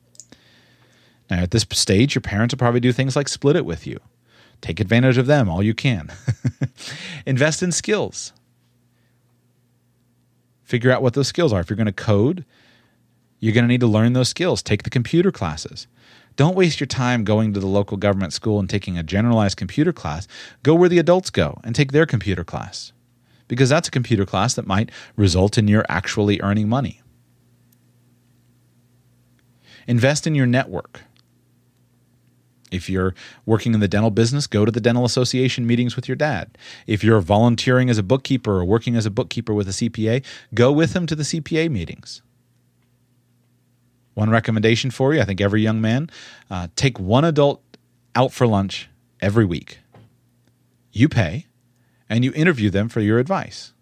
Now, 1.30 1.44
at 1.44 1.52
this 1.52 1.66
stage, 1.72 2.16
your 2.16 2.22
parents 2.22 2.54
will 2.54 2.60
probably 2.60 2.82
do 2.82 2.92
things 2.92 3.16
like 3.16 3.30
split 3.30 3.56
it 3.56 3.66
with 3.66 3.88
you. 3.88 4.02
Take 4.60 4.82
advantage 4.82 5.18
of 5.18 5.28
them 5.28 5.48
all 5.48 5.64
you 5.64 5.74
can. 5.74 6.12
Invest 7.26 7.64
in 7.64 7.72
skills. 7.72 8.34
Figure 10.70 10.92
out 10.92 11.02
what 11.02 11.16
those 11.16 11.28
skills 11.28 11.52
are. 11.52 11.60
If 11.60 11.68
you're 11.72 11.78
going 11.78 11.88
to 11.88 11.92
code, 11.92 12.46
you're 13.40 13.56
going 13.56 13.64
to 13.64 13.68
need 13.68 13.80
to 13.80 13.88
learn 13.88 14.14
those 14.14 14.30
skills. 14.30 14.62
Take 14.62 14.84
the 14.84 14.92
computer 14.92 15.32
classes. 15.32 15.88
Don't 16.36 16.56
waste 16.56 16.80
your 16.80 16.86
time 16.86 17.24
going 17.24 17.56
to 17.56 17.60
the 17.60 17.66
local 17.66 17.98
government 17.98 18.34
school 18.34 18.60
and 18.60 18.70
taking 18.70 18.96
a 18.96 19.02
generalized 19.02 19.58
computer 19.58 19.92
class. 19.92 20.28
Go 20.62 20.76
where 20.76 20.88
the 20.88 21.00
adults 21.00 21.32
go 21.32 21.60
and 21.64 21.74
take 21.74 21.92
their 21.92 22.06
computer 22.06 22.44
class. 22.44 22.94
Because 23.48 23.68
that's 23.68 23.88
a 23.88 23.92
computer 23.92 24.28
class 24.28 24.54
that 24.54 24.68
might 24.68 24.92
result 25.16 25.58
in 25.58 25.68
your 25.68 25.88
actually 25.90 26.40
earning 26.40 26.70
money. 26.70 27.02
Invest 29.88 30.28
in 30.28 30.36
your 30.36 30.46
network. 30.46 31.02
If 32.72 32.90
you're 32.90 33.16
working 33.46 33.74
in 33.74 33.80
the 33.80 33.88
dental 33.88 34.12
business, 34.12 34.48
go 34.48 34.66
to 34.66 34.72
the 34.72 34.82
dental 34.82 35.06
association 35.06 35.66
meetings 35.66 35.96
with 35.96 36.08
your 36.08 36.16
dad. 36.16 36.58
If 36.88 37.04
you're 37.04 37.22
volunteering 37.22 37.90
as 37.90 37.98
a 37.98 38.04
bookkeeper 38.04 38.52
or 38.52 38.66
working 38.66 38.96
as 38.96 39.06
a 39.06 39.12
bookkeeper 39.12 39.54
with 39.54 39.68
a 39.68 39.72
CPA, 39.72 40.24
go 40.54 40.72
with 40.72 40.96
him 40.96 41.06
to 41.08 41.16
the 41.16 41.24
CPA 41.24 41.70
meetings. 41.70 42.22
One 44.14 44.30
recommendation 44.30 44.92
for 44.92 45.14
you 45.14 45.22
I 45.22 45.26
think 45.26 45.40
every 45.40 45.62
young 45.62 45.80
man 45.80 46.10
uh, 46.52 46.68
take 46.76 47.00
one 47.00 47.24
adult 47.24 47.64
out 48.16 48.34
for 48.34 48.46
lunch 48.46 48.90
every 49.22 49.46
week. 49.46 49.80
You 50.92 51.08
pay 51.08 51.46
and 52.10 52.24
you 52.24 52.34
interview 52.34 52.70
them 52.70 52.90
for 52.90 53.00
your 53.00 53.20
advice. 53.20 53.74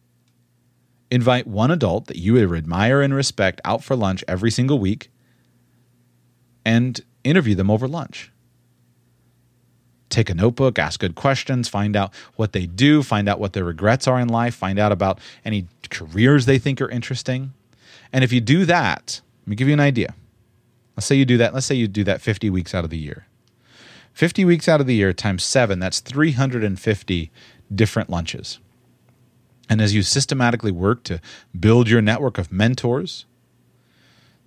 Invite 1.10 1.48
one 1.48 1.72
adult 1.72 2.08
that 2.08 2.18
you 2.18 2.38
admire 2.54 3.02
and 3.02 3.14
respect 3.14 3.62
out 3.64 3.84
for 3.84 3.96
lunch 3.96 4.24
every 4.28 4.52
single 4.52 4.78
week 4.78 5.10
and 6.66 7.00
interview 7.24 7.56
them 7.56 7.72
over 7.72 7.88
lunch. 7.88 8.32
Take 10.10 10.30
a 10.30 10.34
notebook, 10.34 10.80
ask 10.80 11.00
good 11.00 11.16
questions, 11.16 11.68
find 11.68 11.96
out 11.96 12.14
what 12.36 12.54
they 12.54 12.66
do, 12.66 13.04
find 13.04 13.28
out 13.28 13.40
what 13.40 13.54
their 13.54 13.66
regrets 13.66 14.08
are 14.08 14.20
in 14.20 14.30
life, 14.30 14.56
find 14.56 14.80
out 14.80 14.92
about 14.92 15.20
any 15.44 15.68
careers 15.90 16.46
they 16.46 16.58
think 16.58 16.82
are 16.82 16.90
interesting. 16.90 17.54
And 18.14 18.24
if 18.24 18.32
you 18.32 18.40
do 18.40 18.66
that, 18.66 19.22
let 19.46 19.50
me 19.50 19.56
give 19.56 19.68
you 19.68 19.74
an 19.74 19.80
idea. 19.80 20.16
Let's 20.96 21.06
say 21.06 21.16
you 21.16 21.26
do 21.26 21.38
that. 21.38 21.54
Let's 21.54 21.66
say 21.66 21.76
you 21.76 21.88
do 21.88 22.04
that 22.06 22.22
50 22.22 22.50
weeks 22.50 22.74
out 22.74 22.84
of 22.84 22.90
the 22.90 22.98
year. 22.98 23.28
50 24.14 24.46
weeks 24.46 24.68
out 24.68 24.82
of 24.82 24.88
the 24.88 24.96
year 24.96 25.14
times 25.14 25.44
seven, 25.44 25.80
that's 25.80 26.00
350 26.00 27.32
different 27.74 28.10
lunches. 28.10 28.60
And 29.70 29.82
as 29.82 29.94
you 29.94 30.02
systematically 30.02 30.72
work 30.72 31.04
to 31.04 31.22
build 31.58 31.90
your 31.90 32.02
network 32.02 32.38
of 32.38 32.52
mentors, 32.52 33.26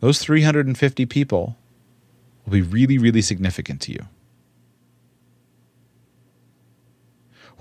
those 0.01 0.19
350 0.19 1.07
people 1.07 1.57
will 2.45 2.53
be 2.53 2.63
really, 2.63 2.99
really 2.99 3.23
significant 3.23 3.81
to 3.83 3.93
you. 3.93 4.07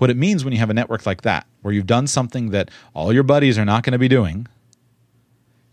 What 0.00 0.08
it 0.08 0.16
means 0.16 0.46
when 0.46 0.54
you 0.54 0.58
have 0.60 0.70
a 0.70 0.74
network 0.74 1.04
like 1.04 1.20
that, 1.22 1.46
where 1.60 1.74
you've 1.74 1.86
done 1.86 2.06
something 2.06 2.52
that 2.52 2.70
all 2.94 3.12
your 3.12 3.22
buddies 3.22 3.58
are 3.58 3.66
not 3.66 3.82
going 3.82 3.92
to 3.92 3.98
be 3.98 4.08
doing, 4.08 4.46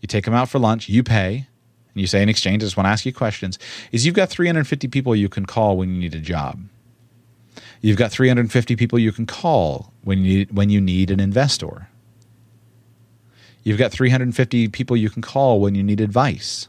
you 0.02 0.06
take 0.06 0.26
them 0.26 0.34
out 0.34 0.50
for 0.50 0.58
lunch, 0.58 0.86
you 0.86 1.02
pay, 1.02 1.46
and 1.94 2.00
you 2.02 2.06
say 2.06 2.22
in 2.22 2.28
exchange, 2.28 2.62
I 2.62 2.66
just 2.66 2.76
want 2.76 2.84
to 2.84 2.90
ask 2.90 3.06
you 3.06 3.12
questions, 3.14 3.58
is 3.90 4.04
you've 4.04 4.14
got 4.14 4.28
350 4.28 4.86
people 4.88 5.16
you 5.16 5.30
can 5.30 5.46
call 5.46 5.78
when 5.78 5.94
you 5.94 5.98
need 5.98 6.14
a 6.14 6.20
job. 6.20 6.60
You've 7.80 7.96
got 7.96 8.12
350 8.12 8.76
people 8.76 8.98
you 8.98 9.12
can 9.12 9.24
call 9.24 9.94
when 10.02 10.18
you 10.18 10.40
need, 10.40 10.52
when 10.52 10.68
you 10.68 10.82
need 10.82 11.10
an 11.10 11.20
investor. 11.20 11.88
You've 13.62 13.78
got 13.78 13.92
350 13.92 14.68
people 14.68 14.94
you 14.94 15.08
can 15.08 15.22
call 15.22 15.58
when 15.58 15.74
you 15.74 15.82
need 15.82 16.02
advice. 16.02 16.68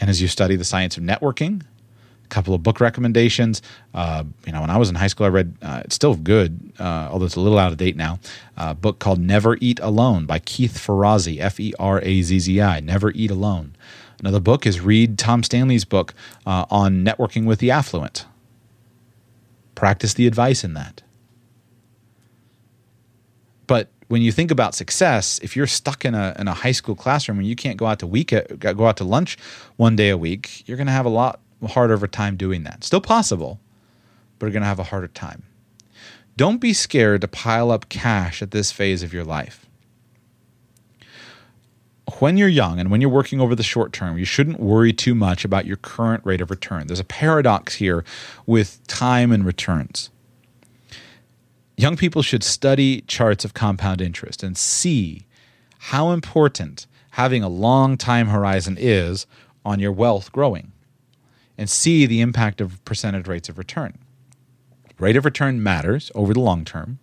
And 0.00 0.10
as 0.10 0.20
you 0.20 0.26
study 0.26 0.56
the 0.56 0.64
science 0.64 0.96
of 0.96 1.04
networking, 1.04 1.62
couple 2.30 2.54
of 2.54 2.62
book 2.62 2.80
recommendations. 2.80 3.60
Uh, 3.92 4.24
you 4.46 4.52
know, 4.52 4.62
when 4.62 4.70
I 4.70 4.76
was 4.76 4.88
in 4.88 4.94
high 4.94 5.08
school, 5.08 5.26
I 5.26 5.30
read, 5.30 5.54
uh, 5.60 5.82
it's 5.84 5.94
still 5.94 6.14
good, 6.14 6.72
uh, 6.78 7.08
although 7.10 7.26
it's 7.26 7.36
a 7.36 7.40
little 7.40 7.58
out 7.58 7.72
of 7.72 7.78
date 7.78 7.96
now, 7.96 8.18
a 8.56 8.74
book 8.74 8.98
called 8.98 9.20
Never 9.20 9.56
Eat 9.60 9.78
Alone 9.80 10.26
by 10.26 10.38
Keith 10.38 10.78
Ferrazzi, 10.78 11.38
F 11.38 11.60
E 11.60 11.74
R 11.78 12.00
A 12.02 12.22
Z 12.22 12.38
Z 12.38 12.60
I, 12.60 12.80
Never 12.80 13.10
Eat 13.10 13.30
Alone. 13.30 13.74
Another 14.20 14.40
book 14.40 14.66
is 14.66 14.80
read 14.80 15.18
Tom 15.18 15.42
Stanley's 15.42 15.84
book 15.84 16.14
uh, 16.46 16.66
on 16.70 17.04
networking 17.04 17.46
with 17.46 17.58
the 17.58 17.70
affluent. 17.70 18.26
Practice 19.74 20.12
the 20.14 20.26
advice 20.26 20.62
in 20.62 20.74
that. 20.74 21.02
But 23.66 23.88
when 24.08 24.20
you 24.20 24.32
think 24.32 24.50
about 24.50 24.74
success, 24.74 25.38
if 25.42 25.56
you're 25.56 25.66
stuck 25.68 26.04
in 26.04 26.14
a 26.14 26.36
in 26.38 26.48
a 26.48 26.52
high 26.52 26.72
school 26.72 26.94
classroom 26.94 27.38
and 27.38 27.46
you 27.46 27.56
can't 27.56 27.76
go 27.76 27.86
out 27.86 28.00
to 28.00 28.06
week 28.06 28.34
go 28.58 28.86
out 28.86 28.96
to 28.98 29.04
lunch 29.04 29.38
one 29.76 29.96
day 29.96 30.10
a 30.10 30.18
week, 30.18 30.68
you're 30.68 30.76
going 30.76 30.88
to 30.88 30.92
have 30.92 31.06
a 31.06 31.10
lot 31.10 31.40
harder 31.68 31.94
of 31.94 32.02
a 32.02 32.08
time 32.08 32.36
doing 32.36 32.64
that. 32.64 32.84
Still 32.84 33.00
possible, 33.00 33.60
but 34.38 34.46
you're 34.46 34.52
going 34.52 34.62
to 34.62 34.68
have 34.68 34.78
a 34.78 34.84
harder 34.84 35.08
time. 35.08 35.42
Don't 36.36 36.58
be 36.58 36.72
scared 36.72 37.20
to 37.20 37.28
pile 37.28 37.70
up 37.70 37.88
cash 37.88 38.40
at 38.40 38.50
this 38.50 38.72
phase 38.72 39.02
of 39.02 39.12
your 39.12 39.24
life. 39.24 39.66
When 42.18 42.36
you're 42.36 42.48
young 42.48 42.80
and 42.80 42.90
when 42.90 43.00
you're 43.00 43.10
working 43.10 43.40
over 43.40 43.54
the 43.54 43.62
short 43.62 43.92
term, 43.92 44.18
you 44.18 44.24
shouldn't 44.24 44.58
worry 44.58 44.92
too 44.92 45.14
much 45.14 45.44
about 45.44 45.66
your 45.66 45.76
current 45.76 46.24
rate 46.24 46.40
of 46.40 46.50
return. 46.50 46.86
There's 46.86 47.00
a 47.00 47.04
paradox 47.04 47.76
here 47.76 48.04
with 48.46 48.84
time 48.86 49.30
and 49.30 49.44
returns 49.44 50.10
young 51.80 51.96
people 51.96 52.20
should 52.20 52.44
study 52.44 53.00
charts 53.02 53.42
of 53.42 53.54
compound 53.54 54.02
interest 54.02 54.42
and 54.42 54.56
see 54.56 55.26
how 55.78 56.10
important 56.10 56.86
having 57.12 57.42
a 57.42 57.48
long 57.48 57.96
time 57.96 58.28
horizon 58.28 58.76
is 58.78 59.26
on 59.64 59.80
your 59.80 59.90
wealth 59.90 60.30
growing 60.30 60.69
and 61.60 61.68
see 61.68 62.06
the 62.06 62.22
impact 62.22 62.62
of 62.62 62.82
percentage 62.86 63.28
rates 63.28 63.50
of 63.50 63.58
return. 63.58 63.98
Rate 64.98 65.14
of 65.16 65.26
return 65.26 65.62
matters 65.62 66.10
over 66.14 66.32
the 66.32 66.40
long 66.40 66.64
term, 66.64 66.98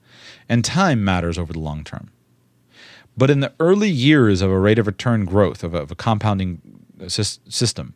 and 0.50 0.66
time 0.66 1.06
matters 1.06 1.38
over 1.38 1.54
the 1.54 1.60
long 1.60 1.84
term. 1.84 2.10
But 3.16 3.30
in 3.30 3.40
the 3.40 3.54
early 3.60 3.90
years 3.90 4.42
of 4.42 4.50
a 4.50 4.60
rate 4.60 4.80
of 4.80 4.88
return 4.88 5.26
growth, 5.26 5.64
of 5.64 5.76
a, 5.76 5.78
of 5.78 5.92
a 5.92 5.96
compounding 5.96 6.60
uh, 7.00 7.08
system, 7.08 7.94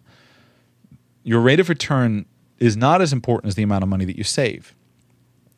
your 1.23 1.41
rate 1.41 1.59
of 1.59 1.67
return 1.67 2.27
is 2.59 2.77
not 2.77 3.01
as 3.01 3.11
important 3.11 3.49
as 3.49 3.55
the 3.55 3.63
amount 3.63 3.81
of 3.81 3.89
money 3.89 4.05
that 4.05 4.17
you 4.17 4.23
save. 4.23 4.75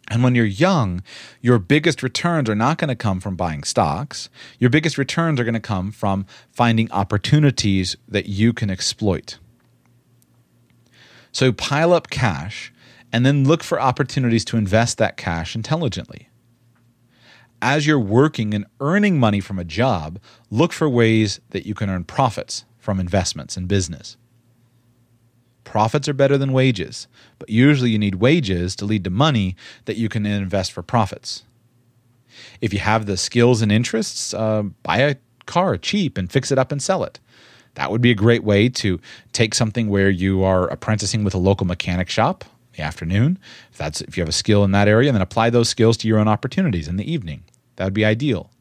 And 0.10 0.24
when 0.24 0.36
you're 0.36 0.46
young, 0.46 1.04
your 1.42 1.60
biggest 1.60 2.02
returns 2.02 2.50
are 2.50 2.56
not 2.56 2.78
going 2.78 2.90
to 2.90 2.96
come 2.96 3.20
from 3.20 3.36
buying 3.36 3.64
stocks. 3.64 4.30
Your 4.58 4.70
biggest 4.70 4.98
returns 4.98 5.38
are 5.42 5.44
going 5.44 5.54
to 5.54 5.60
come 5.60 5.92
from 5.92 6.26
finding 6.50 6.90
opportunities 6.94 7.98
that 8.08 8.28
you 8.28 8.54
can 8.54 8.70
exploit. 8.70 9.38
So 11.34 11.52
pile 11.52 11.92
up 11.92 12.10
cash 12.10 12.72
and 13.12 13.26
then 13.26 13.44
look 13.44 13.64
for 13.64 13.82
opportunities 13.82 14.46
to 14.46 14.58
invest 14.58 14.98
that 15.00 15.18
cash 15.18 15.56
intelligently. 15.56 16.30
As 17.62 17.88
you're 17.88 18.00
working 18.00 18.54
and 18.54 18.66
earning 18.80 19.20
money 19.20 19.40
from 19.40 19.58
a 19.58 19.64
job, 19.64 20.20
look 20.52 20.72
for 20.72 20.88
ways 20.88 21.40
that 21.50 21.66
you 21.66 21.74
can 21.74 21.90
earn 21.90 22.04
profits 22.04 22.66
from 22.78 23.00
investments 23.00 23.58
in 23.58 23.66
business. 23.66 24.16
Profits 25.64 26.08
are 26.08 26.14
better 26.14 26.38
than 26.38 26.54
wages, 26.54 27.08
but 27.40 27.50
usually 27.50 27.90
you 27.90 27.98
need 27.98 28.16
wages 28.16 28.76
to 28.76 28.86
lead 28.86 29.04
to 29.06 29.10
money 29.10 29.56
that 29.86 29.98
you 29.98 30.10
can 30.10 30.26
invest 30.26 30.72
for 30.72 30.84
profits. 30.84 31.44
If 32.62 32.74
you 32.74 32.80
have 32.80 33.06
the 33.06 33.18
skills 33.18 33.62
and 33.62 33.72
interests, 33.72 34.34
uh, 34.34 34.64
buy 34.84 34.98
a 34.98 35.16
car 35.46 35.78
cheap 35.78 36.18
and 36.18 36.32
fix 36.32 36.52
it 36.52 36.60
up 36.60 36.72
and 36.72 36.82
sell 36.82 37.04
it. 37.04 37.20
That 37.76 37.92
would 37.92 38.02
be 38.02 38.12
a 38.12 38.16
great 38.16 38.44
way 38.44 38.70
to 38.70 39.00
take 39.32 39.56
something 39.56 39.90
where 39.90 40.10
you 40.10 40.44
are 40.44 40.68
apprenticing 40.68 41.24
with 41.24 41.34
a 41.34 41.40
local 41.40 41.66
mechanic 41.66 42.10
shop 42.10 42.44
in 42.44 42.78
the 42.78 42.84
afternoon. 42.84 43.40
If 43.72 43.78
that's 43.78 44.02
if 44.02 44.16
you 44.18 44.22
have 44.22 44.30
a 44.30 44.34
skill 44.34 44.64
in 44.64 44.72
that 44.72 44.88
area, 44.88 45.10
and 45.10 45.16
then 45.16 45.22
apply 45.22 45.50
those 45.50 45.70
skills 45.70 45.98
to 45.98 46.08
your 46.08 46.20
own 46.20 46.28
opportunities 46.28 46.88
in 46.88 46.98
the 46.98 47.12
evening. 47.12 47.44
That 47.76 47.86
would 47.86 47.94
be 47.94 48.06
ideal. 48.06 48.52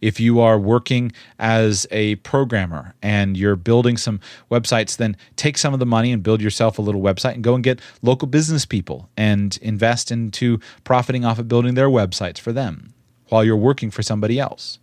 If 0.00 0.20
you 0.20 0.40
are 0.40 0.58
working 0.58 1.12
as 1.38 1.86
a 1.90 2.16
programmer 2.16 2.94
and 3.02 3.36
you're 3.36 3.56
building 3.56 3.96
some 3.96 4.20
websites, 4.50 4.96
then 4.96 5.16
take 5.36 5.58
some 5.58 5.72
of 5.72 5.80
the 5.80 5.86
money 5.86 6.12
and 6.12 6.22
build 6.22 6.40
yourself 6.40 6.78
a 6.78 6.82
little 6.82 7.00
website 7.00 7.34
and 7.34 7.44
go 7.44 7.54
and 7.54 7.64
get 7.64 7.80
local 8.02 8.28
business 8.28 8.64
people 8.64 9.08
and 9.16 9.58
invest 9.62 10.10
into 10.10 10.60
profiting 10.84 11.24
off 11.24 11.38
of 11.38 11.48
building 11.48 11.74
their 11.74 11.88
websites 11.88 12.38
for 12.38 12.52
them 12.52 12.92
while 13.28 13.44
you're 13.44 13.56
working 13.56 13.90
for 13.90 14.02
somebody 14.02 14.38
else. 14.38 14.78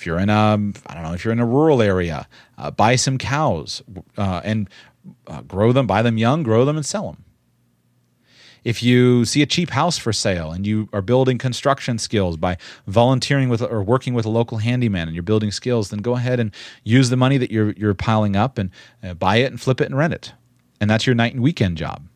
If 0.00 0.06
you're 0.06 0.18
in 0.18 0.30
a, 0.30 0.52
I 0.86 0.94
don't 0.94 1.02
know, 1.02 1.12
if 1.12 1.26
you're 1.26 1.32
in 1.32 1.40
a 1.40 1.44
rural 1.44 1.82
area, 1.82 2.26
uh, 2.56 2.70
buy 2.70 2.96
some 2.96 3.18
cows 3.18 3.82
uh, 4.16 4.40
and 4.42 4.66
uh, 5.26 5.42
grow 5.42 5.72
them, 5.72 5.86
buy 5.86 6.00
them 6.00 6.16
young, 6.16 6.42
grow 6.42 6.64
them, 6.64 6.78
and 6.78 6.86
sell 6.86 7.04
them. 7.04 7.22
If 8.64 8.82
you 8.82 9.26
see 9.26 9.42
a 9.42 9.46
cheap 9.46 9.68
house 9.68 9.98
for 9.98 10.10
sale 10.10 10.52
and 10.52 10.66
you 10.66 10.88
are 10.94 11.02
building 11.02 11.36
construction 11.36 11.98
skills 11.98 12.38
by 12.38 12.56
volunteering 12.86 13.50
with 13.50 13.60
or 13.60 13.82
working 13.82 14.14
with 14.14 14.24
a 14.24 14.30
local 14.30 14.56
handyman 14.56 15.06
and 15.06 15.14
you're 15.14 15.22
building 15.22 15.50
skills, 15.50 15.90
then 15.90 15.98
go 15.98 16.16
ahead 16.16 16.40
and 16.40 16.54
use 16.82 17.10
the 17.10 17.16
money 17.18 17.36
that 17.36 17.50
you're, 17.50 17.72
you're 17.72 17.92
piling 17.92 18.36
up 18.36 18.56
and 18.56 18.70
uh, 19.02 19.12
buy 19.12 19.36
it 19.36 19.52
and 19.52 19.60
flip 19.60 19.82
it 19.82 19.84
and 19.84 19.98
rent 19.98 20.14
it. 20.14 20.32
And 20.80 20.88
that's 20.88 21.06
your 21.06 21.14
night 21.14 21.34
and 21.34 21.42
weekend 21.42 21.76
job. 21.76 22.06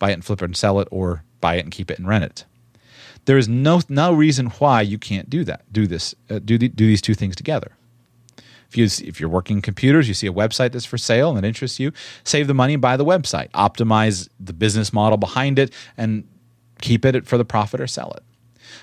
Buy 0.00 0.10
it 0.10 0.14
and 0.14 0.24
flip 0.24 0.42
it 0.42 0.46
and 0.46 0.56
sell 0.56 0.80
it, 0.80 0.88
or 0.90 1.22
buy 1.40 1.54
it 1.54 1.60
and 1.60 1.70
keep 1.70 1.92
it 1.92 1.98
and 2.00 2.08
rent 2.08 2.24
it. 2.24 2.44
There 3.28 3.36
is 3.36 3.46
no, 3.46 3.82
no 3.90 4.14
reason 4.14 4.46
why 4.46 4.80
you 4.80 4.96
can't 4.96 5.28
do 5.28 5.44
that, 5.44 5.70
do 5.70 5.86
this, 5.86 6.14
uh, 6.30 6.38
do, 6.38 6.56
the, 6.56 6.68
do 6.68 6.86
these 6.86 7.02
two 7.02 7.12
things 7.12 7.36
together. 7.36 7.72
If 8.70 8.78
you 8.78 8.84
if 9.06 9.20
you're 9.20 9.28
working 9.28 9.60
computers, 9.60 10.08
you 10.08 10.14
see 10.14 10.26
a 10.26 10.32
website 10.32 10.72
that's 10.72 10.86
for 10.86 10.96
sale 10.96 11.36
and 11.36 11.44
it 11.44 11.46
interests 11.46 11.78
you, 11.78 11.92
save 12.24 12.46
the 12.46 12.54
money 12.54 12.72
and 12.72 12.80
buy 12.80 12.96
the 12.96 13.04
website. 13.04 13.50
Optimize 13.50 14.30
the 14.40 14.54
business 14.54 14.94
model 14.94 15.18
behind 15.18 15.58
it 15.58 15.74
and 15.98 16.26
keep 16.80 17.04
it 17.04 17.26
for 17.26 17.36
the 17.36 17.44
profit 17.44 17.82
or 17.82 17.86
sell 17.86 18.12
it. 18.12 18.22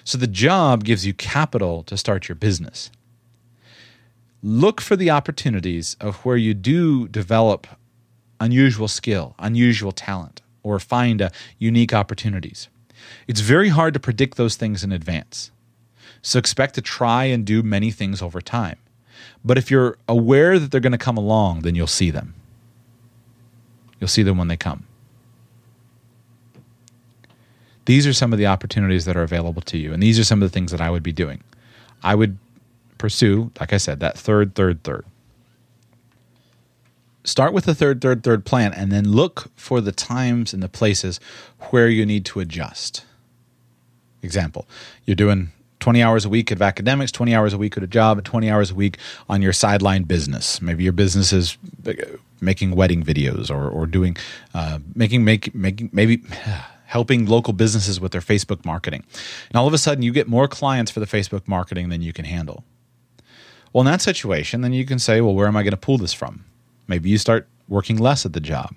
So 0.03 0.15
the 0.19 0.27
job 0.27 0.83
gives 0.83 1.07
you 1.07 1.15
capital 1.15 1.81
to 1.81 1.97
start 1.97 2.29
your 2.29 2.35
business. 2.35 2.91
Look 4.43 4.79
for 4.79 4.95
the 4.95 5.09
opportunities 5.09 5.97
of 5.99 6.17
where 6.17 6.37
you 6.37 6.53
do 6.53 7.07
develop 7.07 7.65
unusual 8.39 8.89
skill, 8.89 9.33
unusual 9.39 9.91
talent, 9.91 10.43
or 10.61 10.79
find 10.79 11.19
uh, 11.19 11.29
unique 11.57 11.95
opportunities. 11.95 12.69
It's 13.27 13.41
very 13.41 13.69
hard 13.69 13.93
to 13.93 13.99
predict 13.99 14.37
those 14.37 14.55
things 14.55 14.83
in 14.83 14.91
advance. 14.91 15.51
So 16.21 16.39
expect 16.39 16.75
to 16.75 16.81
try 16.81 17.25
and 17.25 17.45
do 17.45 17.61
many 17.61 17.91
things 17.91 18.21
over 18.21 18.41
time. 18.41 18.77
But 19.43 19.57
if 19.57 19.69
you're 19.69 19.97
aware 20.07 20.57
that 20.57 20.71
they're 20.71 20.81
going 20.81 20.91
to 20.91 20.97
come 20.97 21.17
along, 21.17 21.61
then 21.61 21.75
you'll 21.75 21.87
see 21.87 22.09
them. 22.09 22.33
You'll 23.99 24.07
see 24.07 24.23
them 24.23 24.37
when 24.37 24.47
they 24.47 24.57
come. 24.57 24.85
These 27.85 28.07
are 28.07 28.13
some 28.13 28.33
of 28.33 28.39
the 28.39 28.47
opportunities 28.47 29.05
that 29.05 29.15
are 29.15 29.21
available 29.21 29.61
to 29.63 29.77
you. 29.77 29.93
And 29.93 30.01
these 30.01 30.17
are 30.19 30.23
some 30.23 30.41
of 30.41 30.49
the 30.49 30.53
things 30.53 30.71
that 30.71 30.81
I 30.81 30.89
would 30.89 31.03
be 31.03 31.11
doing. 31.11 31.43
I 32.01 32.15
would 32.15 32.37
pursue, 32.97 33.51
like 33.59 33.73
I 33.73 33.77
said, 33.77 33.99
that 33.99 34.17
third, 34.17 34.55
third, 34.55 34.83
third. 34.83 35.05
Start 37.25 37.53
with 37.53 37.65
the 37.65 37.73
third, 37.73 38.01
third, 38.01 38.23
third 38.23 38.45
plan 38.45 38.71
and 38.71 38.91
then 38.91 39.11
look 39.11 39.51
for 39.55 39.81
the 39.81 39.91
times 39.91 40.53
and 40.53 40.61
the 40.61 40.69
places 40.69 41.19
where 41.71 41.89
you 41.89 42.05
need 42.05 42.23
to 42.25 42.39
adjust. 42.39 43.03
Example, 44.21 44.67
you're 45.05 45.15
doing 45.15 45.51
20 45.79 46.03
hours 46.03 46.23
a 46.23 46.29
week 46.29 46.51
of 46.51 46.61
academics, 46.61 47.11
20 47.11 47.33
hours 47.33 47.51
a 47.53 47.57
week 47.57 47.77
at 47.77 47.83
a 47.83 47.87
job, 47.87 48.23
20 48.23 48.49
hours 48.49 48.71
a 48.71 48.75
week 48.75 48.97
on 49.27 49.41
your 49.41 49.53
sideline 49.53 50.03
business. 50.03 50.61
Maybe 50.61 50.83
your 50.83 50.93
business 50.93 51.33
is 51.33 51.57
uh, 51.87 51.93
making 52.41 52.75
wedding 52.75 53.03
videos 53.03 53.49
or, 53.49 53.69
or 53.69 53.87
doing, 53.87 54.15
uh, 54.53 54.79
making, 54.93 55.25
make, 55.25 55.53
making, 55.55 55.89
maybe 55.91 56.21
helping 56.85 57.25
local 57.25 57.53
businesses 57.53 57.99
with 57.99 58.11
their 58.11 58.21
Facebook 58.21 58.63
marketing. 58.63 59.03
And 59.49 59.57
all 59.57 59.67
of 59.67 59.73
a 59.73 59.79
sudden, 59.79 60.03
you 60.03 60.11
get 60.11 60.27
more 60.27 60.47
clients 60.47 60.91
for 60.91 60.99
the 60.99 61.07
Facebook 61.07 61.47
marketing 61.47 61.89
than 61.89 62.03
you 62.03 62.13
can 62.13 62.25
handle. 62.25 62.63
Well, 63.73 63.81
in 63.81 63.87
that 63.87 64.01
situation, 64.01 64.61
then 64.61 64.73
you 64.73 64.85
can 64.85 64.99
say, 64.99 65.21
well, 65.21 65.33
where 65.33 65.47
am 65.47 65.57
I 65.57 65.63
going 65.63 65.71
to 65.71 65.77
pull 65.77 65.97
this 65.97 66.13
from? 66.13 66.45
Maybe 66.87 67.09
you 67.09 67.17
start 67.17 67.47
working 67.67 67.97
less 67.97 68.25
at 68.25 68.33
the 68.33 68.39
job 68.39 68.75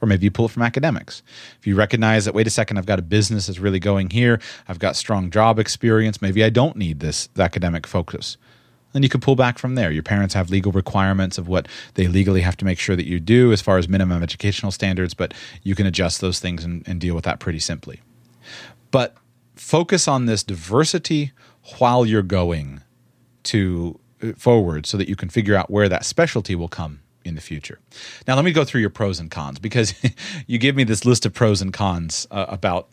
or 0.00 0.08
maybe 0.08 0.24
you 0.24 0.30
pull 0.30 0.46
it 0.46 0.50
from 0.50 0.62
academics. 0.62 1.22
If 1.58 1.66
you 1.66 1.74
recognize 1.74 2.24
that, 2.24 2.34
wait 2.34 2.46
a 2.46 2.50
second, 2.50 2.78
I've 2.78 2.86
got 2.86 2.98
a 2.98 3.02
business 3.02 3.46
that's 3.46 3.58
really 3.58 3.78
going 3.78 4.10
here, 4.10 4.40
I've 4.68 4.78
got 4.78 4.96
strong 4.96 5.30
job 5.30 5.58
experience, 5.58 6.22
maybe 6.22 6.42
I 6.42 6.50
don't 6.50 6.76
need 6.76 7.00
this 7.00 7.28
academic 7.38 7.86
focus. 7.86 8.36
Then 8.92 9.04
you 9.04 9.08
can 9.08 9.20
pull 9.20 9.36
back 9.36 9.56
from 9.58 9.76
there. 9.76 9.92
Your 9.92 10.02
parents 10.02 10.34
have 10.34 10.50
legal 10.50 10.72
requirements 10.72 11.38
of 11.38 11.46
what 11.46 11.68
they 11.94 12.08
legally 12.08 12.40
have 12.40 12.56
to 12.56 12.64
make 12.64 12.80
sure 12.80 12.96
that 12.96 13.06
you 13.06 13.20
do 13.20 13.52
as 13.52 13.60
far 13.60 13.78
as 13.78 13.88
minimum 13.88 14.20
educational 14.20 14.72
standards, 14.72 15.14
but 15.14 15.32
you 15.62 15.76
can 15.76 15.86
adjust 15.86 16.20
those 16.20 16.40
things 16.40 16.64
and, 16.64 16.86
and 16.88 17.00
deal 17.00 17.14
with 17.14 17.24
that 17.24 17.38
pretty 17.38 17.60
simply. 17.60 18.00
But 18.90 19.16
focus 19.54 20.08
on 20.08 20.26
this 20.26 20.42
diversity 20.42 21.30
while 21.78 22.04
you're 22.04 22.22
going 22.22 22.80
to 23.44 24.00
uh, 24.22 24.32
forward 24.32 24.86
so 24.86 24.96
that 24.96 25.08
you 25.08 25.14
can 25.14 25.28
figure 25.28 25.54
out 25.54 25.70
where 25.70 25.88
that 25.88 26.04
specialty 26.04 26.56
will 26.56 26.68
come 26.68 27.00
in 27.24 27.34
the 27.34 27.40
future. 27.40 27.78
Now, 28.26 28.36
let 28.36 28.44
me 28.44 28.52
go 28.52 28.64
through 28.64 28.80
your 28.80 28.90
pros 28.90 29.20
and 29.20 29.30
cons 29.30 29.58
because 29.58 29.94
you 30.46 30.58
give 30.58 30.76
me 30.76 30.84
this 30.84 31.04
list 31.04 31.26
of 31.26 31.32
pros 31.34 31.60
and 31.62 31.72
cons 31.72 32.26
uh, 32.30 32.46
about 32.48 32.88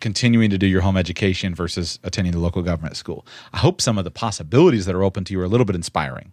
continuing 0.00 0.50
to 0.50 0.58
do 0.58 0.66
your 0.66 0.80
home 0.80 0.96
education 0.96 1.54
versus 1.54 1.98
attending 2.02 2.32
the 2.32 2.38
local 2.38 2.62
government 2.62 2.96
school. 2.96 3.26
I 3.52 3.58
hope 3.58 3.80
some 3.80 3.98
of 3.98 4.04
the 4.04 4.10
possibilities 4.10 4.86
that 4.86 4.94
are 4.94 5.02
open 5.02 5.24
to 5.24 5.32
you 5.32 5.40
are 5.40 5.44
a 5.44 5.48
little 5.48 5.66
bit 5.66 5.76
inspiring. 5.76 6.32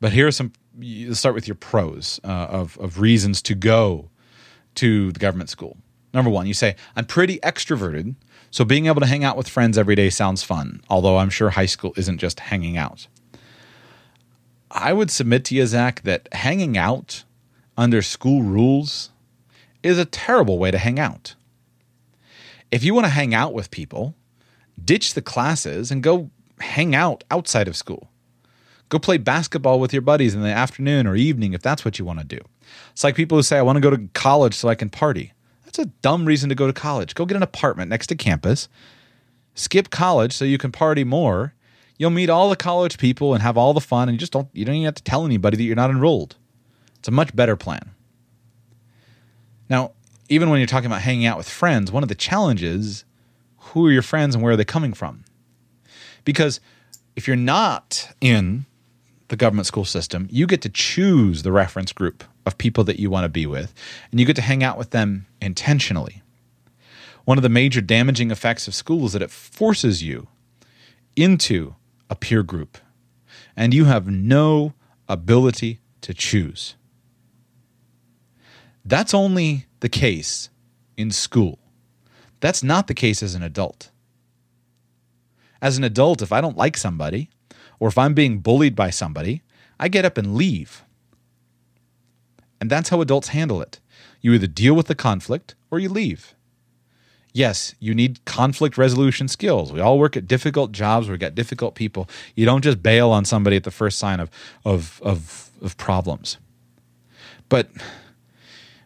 But 0.00 0.12
here 0.12 0.26
are 0.26 0.32
some, 0.32 0.52
let's 0.78 1.18
start 1.18 1.34
with 1.34 1.48
your 1.48 1.54
pros 1.54 2.20
uh, 2.22 2.26
of, 2.26 2.78
of 2.78 3.00
reasons 3.00 3.40
to 3.42 3.54
go 3.54 4.10
to 4.74 5.10
the 5.12 5.18
government 5.18 5.48
school. 5.48 5.78
Number 6.12 6.30
one, 6.30 6.46
you 6.46 6.54
say, 6.54 6.76
I'm 6.94 7.06
pretty 7.06 7.38
extroverted, 7.38 8.14
so 8.50 8.64
being 8.64 8.86
able 8.86 9.00
to 9.00 9.06
hang 9.06 9.24
out 9.24 9.36
with 9.36 9.48
friends 9.48 9.78
every 9.78 9.94
day 9.94 10.10
sounds 10.10 10.42
fun, 10.42 10.82
although 10.88 11.18
I'm 11.18 11.30
sure 11.30 11.50
high 11.50 11.66
school 11.66 11.94
isn't 11.96 12.18
just 12.18 12.40
hanging 12.40 12.76
out 12.76 13.06
I 14.70 14.92
would 14.92 15.10
submit 15.10 15.44
to 15.46 15.54
you, 15.54 15.66
Zach, 15.66 16.02
that 16.02 16.28
hanging 16.32 16.76
out 16.76 17.24
under 17.76 18.02
school 18.02 18.42
rules 18.42 19.10
is 19.82 19.98
a 19.98 20.04
terrible 20.04 20.58
way 20.58 20.70
to 20.70 20.78
hang 20.78 20.98
out. 20.98 21.34
If 22.70 22.82
you 22.82 22.94
want 22.94 23.06
to 23.06 23.10
hang 23.10 23.34
out 23.34 23.54
with 23.54 23.70
people, 23.70 24.14
ditch 24.82 25.14
the 25.14 25.22
classes 25.22 25.90
and 25.90 26.02
go 26.02 26.30
hang 26.60 26.94
out 26.94 27.24
outside 27.30 27.68
of 27.68 27.76
school. 27.76 28.10
Go 28.88 28.98
play 28.98 29.18
basketball 29.18 29.80
with 29.80 29.92
your 29.92 30.02
buddies 30.02 30.34
in 30.34 30.42
the 30.42 30.48
afternoon 30.48 31.06
or 31.06 31.16
evening 31.16 31.52
if 31.52 31.62
that's 31.62 31.84
what 31.84 31.98
you 31.98 32.04
want 32.04 32.20
to 32.20 32.24
do. 32.24 32.40
It's 32.92 33.04
like 33.04 33.16
people 33.16 33.38
who 33.38 33.42
say, 33.42 33.58
I 33.58 33.62
want 33.62 33.76
to 33.76 33.80
go 33.80 33.90
to 33.90 34.08
college 34.14 34.54
so 34.54 34.68
I 34.68 34.74
can 34.74 34.90
party. 34.90 35.32
That's 35.64 35.78
a 35.78 35.86
dumb 35.86 36.24
reason 36.24 36.48
to 36.48 36.54
go 36.54 36.66
to 36.66 36.72
college. 36.72 37.14
Go 37.14 37.26
get 37.26 37.36
an 37.36 37.42
apartment 37.42 37.90
next 37.90 38.06
to 38.08 38.14
campus, 38.14 38.68
skip 39.54 39.90
college 39.90 40.32
so 40.32 40.44
you 40.44 40.58
can 40.58 40.72
party 40.72 41.04
more. 41.04 41.54
You'll 41.98 42.10
meet 42.10 42.28
all 42.28 42.50
the 42.50 42.56
college 42.56 42.98
people 42.98 43.32
and 43.32 43.42
have 43.42 43.56
all 43.56 43.72
the 43.72 43.80
fun, 43.80 44.08
and 44.08 44.14
you 44.14 44.18
just 44.18 44.32
don't 44.32 44.48
you 44.52 44.64
don't 44.64 44.74
even 44.74 44.84
have 44.84 44.94
to 44.94 45.02
tell 45.02 45.24
anybody 45.24 45.56
that 45.56 45.62
you're 45.62 45.76
not 45.76 45.90
enrolled. 45.90 46.36
It's 46.98 47.08
a 47.08 47.12
much 47.12 47.34
better 47.34 47.56
plan. 47.56 47.90
Now, 49.68 49.92
even 50.28 50.50
when 50.50 50.60
you're 50.60 50.66
talking 50.66 50.86
about 50.86 51.02
hanging 51.02 51.26
out 51.26 51.38
with 51.38 51.48
friends, 51.48 51.90
one 51.90 52.02
of 52.02 52.08
the 52.08 52.14
challenges 52.14 53.04
who 53.58 53.86
are 53.86 53.92
your 53.92 54.02
friends 54.02 54.34
and 54.34 54.42
where 54.42 54.52
are 54.52 54.56
they 54.56 54.64
coming 54.64 54.92
from? 54.92 55.24
Because 56.24 56.60
if 57.14 57.26
you're 57.26 57.36
not 57.36 58.08
in 58.20 58.66
the 59.28 59.36
government 59.36 59.66
school 59.66 59.84
system, 59.84 60.28
you 60.30 60.46
get 60.46 60.62
to 60.62 60.68
choose 60.68 61.42
the 61.42 61.52
reference 61.52 61.92
group 61.92 62.24
of 62.44 62.58
people 62.58 62.84
that 62.84 63.00
you 63.00 63.10
want 63.10 63.24
to 63.24 63.28
be 63.28 63.46
with, 63.46 63.74
and 64.10 64.20
you 64.20 64.26
get 64.26 64.36
to 64.36 64.42
hang 64.42 64.62
out 64.62 64.78
with 64.78 64.90
them 64.90 65.26
intentionally. 65.40 66.22
One 67.24 67.38
of 67.38 67.42
the 67.42 67.48
major 67.48 67.80
damaging 67.80 68.30
effects 68.30 68.68
of 68.68 68.74
school 68.74 69.06
is 69.06 69.12
that 69.12 69.22
it 69.22 69.30
forces 69.30 70.02
you 70.02 70.28
into 71.16 71.74
a 72.08 72.14
peer 72.14 72.42
group, 72.42 72.78
and 73.56 73.74
you 73.74 73.84
have 73.84 74.06
no 74.06 74.74
ability 75.08 75.80
to 76.02 76.14
choose. 76.14 76.76
That's 78.84 79.12
only 79.12 79.66
the 79.80 79.88
case 79.88 80.48
in 80.96 81.10
school. 81.10 81.58
That's 82.40 82.62
not 82.62 82.86
the 82.86 82.94
case 82.94 83.22
as 83.22 83.34
an 83.34 83.42
adult. 83.42 83.90
As 85.60 85.76
an 85.76 85.82
adult, 85.84 86.22
if 86.22 86.30
I 86.32 86.40
don't 86.40 86.56
like 86.56 86.76
somebody, 86.76 87.28
or 87.80 87.88
if 87.88 87.98
I'm 87.98 88.14
being 88.14 88.38
bullied 88.38 88.76
by 88.76 88.90
somebody, 88.90 89.42
I 89.80 89.88
get 89.88 90.04
up 90.04 90.16
and 90.16 90.36
leave. 90.36 90.84
And 92.60 92.70
that's 92.70 92.90
how 92.90 93.00
adults 93.00 93.28
handle 93.28 93.60
it. 93.60 93.80
You 94.20 94.32
either 94.32 94.46
deal 94.46 94.74
with 94.74 94.86
the 94.86 94.94
conflict 94.94 95.56
or 95.70 95.80
you 95.80 95.88
leave. 95.88 96.35
Yes, 97.36 97.74
you 97.80 97.94
need 97.94 98.24
conflict 98.24 98.78
resolution 98.78 99.28
skills. 99.28 99.70
We 99.70 99.78
all 99.78 99.98
work 99.98 100.16
at 100.16 100.26
difficult 100.26 100.72
jobs, 100.72 101.06
we've 101.06 101.18
got 101.18 101.34
difficult 101.34 101.74
people. 101.74 102.08
You 102.34 102.46
don't 102.46 102.62
just 102.62 102.82
bail 102.82 103.10
on 103.10 103.26
somebody 103.26 103.56
at 103.56 103.64
the 103.64 103.70
first 103.70 103.98
sign 103.98 104.20
of, 104.20 104.30
of, 104.64 105.02
of, 105.04 105.50
of 105.60 105.76
problems. 105.76 106.38
But 107.50 107.68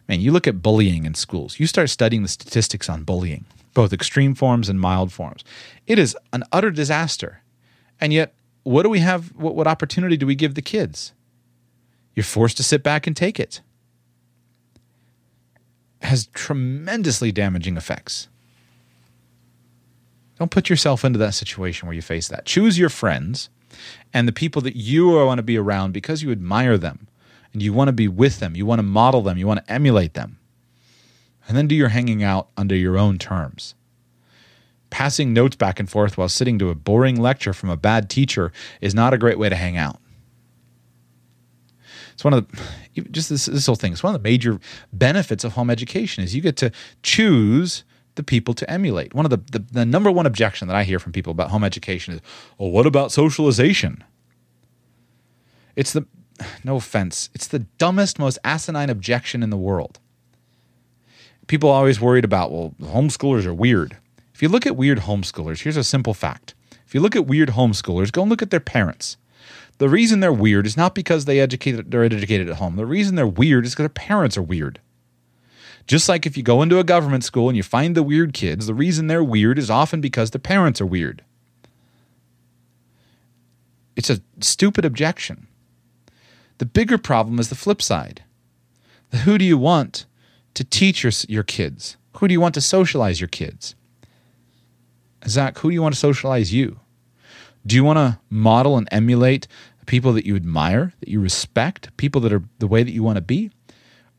man, 0.09 0.19
you 0.19 0.33
look 0.33 0.47
at 0.47 0.61
bullying 0.61 1.05
in 1.05 1.13
schools, 1.13 1.61
you 1.61 1.65
start 1.65 1.89
studying 1.89 2.23
the 2.23 2.27
statistics 2.27 2.89
on 2.89 3.03
bullying, 3.03 3.45
both 3.73 3.93
extreme 3.93 4.35
forms 4.35 4.67
and 4.67 4.81
mild 4.81 5.13
forms. 5.13 5.45
It 5.87 5.97
is 5.97 6.17
an 6.33 6.43
utter 6.51 6.71
disaster. 6.71 7.43
And 8.01 8.11
yet, 8.11 8.33
what 8.63 8.83
do 8.83 8.89
we 8.89 8.99
have? 8.99 9.33
What, 9.33 9.55
what 9.55 9.65
opportunity 9.65 10.17
do 10.17 10.25
we 10.25 10.35
give 10.35 10.55
the 10.55 10.61
kids? 10.61 11.13
You're 12.15 12.25
forced 12.25 12.57
to 12.57 12.63
sit 12.63 12.83
back 12.83 13.07
and 13.07 13.15
take 13.15 13.39
it. 13.39 13.61
it 16.01 16.07
has 16.07 16.27
tremendously 16.33 17.31
damaging 17.31 17.77
effects. 17.77 18.27
Don't 20.41 20.49
put 20.49 20.71
yourself 20.71 21.05
into 21.05 21.19
that 21.19 21.35
situation 21.35 21.87
where 21.87 21.93
you 21.93 22.01
face 22.01 22.27
that. 22.29 22.47
Choose 22.47 22.75
your 22.75 22.89
friends 22.89 23.51
and 24.11 24.27
the 24.27 24.31
people 24.31 24.59
that 24.63 24.75
you 24.75 25.09
want 25.09 25.37
to 25.37 25.43
be 25.43 25.55
around 25.55 25.91
because 25.91 26.23
you 26.23 26.31
admire 26.31 26.79
them 26.79 27.07
and 27.53 27.61
you 27.61 27.73
want 27.73 27.89
to 27.89 27.93
be 27.93 28.07
with 28.07 28.39
them, 28.39 28.55
you 28.55 28.65
want 28.65 28.79
to 28.79 28.83
model 28.83 29.21
them, 29.21 29.37
you 29.37 29.45
want 29.45 29.63
to 29.63 29.71
emulate 29.71 30.15
them. 30.15 30.39
And 31.47 31.55
then 31.55 31.67
do 31.67 31.75
your 31.75 31.89
hanging 31.89 32.23
out 32.23 32.47
under 32.57 32.73
your 32.75 32.97
own 32.97 33.19
terms. 33.19 33.75
Passing 34.89 35.31
notes 35.31 35.55
back 35.55 35.79
and 35.79 35.87
forth 35.87 36.17
while 36.17 36.27
sitting 36.27 36.57
to 36.57 36.71
a 36.71 36.75
boring 36.75 37.21
lecture 37.21 37.53
from 37.53 37.69
a 37.69 37.77
bad 37.77 38.09
teacher 38.09 38.51
is 38.81 38.95
not 38.95 39.13
a 39.13 39.19
great 39.19 39.37
way 39.37 39.47
to 39.47 39.55
hang 39.55 39.77
out. 39.77 39.99
It's 42.13 42.23
one 42.23 42.33
of 42.33 42.47
the 42.95 43.01
just 43.11 43.29
this, 43.29 43.45
this 43.45 43.67
whole 43.67 43.75
thing. 43.75 43.91
It's 43.91 44.01
one 44.01 44.15
of 44.15 44.23
the 44.23 44.27
major 44.27 44.59
benefits 44.91 45.43
of 45.43 45.53
home 45.53 45.69
education 45.69 46.23
is 46.23 46.33
you 46.33 46.41
get 46.41 46.57
to 46.57 46.71
choose 47.03 47.83
the 48.21 48.25
people 48.25 48.53
to 48.53 48.69
emulate. 48.69 49.15
One 49.15 49.25
of 49.25 49.31
the, 49.31 49.41
the, 49.51 49.65
the 49.71 49.85
number 49.85 50.11
one 50.11 50.27
objection 50.27 50.67
that 50.67 50.77
I 50.77 50.83
hear 50.83 50.99
from 50.99 51.11
people 51.11 51.31
about 51.31 51.49
home 51.49 51.63
education 51.63 52.13
is, 52.13 52.21
well, 52.59 52.69
what 52.69 52.85
about 52.85 53.11
socialization? 53.11 54.03
It's 55.75 55.93
the 55.93 56.05
no 56.63 56.75
offense, 56.75 57.29
it's 57.33 57.47
the 57.47 57.59
dumbest, 57.59 58.19
most 58.19 58.37
asinine 58.43 58.89
objection 58.89 59.41
in 59.41 59.49
the 59.49 59.57
world. 59.57 59.99
People 61.47 61.69
are 61.69 61.77
always 61.77 61.99
worried 61.99 62.23
about, 62.23 62.51
well, 62.51 62.75
homeschoolers 62.81 63.45
are 63.45 63.53
weird. 63.53 63.97
If 64.33 64.41
you 64.41 64.47
look 64.47 64.65
at 64.65 64.77
weird 64.77 64.99
homeschoolers, 64.99 65.63
here's 65.63 65.77
a 65.77 65.83
simple 65.83 66.13
fact. 66.13 66.53
If 66.85 66.93
you 66.93 67.01
look 67.01 67.15
at 67.15 67.25
weird 67.25 67.49
homeschoolers, 67.49 68.11
go 68.11 68.21
and 68.21 68.29
look 68.29 68.41
at 68.41 68.51
their 68.51 68.59
parents. 68.59 69.17
The 69.79 69.89
reason 69.89 70.19
they're 70.19 70.31
weird 70.31 70.67
is 70.67 70.77
not 70.77 70.93
because 70.93 71.25
they 71.25 71.39
educated 71.39 71.89
they're 71.89 72.03
educated 72.03 72.47
at 72.49 72.57
home. 72.57 72.75
The 72.75 72.85
reason 72.85 73.15
they're 73.15 73.25
weird 73.25 73.65
is 73.65 73.71
because 73.71 73.83
their 73.83 73.89
parents 73.89 74.37
are 74.37 74.43
weird. 74.43 74.79
Just 75.87 76.07
like 76.07 76.25
if 76.25 76.37
you 76.37 76.43
go 76.43 76.61
into 76.61 76.79
a 76.79 76.83
government 76.83 77.23
school 77.23 77.49
and 77.49 77.57
you 77.57 77.63
find 77.63 77.95
the 77.95 78.03
weird 78.03 78.33
kids, 78.33 78.67
the 78.67 78.73
reason 78.73 79.07
they're 79.07 79.23
weird 79.23 79.57
is 79.57 79.69
often 79.69 80.01
because 80.01 80.31
the 80.31 80.39
parents 80.39 80.79
are 80.79 80.85
weird. 80.85 81.23
It's 83.95 84.09
a 84.09 84.21
stupid 84.39 84.85
objection. 84.85 85.47
The 86.59 86.65
bigger 86.65 86.97
problem 86.97 87.39
is 87.39 87.49
the 87.49 87.55
flip 87.55 87.81
side. 87.81 88.23
Who 89.25 89.37
do 89.37 89.45
you 89.45 89.57
want 89.57 90.05
to 90.53 90.63
teach 90.63 91.03
your, 91.03 91.11
your 91.27 91.43
kids? 91.43 91.97
Who 92.17 92.27
do 92.27 92.33
you 92.33 92.41
want 92.41 92.53
to 92.55 92.61
socialize 92.61 93.19
your 93.19 93.27
kids? 93.27 93.75
Zach, 95.27 95.59
who 95.59 95.69
do 95.69 95.73
you 95.73 95.81
want 95.81 95.93
to 95.93 95.99
socialize 95.99 96.53
you? 96.53 96.79
Do 97.65 97.75
you 97.75 97.83
want 97.83 97.97
to 97.97 98.19
model 98.29 98.77
and 98.77 98.87
emulate 98.91 99.47
people 99.85 100.13
that 100.13 100.25
you 100.25 100.35
admire, 100.35 100.93
that 100.99 101.09
you 101.09 101.19
respect, 101.19 101.95
people 101.97 102.21
that 102.21 102.33
are 102.33 102.43
the 102.59 102.67
way 102.67 102.83
that 102.83 102.91
you 102.91 103.03
want 103.03 103.17
to 103.17 103.21
be? 103.21 103.51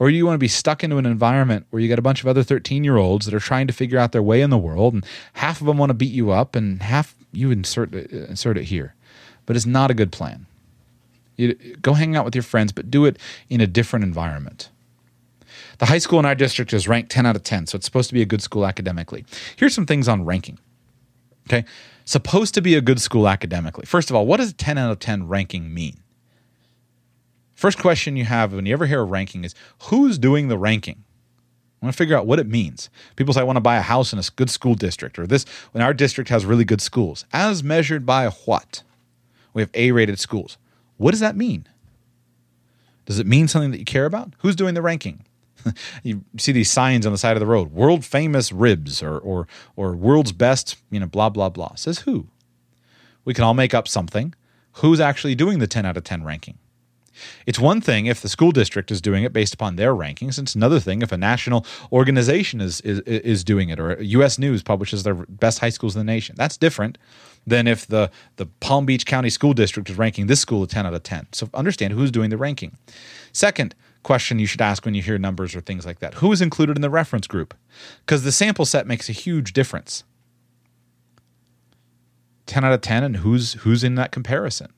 Or 0.02 0.10
do 0.10 0.16
you 0.16 0.26
want 0.26 0.34
to 0.34 0.38
be 0.38 0.48
stuck 0.48 0.82
into 0.82 0.96
an 0.96 1.06
environment 1.06 1.64
where 1.70 1.80
you 1.80 1.88
got 1.88 2.00
a 2.00 2.02
bunch 2.02 2.22
of 2.22 2.26
other 2.26 2.42
13 2.42 2.82
year 2.82 2.96
olds 2.96 3.24
that 3.24 3.34
are 3.34 3.38
trying 3.38 3.68
to 3.68 3.72
figure 3.72 4.00
out 4.00 4.10
their 4.10 4.20
way 4.20 4.40
in 4.40 4.50
the 4.50 4.58
world 4.58 4.94
and 4.94 5.06
half 5.34 5.60
of 5.60 5.68
them 5.68 5.78
want 5.78 5.90
to 5.90 5.94
beat 5.94 6.10
you 6.10 6.32
up 6.32 6.56
and 6.56 6.82
half 6.82 7.14
you 7.30 7.52
insert, 7.52 7.94
insert 7.94 8.58
it 8.58 8.64
here? 8.64 8.96
But 9.46 9.54
it's 9.54 9.64
not 9.64 9.92
a 9.92 9.94
good 9.94 10.10
plan. 10.10 10.46
You 11.36 11.54
go 11.80 11.92
hang 11.92 12.16
out 12.16 12.24
with 12.24 12.34
your 12.34 12.42
friends, 12.42 12.72
but 12.72 12.90
do 12.90 13.04
it 13.04 13.16
in 13.48 13.60
a 13.60 13.66
different 13.68 14.04
environment. 14.04 14.70
The 15.78 15.86
high 15.86 15.98
school 15.98 16.18
in 16.18 16.26
our 16.26 16.34
district 16.34 16.72
is 16.72 16.88
ranked 16.88 17.12
10 17.12 17.24
out 17.24 17.36
of 17.36 17.44
10, 17.44 17.68
so 17.68 17.76
it's 17.76 17.86
supposed 17.86 18.08
to 18.08 18.14
be 18.14 18.22
a 18.22 18.26
good 18.26 18.42
school 18.42 18.66
academically. 18.66 19.24
Here's 19.54 19.72
some 19.72 19.86
things 19.86 20.08
on 20.08 20.24
ranking. 20.24 20.58
Okay. 21.46 21.64
Supposed 22.06 22.54
to 22.54 22.60
be 22.60 22.74
a 22.74 22.80
good 22.80 23.00
school 23.00 23.28
academically. 23.28 23.86
First 23.86 24.10
of 24.10 24.16
all, 24.16 24.26
what 24.26 24.38
does 24.38 24.50
a 24.50 24.54
10 24.54 24.78
out 24.78 24.90
of 24.90 24.98
10 24.98 25.28
ranking 25.28 25.72
mean? 25.72 25.98
First 27.62 27.78
question 27.78 28.16
you 28.16 28.24
have 28.24 28.52
when 28.52 28.66
you 28.66 28.72
ever 28.72 28.86
hear 28.86 28.98
a 28.98 29.04
ranking 29.04 29.44
is 29.44 29.54
who's 29.82 30.18
doing 30.18 30.48
the 30.48 30.58
ranking? 30.58 31.04
I 31.80 31.86
want 31.86 31.94
to 31.94 31.96
figure 31.96 32.16
out 32.16 32.26
what 32.26 32.40
it 32.40 32.48
means. 32.48 32.90
People 33.14 33.32
say, 33.32 33.40
I 33.40 33.44
want 33.44 33.56
to 33.56 33.60
buy 33.60 33.76
a 33.76 33.82
house 33.82 34.12
in 34.12 34.18
a 34.18 34.22
good 34.34 34.50
school 34.50 34.74
district, 34.74 35.16
or 35.16 35.28
this, 35.28 35.44
when 35.70 35.80
our 35.80 35.94
district 35.94 36.28
has 36.30 36.44
really 36.44 36.64
good 36.64 36.80
schools. 36.80 37.24
As 37.32 37.62
measured 37.62 38.04
by 38.04 38.30
what? 38.30 38.82
We 39.54 39.62
have 39.62 39.70
A 39.74 39.92
rated 39.92 40.18
schools. 40.18 40.58
What 40.96 41.12
does 41.12 41.20
that 41.20 41.36
mean? 41.36 41.68
Does 43.06 43.20
it 43.20 43.28
mean 43.28 43.46
something 43.46 43.70
that 43.70 43.78
you 43.78 43.84
care 43.84 44.06
about? 44.06 44.34
Who's 44.38 44.56
doing 44.56 44.74
the 44.74 44.82
ranking? 44.82 45.24
you 46.02 46.24
see 46.38 46.50
these 46.50 46.68
signs 46.68 47.06
on 47.06 47.12
the 47.12 47.18
side 47.18 47.36
of 47.36 47.40
the 47.40 47.46
road, 47.46 47.70
world 47.70 48.04
famous 48.04 48.50
ribs 48.50 49.04
or, 49.04 49.20
or, 49.20 49.46
or 49.76 49.94
world's 49.94 50.32
best, 50.32 50.78
you 50.90 50.98
know, 50.98 51.06
blah, 51.06 51.28
blah, 51.28 51.48
blah. 51.48 51.76
Says 51.76 52.00
who? 52.00 52.26
We 53.24 53.34
can 53.34 53.44
all 53.44 53.54
make 53.54 53.72
up 53.72 53.86
something. 53.86 54.34
Who's 54.78 54.98
actually 54.98 55.36
doing 55.36 55.60
the 55.60 55.68
10 55.68 55.86
out 55.86 55.96
of 55.96 56.02
10 56.02 56.24
ranking? 56.24 56.58
It's 57.46 57.58
one 57.58 57.80
thing 57.80 58.06
if 58.06 58.20
the 58.20 58.28
school 58.28 58.52
district 58.52 58.90
is 58.90 59.00
doing 59.00 59.24
it 59.24 59.32
based 59.32 59.54
upon 59.54 59.76
their 59.76 59.94
rankings. 59.94 60.38
It's 60.38 60.54
another 60.54 60.80
thing 60.80 61.02
if 61.02 61.12
a 61.12 61.16
national 61.16 61.66
organization 61.92 62.60
is, 62.60 62.80
is, 62.82 63.00
is 63.00 63.44
doing 63.44 63.68
it 63.68 63.78
or 63.78 64.02
U.S. 64.02 64.38
News 64.38 64.62
publishes 64.62 65.02
their 65.02 65.14
best 65.14 65.58
high 65.58 65.70
schools 65.70 65.94
in 65.94 66.00
the 66.00 66.10
nation. 66.10 66.34
That's 66.38 66.56
different 66.56 66.98
than 67.46 67.66
if 67.66 67.86
the, 67.86 68.10
the 68.36 68.46
Palm 68.46 68.86
Beach 68.86 69.06
County 69.06 69.30
School 69.30 69.52
District 69.52 69.88
is 69.90 69.98
ranking 69.98 70.26
this 70.26 70.40
school 70.40 70.62
a 70.62 70.66
10 70.66 70.86
out 70.86 70.94
of 70.94 71.02
10. 71.02 71.28
So 71.32 71.48
understand 71.54 71.92
who's 71.92 72.10
doing 72.10 72.30
the 72.30 72.36
ranking. 72.36 72.76
Second 73.32 73.74
question 74.02 74.38
you 74.38 74.46
should 74.46 74.60
ask 74.60 74.84
when 74.84 74.94
you 74.94 75.02
hear 75.02 75.18
numbers 75.18 75.54
or 75.54 75.60
things 75.60 75.86
like 75.86 76.00
that 76.00 76.14
who 76.14 76.32
is 76.32 76.40
included 76.40 76.76
in 76.76 76.82
the 76.82 76.90
reference 76.90 77.26
group? 77.26 77.54
Because 78.04 78.22
the 78.22 78.32
sample 78.32 78.64
set 78.64 78.86
makes 78.86 79.08
a 79.08 79.12
huge 79.12 79.52
difference. 79.52 80.04
10 82.46 82.64
out 82.64 82.72
of 82.72 82.80
10 82.80 83.04
and 83.04 83.16
who's 83.18 83.54
who's 83.54 83.84
in 83.84 83.94
that 83.94 84.10
comparison 84.10 84.72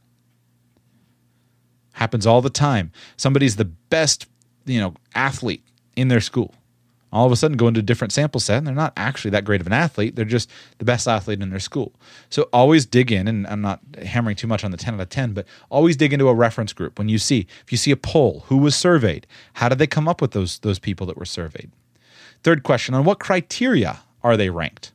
happens 1.95 2.27
all 2.27 2.41
the 2.41 2.51
time 2.51 2.93
somebody's 3.17 3.57
the 3.57 3.65
best 3.65 4.27
you 4.67 4.81
know 4.81 4.95
athlete 5.15 5.65
in 5.97 6.09
their 6.09 6.21
school 6.21 6.55
all 7.15 7.25
of 7.25 7.31
a 7.31 7.37
sudden 7.37 7.57
go 7.57 7.69
into 7.69 7.79
a 7.79 7.83
different 7.83 8.13
sample 8.13 8.41
set 8.41 8.59
and 8.59 8.67
they're 8.67 8.75
not 8.75 8.93
actually 8.97 9.31
that 9.31 9.45
great 9.45 9.61
of 9.61 9.69
an 9.69 9.73
athlete. 9.73 10.17
They're 10.17 10.25
just 10.25 10.51
the 10.79 10.85
best 10.85 11.07
athlete 11.07 11.41
in 11.41 11.51
their 11.51 11.61
school. 11.61 11.93
So 12.29 12.49
always 12.53 12.85
dig 12.85 13.13
in, 13.13 13.29
and 13.29 13.47
I'm 13.47 13.61
not 13.61 13.81
hammering 14.05 14.35
too 14.35 14.49
much 14.49 14.65
on 14.65 14.73
the 14.73 14.77
10 14.77 14.95
out 14.95 15.01
of 15.01 15.09
10, 15.11 15.33
but 15.33 15.47
always 15.71 15.97
dig 15.97 16.13
into 16.13 16.29
a 16.29 16.35
reference 16.35 16.73
group. 16.73 16.99
When 16.99 17.09
you 17.09 17.19
see, 17.19 17.47
if 17.65 17.71
you 17.71 17.79
see 17.79 17.93
a 17.93 17.97
poll, 17.97 18.45
who 18.49 18.57
was 18.59 18.75
surveyed? 18.75 19.29
How 19.55 19.69
did 19.69 19.79
they 19.79 19.87
come 19.87 20.09
up 20.09 20.21
with 20.21 20.33
those, 20.33 20.59
those 20.59 20.81
people 20.81 21.07
that 21.07 21.17
were 21.17 21.25
surveyed? 21.25 21.71
Third 22.43 22.65
question 22.65 22.97
on 22.97 23.05
what 23.05 23.21
criteria 23.21 24.01
are 24.25 24.37
they 24.37 24.51
ranked? 24.51 24.91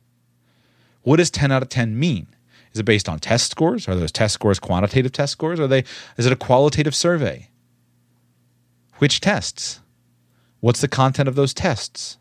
What 1.02 1.16
does 1.16 1.30
10 1.30 1.50
out 1.50 1.62
of 1.62 1.70
10 1.70 1.98
mean? 1.98 2.26
Is 2.72 2.78
it 2.78 2.84
based 2.84 3.08
on 3.08 3.18
test 3.18 3.50
scores? 3.50 3.88
Are 3.88 3.94
those 3.94 4.12
test 4.12 4.34
scores 4.34 4.58
quantitative 4.58 5.12
test 5.12 5.32
scores? 5.32 5.58
Are 5.58 5.66
they 5.66 5.84
is 6.16 6.26
it 6.26 6.32
a 6.32 6.36
qualitative 6.36 6.94
survey? 6.94 7.48
Which 8.98 9.20
tests? 9.20 9.80
What's 10.60 10.80
the 10.80 10.88
content 10.88 11.28
of 11.28 11.34
those 11.34 11.54
tests? 11.54 12.18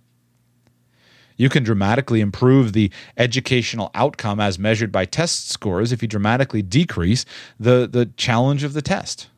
You 1.35 1.49
can 1.49 1.63
dramatically 1.63 2.19
improve 2.19 2.73
the 2.73 2.91
educational 3.15 3.91
outcome 3.95 4.39
as 4.39 4.59
measured 4.59 4.91
by 4.91 5.05
test 5.05 5.49
scores 5.49 5.91
if 5.91 6.01
you 6.01 6.07
dramatically 6.07 6.61
decrease 6.61 7.25
the, 7.57 7.87
the 7.89 8.07
challenge 8.17 8.63
of 8.63 8.73
the 8.73 8.81
test. 8.81 9.29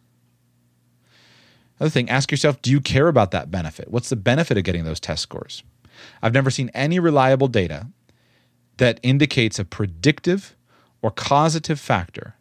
Another 1.80 1.91
thing, 1.91 2.09
ask 2.09 2.32
yourself 2.32 2.62
do 2.62 2.72
you 2.72 2.80
care 2.80 3.07
about 3.07 3.32
that 3.32 3.51
benefit? 3.51 3.91
What's 3.91 4.09
the 4.09 4.16
benefit 4.16 4.57
of 4.57 4.64
getting 4.64 4.84
those 4.84 4.99
test 4.99 5.24
scores? 5.24 5.64
I've 6.22 6.34
never 6.34 6.49
seen 6.49 6.72
any 6.74 6.99
reliable 6.99 7.47
data 7.47 7.88
that 8.78 8.99
indicates 9.03 9.59
a 9.59 9.66
predictive 9.66 10.55
or 11.02 11.12
causative 11.12 11.80
factor 11.80 12.36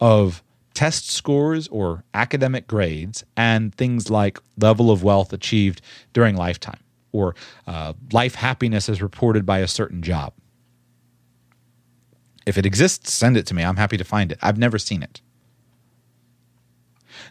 of 0.00 0.42
test 0.74 1.10
scores 1.10 1.68
or 1.68 2.04
academic 2.14 2.66
grades 2.66 3.24
and 3.36 3.74
things 3.74 4.10
like 4.10 4.38
level 4.58 4.90
of 4.90 5.02
wealth 5.02 5.32
achieved 5.32 5.80
during 6.12 6.36
lifetime 6.36 6.80
or 7.12 7.34
uh, 7.66 7.92
life 8.10 8.34
happiness 8.34 8.88
as 8.88 9.02
reported 9.02 9.44
by 9.44 9.58
a 9.58 9.68
certain 9.68 10.02
job. 10.02 10.32
If 12.46 12.58
it 12.58 12.66
exists, 12.66 13.12
send 13.12 13.36
it 13.36 13.46
to 13.46 13.54
me. 13.54 13.62
I'm 13.62 13.76
happy 13.76 13.96
to 13.96 14.04
find 14.04 14.32
it. 14.32 14.38
I've 14.42 14.58
never 14.58 14.78
seen 14.78 15.02
it. 15.02 15.20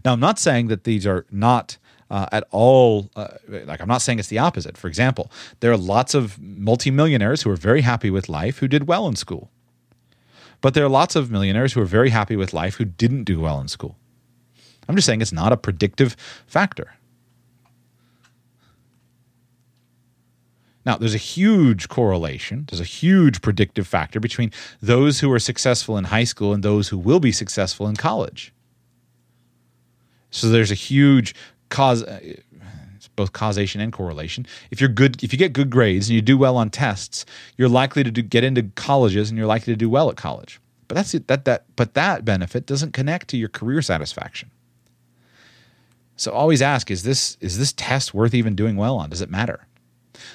Now, 0.06 0.14
I'm 0.14 0.20
not 0.20 0.40
saying 0.40 0.68
that 0.68 0.84
these 0.84 1.06
are 1.06 1.26
not 1.32 1.78
uh, 2.10 2.28
at 2.32 2.44
all, 2.52 3.10
uh, 3.16 3.30
like, 3.48 3.82
I'm 3.82 3.88
not 3.88 4.02
saying 4.02 4.20
it's 4.20 4.28
the 4.28 4.38
opposite. 4.38 4.78
For 4.78 4.88
example, 4.88 5.32
there 5.62 5.72
are 5.72 5.78
lots 5.78 6.14
of 6.14 6.40
multimillionaires 6.40 7.42
who 7.42 7.50
are 7.50 7.56
very 7.56 7.82
happy 7.82 8.10
with 8.10 8.30
life 8.30 8.60
who 8.60 8.68
did 8.68 8.88
well 8.88 9.08
in 9.08 9.16
school. 9.16 9.50
But 10.62 10.76
there 10.76 10.86
are 10.86 10.90
lots 10.90 11.16
of 11.16 11.32
millionaires 11.32 11.74
who 11.74 11.82
are 11.82 11.86
very 11.86 12.12
happy 12.12 12.36
with 12.36 12.54
life 12.54 12.76
who 12.76 12.86
didn't 12.86 13.24
do 13.24 13.40
well 13.40 13.60
in 13.60 13.68
school. 13.68 13.98
I'm 14.88 14.96
just 14.96 15.06
saying 15.06 15.22
it's 15.22 15.32
not 15.32 15.52
a 15.52 15.58
predictive 15.58 16.16
factor. 16.46 16.94
Now, 20.86 20.98
there's 20.98 21.14
a 21.14 21.20
huge 21.20 21.90
correlation, 21.90 22.66
there's 22.70 22.82
a 22.82 22.84
huge 22.84 23.42
predictive 23.42 23.88
factor 23.88 24.20
between 24.20 24.52
those 24.82 25.20
who 25.20 25.32
are 25.32 25.40
successful 25.40 25.96
in 25.98 26.06
high 26.06 26.24
school 26.24 26.54
and 26.54 26.64
those 26.64 26.90
who 26.90 26.98
will 26.98 27.20
be 27.20 27.32
successful 27.32 27.88
in 27.88 27.96
college. 27.96 28.52
So 30.32 30.50
there's 30.50 30.72
a 30.72 30.76
huge 30.76 31.36
cause 31.70 32.04
both 33.22 33.34
causation 33.34 33.80
and 33.82 33.94
correlation. 33.94 34.48
If 34.72 34.82
you're 34.82 34.90
good, 34.90 35.24
if 35.24 35.32
you 35.32 35.38
get 35.38 35.54
good 35.54 35.70
grades 35.70 36.10
and 36.10 36.16
you 36.16 36.22
do 36.24 36.40
well 36.40 36.58
on 36.58 36.72
tests, 36.72 37.24
you're 37.56 37.70
likely 37.70 38.04
to 38.04 38.10
do, 38.10 38.24
get 38.24 38.44
into 38.44 38.64
colleges 38.74 39.30
and 39.30 39.38
you're 39.38 39.46
likely 39.46 39.72
to 39.74 39.78
do 39.78 39.92
well 39.92 40.10
at 40.10 40.18
college. 40.18 40.60
But 40.88 40.96
that's 40.96 41.14
it, 41.14 41.28
that 41.28 41.46
that 41.46 41.66
but 41.76 41.94
that 41.94 42.26
benefit 42.26 42.66
doesn't 42.66 42.94
connect 42.94 43.28
to 43.30 43.38
your 43.38 43.50
career 43.50 43.84
satisfaction. 43.84 44.50
So 46.16 46.32
always 46.32 46.64
ask: 46.64 46.90
Is 46.90 47.04
this 47.04 47.38
is 47.42 47.60
this 47.60 47.74
test 47.74 48.12
worth 48.14 48.34
even 48.34 48.56
doing 48.56 48.76
well 48.76 48.98
on? 48.98 49.12
Does 49.12 49.22
it 49.22 49.30
matter? 49.30 49.68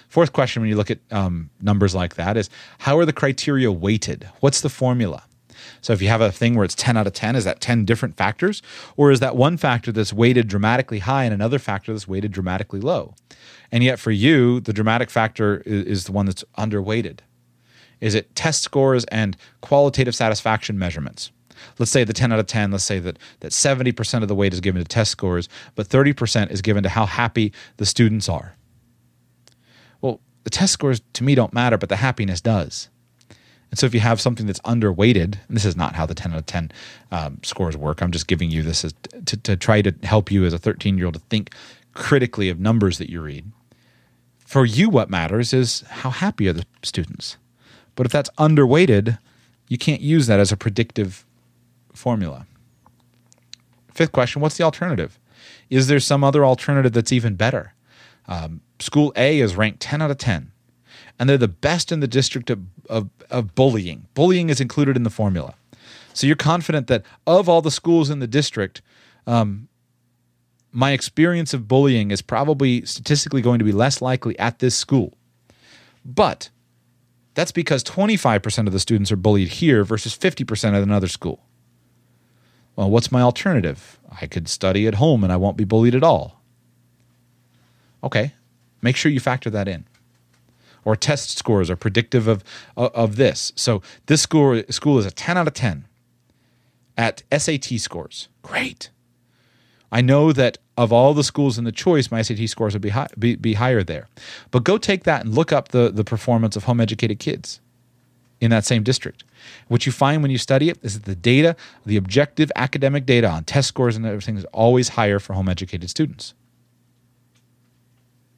Fourth 0.09 0.33
question, 0.33 0.63
when 0.63 0.71
you 0.71 0.77
look 0.77 0.91
at 0.91 1.01
um, 1.11 1.51
numbers 1.61 1.95
like 1.95 2.15
that, 2.15 2.37
is 2.37 2.49
how 2.79 2.99
are 2.99 3.05
the 3.05 3.13
criteria 3.13 3.71
weighted? 3.73 4.29
What's 4.41 4.61
the 4.61 4.69
formula? 4.69 5.25
So 5.81 5.93
if 5.93 6.03
you 6.03 6.09
have 6.09 6.21
a 6.21 6.33
thing 6.33 6.55
where 6.55 6.65
it's 6.65 6.75
10 6.75 6.97
out 6.97 7.07
of 7.07 7.13
10, 7.13 7.37
is 7.37 7.45
that 7.45 7.61
10 7.61 7.85
different 7.85 8.17
factors? 8.17 8.63
Or 8.97 9.11
is 9.11 9.21
that 9.21 9.37
one 9.37 9.57
factor 9.57 9.93
that's 9.93 10.13
weighted 10.13 10.49
dramatically 10.49 11.01
high 11.01 11.25
and 11.25 11.35
another 11.35 11.59
factor 11.59 11.93
that's 11.93 12.09
weighted 12.09 12.33
dramatically 12.33 12.81
low? 12.81 13.15
And 13.73 13.83
yet 13.83 13.99
for 13.99 14.11
you, 14.11 14.61
the 14.61 14.73
dramatic 14.73 15.11
factor 15.11 15.63
is, 15.67 15.85
is 15.85 16.05
the 16.05 16.13
one 16.13 16.27
that's 16.27 16.45
underweighted. 16.59 17.21
Is 18.01 18.15
it 18.15 18.35
test 18.35 18.63
scores 18.63 19.05
and 19.07 19.37
qualitative 19.61 20.15
satisfaction 20.15 20.79
measurements? 20.79 21.31
Let's 21.79 21.91
say 21.91 22.05
the 22.05 22.13
10 22.13 22.33
out 22.33 22.39
of 22.39 22.47
10, 22.47 22.71
let's 22.71 22.85
say 22.85 22.99
that, 22.99 23.19
that 23.41 23.53
70% 23.53 24.23
of 24.23 24.29
the 24.29 24.35
weight 24.35 24.53
is 24.53 24.61
given 24.61 24.83
to 24.83 24.89
test 24.89 25.11
scores, 25.11 25.49
but 25.75 25.89
30% 25.89 26.51
is 26.51 26.63
given 26.63 26.83
to 26.83 26.89
how 26.89 27.07
happy 27.07 27.53
the 27.79 27.87
students 27.87 28.29
are. 28.29 28.57
Well, 30.01 30.21
the 30.45 30.51
test 30.51 30.75
scores 30.75 31.01
to 31.15 31.25
me 31.25 31.35
don't 31.35 31.55
matter, 31.55 31.79
but 31.79 31.89
the 31.89 31.97
happiness 31.97 32.41
does. 32.41 32.89
And 33.71 33.79
so 33.79 33.87
if 33.87 33.95
you 33.95 34.01
have 34.01 34.21
something 34.21 34.47
that's 34.47 34.61
underweighted, 34.61 35.39
this 35.51 35.65
is 35.65 35.77
not 35.77 35.95
how 35.95 36.07
the 36.07 36.15
10 36.15 36.33
out 36.33 36.39
of 36.39 36.47
10 36.47 36.71
um, 37.11 37.39
scores 37.43 37.77
work, 37.77 38.01
I'm 38.01 38.13
just 38.13 38.27
giving 38.27 38.51
you 38.51 38.63
this 38.63 38.85
as, 38.85 38.95
to, 39.27 39.37
to 39.37 39.57
try 39.57 39.83
to 39.83 39.95
help 40.03 40.31
you 40.31 40.45
as 40.45 40.53
a 40.53 40.59
13 40.59 40.97
year 40.97 41.07
old 41.07 41.15
to 41.15 41.21
think 41.29 41.55
critically 41.95 42.49
of 42.49 42.61
numbers 42.61 42.99
that 42.99 43.11
you 43.11 43.21
read. 43.21 43.51
For 44.39 44.65
you, 44.65 44.89
what 44.89 45.11
matters 45.11 45.53
is 45.53 45.81
how 45.89 46.11
happy 46.11 46.49
are 46.49 46.53
the 46.53 46.65
students. 46.83 47.37
But 47.97 48.07
if 48.07 48.13
that's 48.13 48.31
underweighted, 48.39 49.19
you 49.69 49.79
can't 49.79 50.01
use 50.01 50.29
that 50.29 50.39
as 50.39 50.53
a 50.53 50.57
predictive 50.57 51.27
formula. 51.93 52.47
Fifth 53.93 54.13
question 54.13 54.41
What's 54.41 54.57
the 54.57 54.65
alternative? 54.65 55.19
Is 55.71 55.89
there 55.89 55.99
some 55.99 56.23
other 56.23 56.45
alternative 56.45 56.93
that's 56.93 57.13
even 57.13 57.35
better? 57.35 57.75
Um, 58.29 58.61
school 58.79 59.13
A 59.17 59.41
is 59.41 59.57
ranked 59.57 59.81
10 59.81 60.03
out 60.03 60.11
of 60.11 60.19
10 60.19 60.53
and 61.19 61.29
they're 61.29 61.39
the 61.39 61.49
best 61.49 61.93
in 61.93 62.01
the 62.01 62.09
district 62.09 62.51
of, 62.51 62.61
of, 62.89 63.09
of 63.31 63.55
bullying. 63.55 64.07
Bullying 64.15 64.51
is 64.51 64.61
included 64.61 64.97
in 64.97 65.03
the 65.03 65.11
formula. 65.11 65.55
So 66.13 66.27
you're 66.27 66.37
confident 66.37 66.87
that 66.89 67.05
of 67.27 67.49
all 67.49 67.63
the 67.63 67.71
schools 67.71 68.11
in 68.11 68.21
the 68.21 68.27
district, 68.27 68.83
um, 69.27 69.69
my 70.73 70.93
experience 70.93 71.55
of 71.55 71.69
bullying 71.69 72.11
is 72.11 72.23
probably 72.23 72.85
statistically 72.85 73.43
going 73.43 73.59
to 73.59 73.65
be 73.65 73.73
less 73.73 74.03
likely 74.03 74.39
at 74.39 74.59
this 74.59 74.77
school. 74.77 75.15
But 76.05 76.51
that's 77.35 77.53
because 77.53 77.83
25% 77.85 78.67
of 78.67 78.73
the 78.73 78.81
students 78.81 79.11
are 79.13 79.17
bullied 79.17 79.49
here 79.49 79.85
versus 79.85 80.17
50% 80.17 80.75
at 80.75 80.83
another 80.83 81.09
school. 81.09 81.45
Well, 82.77 82.91
what's 82.91 83.11
my 83.11 83.23
alternative? 83.23 83.99
I 84.21 84.27
could 84.27 84.49
study 84.49 84.87
at 84.87 84.95
home 84.95 85.25
and 85.25 85.33
I 85.33 85.37
won't 85.37 85.57
be 85.57 85.65
bullied 85.65 85.95
at 85.95 86.03
all. 86.03 86.43
Okay, 88.05 88.35
make 88.83 88.97
sure 88.97 89.11
you 89.11 89.19
factor 89.19 89.51
that 89.51 89.67
in 89.67 89.87
or 90.87 90.95
test 90.95 91.37
scores 91.37 91.69
are 91.69 91.77
predictive 91.77 92.29
of, 92.29 92.45
of 92.77 93.17
this. 93.17 93.53
So 93.57 93.83
this 94.07 94.23
school, 94.23 94.63
school 94.71 94.99
is 94.99 95.05
a 95.05 95.11
10 95.11 95.37
out 95.37 95.49
of 95.49 95.53
10 95.53 95.85
at 96.97 97.25
SAT 97.37 97.81
scores. 97.81 98.29
Great. 98.43 98.91
I 99.91 100.01
know 100.01 100.33
that 100.33 100.59
of 100.77 100.93
all 100.93 101.13
the 101.13 101.25
schools 101.25 101.59
in 101.59 101.65
the 101.65 101.73
choice, 101.73 102.11
my 102.11 102.23
SAT 102.23 102.49
scores 102.49 102.73
would 102.73 102.83
be, 102.83 102.91
high, 102.91 103.09
be, 103.19 103.35
be 103.35 103.55
higher 103.55 103.83
there. 103.83 104.07
But 104.53 104.63
go 104.63 104.79
take 104.79 105.03
that 105.05 105.25
and 105.25 105.35
look 105.35 105.53
up 105.53 105.69
the, 105.69 105.91
the 105.91 106.05
performance 106.05 106.55
of 106.55 106.65
home 106.65 106.81
educated 106.81 107.19
kids 107.19 107.61
in 108.41 108.51
that 108.53 108.65
same 108.65 108.85
district. 108.85 109.25
What 109.67 109.87
you 109.87 109.93
find 109.93 110.23
when 110.23 110.31
you 110.31 110.39
study 110.39 110.69
it 110.69 110.79
is 110.83 110.95
that 110.95 111.05
the 111.05 111.17
data, 111.17 111.57
the 111.85 111.97
objective 111.97 112.53
academic 112.55 113.07
data 113.07 113.29
on 113.29 113.43
test 113.43 113.67
scores 113.67 113.97
and 113.97 114.07
everything 114.07 114.37
is 114.37 114.45
always 114.47 114.91
higher 114.91 115.19
for 115.19 115.33
home 115.33 115.49
educated 115.49 115.91
students. 115.91 116.35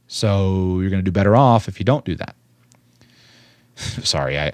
So 0.07 0.81
you're 0.81 0.89
going 0.89 1.05
to 1.05 1.09
do 1.09 1.13
better 1.13 1.37
off 1.37 1.69
if 1.69 1.79
you 1.79 1.85
don't 1.85 2.05
do 2.05 2.15
that. 2.17 2.35
Sorry, 4.05 4.39
I, 4.39 4.53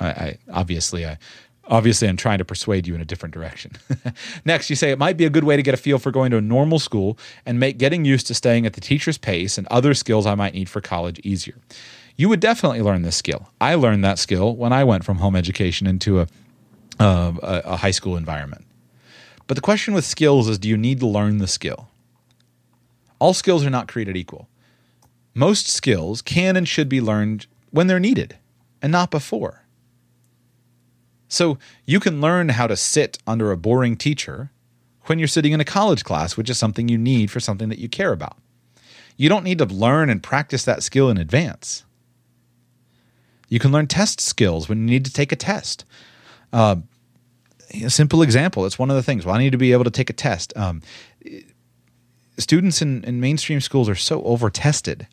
I, 0.00 0.06
I 0.08 0.38
obviously 0.52 1.06
I 1.06 1.18
obviously 1.68 2.08
I'm 2.08 2.16
trying 2.16 2.38
to 2.38 2.44
persuade 2.44 2.86
you 2.86 2.94
in 2.94 3.00
a 3.00 3.04
different 3.04 3.34
direction. 3.34 3.72
Next, 4.44 4.70
you 4.70 4.76
say 4.76 4.90
it 4.90 4.98
might 4.98 5.16
be 5.16 5.24
a 5.24 5.30
good 5.30 5.44
way 5.44 5.56
to 5.56 5.62
get 5.62 5.74
a 5.74 5.78
feel 5.78 5.98
for 5.98 6.10
going 6.10 6.30
to 6.32 6.36
a 6.36 6.42
normal 6.42 6.78
school 6.78 7.18
and 7.46 7.58
make 7.58 7.78
getting 7.78 8.04
used 8.04 8.26
to 8.28 8.34
staying 8.34 8.66
at 8.66 8.74
the 8.74 8.80
teacher's 8.80 9.18
pace 9.18 9.58
and 9.58 9.66
other 9.68 9.94
skills 9.94 10.26
I 10.26 10.34
might 10.34 10.54
need 10.54 10.68
for 10.68 10.80
college 10.80 11.20
easier. 11.20 11.56
You 12.16 12.28
would 12.28 12.40
definitely 12.40 12.82
learn 12.82 13.02
this 13.02 13.16
skill. 13.16 13.48
I 13.60 13.74
learned 13.74 14.04
that 14.04 14.18
skill 14.18 14.56
when 14.56 14.72
I 14.72 14.84
went 14.84 15.04
from 15.04 15.18
home 15.18 15.36
education 15.36 15.86
into 15.86 16.20
a, 16.20 16.26
um, 16.98 17.38
a, 17.42 17.62
a 17.64 17.76
high 17.76 17.92
school 17.92 18.16
environment. 18.16 18.64
But 19.46 19.54
the 19.54 19.60
question 19.60 19.94
with 19.94 20.04
skills 20.04 20.48
is 20.48 20.58
do 20.58 20.68
you 20.68 20.76
need 20.76 21.00
to 21.00 21.06
learn 21.06 21.38
the 21.38 21.46
skill? 21.46 21.88
All 23.18 23.34
skills 23.34 23.64
are 23.64 23.70
not 23.70 23.88
created 23.88 24.16
equal. 24.16 24.48
Most 25.34 25.68
skills 25.68 26.22
can 26.22 26.56
and 26.56 26.66
should 26.66 26.88
be 26.88 27.00
learned 27.00 27.46
when 27.70 27.86
they're 27.86 28.00
needed 28.00 28.37
and 28.82 28.92
not 28.92 29.10
before. 29.10 29.64
So 31.28 31.58
you 31.84 32.00
can 32.00 32.20
learn 32.20 32.50
how 32.50 32.66
to 32.66 32.76
sit 32.76 33.18
under 33.26 33.52
a 33.52 33.56
boring 33.56 33.96
teacher 33.96 34.50
when 35.06 35.18
you're 35.18 35.28
sitting 35.28 35.52
in 35.52 35.60
a 35.60 35.64
college 35.64 36.04
class, 36.04 36.36
which 36.36 36.50
is 36.50 36.58
something 36.58 36.88
you 36.88 36.98
need 36.98 37.30
for 37.30 37.40
something 37.40 37.68
that 37.68 37.78
you 37.78 37.88
care 37.88 38.12
about. 38.12 38.38
You 39.16 39.28
don't 39.28 39.44
need 39.44 39.58
to 39.58 39.66
learn 39.66 40.10
and 40.10 40.22
practice 40.22 40.64
that 40.64 40.82
skill 40.82 41.10
in 41.10 41.18
advance. 41.18 41.84
You 43.48 43.58
can 43.58 43.72
learn 43.72 43.86
test 43.86 44.20
skills 44.20 44.68
when 44.68 44.78
you 44.78 44.86
need 44.86 45.04
to 45.04 45.12
take 45.12 45.32
a 45.32 45.36
test. 45.36 45.84
Uh, 46.52 46.76
a 47.82 47.90
simple 47.90 48.22
example. 48.22 48.64
It's 48.64 48.78
one 48.78 48.90
of 48.90 48.96
the 48.96 49.02
things. 49.02 49.26
Well, 49.26 49.34
I 49.34 49.38
need 49.38 49.52
to 49.52 49.58
be 49.58 49.72
able 49.72 49.84
to 49.84 49.90
take 49.90 50.10
a 50.10 50.14
test. 50.14 50.56
Um, 50.56 50.82
students 52.38 52.80
in, 52.80 53.04
in 53.04 53.20
mainstream 53.20 53.60
schools 53.60 53.88
are 53.88 53.94
so 53.94 54.22
over 54.22 54.50
tested 54.50 55.06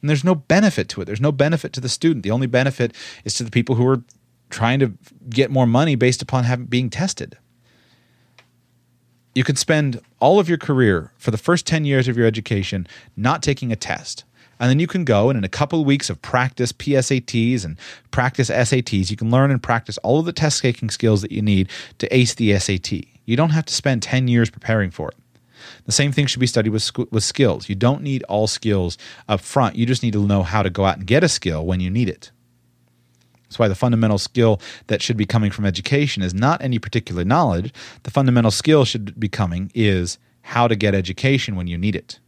And 0.00 0.08
there's 0.08 0.24
no 0.24 0.34
benefit 0.34 0.88
to 0.90 1.00
it. 1.00 1.04
There's 1.06 1.20
no 1.20 1.32
benefit 1.32 1.72
to 1.74 1.80
the 1.80 1.88
student. 1.88 2.22
The 2.22 2.30
only 2.30 2.46
benefit 2.46 2.94
is 3.24 3.34
to 3.34 3.44
the 3.44 3.50
people 3.50 3.74
who 3.74 3.86
are 3.86 4.02
trying 4.50 4.78
to 4.80 4.92
get 5.28 5.50
more 5.50 5.66
money 5.66 5.94
based 5.94 6.22
upon 6.22 6.44
having, 6.44 6.66
being 6.66 6.90
tested. 6.90 7.36
You 9.34 9.44
could 9.44 9.58
spend 9.58 10.00
all 10.20 10.40
of 10.40 10.48
your 10.48 10.58
career 10.58 11.12
for 11.16 11.30
the 11.30 11.38
first 11.38 11.66
10 11.66 11.84
years 11.84 12.08
of 12.08 12.16
your 12.16 12.26
education 12.26 12.86
not 13.16 13.42
taking 13.42 13.70
a 13.72 13.76
test. 13.76 14.24
And 14.60 14.68
then 14.68 14.80
you 14.80 14.86
can 14.86 15.04
go 15.04 15.30
and 15.30 15.36
in 15.36 15.44
a 15.44 15.48
couple 15.48 15.80
of 15.80 15.86
weeks 15.86 16.10
of 16.10 16.20
practice 16.22 16.72
PSATs 16.72 17.64
and 17.64 17.78
practice 18.10 18.50
SATs, 18.50 19.10
you 19.10 19.16
can 19.16 19.30
learn 19.30 19.50
and 19.50 19.62
practice 19.62 19.98
all 19.98 20.18
of 20.18 20.26
the 20.26 20.32
test 20.32 20.62
taking 20.62 20.90
skills 20.90 21.22
that 21.22 21.30
you 21.30 21.42
need 21.42 21.68
to 21.98 22.14
ace 22.14 22.34
the 22.34 22.58
SAT. 22.58 22.92
You 23.24 23.36
don't 23.36 23.50
have 23.50 23.66
to 23.66 23.74
spend 23.74 24.02
10 24.02 24.26
years 24.26 24.50
preparing 24.50 24.90
for 24.90 25.10
it. 25.10 25.16
The 25.86 25.92
same 25.92 26.12
thing 26.12 26.26
should 26.26 26.40
be 26.40 26.46
studied 26.46 26.70
with, 26.70 26.90
with 27.10 27.24
skills. 27.24 27.68
You 27.68 27.74
don't 27.74 28.02
need 28.02 28.22
all 28.24 28.46
skills 28.46 28.98
up 29.28 29.40
front. 29.40 29.76
You 29.76 29.86
just 29.86 30.02
need 30.02 30.12
to 30.12 30.26
know 30.26 30.42
how 30.42 30.62
to 30.62 30.70
go 30.70 30.84
out 30.84 30.98
and 30.98 31.06
get 31.06 31.24
a 31.24 31.28
skill 31.28 31.64
when 31.64 31.80
you 31.80 31.90
need 31.90 32.08
it. 32.08 32.30
That's 33.44 33.58
why 33.58 33.68
the 33.68 33.74
fundamental 33.74 34.18
skill 34.18 34.60
that 34.88 35.00
should 35.00 35.16
be 35.16 35.24
coming 35.24 35.50
from 35.50 35.64
education 35.64 36.22
is 36.22 36.34
not 36.34 36.62
any 36.62 36.78
particular 36.78 37.24
knowledge. 37.24 37.72
The 38.02 38.10
fundamental 38.10 38.50
skill 38.50 38.84
should 38.84 39.18
be 39.18 39.28
coming 39.28 39.70
is 39.74 40.18
how 40.42 40.68
to 40.68 40.76
get 40.76 40.94
education 40.94 41.56
when 41.56 41.66
you 41.66 41.78
need 41.78 41.96
it. 41.96 42.20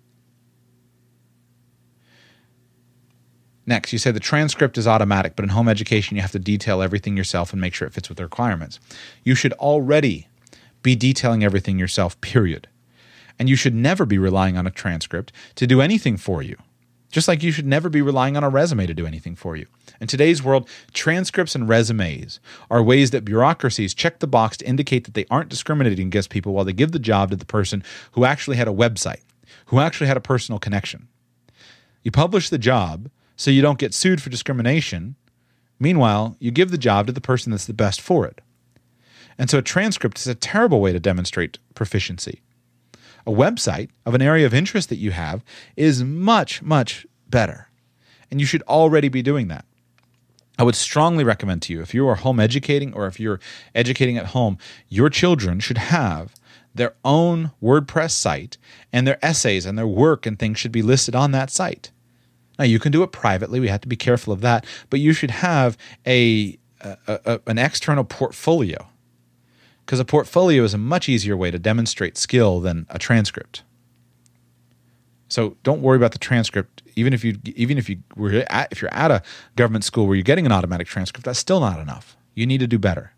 Next, 3.67 3.93
you 3.93 3.99
say 3.99 4.11
the 4.11 4.19
transcript 4.19 4.79
is 4.79 4.89
automatic, 4.89 5.37
but 5.37 5.45
in 5.45 5.51
home 5.51 5.69
education, 5.69 6.17
you 6.17 6.23
have 6.23 6.33
to 6.33 6.39
detail 6.39 6.83
everything 6.83 7.17
yourself 7.17 7.53
and 7.53 7.61
make 7.61 7.75
sure 7.75 7.87
it 7.87 7.95
fits 7.95 8.09
with 8.09 8.19
the 8.19 8.25
requirements. 8.25 8.81
You 9.23 9.35
should 9.35 9.53
already 9.55 10.27
be 10.83 10.97
detailing 10.97 11.45
everything 11.45 11.79
yourself, 11.79 12.21
period. 12.21 12.67
And 13.41 13.49
you 13.49 13.57
should 13.57 13.75
never 13.75 14.05
be 14.05 14.19
relying 14.19 14.59
on 14.59 14.67
a 14.67 14.71
transcript 14.71 15.33
to 15.55 15.67
do 15.67 15.81
anything 15.81 16.19
for 16.19 16.43
you. 16.43 16.57
Just 17.11 17.27
like 17.27 17.43
you 17.43 17.53
should 17.53 17.67
never 17.67 17.89
be 17.89 18.03
relying 18.03 18.37
on 18.37 18.45
a 18.45 18.51
resume 18.51 18.87
to 18.87 18.93
do 18.93 19.07
anything 19.07 19.35
for 19.35 19.57
you. 19.57 19.67
In 19.99 20.07
today's 20.07 20.43
world, 20.43 20.69
transcripts 20.93 21.55
and 21.55 21.67
resumes 21.67 22.39
are 22.71 22.83
ways 22.83 23.13
that 23.13 23.25
bureaucracies 23.25 23.95
check 23.95 24.19
the 24.19 24.27
box 24.27 24.59
to 24.59 24.67
indicate 24.67 25.05
that 25.05 25.15
they 25.15 25.25
aren't 25.31 25.49
discriminating 25.49 26.09
against 26.09 26.29
people 26.29 26.53
while 26.53 26.67
they 26.67 26.75
give 26.75 26.93
the 26.93 26.99
job 26.99 27.31
to 27.31 27.37
the 27.37 27.47
person 27.47 27.83
who 28.13 28.27
actually 28.27 28.59
had 28.59 28.69
a 28.69 28.73
website, 28.73 29.23
who 29.67 29.81
actually 29.81 30.07
had 30.07 30.19
a 30.19 30.21
personal 30.21 30.59
connection. 30.59 31.09
You 32.03 32.11
publish 32.11 32.51
the 32.51 32.59
job 32.59 33.11
so 33.37 33.51
you 33.51 33.63
don't 33.63 33.79
get 33.79 33.95
sued 33.95 34.21
for 34.21 34.29
discrimination. 34.29 35.17
Meanwhile, 35.79 36.37
you 36.41 36.51
give 36.51 36.71
the 36.71 36.79
job 36.79 37.07
to 37.07 37.13
the 37.13 37.23
person 37.23 37.53
that's 37.53 37.67
the 37.67 37.73
best 37.73 38.03
for 38.03 38.27
it. 38.27 38.43
And 39.39 39.49
so 39.49 39.59
a 39.59 39.63
transcript 39.63 40.19
is 40.19 40.27
a 40.27 40.35
terrible 40.35 40.83
way 40.83 40.93
to 40.93 41.01
demonstrate 41.01 41.59
proficiency 41.75 42.43
a 43.31 43.35
website 43.35 43.91
of 44.05 44.15
an 44.15 44.23
area 44.23 44.45
of 44.45 44.53
interest 44.53 44.89
that 44.89 44.97
you 44.97 45.13
have 45.13 45.45
is 45.77 46.03
much, 46.03 46.63
much 46.63 47.07
better. 47.29 47.69
And 48.31 48.41
you 48.41 48.47
should 48.47 48.63
already 48.63 49.09
be 49.09 49.23
doing 49.23 49.49
that. 49.49 49.65
I 50.59 50.65
would 50.65 50.75
strongly 50.75 51.25
recommend 51.25 51.63
to 51.63 51.73
you 51.73 51.81
if 51.81 51.95
you 51.95 52.07
are 52.09 52.17
home 52.17 52.41
educating 52.41 52.93
or 52.93 53.07
if 53.07 53.19
you're 53.19 53.41
educating 53.75 54.19
at 54.19 54.27
home, 54.27 54.59
your 54.89 55.09
children 55.09 55.61
should 55.61 55.79
have 55.79 56.35
their 56.75 56.95
own 57.05 57.53
WordPress 57.63 58.11
site 58.11 58.59
and 58.93 59.07
their 59.07 59.25
essays 59.25 59.65
and 59.65 59.79
their 59.79 59.87
work 59.87 60.27
and 60.27 60.39
things 60.39 60.59
should 60.59 60.73
be 60.73 60.83
listed 60.83 61.15
on 61.15 61.31
that 61.33 61.51
site. 61.51 61.91
Now, 62.59 62.65
you 62.65 62.79
can 62.79 62.93
do 62.93 63.03
it 63.03 63.11
privately. 63.11 63.59
We 63.59 63.69
have 63.69 63.81
to 63.81 63.89
be 63.89 63.97
careful 63.97 64.33
of 64.33 64.43
that, 64.43 64.67
but 64.91 65.01
you 65.01 65.13
should 65.13 65.31
have 65.31 65.79
a, 66.07 66.59
a, 66.81 66.99
a 67.07 67.41
an 67.47 67.59
external 67.59 68.05
portfolio 68.05 68.90
because 69.91 69.99
a 69.99 70.05
portfolio 70.05 70.63
is 70.63 70.73
a 70.73 70.79
much 70.79 71.09
easier 71.09 71.37
way 71.37 71.51
to 71.51 71.59
demonstrate 71.59 72.17
skill 72.17 72.61
than 72.61 72.87
a 72.91 72.97
transcript. 72.97 73.65
So 75.27 75.57
don't 75.65 75.83
worry 75.83 75.97
about 75.97 76.13
the 76.13 76.19
transcript. 76.19 76.85
Even 76.95 77.13
if 77.13 77.25
you 77.25 77.41
even 77.57 77.77
if 77.77 77.91
you 77.91 77.99
were 78.15 78.45
at, 78.49 78.69
if 78.71 78.81
you're 78.81 78.95
at 78.95 79.11
a 79.11 79.21
government 79.57 79.83
school 79.83 80.07
where 80.07 80.15
you're 80.15 80.23
getting 80.23 80.47
an 80.47 80.53
automatic 80.53 80.87
transcript, 80.87 81.25
that's 81.25 81.41
still 81.41 81.59
not 81.59 81.81
enough. 81.81 82.17
You 82.37 82.47
need 82.47 82.59
to 82.59 82.69
do 82.69 82.79
better. 82.79 83.15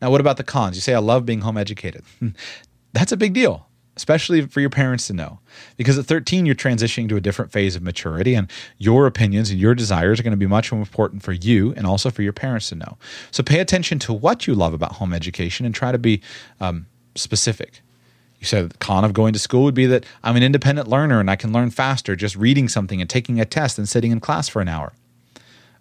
Now, 0.00 0.12
what 0.12 0.20
about 0.20 0.36
the 0.36 0.44
cons? 0.44 0.76
You 0.76 0.82
say 0.82 0.94
I 0.94 1.00
love 1.00 1.26
being 1.26 1.40
home 1.40 1.56
educated. 1.56 2.04
that's 2.92 3.10
a 3.10 3.16
big 3.16 3.32
deal 3.32 3.67
especially 3.98 4.42
for 4.42 4.60
your 4.60 4.70
parents 4.70 5.08
to 5.08 5.12
know. 5.12 5.40
Because 5.76 5.98
at 5.98 6.06
13, 6.06 6.46
you're 6.46 6.54
transitioning 6.54 7.08
to 7.08 7.16
a 7.16 7.20
different 7.20 7.50
phase 7.50 7.74
of 7.74 7.82
maturity, 7.82 8.34
and 8.34 8.48
your 8.78 9.08
opinions 9.08 9.50
and 9.50 9.58
your 9.58 9.74
desires 9.74 10.20
are 10.20 10.22
going 10.22 10.30
to 10.30 10.36
be 10.36 10.46
much 10.46 10.70
more 10.70 10.80
important 10.80 11.24
for 11.24 11.32
you 11.32 11.74
and 11.74 11.84
also 11.84 12.08
for 12.08 12.22
your 12.22 12.32
parents 12.32 12.68
to 12.68 12.76
know. 12.76 12.96
So 13.32 13.42
pay 13.42 13.58
attention 13.58 13.98
to 14.00 14.12
what 14.12 14.46
you 14.46 14.54
love 14.54 14.72
about 14.72 14.92
home 14.92 15.12
education 15.12 15.66
and 15.66 15.74
try 15.74 15.90
to 15.90 15.98
be 15.98 16.22
um, 16.60 16.86
specific. 17.16 17.80
You 18.38 18.46
said 18.46 18.70
the 18.70 18.78
con 18.78 19.04
of 19.04 19.12
going 19.12 19.32
to 19.32 19.40
school 19.40 19.64
would 19.64 19.74
be 19.74 19.86
that 19.86 20.06
I'm 20.22 20.36
an 20.36 20.44
independent 20.44 20.86
learner 20.86 21.18
and 21.18 21.28
I 21.28 21.34
can 21.34 21.52
learn 21.52 21.70
faster 21.70 22.14
just 22.14 22.36
reading 22.36 22.68
something 22.68 23.00
and 23.00 23.10
taking 23.10 23.40
a 23.40 23.44
test 23.44 23.78
and 23.78 23.88
sitting 23.88 24.12
in 24.12 24.20
class 24.20 24.46
for 24.46 24.62
an 24.62 24.68
hour. 24.68 24.92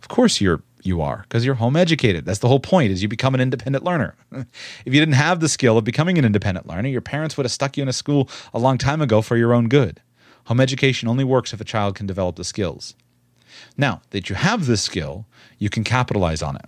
Of 0.02 0.08
course, 0.08 0.42
you're 0.42 0.64
you 0.88 1.02
are 1.02 1.24
because 1.24 1.46
you're 1.46 1.56
home 1.56 1.76
educated. 1.76 2.26
That's 2.26 2.40
the 2.40 2.48
whole 2.48 2.60
point 2.60 2.92
is 2.92 3.04
you 3.04 3.10
become 3.10 3.36
an 3.36 3.42
independent 3.42 3.84
learner. 3.84 4.16
if 4.32 4.48
you 4.86 5.00
didn't 5.00 5.14
have 5.14 5.40
the 5.40 5.50
skill 5.50 5.78
of 5.78 5.84
becoming 5.84 6.18
an 6.18 6.26
independent 6.26 6.68
learner, 6.68 6.90
your 6.90 7.02
parents 7.02 7.38
would 7.38 7.46
have 7.46 7.52
stuck 7.52 7.78
you 7.78 7.84
in 7.84 7.90
a 7.90 7.94
school 7.94 8.30
a 8.54 8.60
long 8.60 8.78
time 8.78 9.02
ago 9.02 9.22
for 9.22 9.38
your 9.38 9.54
own 9.54 9.68
good. 9.68 10.02
Home 10.46 10.60
education 10.60 11.10
only 11.10 11.24
works 11.24 11.54
if 11.54 11.62
a 11.62 11.66
child 11.66 11.96
can 11.96 12.08
develop 12.08 12.38
the 12.38 12.44
skills. 12.44 12.96
Now 13.76 14.02
that 14.12 14.30
you 14.30 14.36
have 14.36 14.66
this 14.66 14.82
skill, 14.82 15.26
you 15.60 15.70
can 15.70 15.84
capitalize 15.84 16.42
on 16.42 16.56
it. 16.56 16.66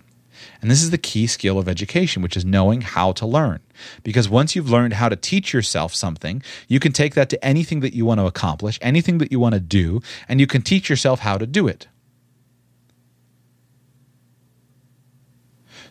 And 0.60 0.70
this 0.70 0.82
is 0.82 0.90
the 0.90 0.98
key 0.98 1.26
skill 1.26 1.58
of 1.58 1.68
education, 1.68 2.22
which 2.22 2.36
is 2.36 2.44
knowing 2.44 2.82
how 2.82 3.12
to 3.12 3.26
learn. 3.26 3.60
Because 4.02 4.28
once 4.28 4.54
you've 4.54 4.70
learned 4.70 4.94
how 4.94 5.08
to 5.08 5.16
teach 5.16 5.52
yourself 5.52 5.94
something, 5.94 6.42
you 6.68 6.80
can 6.80 6.92
take 6.92 7.14
that 7.14 7.30
to 7.30 7.44
anything 7.44 7.80
that 7.80 7.94
you 7.94 8.04
want 8.04 8.20
to 8.20 8.26
accomplish, 8.26 8.78
anything 8.82 9.18
that 9.18 9.32
you 9.32 9.40
want 9.40 9.54
to 9.54 9.60
do, 9.60 10.00
and 10.28 10.40
you 10.40 10.46
can 10.46 10.62
teach 10.62 10.90
yourself 10.90 11.20
how 11.20 11.38
to 11.38 11.46
do 11.46 11.66
it. 11.66 11.88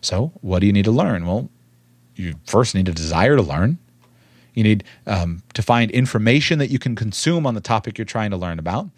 So, 0.00 0.32
what 0.40 0.60
do 0.60 0.66
you 0.66 0.72
need 0.72 0.84
to 0.84 0.90
learn? 0.90 1.26
Well, 1.26 1.50
you 2.16 2.34
first 2.46 2.74
need 2.74 2.88
a 2.88 2.92
desire 2.92 3.36
to 3.36 3.42
learn. 3.42 3.78
You 4.54 4.62
need 4.62 4.84
um, 5.06 5.42
to 5.54 5.62
find 5.62 5.90
information 5.90 6.58
that 6.58 6.70
you 6.70 6.78
can 6.78 6.96
consume 6.96 7.46
on 7.46 7.54
the 7.54 7.60
topic 7.60 7.98
you're 7.98 8.04
trying 8.04 8.30
to 8.30 8.36
learn 8.36 8.58
about. 8.58 8.88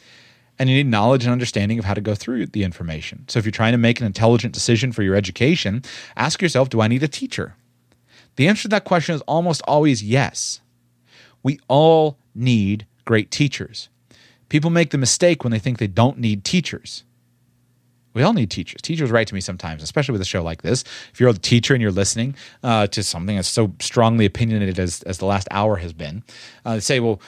And 0.59 0.69
you 0.69 0.77
need 0.77 0.87
knowledge 0.87 1.25
and 1.25 1.33
understanding 1.33 1.79
of 1.79 1.85
how 1.85 1.95
to 1.95 2.01
go 2.01 2.15
through 2.15 2.47
the 2.47 2.63
information. 2.63 3.25
So, 3.29 3.39
if 3.39 3.45
you're 3.45 3.53
trying 3.53 3.73
to 3.73 3.79
make 3.79 4.01
an 4.01 4.07
intelligent 4.07 4.55
decision 4.55 4.93
for 4.93 5.03
your 5.03 5.15
education, 5.15 5.83
ask 6.17 6.41
yourself 6.43 6.69
Do 6.69 6.81
I 6.81 6.89
need 6.89 7.03
a 7.03 7.09
teacher? 7.09 7.55
The 8.37 8.49
answer 8.49 8.63
to 8.63 8.69
that 8.69 8.85
question 8.85 9.15
is 9.15 9.21
almost 9.23 9.63
always 9.67 10.03
yes. 10.03 10.61
We 11.43 11.59
all 11.69 12.17
need 12.35 12.87
great 13.05 13.31
teachers. 13.31 13.89
People 14.49 14.71
make 14.71 14.91
the 14.91 14.99
mistake 14.99 15.45
when 15.45 15.51
they 15.51 15.59
think 15.59 15.79
they 15.79 15.87
don't 15.87 16.19
need 16.19 16.45
teachers. 16.45 17.05
We 18.15 18.23
all 18.23 18.33
need 18.33 18.51
teachers. 18.51 18.83
Teachers 18.83 19.11
write 19.11 19.27
to 19.29 19.35
me 19.35 19.41
sometimes, 19.41 19.83
especially 19.83 20.13
with 20.13 20.21
a 20.21 20.27
show 20.27 20.43
like 20.43 20.63
this. 20.63 20.85
If 21.13 21.21
you're 21.21 21.31
a 21.31 21.35
teacher 21.35 21.75
and 21.75 21.81
you're 21.81 21.91
listening 21.91 22.35
uh, 22.63 22.87
to 22.89 23.03
something 23.03 23.37
that's 23.37 23.49
so 23.49 23.73
strongly 23.81 24.27
opinionated 24.27 24.79
as, 24.79 25.03
as 25.03 25.19
the 25.19 25.27
last 25.27 25.49
hour 25.51 25.77
has 25.77 25.93
been, 25.93 26.23
uh, 26.65 26.75
they 26.75 26.81
say, 26.81 27.01
well, 27.01 27.21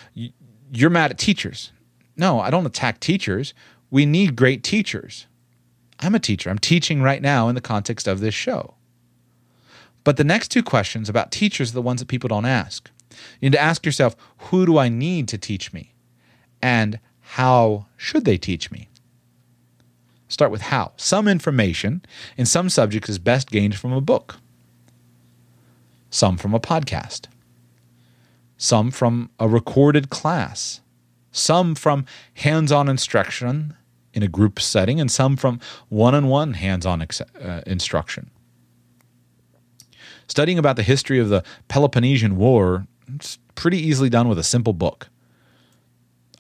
you're 0.73 0.91
mad 0.91 1.11
at 1.11 1.19
teachers. 1.19 1.73
No, 2.17 2.41
I 2.41 2.51
don't 2.51 2.67
attack 2.67 3.01
teachers. 3.01 3.55
We 3.91 4.07
need 4.07 4.37
great 4.37 4.63
teachers. 4.63 5.27
I'm 6.01 6.15
a 6.15 6.19
teacher. 6.19 6.51
I'm 6.51 6.59
teaching 6.59 7.01
right 7.03 7.23
now 7.23 7.49
in 7.49 7.55
the 7.55 7.61
context 7.61 8.07
of 8.07 8.21
this 8.21 8.35
show. 8.35 8.75
But 10.03 10.19
the 10.19 10.25
next 10.25 10.49
two 10.49 10.63
questions 10.63 11.09
about 11.09 11.33
teachers 11.33 11.71
are 11.71 11.75
the 11.75 11.83
ones 11.83 12.01
that 12.01 12.09
people 12.09 12.29
don't 12.29 12.45
ask. 12.45 12.91
You 13.41 13.49
need 13.49 13.57
to 13.57 13.63
ask 13.63 13.87
yourself, 13.87 14.17
who 14.37 14.67
do 14.67 14.77
I 14.77 14.89
need 14.89 15.29
to 15.29 15.39
teach 15.39 15.73
me? 15.73 15.95
And 16.61 17.01
how 17.21 17.87
should 17.97 18.25
they 18.25 18.37
teach 18.37 18.71
me? 18.71 18.89
Start 20.35 20.51
with 20.51 20.63
how. 20.63 20.91
Some 20.97 21.29
information 21.29 22.05
in 22.37 22.45
some 22.45 22.69
subjects 22.69 23.09
is 23.09 23.21
best 23.21 23.53
gained 23.53 23.77
from 23.77 23.93
a 23.93 24.01
book, 24.01 24.39
some 26.11 26.37
from 26.39 26.53
a 26.53 26.59
podcast, 26.59 27.27
some 28.57 28.91
from 28.91 29.31
a 29.39 29.47
recorded 29.47 30.11
class, 30.11 30.81
some 31.31 31.77
from 31.77 32.05
hands 32.35 32.73
on 32.73 32.89
instruction 32.89 33.77
in 34.13 34.25
a 34.25 34.29
group 34.29 34.59
setting, 34.59 34.99
and 34.99 35.09
some 35.09 35.37
from 35.37 35.61
one 35.89 36.17
on 36.17 36.27
one 36.27 36.55
hands 36.55 36.85
on 36.85 37.01
uh, 37.01 37.61
instruction. 37.65 38.29
Studying 40.27 40.59
about 40.59 40.75
the 40.75 40.83
history 40.83 41.21
of 41.21 41.29
the 41.29 41.45
Peloponnesian 41.69 42.35
War 42.35 42.89
is 43.21 43.39
pretty 43.55 43.79
easily 43.79 44.11
done 44.11 44.29
with 44.29 44.41
a 44.41 44.43
simple 44.43 44.73
book. 44.73 45.11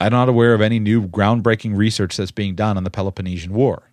I'm 0.01 0.13
not 0.13 0.29
aware 0.29 0.55
of 0.55 0.61
any 0.61 0.79
new 0.79 1.07
groundbreaking 1.07 1.77
research 1.77 2.17
that's 2.17 2.31
being 2.31 2.55
done 2.55 2.77
on 2.77 2.85
the 2.85 2.91
Peloponnesian 2.91 3.53
War. 3.53 3.91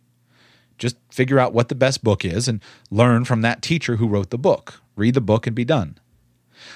Just 0.78 0.98
figure 1.12 1.40
out 1.40 1.54
what 1.54 1.70
the 1.70 1.76
best 1.76 2.04
book 2.04 2.26
is 2.26 2.48
and 2.48 2.60
learn 2.90 3.24
from 3.24 3.42
that 3.42 3.62
teacher 3.62 3.98
who 3.98 4.08
wrote 4.08 4.32
the 4.32 4.38
book. 4.38 4.82
Read 4.96 5.14
the 5.14 5.22
book 5.22 5.46
and 5.46 5.56
be 5.56 5.64
done. 5.66 6.00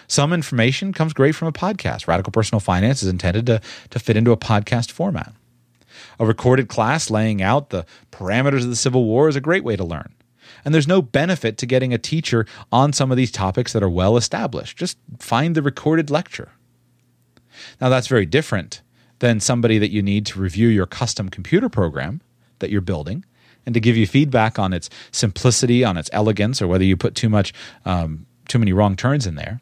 Some 0.08 0.32
information 0.32 0.94
comes 0.94 1.14
great 1.14 1.34
from 1.34 1.48
a 1.48 1.52
podcast. 1.52 2.08
Radical 2.08 2.32
Personal 2.32 2.60
Finance 2.60 3.02
is 3.02 3.10
intended 3.10 3.46
to, 3.48 3.62
to 3.90 4.00
fit 4.00 4.18
into 4.18 4.32
a 4.32 4.38
podcast 4.38 4.92
format. 4.92 5.34
A 6.20 6.26
recorded 6.26 6.68
class 6.68 7.10
laying 7.10 7.42
out 7.42 7.70
the 7.70 7.86
parameters 8.12 8.64
of 8.64 8.70
the 8.70 8.76
Civil 8.76 9.06
War 9.06 9.28
is 9.28 9.36
a 9.36 9.42
great 9.42 9.64
way 9.64 9.76
to 9.76 9.84
learn. 9.84 10.14
And 10.64 10.74
there's 10.74 10.88
no 10.88 11.02
benefit 11.02 11.58
to 11.58 11.66
getting 11.66 11.94
a 11.94 11.98
teacher 11.98 12.46
on 12.72 12.94
some 12.94 13.12
of 13.12 13.18
these 13.18 13.32
topics 13.32 13.74
that 13.74 13.84
are 13.84 13.90
well 13.90 14.18
established. 14.18 14.78
Just 14.78 14.98
find 15.20 15.56
the 15.56 15.62
recorded 15.62 16.10
lecture. 16.10 16.52
Now, 17.80 17.90
that's 17.90 18.08
very 18.08 18.26
different 18.26 18.82
than 19.20 19.40
somebody 19.40 19.78
that 19.78 19.92
you 19.92 20.02
need 20.02 20.26
to 20.28 20.40
review 20.40 20.68
your 20.68 20.86
custom 20.86 21.30
computer 21.30 21.70
program 21.70 22.22
that 22.60 22.70
you're 22.70 22.82
building 22.82 23.24
and 23.66 23.74
to 23.74 23.80
give 23.80 23.98
you 23.98 24.06
feedback 24.06 24.60
on 24.60 24.74
its 24.74 24.90
simplicity, 25.12 25.84
on 25.84 25.98
its 25.98 26.10
elegance, 26.14 26.62
or 26.62 26.68
whether 26.68 26.84
you 26.84 26.96
put 26.96 27.16
too 27.16 27.30
much, 27.30 27.54
um, 27.86 28.26
too 28.48 28.60
many 28.60 28.74
wrong 28.74 28.96
turns 28.96 29.26
in 29.26 29.36
there. 29.36 29.60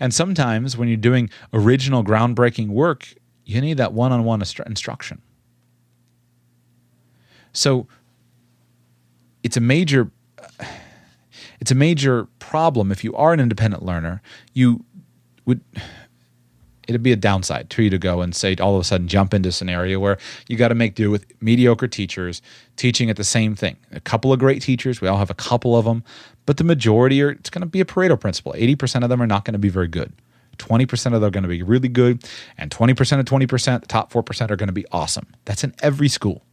And 0.00 0.12
sometimes 0.12 0.76
when 0.76 0.88
you're 0.88 0.96
doing 0.96 1.30
original 1.52 2.02
groundbreaking 2.02 2.68
work, 2.68 3.14
you 3.44 3.60
need 3.60 3.76
that 3.76 3.92
one 3.92 4.12
on 4.12 4.24
one 4.24 4.42
instruction. 4.66 5.22
So 7.52 7.86
it's 9.42 9.56
a 9.56 9.60
major 9.60 10.10
it's 11.60 11.70
a 11.70 11.74
major 11.74 12.26
problem 12.38 12.92
if 12.92 13.02
you 13.02 13.14
are 13.14 13.32
an 13.32 13.40
independent 13.40 13.82
learner. 13.82 14.20
You 14.52 14.84
would 15.46 15.60
it'd 16.86 17.02
be 17.02 17.12
a 17.12 17.16
downside 17.16 17.70
to 17.70 17.82
you 17.82 17.90
to 17.90 17.98
go 17.98 18.20
and 18.20 18.34
say 18.34 18.54
all 18.56 18.74
of 18.74 18.80
a 18.80 18.84
sudden 18.84 19.08
jump 19.08 19.34
into 19.34 19.48
a 19.48 19.52
scenario 19.52 19.98
where 19.98 20.18
you 20.48 20.56
got 20.56 20.68
to 20.68 20.74
make 20.74 20.94
do 20.94 21.10
with 21.10 21.26
mediocre 21.40 21.88
teachers 21.88 22.42
teaching 22.76 23.10
at 23.10 23.16
the 23.16 23.24
same 23.24 23.54
thing. 23.54 23.76
A 23.92 24.00
couple 24.00 24.32
of 24.32 24.38
great 24.38 24.62
teachers, 24.62 25.00
we 25.00 25.08
all 25.08 25.18
have 25.18 25.30
a 25.30 25.34
couple 25.34 25.76
of 25.76 25.84
them, 25.84 26.04
but 26.44 26.56
the 26.56 26.64
majority 26.64 27.22
are 27.22 27.30
it's 27.30 27.50
going 27.50 27.62
to 27.62 27.66
be 27.66 27.80
a 27.80 27.84
Pareto 27.84 28.18
principle. 28.18 28.52
80% 28.52 29.02
of 29.02 29.08
them 29.08 29.22
are 29.22 29.26
not 29.26 29.44
going 29.44 29.54
to 29.54 29.58
be 29.58 29.68
very 29.68 29.88
good. 29.88 30.12
20% 30.58 31.06
of 31.06 31.20
them 31.20 31.24
are 31.24 31.30
going 31.30 31.42
to 31.42 31.48
be 31.48 31.62
really 31.62 31.88
good, 31.88 32.24
and 32.56 32.70
20% 32.70 33.18
of 33.18 33.26
20%, 33.26 33.80
the 33.80 33.86
top 33.86 34.10
4% 34.12 34.50
are 34.50 34.56
going 34.56 34.68
to 34.68 34.72
be 34.72 34.86
awesome. 34.90 35.26
That's 35.44 35.64
in 35.64 35.74
every 35.80 36.08
school. 36.08 36.44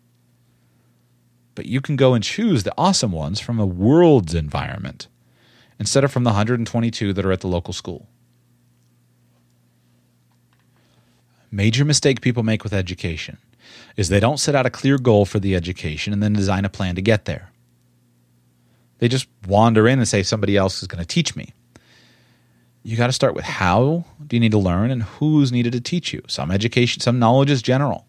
But 1.55 1.67
you 1.67 1.81
can 1.81 1.95
go 1.95 2.13
and 2.13 2.23
choose 2.23 2.63
the 2.63 2.73
awesome 2.77 3.11
ones 3.11 3.39
from 3.39 3.59
a 3.59 3.65
world's 3.65 4.33
environment 4.33 5.07
instead 5.79 6.03
of 6.03 6.11
from 6.11 6.23
the 6.23 6.31
122 6.31 7.13
that 7.13 7.25
are 7.25 7.31
at 7.31 7.41
the 7.41 7.47
local 7.47 7.73
school. 7.73 8.07
Major 11.53 11.85
mistake 11.85 12.21
people 12.21 12.41
make 12.41 12.63
with 12.63 12.73
education 12.73 13.37
is 13.95 14.09
they 14.09 14.19
don't 14.19 14.39
set 14.39 14.55
out 14.55 14.65
a 14.65 14.71
clear 14.71 14.97
goal 14.97 15.23
for 15.23 15.39
the 15.39 15.55
education 15.55 16.11
and 16.11 16.23
then 16.23 16.33
design 16.33 16.65
a 16.65 16.69
plan 16.69 16.95
to 16.95 17.01
get 17.01 17.25
there. 17.25 17.51
They 18.97 19.07
just 19.07 19.27
wander 19.47 19.87
in 19.87 19.99
and 19.99 20.07
say 20.07 20.23
somebody 20.23 20.57
else 20.57 20.81
is 20.81 20.87
going 20.87 21.03
to 21.03 21.07
teach 21.07 21.35
me. 21.35 21.53
You 22.81 22.97
got 22.97 23.05
to 23.05 23.13
start 23.13 23.35
with 23.35 23.45
how 23.45 24.03
do 24.25 24.35
you 24.35 24.39
need 24.39 24.53
to 24.53 24.57
learn 24.57 24.89
and 24.89 25.03
who's 25.03 25.51
needed 25.51 25.73
to 25.73 25.79
teach 25.79 26.11
you. 26.11 26.23
Some 26.27 26.49
education, 26.49 27.01
some 27.01 27.19
knowledge 27.19 27.51
is 27.51 27.61
general. 27.61 28.07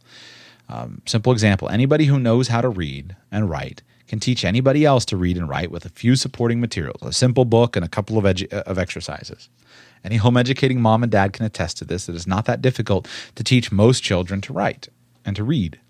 Um, 0.70 1.02
simple 1.04 1.30
example 1.30 1.68
anybody 1.68 2.06
who 2.06 2.18
knows 2.18 2.48
how 2.48 2.62
to 2.62 2.70
read 2.70 3.14
and 3.30 3.50
write 3.50 3.82
can 4.08 4.20
teach 4.20 4.46
anybody 4.46 4.86
else 4.86 5.04
to 5.04 5.18
read 5.18 5.36
and 5.36 5.50
write 5.50 5.70
with 5.70 5.84
a 5.84 5.90
few 5.90 6.16
supporting 6.16 6.62
materials, 6.62 7.02
a 7.02 7.12
simple 7.12 7.44
book, 7.44 7.76
and 7.76 7.84
a 7.84 7.88
couple 7.88 8.16
of, 8.16 8.24
edu- 8.24 8.48
of 8.48 8.78
exercises. 8.78 9.50
Any 10.04 10.16
home 10.16 10.36
educating 10.36 10.80
mom 10.80 11.02
and 11.02 11.10
dad 11.10 11.32
can 11.32 11.46
attest 11.46 11.78
to 11.78 11.84
this. 11.84 12.08
It 12.08 12.14
is 12.14 12.26
not 12.26 12.44
that 12.44 12.60
difficult 12.60 13.08
to 13.34 13.42
teach 13.42 13.72
most 13.72 14.02
children 14.02 14.40
to 14.42 14.52
write 14.52 14.88
and 15.24 15.34
to 15.36 15.44
read. 15.44 15.80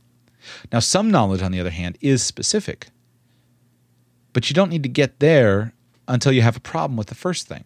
Now, 0.73 0.79
some 0.79 1.11
knowledge, 1.11 1.43
on 1.43 1.53
the 1.53 1.61
other 1.61 1.71
hand, 1.71 1.99
is 2.01 2.23
specific, 2.23 2.89
but 4.33 4.49
you 4.49 4.55
don't 4.55 4.71
need 4.71 4.83
to 4.83 4.89
get 4.89 5.19
there 5.19 5.73
until 6.07 6.33
you 6.33 6.43
have 6.43 6.57
a 6.57 6.61
problem 6.61 6.97
with 6.97 7.09
the 7.09 7.15
first 7.15 7.49
thing. 7.49 7.65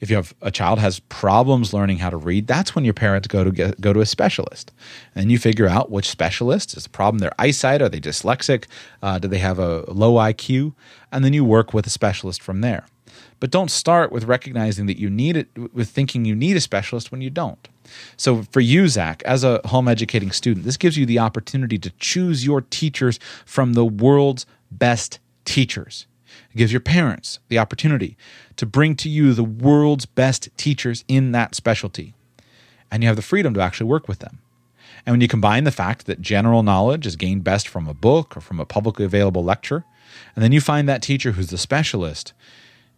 If 0.00 0.10
you 0.10 0.16
have 0.16 0.34
a 0.42 0.50
child 0.50 0.78
has 0.78 1.00
problems 1.00 1.72
learning 1.72 1.98
how 1.98 2.10
to 2.10 2.16
read, 2.16 2.46
that's 2.46 2.74
when 2.74 2.84
your 2.84 2.94
parents 2.94 3.28
go 3.28 3.44
to 3.44 3.50
get, 3.50 3.80
go 3.80 3.92
to 3.92 4.00
a 4.00 4.06
specialist, 4.06 4.72
and 5.14 5.30
you 5.30 5.38
figure 5.38 5.68
out 5.68 5.90
which 5.90 6.08
specialist 6.08 6.76
is 6.76 6.84
the 6.84 6.90
problem. 6.90 7.18
Their 7.18 7.32
eyesight? 7.38 7.82
Are 7.82 7.88
they 7.88 8.00
dyslexic? 8.00 8.64
Uh, 9.02 9.18
do 9.18 9.28
they 9.28 9.38
have 9.38 9.58
a 9.58 9.90
low 9.90 10.14
IQ? 10.14 10.74
And 11.12 11.24
then 11.24 11.32
you 11.32 11.44
work 11.44 11.72
with 11.72 11.86
a 11.86 11.90
specialist 11.90 12.42
from 12.42 12.60
there. 12.60 12.86
But 13.38 13.50
don't 13.50 13.70
start 13.70 14.10
with 14.10 14.24
recognizing 14.24 14.86
that 14.86 14.98
you 14.98 15.10
need 15.10 15.36
it, 15.36 15.48
with 15.74 15.90
thinking 15.90 16.24
you 16.24 16.34
need 16.34 16.56
a 16.56 16.60
specialist 16.60 17.12
when 17.12 17.20
you 17.20 17.30
don't. 17.30 17.68
So, 18.16 18.42
for 18.50 18.60
you, 18.60 18.88
Zach, 18.88 19.22
as 19.24 19.44
a 19.44 19.60
home 19.66 19.88
educating 19.88 20.32
student, 20.32 20.64
this 20.64 20.76
gives 20.76 20.96
you 20.96 21.06
the 21.06 21.18
opportunity 21.18 21.78
to 21.78 21.90
choose 21.98 22.44
your 22.44 22.62
teachers 22.62 23.20
from 23.44 23.74
the 23.74 23.84
world's 23.84 24.46
best 24.70 25.20
teachers. 25.44 26.06
It 26.50 26.56
gives 26.56 26.72
your 26.72 26.80
parents 26.80 27.38
the 27.48 27.58
opportunity 27.58 28.16
to 28.56 28.66
bring 28.66 28.96
to 28.96 29.08
you 29.08 29.32
the 29.32 29.44
world's 29.44 30.06
best 30.06 30.48
teachers 30.56 31.04
in 31.06 31.32
that 31.32 31.54
specialty. 31.54 32.14
And 32.90 33.02
you 33.02 33.08
have 33.08 33.16
the 33.16 33.22
freedom 33.22 33.54
to 33.54 33.60
actually 33.60 33.88
work 33.88 34.08
with 34.08 34.20
them. 34.20 34.38
And 35.04 35.12
when 35.12 35.20
you 35.20 35.28
combine 35.28 35.64
the 35.64 35.70
fact 35.70 36.06
that 36.06 36.20
general 36.20 36.62
knowledge 36.62 37.06
is 37.06 37.16
gained 37.16 37.44
best 37.44 37.68
from 37.68 37.86
a 37.86 37.94
book 37.94 38.36
or 38.36 38.40
from 38.40 38.58
a 38.58 38.64
publicly 38.64 39.04
available 39.04 39.44
lecture, 39.44 39.84
and 40.34 40.42
then 40.42 40.52
you 40.52 40.60
find 40.60 40.88
that 40.88 41.02
teacher 41.02 41.32
who's 41.32 41.48
the 41.48 41.58
specialist, 41.58 42.32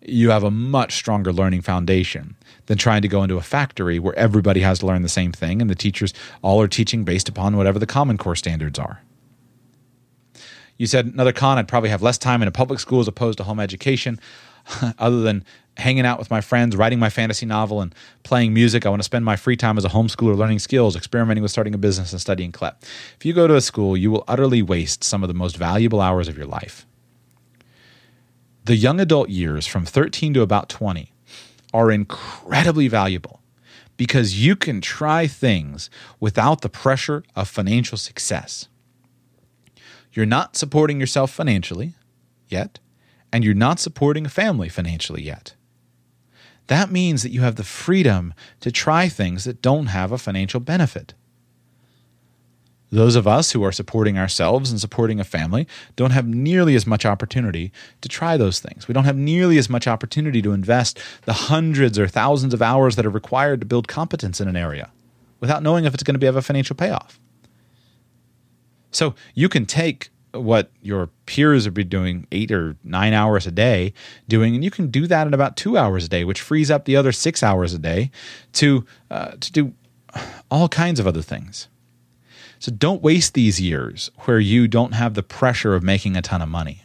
you 0.09 0.30
have 0.30 0.44
a 0.44 0.50
much 0.50 0.94
stronger 0.94 1.32
learning 1.32 1.62
foundation 1.62 2.36
than 2.66 2.78
trying 2.78 3.02
to 3.02 3.09
go 3.09 3.22
into 3.22 3.36
a 3.36 3.42
factory 3.42 3.98
where 3.98 4.16
everybody 4.16 4.61
has 4.61 4.80
to 4.80 4.86
learn 4.86 5.02
the 5.02 5.09
same 5.09 5.32
thing 5.32 5.61
and 5.61 5.70
the 5.70 5.74
teachers 5.74 6.12
all 6.42 6.61
are 6.61 6.68
teaching 6.68 7.04
based 7.04 7.28
upon 7.28 7.56
whatever 7.56 7.78
the 7.78 7.86
Common 7.86 8.18
Core 8.18 8.36
standards 8.36 8.78
are. 8.78 9.02
You 10.76 10.86
said 10.86 11.06
another 11.06 11.32
con, 11.32 11.59
I'd 11.59 11.68
probably 11.68 11.90
have 11.90 12.02
less 12.02 12.18
time 12.18 12.40
in 12.40 12.48
a 12.48 12.52
public 12.52 12.78
school 12.78 13.00
as 13.00 13.09
opposed 13.09 13.38
to 13.38 13.44
home 13.44 13.59
education. 13.59 14.20
other 14.98 15.20
than 15.20 15.44
hanging 15.76 16.04
out 16.04 16.18
with 16.18 16.30
my 16.30 16.40
friends, 16.40 16.76
writing 16.76 16.98
my 16.98 17.11
fantasy 17.11 17.46
novel, 17.46 17.80
and 17.80 17.94
playing 18.22 18.52
music. 18.52 18.84
I 18.84 18.88
want 18.88 19.00
to 19.00 19.04
spend 19.04 19.24
my 19.24 19.36
free 19.36 19.56
time 19.56 19.78
as 19.78 19.84
a 19.84 19.88
homeschooler 19.88 20.36
learning 20.36 20.59
skills, 20.59 20.96
experimenting 20.96 21.42
with 21.42 21.50
starting 21.50 21.74
a 21.74 21.78
business, 21.78 22.12
and 22.12 22.20
studying 22.20 22.52
CLEP. 22.52 22.82
If 23.16 23.24
you 23.24 23.32
go 23.32 23.46
to 23.46 23.54
a 23.54 23.61
school, 23.61 23.96
you 23.96 24.11
will 24.11 24.24
utterly 24.26 24.62
waste 24.62 25.04
some 25.04 25.22
of 25.22 25.28
the 25.28 25.34
most 25.34 25.56
valuable 25.56 26.00
hours 26.00 26.28
of 26.28 26.36
your 26.36 26.46
life. 26.46 26.86
The 28.68 28.76
young 28.76 29.00
adult 29.00 29.30
years 29.30 29.66
from 29.66 29.86
13 29.86 30.34
to 30.34 30.42
about 30.42 30.68
20 30.68 31.10
are 31.72 31.90
incredibly 31.90 32.86
valuable 32.86 33.40
because 33.96 34.44
you 34.44 34.56
can 34.56 34.82
try 34.82 35.26
things 35.26 35.88
without 36.20 36.60
the 36.60 36.68
pressure 36.68 37.24
of 37.34 37.48
financial 37.48 37.96
success. 37.96 38.68
You're 40.12 40.26
not 40.26 40.54
supporting 40.54 41.00
yourself 41.00 41.30
financially 41.30 41.94
yet 42.46 42.78
and 43.32 43.42
you're 43.42 43.54
not 43.54 43.80
supporting 43.80 44.26
a 44.26 44.28
family 44.28 44.68
financially 44.68 45.22
yet. 45.22 45.54
That 46.66 46.90
means 46.90 47.22
that 47.22 47.32
you 47.32 47.40
have 47.40 47.56
the 47.56 47.64
freedom 47.64 48.34
to 48.60 48.70
try 48.70 49.08
things 49.08 49.44
that 49.44 49.62
don't 49.62 49.86
have 49.86 50.12
a 50.12 50.18
financial 50.18 50.60
benefit. 50.60 51.14
Those 52.91 53.16
of 53.16 53.26
us 53.26 53.53
who 53.53 53.62
are 53.64 53.72
supporting 53.72 54.16
ourselves 54.16 54.70
and 54.70 54.80
supporting 54.80 55.20
a 55.20 55.24
family 55.24 55.66
don't 55.97 56.12
have 56.12 56.26
nearly 56.26 56.74
as 56.74 56.86
much 56.86 57.05
opportunity 57.05 57.70
to 58.01 58.09
try 58.09 58.36
those 58.36 58.61
things. 58.61 58.89
We 58.89 58.95
don't 58.95 59.05
have 59.05 59.16
nearly 59.16 59.59
as 59.59 59.68
much 59.68 59.86
opportunity 59.86 60.41
to 60.43 60.53
invest 60.53 60.99
the 61.26 61.34
hundreds 61.34 61.99
or 61.99 62.09
thousands 62.09 62.55
of 62.55 62.62
hours 62.62 62.97
that 62.97 63.05
are 63.05 63.11
required 63.11 63.61
to 63.61 63.66
build 63.66 63.89
competence 63.89 64.41
in 64.41 64.49
an 64.49 64.57
area 64.57 64.91
without 65.41 65.62
knowing 65.62 65.84
if 65.84 65.95
it's 65.95 66.03
going 66.03 66.14
to 66.14 66.18
be 66.18 66.26
have 66.26 66.36
a 66.36 66.43
financial 66.43 66.74
payoff. 66.74 67.20
So 68.91 69.14
you 69.34 69.49
can 69.49 69.66
take 69.66 70.09
what 70.32 70.70
your 70.82 71.09
peers 71.26 71.66
would 71.66 71.74
be 71.74 71.84
doing 71.84 72.26
eight 72.32 72.51
or 72.51 72.76
nine 72.84 73.12
hours 73.12 73.47
a 73.47 73.51
day 73.51 73.93
doing, 74.28 74.55
and 74.55 74.64
you 74.64 74.70
can 74.70 74.91
do 74.91 75.07
that 75.07 75.26
in 75.26 75.34
about 75.34 75.57
two 75.57 75.76
hours 75.76 76.05
a 76.05 76.09
day, 76.09 76.24
which 76.24 76.41
frees 76.41 76.70
up 76.70 76.84
the 76.84 76.97
other 76.97 77.12
six 77.12 77.43
hours 77.43 77.74
a 77.74 77.78
day 77.78 78.11
to 78.55 78.84
uh, 79.11 79.32
to 79.41 79.53
do 79.53 79.74
all 80.51 80.68
kinds 80.68 80.99
of 80.99 81.07
other 81.07 81.22
things. 81.22 81.68
So 82.59 82.72
don't 82.72 83.02
waste 83.02 83.34
these 83.34 83.61
years 83.61 84.11
where 84.20 84.40
you 84.40 84.68
don't 84.68 84.94
have 84.94 85.14
the 85.14 85.22
pressure 85.22 85.74
of 85.74 85.82
making 85.82 86.16
a 86.16 86.22
ton 86.22 86.42
of 86.42 86.48
money. 86.48 86.82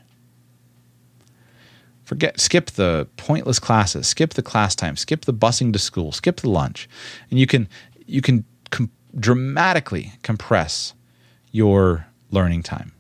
Forget, 2.04 2.40
skip 2.40 2.72
the 2.72 3.08
pointless 3.18 3.60
classes, 3.60 4.08
skip 4.08 4.34
the 4.34 4.44
class 4.44 4.76
time, 4.76 4.98
skip 4.98 5.26
the 5.26 5.34
busing 5.34 5.74
to 5.74 5.80
school, 5.80 6.12
skip 6.12 6.42
the 6.42 6.50
lunch, 6.50 6.90
and 7.30 7.40
you 7.40 7.48
can 7.48 7.68
you 8.06 8.22
can 8.22 8.46
com- 8.70 8.92
dramatically 9.18 10.14
compress 10.22 10.94
your 11.52 12.06
learning 12.30 12.64
time 12.64 12.92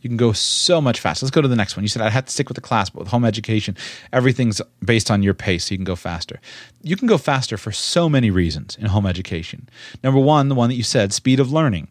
you 0.00 0.08
can 0.08 0.16
go 0.16 0.32
so 0.32 0.80
much 0.80 1.00
faster. 1.00 1.26
Let's 1.26 1.34
go 1.34 1.42
to 1.42 1.48
the 1.48 1.56
next 1.56 1.76
one. 1.76 1.82
You 1.82 1.88
said 1.88 2.02
I 2.02 2.10
had 2.10 2.26
to 2.26 2.32
stick 2.32 2.48
with 2.48 2.54
the 2.54 2.60
class, 2.60 2.90
but 2.90 3.00
with 3.00 3.08
home 3.08 3.24
education, 3.24 3.76
everything's 4.12 4.60
based 4.84 5.10
on 5.10 5.22
your 5.22 5.34
pace, 5.34 5.66
so 5.66 5.72
you 5.72 5.78
can 5.78 5.84
go 5.84 5.96
faster. 5.96 6.40
You 6.82 6.96
can 6.96 7.08
go 7.08 7.18
faster 7.18 7.56
for 7.56 7.72
so 7.72 8.08
many 8.08 8.30
reasons 8.30 8.76
in 8.76 8.86
home 8.86 9.06
education. 9.06 9.68
Number 10.02 10.20
one, 10.20 10.48
the 10.48 10.54
one 10.54 10.68
that 10.68 10.76
you 10.76 10.82
said, 10.82 11.12
speed 11.12 11.40
of 11.40 11.52
learning. 11.52 11.88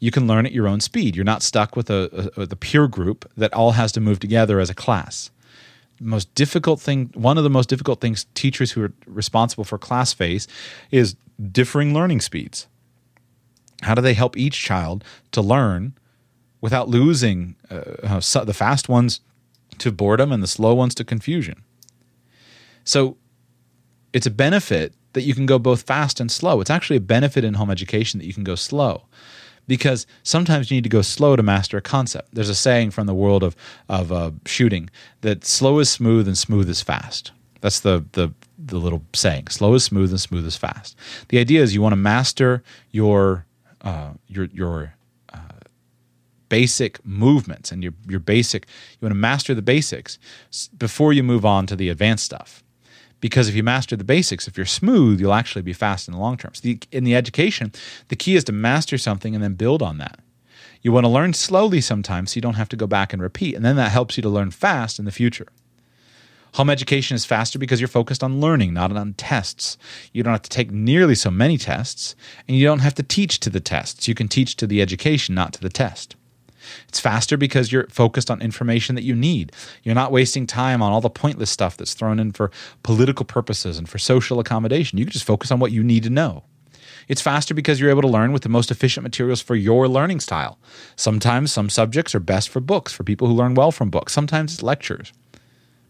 You 0.00 0.10
can 0.12 0.28
learn 0.28 0.46
at 0.46 0.52
your 0.52 0.68
own 0.68 0.80
speed. 0.80 1.16
You're 1.16 1.24
not 1.24 1.42
stuck 1.42 1.74
with 1.74 1.90
a, 1.90 2.30
a, 2.36 2.42
a 2.42 2.56
peer 2.56 2.86
group 2.86 3.28
that 3.36 3.52
all 3.52 3.72
has 3.72 3.90
to 3.92 4.00
move 4.00 4.20
together 4.20 4.60
as 4.60 4.70
a 4.70 4.74
class. 4.74 5.30
The 5.98 6.04
most 6.04 6.32
difficult 6.36 6.80
thing, 6.80 7.10
one 7.14 7.36
of 7.36 7.44
the 7.44 7.50
most 7.50 7.68
difficult 7.68 8.00
things 8.00 8.26
teachers 8.34 8.72
who 8.72 8.84
are 8.84 8.92
responsible 9.06 9.64
for 9.64 9.76
class 9.76 10.12
face 10.12 10.46
is 10.92 11.16
differing 11.50 11.92
learning 11.92 12.20
speeds. 12.20 12.68
How 13.82 13.94
do 13.94 14.02
they 14.02 14.14
help 14.14 14.36
each 14.36 14.62
child 14.62 15.02
to 15.32 15.40
learn 15.40 15.94
without 16.60 16.88
losing 16.88 17.56
uh, 17.70 18.20
the 18.44 18.54
fast 18.54 18.88
ones 18.88 19.20
to 19.78 19.92
boredom 19.92 20.32
and 20.32 20.42
the 20.42 20.48
slow 20.48 20.74
ones 20.74 20.94
to 20.96 21.04
confusion. 21.04 21.62
So 22.84 23.16
it's 24.12 24.26
a 24.26 24.30
benefit 24.30 24.94
that 25.12 25.22
you 25.22 25.34
can 25.34 25.46
go 25.46 25.58
both 25.58 25.82
fast 25.82 26.20
and 26.20 26.30
slow. 26.30 26.60
It's 26.60 26.70
actually 26.70 26.96
a 26.96 27.00
benefit 27.00 27.44
in 27.44 27.54
home 27.54 27.70
education 27.70 28.18
that 28.18 28.26
you 28.26 28.34
can 28.34 28.44
go 28.44 28.54
slow 28.54 29.04
because 29.66 30.06
sometimes 30.22 30.70
you 30.70 30.76
need 30.76 30.84
to 30.84 30.88
go 30.88 31.02
slow 31.02 31.36
to 31.36 31.42
master 31.42 31.76
a 31.76 31.82
concept. 31.82 32.34
There's 32.34 32.48
a 32.48 32.54
saying 32.54 32.90
from 32.90 33.06
the 33.06 33.14
world 33.14 33.42
of, 33.42 33.54
of 33.88 34.10
uh, 34.10 34.32
shooting 34.46 34.90
that 35.20 35.44
slow 35.44 35.78
is 35.78 35.90
smooth 35.90 36.26
and 36.26 36.36
smooth 36.36 36.68
is 36.68 36.82
fast. 36.82 37.32
That's 37.60 37.80
the, 37.80 38.04
the 38.12 38.32
the 38.56 38.76
little 38.76 39.02
saying: 39.14 39.48
"Slow 39.48 39.74
is 39.74 39.84
smooth, 39.84 40.10
and 40.10 40.20
smooth 40.20 40.46
is 40.46 40.56
fast." 40.56 40.96
The 41.28 41.38
idea 41.38 41.62
is 41.62 41.74
you 41.74 41.82
want 41.82 41.92
to 41.92 41.96
master 41.96 42.62
your 42.90 43.46
uh, 43.82 44.12
your 44.28 44.44
your 44.46 44.82
uh, 44.84 44.88
basic 46.48 47.04
movements 47.04 47.72
and 47.72 47.82
your 47.82 47.92
your 48.08 48.20
basic. 48.20 48.66
You 48.92 49.06
want 49.06 49.12
to 49.12 49.18
master 49.18 49.54
the 49.54 49.62
basics 49.62 50.18
before 50.76 51.12
you 51.12 51.22
move 51.22 51.44
on 51.44 51.66
to 51.66 51.76
the 51.76 51.88
advanced 51.88 52.24
stuff. 52.24 52.62
Because 53.20 53.48
if 53.48 53.56
you 53.56 53.64
master 53.64 53.96
the 53.96 54.04
basics, 54.04 54.46
if 54.46 54.56
you're 54.56 54.66
smooth, 54.66 55.20
you'll 55.20 55.34
actually 55.34 55.62
be 55.62 55.72
fast 55.72 56.06
in 56.06 56.14
the 56.14 56.20
long 56.20 56.36
term. 56.36 56.54
So 56.54 56.62
the, 56.62 56.78
in 56.92 57.04
the 57.04 57.16
education, 57.16 57.72
the 58.08 58.16
key 58.16 58.36
is 58.36 58.44
to 58.44 58.52
master 58.52 58.96
something 58.96 59.34
and 59.34 59.42
then 59.42 59.54
build 59.54 59.82
on 59.82 59.98
that. 59.98 60.20
You 60.82 60.92
want 60.92 61.04
to 61.04 61.10
learn 61.10 61.32
slowly 61.32 61.80
sometimes 61.80 62.30
so 62.30 62.36
you 62.36 62.42
don't 62.42 62.54
have 62.54 62.68
to 62.68 62.76
go 62.76 62.86
back 62.86 63.12
and 63.12 63.20
repeat. 63.20 63.56
And 63.56 63.64
then 63.64 63.76
that 63.76 63.90
helps 63.90 64.16
you 64.16 64.22
to 64.22 64.28
learn 64.28 64.52
fast 64.52 65.00
in 65.00 65.04
the 65.04 65.10
future. 65.10 65.48
Home 66.54 66.70
education 66.70 67.14
is 67.14 67.24
faster 67.24 67.58
because 67.58 67.80
you're 67.80 67.88
focused 67.88 68.22
on 68.22 68.40
learning, 68.40 68.72
not 68.72 68.96
on 68.96 69.14
tests. 69.14 69.76
You 70.12 70.22
don't 70.22 70.32
have 70.32 70.42
to 70.42 70.50
take 70.50 70.70
nearly 70.70 71.14
so 71.14 71.30
many 71.30 71.58
tests, 71.58 72.16
and 72.46 72.56
you 72.56 72.64
don't 72.64 72.78
have 72.78 72.94
to 72.94 73.02
teach 73.02 73.38
to 73.40 73.50
the 73.50 73.60
tests. 73.60 74.08
You 74.08 74.14
can 74.14 74.28
teach 74.28 74.56
to 74.56 74.66
the 74.66 74.80
education, 74.80 75.34
not 75.34 75.52
to 75.54 75.60
the 75.60 75.68
test. 75.68 76.16
It's 76.88 77.00
faster 77.00 77.36
because 77.36 77.72
you're 77.72 77.86
focused 77.88 78.30
on 78.30 78.40
information 78.42 78.94
that 78.94 79.04
you 79.04 79.14
need. 79.14 79.52
You're 79.82 79.94
not 79.94 80.12
wasting 80.12 80.46
time 80.46 80.82
on 80.82 80.92
all 80.92 81.00
the 81.00 81.10
pointless 81.10 81.50
stuff 81.50 81.76
that's 81.76 81.94
thrown 81.94 82.18
in 82.18 82.32
for 82.32 82.50
political 82.82 83.24
purposes 83.24 83.78
and 83.78 83.88
for 83.88 83.98
social 83.98 84.40
accommodation. 84.40 84.98
You 84.98 85.04
can 85.04 85.12
just 85.12 85.26
focus 85.26 85.50
on 85.50 85.58
what 85.58 85.72
you 85.72 85.82
need 85.82 86.02
to 86.04 86.10
know. 86.10 86.44
It's 87.08 87.22
faster 87.22 87.54
because 87.54 87.80
you're 87.80 87.90
able 87.90 88.02
to 88.02 88.08
learn 88.08 88.32
with 88.32 88.42
the 88.42 88.50
most 88.50 88.70
efficient 88.70 89.02
materials 89.02 89.40
for 89.40 89.56
your 89.56 89.88
learning 89.88 90.20
style. 90.20 90.58
Sometimes 90.94 91.50
some 91.50 91.70
subjects 91.70 92.14
are 92.14 92.20
best 92.20 92.50
for 92.50 92.60
books, 92.60 92.92
for 92.92 93.02
people 93.02 93.28
who 93.28 93.34
learn 93.34 93.54
well 93.54 93.72
from 93.72 93.88
books. 93.88 94.12
Sometimes 94.12 94.52
it's 94.52 94.62
lectures 94.62 95.12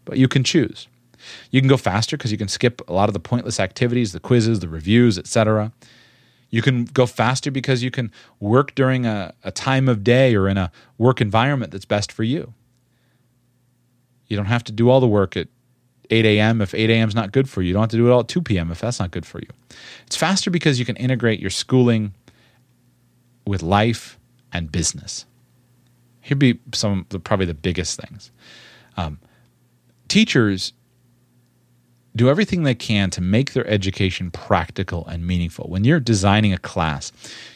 but 0.09 0.17
you 0.17 0.27
can 0.27 0.43
choose. 0.43 0.87
You 1.51 1.61
can 1.61 1.67
go 1.67 1.77
faster 1.77 2.17
because 2.17 2.31
you 2.31 2.37
can 2.37 2.47
skip 2.47 2.81
a 2.87 2.93
lot 2.93 3.09
of 3.09 3.13
the 3.13 3.19
pointless 3.19 3.59
activities, 3.59 4.11
the 4.11 4.19
quizzes, 4.19 4.59
the 4.59 4.67
reviews, 4.67 5.19
etc. 5.19 5.71
You 6.49 6.61
can 6.61 6.85
go 6.85 7.05
faster 7.05 7.51
because 7.51 7.83
you 7.83 7.91
can 7.91 8.11
work 8.39 8.73
during 8.75 9.05
a, 9.05 9.33
a 9.43 9.51
time 9.51 9.87
of 9.87 10.03
day 10.03 10.35
or 10.35 10.47
in 10.47 10.57
a 10.57 10.71
work 10.97 11.21
environment 11.21 11.71
that's 11.71 11.85
best 11.85 12.11
for 12.11 12.23
you. 12.23 12.53
You 14.27 14.37
don't 14.37 14.47
have 14.47 14.63
to 14.65 14.71
do 14.71 14.89
all 14.89 14.99
the 14.99 15.07
work 15.07 15.37
at 15.37 15.47
8 16.09 16.25
a.m. 16.25 16.61
if 16.61 16.73
8 16.73 16.89
a.m. 16.89 17.07
is 17.07 17.15
not 17.15 17.31
good 17.31 17.49
for 17.49 17.61
you. 17.61 17.69
You 17.69 17.73
don't 17.73 17.83
have 17.83 17.89
to 17.91 17.97
do 17.97 18.07
it 18.07 18.11
all 18.11 18.21
at 18.21 18.27
2 18.27 18.41
p.m. 18.41 18.71
if 18.71 18.79
that's 18.79 18.99
not 18.99 19.11
good 19.11 19.25
for 19.25 19.39
you. 19.39 19.47
It's 20.07 20.15
faster 20.15 20.49
because 20.49 20.79
you 20.79 20.85
can 20.85 20.95
integrate 20.95 21.39
your 21.39 21.51
schooling 21.51 22.13
with 23.45 23.61
life 23.61 24.19
and 24.51 24.71
business. 24.71 25.25
Here'd 26.21 26.39
be 26.39 26.59
some 26.73 26.99
of 26.99 27.09
the, 27.09 27.19
probably 27.19 27.45
the 27.45 27.53
biggest 27.53 27.99
things. 27.99 28.31
Um, 28.97 29.19
teachers 30.07 30.73
do 32.15 32.29
everything 32.29 32.63
they 32.63 32.75
can 32.75 33.09
to 33.11 33.21
make 33.21 33.53
their 33.53 33.67
education 33.67 34.31
practical 34.31 35.05
and 35.07 35.25
meaningful. 35.25 35.69
When 35.69 35.83
you're 35.83 35.99
designing 35.99 36.53
a 36.53 36.57
class, 36.57 37.11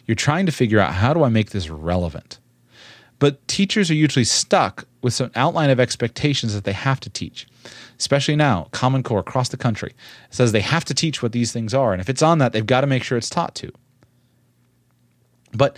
you're 0.06 0.16
trying 0.16 0.46
to 0.46 0.52
figure 0.52 0.80
out 0.80 0.94
how 0.94 1.14
do 1.14 1.24
I 1.24 1.30
make 1.30 1.52
this 1.52 1.70
relevant? 1.70 2.40
But 3.20 3.48
teachers 3.48 3.90
are 3.90 3.96
usually 3.96 4.26
stuck 4.26 4.86
with 5.02 5.14
some 5.14 5.32
outline 5.36 5.70
of 5.70 5.80
expectations 5.80 6.54
that 6.54 6.66
they 6.66 6.74
have 6.74 7.00
to 7.02 7.10
teach. 7.10 7.48
Especially 7.98 8.36
now, 8.36 8.68
Common 8.72 9.04
Core 9.04 9.20
across 9.20 9.50
the 9.50 9.58
country 9.58 9.94
says 10.30 10.52
they 10.52 10.62
have 10.62 10.86
to 10.86 10.94
teach 10.94 11.22
what 11.22 11.32
these 11.32 11.52
things 11.52 11.74
are. 11.74 11.94
And 11.94 12.02
if 12.02 12.10
it's 12.10 12.22
on 12.22 12.40
that, 12.40 12.52
they've 12.52 12.66
got 12.66 12.82
to 12.82 12.88
make 12.88 13.04
sure 13.04 13.18
it's 13.18 13.30
taught 13.30 13.56
to. 13.56 13.72
But 15.54 15.78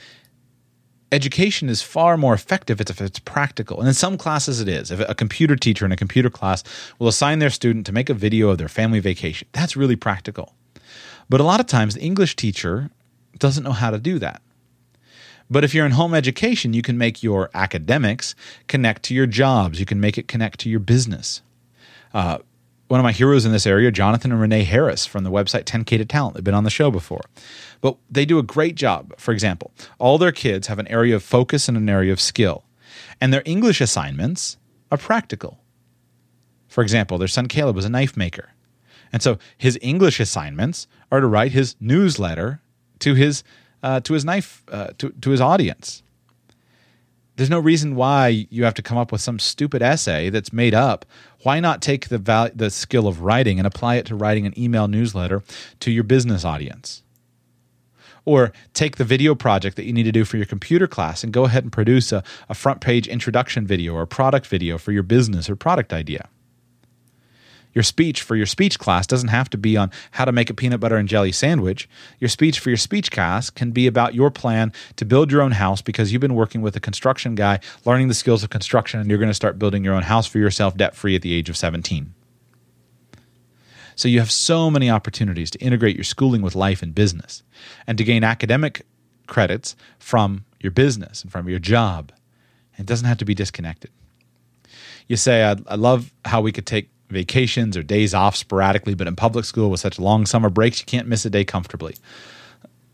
education 1.16 1.70
is 1.70 1.82
far 1.82 2.18
more 2.18 2.34
effective 2.34 2.82
if 2.82 3.00
it's 3.00 3.20
practical. 3.20 3.80
And 3.80 3.88
in 3.88 3.94
some 3.94 4.18
classes, 4.18 4.60
it 4.60 4.68
is. 4.68 4.92
If 4.92 5.00
a 5.00 5.16
computer 5.16 5.56
teacher 5.56 5.86
in 5.86 5.94
a 5.94 5.96
computer 5.96 6.30
class 6.30 6.62
will 7.00 7.08
assign 7.08 7.40
their 7.40 7.50
student 7.50 7.86
to 7.86 7.94
make 7.94 8.10
a 8.10 8.14
video 8.14 8.50
of 8.50 8.58
their 8.58 8.68
family 8.68 9.00
vacation, 9.00 9.48
that's 9.54 9.78
really 9.78 9.96
practical. 9.96 10.54
But 11.30 11.40
a 11.40 11.44
lot 11.44 11.62
of 11.62 11.68
times, 11.68 11.96
the 11.96 12.02
English 12.02 12.36
teacher 12.36 12.90
doesn't 13.40 13.64
know 13.64 13.72
how 13.72 13.92
to 13.92 13.98
do 13.98 14.20
that. 14.20 14.42
But 15.50 15.64
if 15.64 15.74
you're 15.74 15.86
in 15.86 15.94
home 15.94 16.14
education, 16.14 16.74
you 16.74 16.82
can 16.82 16.98
make 16.98 17.24
your 17.24 17.50
academics 17.54 18.36
connect 18.68 19.04
to 19.04 19.14
your 19.14 19.28
jobs. 19.28 19.80
You 19.80 19.86
can 19.86 20.00
make 20.00 20.18
it 20.18 20.28
connect 20.28 20.60
to 20.62 20.70
your 20.70 20.80
business. 20.80 21.42
Uh, 22.14 22.40
one 22.88 23.00
of 23.00 23.04
my 23.04 23.12
heroes 23.12 23.46
in 23.46 23.52
this 23.52 23.66
area, 23.66 23.92
Jonathan 23.92 24.32
and 24.32 24.42
Renee 24.42 24.64
Harris 24.64 25.06
from 25.06 25.24
the 25.24 25.32
website 25.32 25.64
10K 25.64 25.98
to 25.98 26.06
Talent. 26.06 26.36
They've 26.36 26.44
been 26.44 26.54
on 26.54 26.66
the 26.66 26.70
show 26.70 26.92
before. 26.92 27.22
But 27.82 27.98
they 28.10 28.26
do 28.26 28.40
a 28.40 28.44
great 28.44 28.76
job. 28.76 29.14
For 29.18 29.32
example, 29.32 29.72
all 30.00 30.18
their 30.18 30.32
kids 30.32 30.68
have 30.68 30.80
an 30.80 30.88
area 30.88 31.16
of 31.16 31.24
focus 31.24 31.68
and 31.68 31.78
an 31.78 31.90
area 31.90 32.14
of 32.14 32.22
skill. 32.22 32.64
And 33.20 33.34
their 33.34 33.44
English 33.46 33.82
assignments 33.82 34.58
are 34.92 34.98
practical. 34.98 35.60
For 36.68 36.82
example, 36.82 37.18
their 37.18 37.28
son 37.28 37.48
Caleb 37.48 37.76
was 37.76 37.86
a 37.86 37.90
knife 37.90 38.18
maker. 38.18 38.50
And 39.14 39.22
so 39.22 39.38
his 39.58 39.80
English 39.82 40.20
assignments 40.20 40.88
are 41.12 41.22
to 41.22 41.28
write 41.28 41.54
his 41.54 41.76
newsletter 41.80 42.62
to 43.00 43.14
his 43.14 43.44
uh, 43.84 44.00
to 44.02 44.14
his 44.14 44.26
knife 44.26 44.64
uh, 44.72 44.88
to, 44.98 45.10
to 45.22 45.30
his 45.30 45.40
audience. 45.40 46.02
There's 47.36 47.50
no 47.50 47.60
reason 47.60 47.96
why 47.96 48.48
you 48.50 48.64
have 48.64 48.74
to 48.76 48.82
come 48.82 48.98
up 48.98 49.12
with 49.12 49.22
some 49.22 49.40
stupid 49.40 49.82
essay 49.82 50.30
that's 50.30 50.54
made 50.54 50.74
up. 50.74 51.06
Why 51.44 51.60
not 51.60 51.82
take 51.82 52.08
the 52.08 52.18
val- 52.18 52.50
the 52.56 52.70
skill 52.70 53.08
of 53.08 53.22
writing 53.22 53.60
and 53.60 53.68
apply 53.68 53.96
it 53.96 54.06
to 54.08 54.16
writing 54.16 54.46
an 54.46 54.58
email 54.60 54.88
newsletter 54.88 55.44
to 55.82 55.92
your 55.92 56.04
business 56.04 56.44
audience? 56.44 57.04
Or 58.26 58.52
take 58.74 58.98
the 58.98 59.04
video 59.04 59.36
project 59.36 59.76
that 59.78 59.86
you 59.86 59.94
need 59.94 60.04
to 60.04 60.12
do 60.12 60.26
for 60.26 60.38
your 60.38 60.46
computer 60.46 60.88
class 60.88 61.24
and 61.24 61.32
go 61.32 61.46
ahead 61.46 61.64
and 61.64 61.72
produce 61.72 62.12
a, 62.12 62.24
a 62.50 62.56
front 62.56 62.82
page 62.82 63.08
introduction 63.08 63.68
video 63.68 63.94
or 63.94 64.02
a 64.02 64.08
product 64.08 64.48
video 64.48 64.78
for 64.78 64.92
your 64.92 65.04
business 65.04 65.50
or 65.50 65.56
product 65.56 65.94
idea. 65.94 66.28
Your 67.76 67.84
speech 67.84 68.22
for 68.22 68.38
your 68.38 68.46
speech 68.46 68.80
class 68.80 69.06
doesn't 69.06 69.28
have 69.28 69.50
to 69.50 69.58
be 69.58 69.76
on 69.76 69.92
how 70.12 70.24
to 70.24 70.32
make 70.32 70.50
a 70.50 70.54
peanut 70.54 70.80
butter 70.80 70.96
and 70.96 71.10
jelly 71.10 71.34
sandwich. 71.34 71.90
Your 72.20 72.30
speech 72.30 72.58
for 72.58 72.70
your 72.70 72.78
speech 72.78 73.12
class 73.12 73.50
can 73.50 73.72
be 73.72 73.86
about 73.86 74.16
your 74.16 74.32
plan 74.32 74.72
to 74.96 75.04
build 75.04 75.30
your 75.30 75.42
own 75.42 75.52
house 75.52 75.82
because 75.82 76.12
you've 76.12 76.22
been 76.22 76.36
working 76.36 76.62
with 76.62 76.78
a 76.78 76.80
construction 76.80 77.36
guy, 77.36 77.60
learning 77.84 78.08
the 78.08 78.14
skills 78.14 78.44
of 78.44 78.50
construction, 78.50 79.02
and 79.02 79.10
you're 79.10 79.20
going 79.20 79.30
to 79.30 79.34
start 79.34 79.60
building 79.60 79.84
your 79.84 79.94
own 79.94 80.04
house 80.04 80.26
for 80.26 80.40
yourself 80.40 80.78
debt 80.78 80.96
free 80.96 81.16
at 81.16 81.22
the 81.22 81.34
age 81.34 81.50
of 81.50 81.58
17. 81.58 82.15
So 83.96 84.08
you 84.08 84.20
have 84.20 84.32
so 84.32 84.70
many 84.70 84.90
opportunities 84.90 85.50
to 85.52 85.60
integrate 85.60 85.96
your 85.96 86.04
schooling 86.04 86.42
with 86.42 86.56
life 86.56 86.82
and 86.82 86.94
business 86.94 87.44
and 87.88 87.98
to 87.98 88.04
gain 88.04 88.24
academic 88.24 88.86
credits 89.28 89.76
from 90.00 90.46
your 90.60 90.72
business 90.72 91.24
and 91.24 91.32
from 91.32 91.48
your 91.50 91.60
job. 91.60 92.12
It 92.78 92.86
doesn't 92.86 93.08
have 93.08 93.18
to 93.20 93.26
be 93.26 93.34
disconnected. 93.34 93.92
You 95.08 95.16
say, 95.18 95.44
I, 95.44 95.56
I 95.68 95.76
love 95.76 96.12
how 96.26 96.42
we 96.42 96.52
could 96.52 96.66
take 96.66 96.90
vacations 97.10 97.78
or 97.78 97.84
days 97.84 98.14
off 98.14 98.36
sporadically, 98.36 98.96
but 98.96 99.08
in 99.08 99.16
public 99.16 99.46
school 99.46 99.70
with 99.70 99.80
such 99.80 100.00
long 100.00 100.26
summer 100.26 100.50
breaks, 100.50 100.80
you 100.80 100.86
can't 100.86 101.08
miss 101.08 101.26
a 101.26 101.30
day 101.30 101.46
comfortably. 101.46 101.96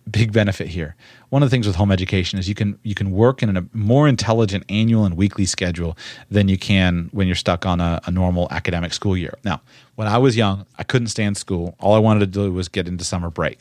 Big 0.10 0.32
benefit 0.32 0.68
here. 0.68 0.96
One 1.32 1.42
of 1.42 1.50
the 1.50 1.56
things 1.56 1.66
with 1.66 1.78
home 1.78 1.94
education 1.94 2.40
is 2.40 2.50
you 2.50 2.56
can 2.56 2.78
you 2.84 2.94
can 2.94 3.10
work 3.12 3.42
in 3.42 3.56
a 3.56 3.66
more 3.72 4.06
intelligent 4.10 4.66
annual 4.68 5.06
and 5.06 5.16
weekly 5.16 5.46
schedule 5.46 5.98
than 6.30 6.50
you 6.50 6.58
can 6.58 7.08
when 7.14 7.26
you're 7.26 7.38
stuck 7.38 7.66
on 7.66 7.80
a, 7.80 8.02
a 8.06 8.12
normal 8.12 8.50
academic 8.52 8.92
school 8.92 9.16
year. 9.16 9.38
Now, 9.46 9.62
when 9.96 10.10
I 10.10 10.18
was 10.18 10.36
young, 10.36 10.66
I 10.78 10.84
couldn't 10.84 11.08
stand 11.08 11.38
school. 11.38 11.76
All 11.80 11.94
I 11.94 12.00
wanted 12.00 12.20
to 12.20 12.26
do 12.26 12.52
was 12.52 12.68
get 12.68 12.86
into 12.86 13.06
summer 13.06 13.30
break. 13.30 13.60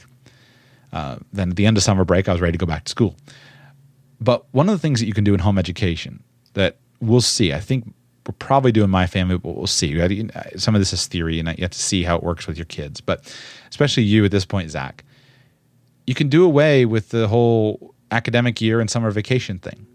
Uh, 0.93 1.19
then 1.33 1.51
at 1.51 1.57
the 1.57 1.65
end 1.65 1.77
of 1.77 1.85
summer 1.85 2.05
break, 2.05 2.29
I 2.29 2.33
was 2.33 2.41
ready 2.41 2.53
to 2.53 2.59
go 2.59 2.67
back 2.67 2.87
to 2.87 2.91
school. 2.91 3.15
But 4.21 4.45
one 4.51 4.69
of 4.69 4.75
the 4.75 4.81
things 4.81 4.99
that 4.99 5.07
you 5.07 5.15
can 5.15 5.23
do 5.23 5.33
in 5.33 5.39
home 5.39 5.57
education 5.57 6.25
that 6.55 6.77
we'll 7.01 7.21
see, 7.21 7.53
I 7.53 7.61
think 7.61 7.95
we're 8.27 8.35
probably 8.41 8.73
doing 8.73 8.91
my 8.91 9.07
family, 9.07 9.39
but 9.39 9.57
we'll 9.57 9.69
see. 9.69 9.97
Some 10.57 10.75
of 10.75 10.81
this 10.81 10.93
is 10.93 11.07
theory, 11.07 11.39
and 11.39 11.49
you 11.51 11.63
have 11.63 11.71
to 11.71 11.79
see 11.79 12.03
how 12.03 12.17
it 12.17 12.25
works 12.25 12.49
with 12.49 12.59
your 12.59 12.67
kids. 12.67 13.01
But 13.01 13.33
especially 13.71 14.03
you 14.03 14.25
at 14.25 14.33
this 14.33 14.45
point, 14.45 14.73
Zach, 14.73 15.05
you 16.11 16.15
can 16.16 16.28
do 16.28 16.45
away 16.45 16.85
with 16.85 17.11
the 17.11 17.28
whole 17.28 17.95
academic 18.11 18.61
year 18.61 18.81
and 18.81 18.91
summer 18.91 19.12
vacation 19.12 19.61
thing. 19.61 19.87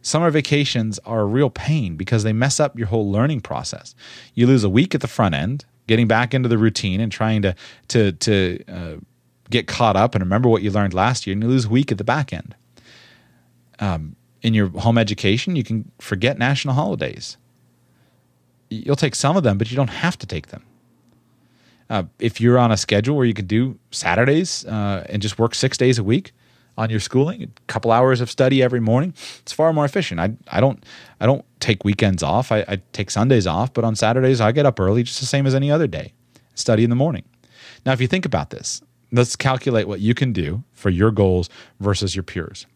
Summer 0.00 0.30
vacations 0.30 0.98
are 1.00 1.20
a 1.20 1.26
real 1.26 1.50
pain 1.50 1.96
because 1.96 2.22
they 2.22 2.32
mess 2.32 2.58
up 2.58 2.78
your 2.78 2.86
whole 2.86 3.12
learning 3.12 3.42
process. 3.42 3.94
You 4.32 4.46
lose 4.46 4.64
a 4.64 4.70
week 4.70 4.94
at 4.94 5.02
the 5.02 5.06
front 5.06 5.34
end, 5.34 5.66
getting 5.86 6.08
back 6.08 6.32
into 6.32 6.48
the 6.48 6.56
routine 6.56 6.98
and 6.98 7.12
trying 7.12 7.42
to 7.42 7.54
to 7.88 8.12
to 8.12 8.64
uh, 8.66 8.96
get 9.50 9.66
caught 9.66 9.96
up 9.96 10.14
and 10.14 10.24
remember 10.24 10.48
what 10.48 10.62
you 10.62 10.70
learned 10.70 10.94
last 10.94 11.26
year, 11.26 11.34
and 11.34 11.42
you 11.42 11.48
lose 11.50 11.66
a 11.66 11.68
week 11.68 11.92
at 11.92 11.98
the 11.98 12.04
back 12.04 12.32
end. 12.32 12.54
Um, 13.80 14.16
in 14.40 14.54
your 14.54 14.68
home 14.68 14.96
education, 14.96 15.56
you 15.56 15.64
can 15.64 15.92
forget 15.98 16.38
national 16.38 16.72
holidays 16.72 17.36
you'll 18.70 18.96
take 18.96 19.14
some 19.14 19.36
of 19.36 19.42
them, 19.42 19.58
but 19.58 19.70
you 19.70 19.76
don't 19.76 19.88
have 19.88 20.18
to 20.18 20.26
take 20.26 20.48
them. 20.48 20.64
Uh, 21.90 22.04
if 22.18 22.40
you're 22.40 22.58
on 22.58 22.72
a 22.72 22.76
schedule 22.76 23.16
where 23.16 23.26
you 23.26 23.34
can 23.34 23.46
do 23.46 23.78
Saturdays 23.90 24.64
uh, 24.66 25.06
and 25.08 25.20
just 25.20 25.38
work 25.38 25.54
six 25.54 25.76
days 25.76 25.98
a 25.98 26.04
week 26.04 26.32
on 26.76 26.90
your 26.90 27.00
schooling, 27.00 27.42
a 27.42 27.48
couple 27.66 27.92
hours 27.92 28.20
of 28.20 28.30
study 28.30 28.62
every 28.62 28.80
morning, 28.80 29.14
it's 29.40 29.52
far 29.52 29.72
more 29.72 29.84
efficient. 29.84 30.18
I, 30.18 30.34
I 30.48 30.60
don't 30.60 30.82
I 31.20 31.26
don't 31.26 31.44
take 31.60 31.84
weekends 31.84 32.22
off. 32.22 32.50
I, 32.50 32.64
I 32.66 32.82
take 32.92 33.10
Sundays 33.10 33.46
off, 33.46 33.72
but 33.72 33.84
on 33.84 33.94
Saturdays 33.94 34.40
I 34.40 34.52
get 34.52 34.66
up 34.66 34.80
early, 34.80 35.02
just 35.02 35.20
the 35.20 35.26
same 35.26 35.46
as 35.46 35.54
any 35.54 35.70
other 35.70 35.86
day. 35.86 36.12
Study 36.54 36.84
in 36.84 36.90
the 36.90 36.96
morning. 36.96 37.24
Now, 37.84 37.92
if 37.92 38.00
you 38.00 38.06
think 38.06 38.24
about 38.24 38.50
this, 38.50 38.82
let's 39.12 39.36
calculate 39.36 39.86
what 39.86 40.00
you 40.00 40.14
can 40.14 40.32
do 40.32 40.64
for 40.72 40.90
your 40.90 41.10
goals 41.10 41.48
versus 41.80 42.16
your 42.16 42.22
peers. 42.22 42.66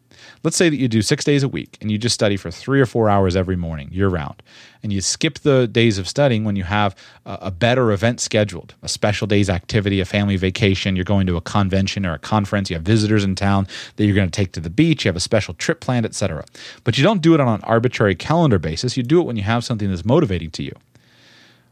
Let's 0.44 0.56
say 0.56 0.68
that 0.68 0.76
you 0.76 0.88
do 0.88 1.02
six 1.02 1.24
days 1.24 1.42
a 1.42 1.48
week 1.48 1.78
and 1.80 1.90
you 1.90 1.98
just 1.98 2.14
study 2.14 2.36
for 2.36 2.50
three 2.50 2.80
or 2.80 2.86
four 2.86 3.08
hours 3.08 3.36
every 3.36 3.56
morning, 3.56 3.88
year 3.90 4.08
round, 4.08 4.42
and 4.82 4.92
you 4.92 5.00
skip 5.00 5.40
the 5.40 5.66
days 5.66 5.98
of 5.98 6.08
studying 6.08 6.44
when 6.44 6.56
you 6.56 6.64
have 6.64 6.94
a, 7.26 7.38
a 7.42 7.50
better 7.50 7.90
event 7.92 8.20
scheduled, 8.20 8.74
a 8.82 8.88
special 8.88 9.26
day's 9.26 9.50
activity, 9.50 10.00
a 10.00 10.04
family 10.04 10.36
vacation, 10.36 10.96
you're 10.96 11.04
going 11.04 11.26
to 11.26 11.36
a 11.36 11.40
convention 11.40 12.06
or 12.06 12.14
a 12.14 12.18
conference, 12.18 12.70
you 12.70 12.76
have 12.76 12.84
visitors 12.84 13.24
in 13.24 13.34
town 13.34 13.66
that 13.96 14.04
you're 14.04 14.14
going 14.14 14.30
to 14.30 14.36
take 14.36 14.52
to 14.52 14.60
the 14.60 14.70
beach, 14.70 15.04
you 15.04 15.08
have 15.08 15.16
a 15.16 15.20
special 15.20 15.54
trip 15.54 15.80
planned, 15.80 16.06
etc. 16.06 16.44
But 16.84 16.96
you 16.96 17.04
don't 17.04 17.22
do 17.22 17.34
it 17.34 17.40
on 17.40 17.48
an 17.48 17.62
arbitrary 17.64 18.14
calendar 18.14 18.58
basis. 18.58 18.96
You 18.96 19.02
do 19.02 19.20
it 19.20 19.24
when 19.24 19.36
you 19.36 19.42
have 19.42 19.64
something 19.64 19.88
that's 19.88 20.04
motivating 20.04 20.50
to 20.52 20.62
you. 20.62 20.74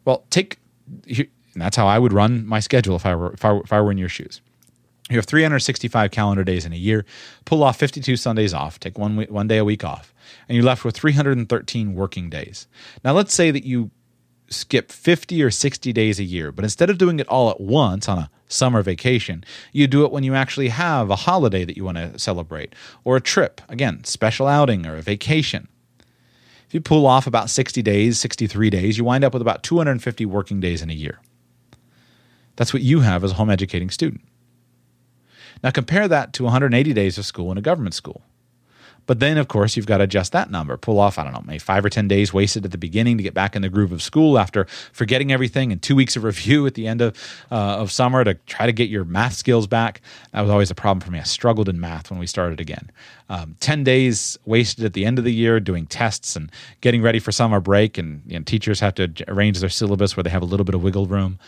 Well, 0.05 0.24
take, 0.30 0.59
and 1.06 1.28
that's 1.55 1.76
how 1.76 1.86
I 1.86 1.98
would 1.98 2.12
run 2.12 2.47
my 2.47 2.60
schedule 2.60 2.97
if 2.97 3.06
I 3.06 3.14
were, 3.14 3.32
if 3.32 3.44
I 3.44 3.56
if 3.56 3.72
I 3.72 3.80
were 3.80 3.90
in 3.90 3.98
your 3.98 4.09
shoes. 4.09 4.40
You 5.09 5.16
have 5.16 5.27
365 5.27 6.11
calendar 6.11 6.43
days 6.43 6.66
in 6.66 6.73
a 6.73 6.77
year. 6.77 7.05
Pull 7.45 7.62
off 7.62 7.78
52 7.78 8.16
Sundays 8.16 8.53
off. 8.53 8.81
Take 8.81 8.99
one 8.99 9.16
one 9.28 9.47
day 9.47 9.59
a 9.59 9.65
week 9.65 9.85
off, 9.85 10.12
and 10.49 10.57
you're 10.57 10.65
left 10.65 10.85
with 10.85 10.97
313 10.97 11.95
working 11.95 12.28
days. 12.28 12.66
Now, 13.05 13.12
let's 13.12 13.33
say 13.33 13.53
that 13.53 13.65
you 13.65 13.91
skip 14.49 14.91
50 14.91 15.43
or 15.43 15.51
60 15.51 15.93
days 15.93 16.19
a 16.19 16.24
year, 16.24 16.51
but 16.53 16.65
instead 16.65 16.91
of 16.91 16.99
doing 16.99 17.20
it 17.20 17.28
all 17.28 17.51
at 17.51 17.61
once 17.61 18.09
on 18.09 18.19
a 18.19 18.31
summer 18.49 18.83
vacation, 18.83 19.45
you 19.73 19.87
do 19.87 20.05
it 20.05 20.12
when 20.12 20.24
you 20.24 20.35
actually 20.35 20.69
have 20.69 21.11
a 21.11 21.16
holiday 21.16 21.65
that 21.65 21.77
you 21.77 21.85
want 21.85 21.99
to 21.99 22.19
celebrate 22.19 22.74
or 23.05 23.16
a 23.16 23.20
trip. 23.20 23.61
Again, 23.69 24.05
special 24.05 24.47
outing 24.47 24.87
or 24.87 24.97
a 24.97 25.03
vacation. 25.03 25.69
If 26.66 26.74
you 26.74 26.81
pull 26.81 27.07
off 27.07 27.28
about 27.28 27.51
60 27.51 27.81
days, 27.83 28.19
63 28.19 28.70
days, 28.70 28.99
you 28.99 29.05
wind 29.05 29.24
up 29.24 29.33
with 29.33 29.43
about 29.43 29.62
250 29.62 30.27
working 30.27 30.59
days 30.59 30.83
in 30.83 30.91
a 30.91 30.95
year. 30.95 31.20
That's 32.57 32.73
what 32.73 32.83
you 32.83 33.01
have 33.01 33.23
as 33.23 33.33
a 33.33 33.35
home 33.35 33.51
educating 33.51 33.91
student. 33.91 34.23
Now 35.62 35.70
compare 35.70 36.09
that 36.09 36.33
to 36.35 36.45
180 36.45 36.93
days 36.93 37.19
of 37.19 37.27
school 37.27 37.51
in 37.51 37.59
a 37.59 37.62
government 37.62 37.95
school. 37.95 38.23
But 39.07 39.20
then, 39.20 39.39
of 39.39 39.49
course, 39.49 39.77
you've 39.77 39.87
got 39.87 39.99
to 39.99 40.05
adjust 40.05 40.33
that 40.33 40.51
number. 40.51 40.77
Pull 40.77 40.99
off, 40.99 41.19
I 41.19 41.24
don't 41.24 41.33
know, 41.33 41.43
maybe 41.47 41.61
five 41.61 41.85
or 41.85 41.89
10 41.89 42.09
days 42.09 42.35
wasted 42.35 42.65
at 42.65 42.73
the 42.73 42.78
beginning 42.78 43.16
to 43.16 43.23
get 43.23 43.35
back 43.35 43.55
in 43.55 43.62
the 43.62 43.69
groove 43.69 43.93
of 43.93 44.03
school 44.03 44.39
after 44.39 44.66
forgetting 44.93 45.33
everything 45.33 45.70
and 45.70 45.81
two 45.81 45.95
weeks 45.95 46.16
of 46.16 46.24
review 46.24 46.66
at 46.66 46.74
the 46.74 46.89
end 46.89 47.01
of, 47.01 47.16
uh, 47.51 47.55
of 47.55 47.93
summer 47.93 48.24
to 48.24 48.35
try 48.47 48.66
to 48.66 48.73
get 48.73 48.89
your 48.89 49.05
math 49.05 49.35
skills 49.35 49.66
back. 49.66 50.01
That 50.33 50.41
was 50.41 50.51
always 50.51 50.70
a 50.70 50.74
problem 50.74 51.01
for 51.01 51.12
me. 51.12 51.20
I 51.20 51.23
struggled 51.23 51.69
in 51.69 51.78
math 51.78 52.11
when 52.11 52.19
we 52.19 52.27
started 52.27 52.61
again. 52.61 52.91
Um, 53.28 53.57
10 53.61 53.85
days 53.85 54.39
wasted 54.45 54.85
at 54.85 54.93
the 54.93 55.07
end 55.07 55.19
of 55.19 55.24
the 55.24 55.33
year 55.33 55.61
doing 55.61 55.87
tests 55.87 56.35
and 56.37 56.51
getting 56.81 57.01
ready 57.01 57.20
for 57.20 57.31
summer 57.31 57.61
break. 57.61 57.99
And 57.99 58.23
you 58.27 58.39
know, 58.39 58.45
teachers 58.45 58.81
have 58.81 58.95
to 58.97 59.12
arrange 59.28 59.61
their 59.61 59.70
syllabus 59.70 60.16
where 60.16 60.24
they 60.24 60.31
have 60.31 60.43
a 60.43 60.47
little 60.47 60.65
bit 60.65 60.74
of 60.74 60.83
wiggle 60.83 61.07
room. 61.07 61.39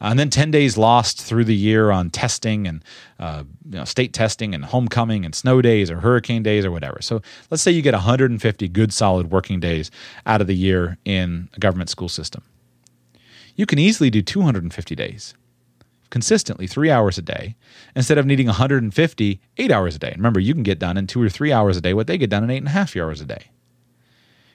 Uh, 0.00 0.06
and 0.06 0.18
then 0.18 0.30
10 0.30 0.50
days 0.50 0.78
lost 0.78 1.20
through 1.20 1.44
the 1.44 1.54
year 1.54 1.90
on 1.90 2.10
testing 2.10 2.66
and 2.66 2.84
uh, 3.18 3.44
you 3.68 3.76
know, 3.76 3.84
state 3.84 4.12
testing 4.12 4.54
and 4.54 4.64
homecoming 4.64 5.24
and 5.24 5.34
snow 5.34 5.60
days 5.60 5.90
or 5.90 6.00
hurricane 6.00 6.42
days 6.42 6.64
or 6.64 6.70
whatever. 6.70 6.98
So 7.02 7.20
let's 7.50 7.62
say 7.62 7.70
you 7.70 7.82
get 7.82 7.94
150 7.94 8.68
good, 8.68 8.92
solid 8.92 9.30
working 9.30 9.60
days 9.60 9.90
out 10.24 10.40
of 10.40 10.46
the 10.46 10.56
year 10.56 10.96
in 11.04 11.48
a 11.54 11.58
government 11.58 11.90
school 11.90 12.08
system. 12.08 12.42
You 13.56 13.66
can 13.66 13.78
easily 13.78 14.10
do 14.10 14.22
250 14.22 14.94
days 14.94 15.34
consistently, 16.10 16.66
three 16.66 16.90
hours 16.90 17.18
a 17.18 17.22
day, 17.22 17.54
instead 17.94 18.18
of 18.18 18.26
needing 18.26 18.46
150, 18.46 19.40
eight 19.58 19.70
hours 19.70 19.96
a 19.96 19.98
day. 19.98 20.12
Remember, 20.16 20.40
you 20.40 20.54
can 20.54 20.64
get 20.64 20.78
done 20.78 20.96
in 20.96 21.06
two 21.06 21.22
or 21.22 21.28
three 21.28 21.52
hours 21.52 21.76
a 21.76 21.80
day 21.80 21.94
what 21.94 22.06
they 22.06 22.18
get 22.18 22.30
done 22.30 22.44
in 22.44 22.50
eight 22.50 22.58
and 22.58 22.66
a 22.66 22.72
half 22.72 22.96
hours 22.96 23.20
a 23.20 23.24
day. 23.24 23.50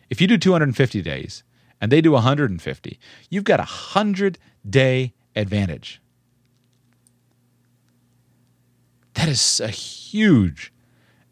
If 0.09 0.21
you 0.21 0.27
do 0.27 0.37
250 0.37 1.01
days 1.01 1.43
and 1.81 1.91
they 1.91 2.01
do 2.01 2.11
150, 2.11 2.99
you've 3.29 3.43
got 3.43 3.59
a 3.59 3.63
100 3.63 4.37
day 4.69 5.13
advantage. 5.35 6.01
That 9.13 9.29
is 9.29 9.59
a 9.59 9.69
huge 9.69 10.71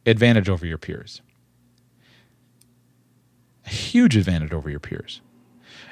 advantage 0.05 0.49
over 0.49 0.65
your 0.65 0.77
peers. 0.77 1.21
A 3.65 3.69
huge 3.69 4.15
advantage 4.17 4.51
over 4.51 4.69
your 4.69 4.79
peers. 4.79 5.21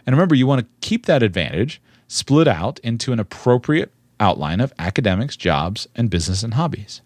And 0.05 0.15
remember, 0.15 0.35
you 0.35 0.47
want 0.47 0.61
to 0.61 0.87
keep 0.87 1.05
that 1.05 1.23
advantage 1.23 1.81
split 2.07 2.47
out 2.47 2.79
into 2.79 3.13
an 3.13 3.19
appropriate 3.19 3.91
outline 4.19 4.59
of 4.59 4.73
academics, 4.77 5.37
jobs, 5.37 5.87
and 5.95 6.09
business 6.09 6.43
and 6.43 6.55
hobbies. 6.55 7.01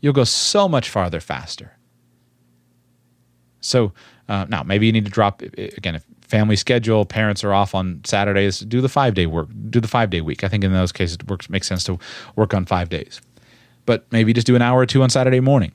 You'll 0.00 0.12
go 0.12 0.24
so 0.24 0.68
much 0.68 0.88
farther 0.88 1.20
faster. 1.20 1.76
So 3.60 3.92
uh, 4.28 4.46
now 4.48 4.62
maybe 4.62 4.86
you 4.86 4.92
need 4.92 5.04
to 5.04 5.10
drop 5.10 5.42
again 5.42 5.94
if 5.94 6.04
family 6.30 6.56
schedule, 6.56 7.04
parents 7.04 7.42
are 7.42 7.52
off 7.52 7.74
on 7.74 8.00
Saturdays, 8.04 8.60
do 8.60 8.80
the 8.80 8.88
five 8.88 9.14
day 9.14 9.26
work, 9.26 9.48
do 9.68 9.80
the 9.80 9.88
five 9.88 10.10
day 10.10 10.20
week. 10.20 10.44
I 10.44 10.48
think 10.48 10.62
in 10.64 10.72
those 10.72 10.92
cases 10.92 11.16
it 11.16 11.28
works 11.28 11.50
makes 11.50 11.66
sense 11.66 11.84
to 11.84 11.98
work 12.36 12.54
on 12.54 12.64
five 12.64 12.88
days. 12.88 13.20
But 13.84 14.06
maybe 14.12 14.32
just 14.32 14.46
do 14.46 14.54
an 14.56 14.62
hour 14.62 14.78
or 14.78 14.86
two 14.86 15.02
on 15.02 15.10
Saturday 15.10 15.40
morning. 15.40 15.72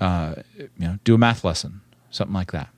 Uh, 0.00 0.36
you 0.56 0.68
know, 0.78 0.98
do 1.04 1.14
a 1.14 1.18
math 1.18 1.42
lesson, 1.42 1.80
something 2.10 2.34
like 2.34 2.52
that. 2.52 2.68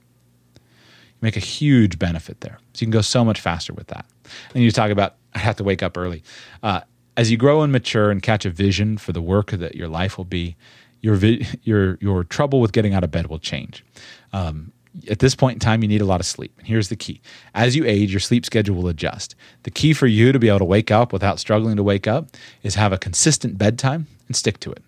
You 0.56 1.20
make 1.20 1.36
a 1.36 1.40
huge 1.40 1.98
benefit 1.98 2.40
there. 2.40 2.58
So 2.72 2.82
you 2.82 2.86
can 2.86 2.92
go 2.92 3.02
so 3.02 3.24
much 3.24 3.40
faster 3.40 3.74
with 3.74 3.88
that. 3.88 4.06
And 4.54 4.64
you 4.64 4.70
talk 4.70 4.90
about 4.90 5.16
I 5.34 5.40
have 5.40 5.56
to 5.56 5.64
wake 5.64 5.82
up 5.82 5.96
early. 5.96 6.22
Uh, 6.62 6.80
as 7.16 7.30
you 7.30 7.36
grow 7.36 7.62
and 7.62 7.72
mature 7.72 8.10
and 8.10 8.22
catch 8.22 8.46
a 8.46 8.50
vision 8.50 8.96
for 8.96 9.12
the 9.12 9.20
work 9.20 9.50
that 9.50 9.74
your 9.74 9.88
life 9.88 10.16
will 10.16 10.24
be, 10.24 10.56
your 11.00 11.16
vi- 11.16 11.46
your 11.62 11.98
your 12.00 12.24
trouble 12.24 12.60
with 12.60 12.72
getting 12.72 12.94
out 12.94 13.04
of 13.04 13.10
bed 13.10 13.26
will 13.26 13.38
change. 13.38 13.84
Um, 14.32 14.72
at 15.10 15.18
this 15.20 15.34
point 15.34 15.56
in 15.56 15.60
time, 15.60 15.82
you 15.82 15.88
need 15.88 16.00
a 16.00 16.06
lot 16.06 16.20
of 16.20 16.26
sleep. 16.26 16.52
And 16.58 16.66
here's 16.66 16.88
the 16.88 16.96
key 16.96 17.20
as 17.54 17.76
you 17.76 17.84
age, 17.84 18.12
your 18.12 18.20
sleep 18.20 18.44
schedule 18.44 18.76
will 18.76 18.88
adjust. 18.88 19.34
The 19.62 19.70
key 19.70 19.92
for 19.92 20.06
you 20.06 20.32
to 20.32 20.38
be 20.38 20.48
able 20.48 20.60
to 20.60 20.64
wake 20.64 20.90
up 20.90 21.12
without 21.12 21.38
struggling 21.38 21.76
to 21.76 21.82
wake 21.82 22.06
up 22.06 22.28
is 22.62 22.74
have 22.74 22.92
a 22.92 22.98
consistent 22.98 23.58
bedtime 23.58 24.06
and 24.26 24.36
stick 24.36 24.60
to 24.60 24.72
it. 24.72 24.82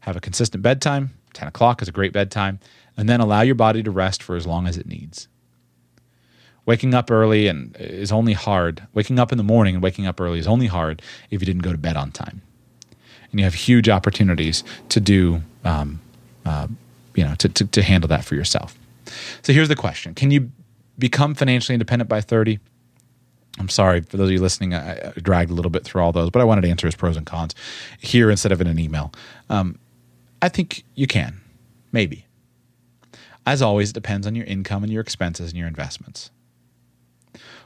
Have 0.00 0.16
a 0.16 0.20
consistent 0.20 0.62
bedtime, 0.62 1.10
10 1.34 1.48
o'clock 1.48 1.82
is 1.82 1.88
a 1.88 1.92
great 1.92 2.12
bedtime, 2.12 2.58
and 2.96 3.08
then 3.08 3.20
allow 3.20 3.42
your 3.42 3.54
body 3.54 3.82
to 3.82 3.90
rest 3.90 4.22
for 4.22 4.36
as 4.36 4.46
long 4.46 4.66
as 4.66 4.76
it 4.76 4.86
needs. 4.86 5.28
Waking 6.66 6.94
up 6.94 7.10
early 7.10 7.48
and 7.48 7.76
is 7.78 8.12
only 8.12 8.32
hard. 8.32 8.86
Waking 8.94 9.18
up 9.18 9.32
in 9.32 9.38
the 9.38 9.44
morning 9.44 9.74
and 9.74 9.82
waking 9.82 10.06
up 10.06 10.20
early 10.20 10.38
is 10.38 10.46
only 10.46 10.66
hard 10.66 11.02
if 11.30 11.40
you 11.40 11.46
didn't 11.46 11.62
go 11.62 11.72
to 11.72 11.78
bed 11.78 11.96
on 11.96 12.12
time. 12.12 12.42
And 13.30 13.40
you 13.40 13.44
have 13.44 13.54
huge 13.54 13.88
opportunities 13.88 14.62
to 14.90 15.00
do, 15.00 15.42
um, 15.64 16.00
uh, 16.44 16.68
you 17.14 17.24
know, 17.24 17.34
to, 17.36 17.48
to, 17.48 17.66
to 17.66 17.82
handle 17.82 18.08
that 18.08 18.24
for 18.24 18.34
yourself. 18.34 18.78
So 19.42 19.52
here's 19.52 19.68
the 19.68 19.76
question 19.76 20.14
Can 20.14 20.30
you 20.30 20.50
become 20.98 21.34
financially 21.34 21.74
independent 21.74 22.08
by 22.08 22.20
30? 22.20 22.58
I'm 23.58 23.68
sorry 23.68 24.00
for 24.02 24.16
those 24.16 24.28
of 24.28 24.32
you 24.32 24.40
listening. 24.40 24.74
I, 24.74 24.92
I, 24.92 25.12
dragged 25.20 25.50
a 25.50 25.54
little 25.54 25.70
bit 25.70 25.84
through 25.84 26.02
all 26.02 26.12
those, 26.12 26.30
but 26.30 26.40
I 26.40 26.44
wanted 26.44 26.62
to 26.62 26.68
answer 26.68 26.86
his 26.86 26.94
pros 26.94 27.16
and 27.16 27.26
cons 27.26 27.54
here 27.98 28.30
instead 28.30 28.52
of 28.52 28.60
in 28.60 28.66
an 28.66 28.78
email. 28.78 29.12
Um, 29.48 29.78
I 30.40 30.48
think 30.48 30.84
you 30.94 31.06
can, 31.06 31.40
maybe. 31.92 32.26
As 33.46 33.60
always, 33.60 33.90
it 33.90 33.94
depends 33.94 34.26
on 34.26 34.34
your 34.34 34.46
income 34.46 34.82
and 34.82 34.92
your 34.92 35.00
expenses 35.02 35.50
and 35.50 35.58
your 35.58 35.68
investments. 35.68 36.30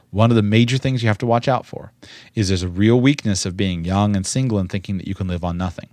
One 0.09 0.31
of 0.31 0.35
the 0.35 0.41
major 0.41 0.77
things 0.77 1.03
you 1.03 1.09
have 1.09 1.17
to 1.19 1.25
watch 1.25 1.47
out 1.47 1.65
for 1.65 1.91
is 2.33 2.47
there's 2.47 2.63
a 2.63 2.69
real 2.69 2.99
weakness 2.99 3.45
of 3.45 3.57
being 3.57 3.83
young 3.83 4.15
and 4.15 4.25
single 4.25 4.57
and 4.57 4.69
thinking 4.69 4.97
that 4.97 5.07
you 5.07 5.15
can 5.15 5.27
live 5.27 5.43
on 5.43 5.57
nothing. 5.57 5.89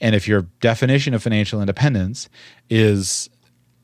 And 0.00 0.14
if 0.14 0.28
your 0.28 0.42
definition 0.60 1.14
of 1.14 1.22
financial 1.22 1.60
independence 1.60 2.28
is 2.70 3.28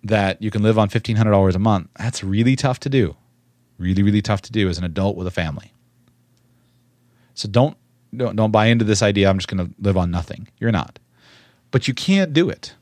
that 0.05 0.41
you 0.43 0.51
can 0.51 0.63
live 0.63 0.79
on 0.79 0.89
$1,500 0.89 1.55
a 1.55 1.59
month, 1.59 1.89
that's 1.99 2.23
really 2.23 2.55
tough 2.55 2.79
to 2.81 2.89
do. 2.89 3.17
Really, 3.79 4.03
really 4.03 4.23
tough 4.23 4.43
to 4.43 4.53
do 4.53 4.69
as 4.69 4.79
an 4.79 4.85
adult 4.85 5.17
with 5.17 5.27
a 5.27 5.33
family. 5.33 5.73
So 7.35 7.49
don't, 7.49 7.77
don't, 8.17 8.37
don't 8.37 8.53
buy 8.53 8.67
into 8.67 8.85
this 8.85 9.03
idea, 9.03 9.29
I'm 9.29 9.39
just 9.39 9.49
going 9.49 9.67
to 9.67 9.75
live 9.81 9.97
on 9.97 10.11
nothing. 10.11 10.49
You're 10.61 10.71
not. 10.71 10.99
But 11.71 11.89
you 11.89 11.95
can't 11.95 12.33
do 12.33 12.49
it. 12.49 12.75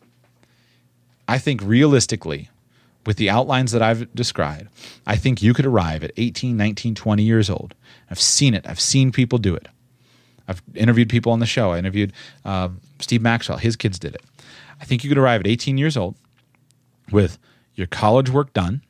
I 1.27 1.39
think 1.39 1.63
realistically, 1.63 2.51
with 3.07 3.17
the 3.17 3.31
outlines 3.31 3.73
that 3.73 3.81
I've 3.81 4.13
described, 4.15 4.69
I 5.07 5.17
think 5.17 5.43
you 5.43 5.55
could 5.55 5.65
arrive 5.65 6.05
at 6.05 6.13
18, 6.17 6.57
19, 6.57 6.95
20 6.95 7.23
years 7.23 7.49
old. 7.49 7.75
I've 8.11 8.21
seen 8.21 8.53
it. 8.53 8.69
I've 8.69 8.81
seen 8.81 9.13
people 9.13 9.39
do 9.39 9.55
it. 9.55 9.69
I've 10.47 10.63
interviewed 10.75 11.09
people 11.09 11.33
on 11.33 11.39
the 11.39 11.47
show. 11.47 11.71
I 11.71 11.79
interviewed 11.79 12.13
uh, 12.45 12.69
Steve 12.99 13.23
Maxwell. 13.23 13.59
His 13.59 13.77
kids 13.77 13.99
did 13.99 14.15
it. 14.15 14.23
I 14.81 14.85
think 14.85 15.05
you 15.05 15.09
could 15.09 15.19
arrive 15.19 15.41
at 15.41 15.47
18 15.47 15.79
years 15.79 15.97
old 15.97 16.17
with 17.11 17.39
your 17.75 17.87
college 17.87 18.31
work 18.31 18.53
done. 18.53 18.83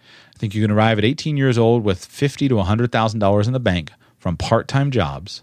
I 0.00 0.38
think 0.38 0.54
you 0.54 0.62
can 0.62 0.70
arrive 0.70 0.98
at 0.98 1.04
18 1.04 1.36
years 1.36 1.56
old 1.56 1.84
with 1.84 2.04
50 2.04 2.48
to 2.48 2.56
100,000 2.56 3.20
dollars 3.20 3.46
in 3.46 3.52
the 3.52 3.60
bank 3.60 3.90
from 4.18 4.36
part-time 4.36 4.90
jobs. 4.90 5.42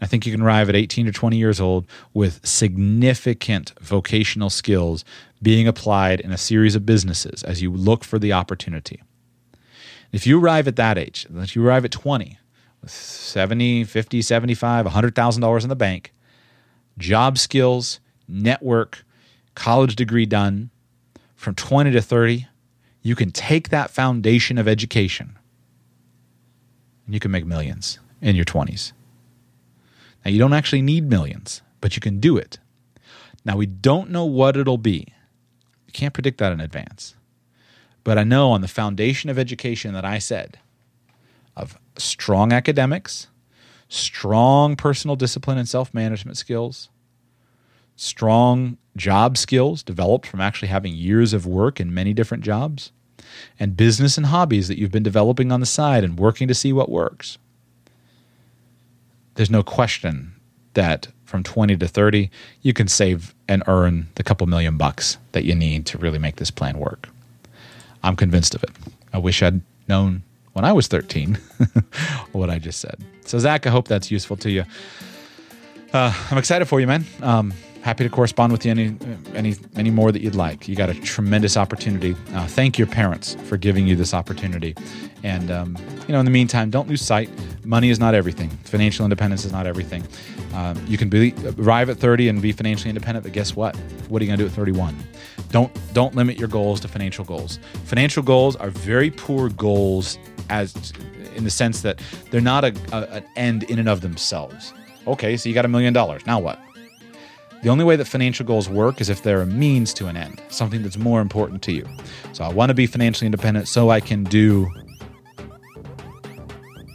I 0.00 0.06
think 0.06 0.26
you 0.26 0.32
can 0.32 0.42
arrive 0.42 0.68
at 0.68 0.76
18 0.76 1.06
to 1.06 1.12
20 1.12 1.36
years 1.36 1.60
old 1.60 1.86
with 2.12 2.44
significant 2.46 3.72
vocational 3.80 4.50
skills 4.50 5.04
being 5.42 5.68
applied 5.68 6.20
in 6.20 6.32
a 6.32 6.38
series 6.38 6.74
of 6.74 6.86
businesses 6.86 7.42
as 7.42 7.62
you 7.62 7.70
look 7.70 8.04
for 8.04 8.18
the 8.18 8.32
opportunity. 8.32 9.02
If 10.12 10.26
you 10.26 10.40
arrive 10.40 10.68
at 10.68 10.76
that 10.76 10.98
age, 10.98 11.26
if 11.34 11.56
you 11.56 11.66
arrive 11.66 11.84
at 11.84 11.90
20 11.90 12.38
with 12.82 12.90
70, 12.90 13.84
50, 13.84 14.22
75, 14.22 14.86
$100,000 14.86 15.62
in 15.62 15.68
the 15.68 15.76
bank, 15.76 16.12
job 16.98 17.38
skills, 17.38 18.00
network, 18.28 19.04
college 19.54 19.96
degree 19.96 20.26
done, 20.26 20.70
from 21.34 21.54
20 21.54 21.90
to 21.92 22.00
30, 22.00 22.46
you 23.02 23.14
can 23.14 23.30
take 23.30 23.68
that 23.68 23.90
foundation 23.90 24.58
of 24.58 24.66
education 24.66 25.38
and 27.04 27.14
you 27.14 27.20
can 27.20 27.30
make 27.30 27.44
millions 27.44 27.98
in 28.20 28.34
your 28.34 28.44
20s. 28.44 28.92
Now, 30.24 30.30
you 30.30 30.38
don't 30.38 30.54
actually 30.54 30.82
need 30.82 31.08
millions, 31.08 31.60
but 31.80 31.96
you 31.96 32.00
can 32.00 32.18
do 32.18 32.36
it. 32.38 32.58
Now, 33.44 33.56
we 33.56 33.66
don't 33.66 34.10
know 34.10 34.24
what 34.24 34.56
it'll 34.56 34.78
be. 34.78 35.12
You 35.86 35.92
can't 35.92 36.14
predict 36.14 36.38
that 36.38 36.52
in 36.52 36.60
advance. 36.60 37.14
But 38.04 38.18
I 38.18 38.24
know 38.24 38.50
on 38.52 38.62
the 38.62 38.68
foundation 38.68 39.28
of 39.28 39.38
education 39.38 39.92
that 39.94 40.04
I 40.04 40.18
said 40.18 40.58
of 41.56 41.78
strong 41.96 42.52
academics, 42.52 43.28
strong 43.88 44.76
personal 44.76 45.16
discipline 45.16 45.58
and 45.58 45.68
self 45.68 45.92
management 45.92 46.36
skills, 46.36 46.88
strong 47.96 48.78
job 48.96 49.36
skills 49.36 49.82
developed 49.82 50.26
from 50.26 50.40
actually 50.40 50.68
having 50.68 50.94
years 50.94 51.32
of 51.32 51.46
work 51.46 51.80
in 51.80 51.92
many 51.92 52.12
different 52.12 52.44
jobs, 52.44 52.92
and 53.58 53.76
business 53.76 54.16
and 54.16 54.26
hobbies 54.26 54.68
that 54.68 54.78
you've 54.78 54.92
been 54.92 55.02
developing 55.02 55.50
on 55.50 55.60
the 55.60 55.66
side 55.66 56.04
and 56.04 56.18
working 56.18 56.48
to 56.48 56.54
see 56.54 56.72
what 56.72 56.88
works. 56.88 57.38
There's 59.34 59.50
no 59.50 59.62
question 59.62 60.32
that 60.74 61.08
from 61.24 61.42
20 61.42 61.76
to 61.78 61.88
30, 61.88 62.30
you 62.62 62.72
can 62.72 62.86
save 62.86 63.34
and 63.48 63.62
earn 63.66 64.08
the 64.14 64.22
couple 64.22 64.46
million 64.46 64.76
bucks 64.76 65.18
that 65.32 65.44
you 65.44 65.54
need 65.54 65.86
to 65.86 65.98
really 65.98 66.18
make 66.18 66.36
this 66.36 66.50
plan 66.50 66.78
work. 66.78 67.08
I'm 68.02 68.16
convinced 68.16 68.54
of 68.54 68.62
it. 68.62 68.70
I 69.12 69.18
wish 69.18 69.42
I'd 69.42 69.60
known 69.88 70.22
when 70.52 70.64
I 70.64 70.72
was 70.72 70.86
13 70.86 71.34
what 72.32 72.50
I 72.50 72.58
just 72.58 72.80
said. 72.80 73.02
So, 73.24 73.38
Zach, 73.38 73.66
I 73.66 73.70
hope 73.70 73.88
that's 73.88 74.10
useful 74.10 74.36
to 74.38 74.50
you. 74.50 74.64
Uh, 75.92 76.12
I'm 76.30 76.38
excited 76.38 76.66
for 76.66 76.80
you, 76.80 76.86
man. 76.86 77.04
Um, 77.22 77.52
happy 77.84 78.02
to 78.02 78.08
correspond 78.08 78.50
with 78.50 78.64
you 78.64 78.70
any 78.70 78.96
any 79.34 79.54
any 79.76 79.90
more 79.90 80.10
that 80.10 80.22
you'd 80.22 80.34
like. 80.34 80.66
You 80.66 80.74
got 80.74 80.88
a 80.88 80.94
tremendous 80.94 81.56
opportunity. 81.56 82.16
Uh, 82.32 82.46
thank 82.46 82.78
your 82.78 82.86
parents 82.86 83.36
for 83.44 83.58
giving 83.58 83.86
you 83.86 83.94
this 83.94 84.14
opportunity, 84.14 84.74
and 85.22 85.50
um, 85.50 85.76
you 86.08 86.12
know 86.12 86.18
in 86.18 86.24
the 86.24 86.30
meantime, 86.30 86.70
don't 86.70 86.88
lose 86.88 87.02
sight. 87.02 87.28
Money 87.64 87.90
is 87.90 88.00
not 88.00 88.14
everything. 88.14 88.48
Financial 88.64 89.04
independence 89.04 89.44
is 89.44 89.52
not 89.52 89.66
everything. 89.66 90.02
Um, 90.54 90.80
you 90.86 90.96
can 90.96 91.08
be, 91.08 91.34
arrive 91.58 91.90
at 91.90 91.96
30 91.96 92.28
and 92.28 92.40
be 92.40 92.52
financially 92.52 92.88
independent, 92.88 93.24
but 93.24 93.32
guess 93.32 93.56
what? 93.56 93.76
What 94.08 94.22
are 94.22 94.24
you 94.24 94.28
going 94.28 94.38
to 94.38 94.44
do 94.44 94.48
at 94.48 94.54
31? 94.54 94.96
Don't 95.50 95.70
don't 95.92 96.14
limit 96.14 96.38
your 96.38 96.48
goals 96.48 96.80
to 96.80 96.88
financial 96.88 97.24
goals. 97.24 97.58
Financial 97.84 98.22
goals 98.22 98.56
are 98.56 98.70
very 98.70 99.10
poor 99.10 99.50
goals 99.50 100.18
as 100.48 100.92
in 101.36 101.44
the 101.44 101.50
sense 101.50 101.82
that 101.82 102.00
they're 102.30 102.40
not 102.40 102.64
a, 102.64 102.74
a 102.92 103.02
an 103.16 103.24
end 103.36 103.62
in 103.64 103.78
and 103.78 103.88
of 103.88 104.00
themselves. 104.00 104.72
Okay, 105.06 105.36
so 105.36 105.50
you 105.50 105.54
got 105.54 105.66
a 105.66 105.68
million 105.68 105.92
dollars. 105.92 106.24
Now 106.26 106.40
what? 106.40 106.58
The 107.64 107.70
only 107.70 107.84
way 107.86 107.96
that 107.96 108.04
financial 108.04 108.44
goals 108.44 108.68
work 108.68 109.00
is 109.00 109.08
if 109.08 109.22
they're 109.22 109.40
a 109.40 109.46
means 109.46 109.94
to 109.94 110.06
an 110.08 110.18
end, 110.18 110.42
something 110.50 110.82
that's 110.82 110.98
more 110.98 111.22
important 111.22 111.62
to 111.62 111.72
you. 111.72 111.88
So 112.34 112.44
I 112.44 112.52
want 112.52 112.68
to 112.68 112.74
be 112.74 112.86
financially 112.86 113.24
independent 113.24 113.68
so 113.68 113.88
I 113.88 114.00
can 114.00 114.22
do. 114.22 114.70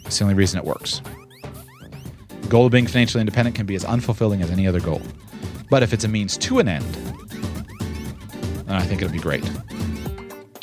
It's 0.06 0.20
the 0.20 0.26
only 0.26 0.36
reason 0.36 0.60
it 0.60 0.66
works. 0.66 1.02
The 2.42 2.48
goal 2.50 2.68
of 2.68 2.72
being 2.72 2.86
financially 2.86 3.20
independent 3.20 3.56
can 3.56 3.66
be 3.66 3.74
as 3.74 3.84
unfulfilling 3.84 4.44
as 4.44 4.52
any 4.52 4.68
other 4.68 4.80
goal. 4.80 5.02
But 5.72 5.82
if 5.82 5.92
it's 5.92 6.04
a 6.04 6.08
means 6.08 6.38
to 6.38 6.60
an 6.60 6.68
end, 6.68 6.86
then 8.68 8.76
I 8.76 8.84
think 8.84 9.02
it'll 9.02 9.12
be 9.12 9.18
great. 9.18 9.44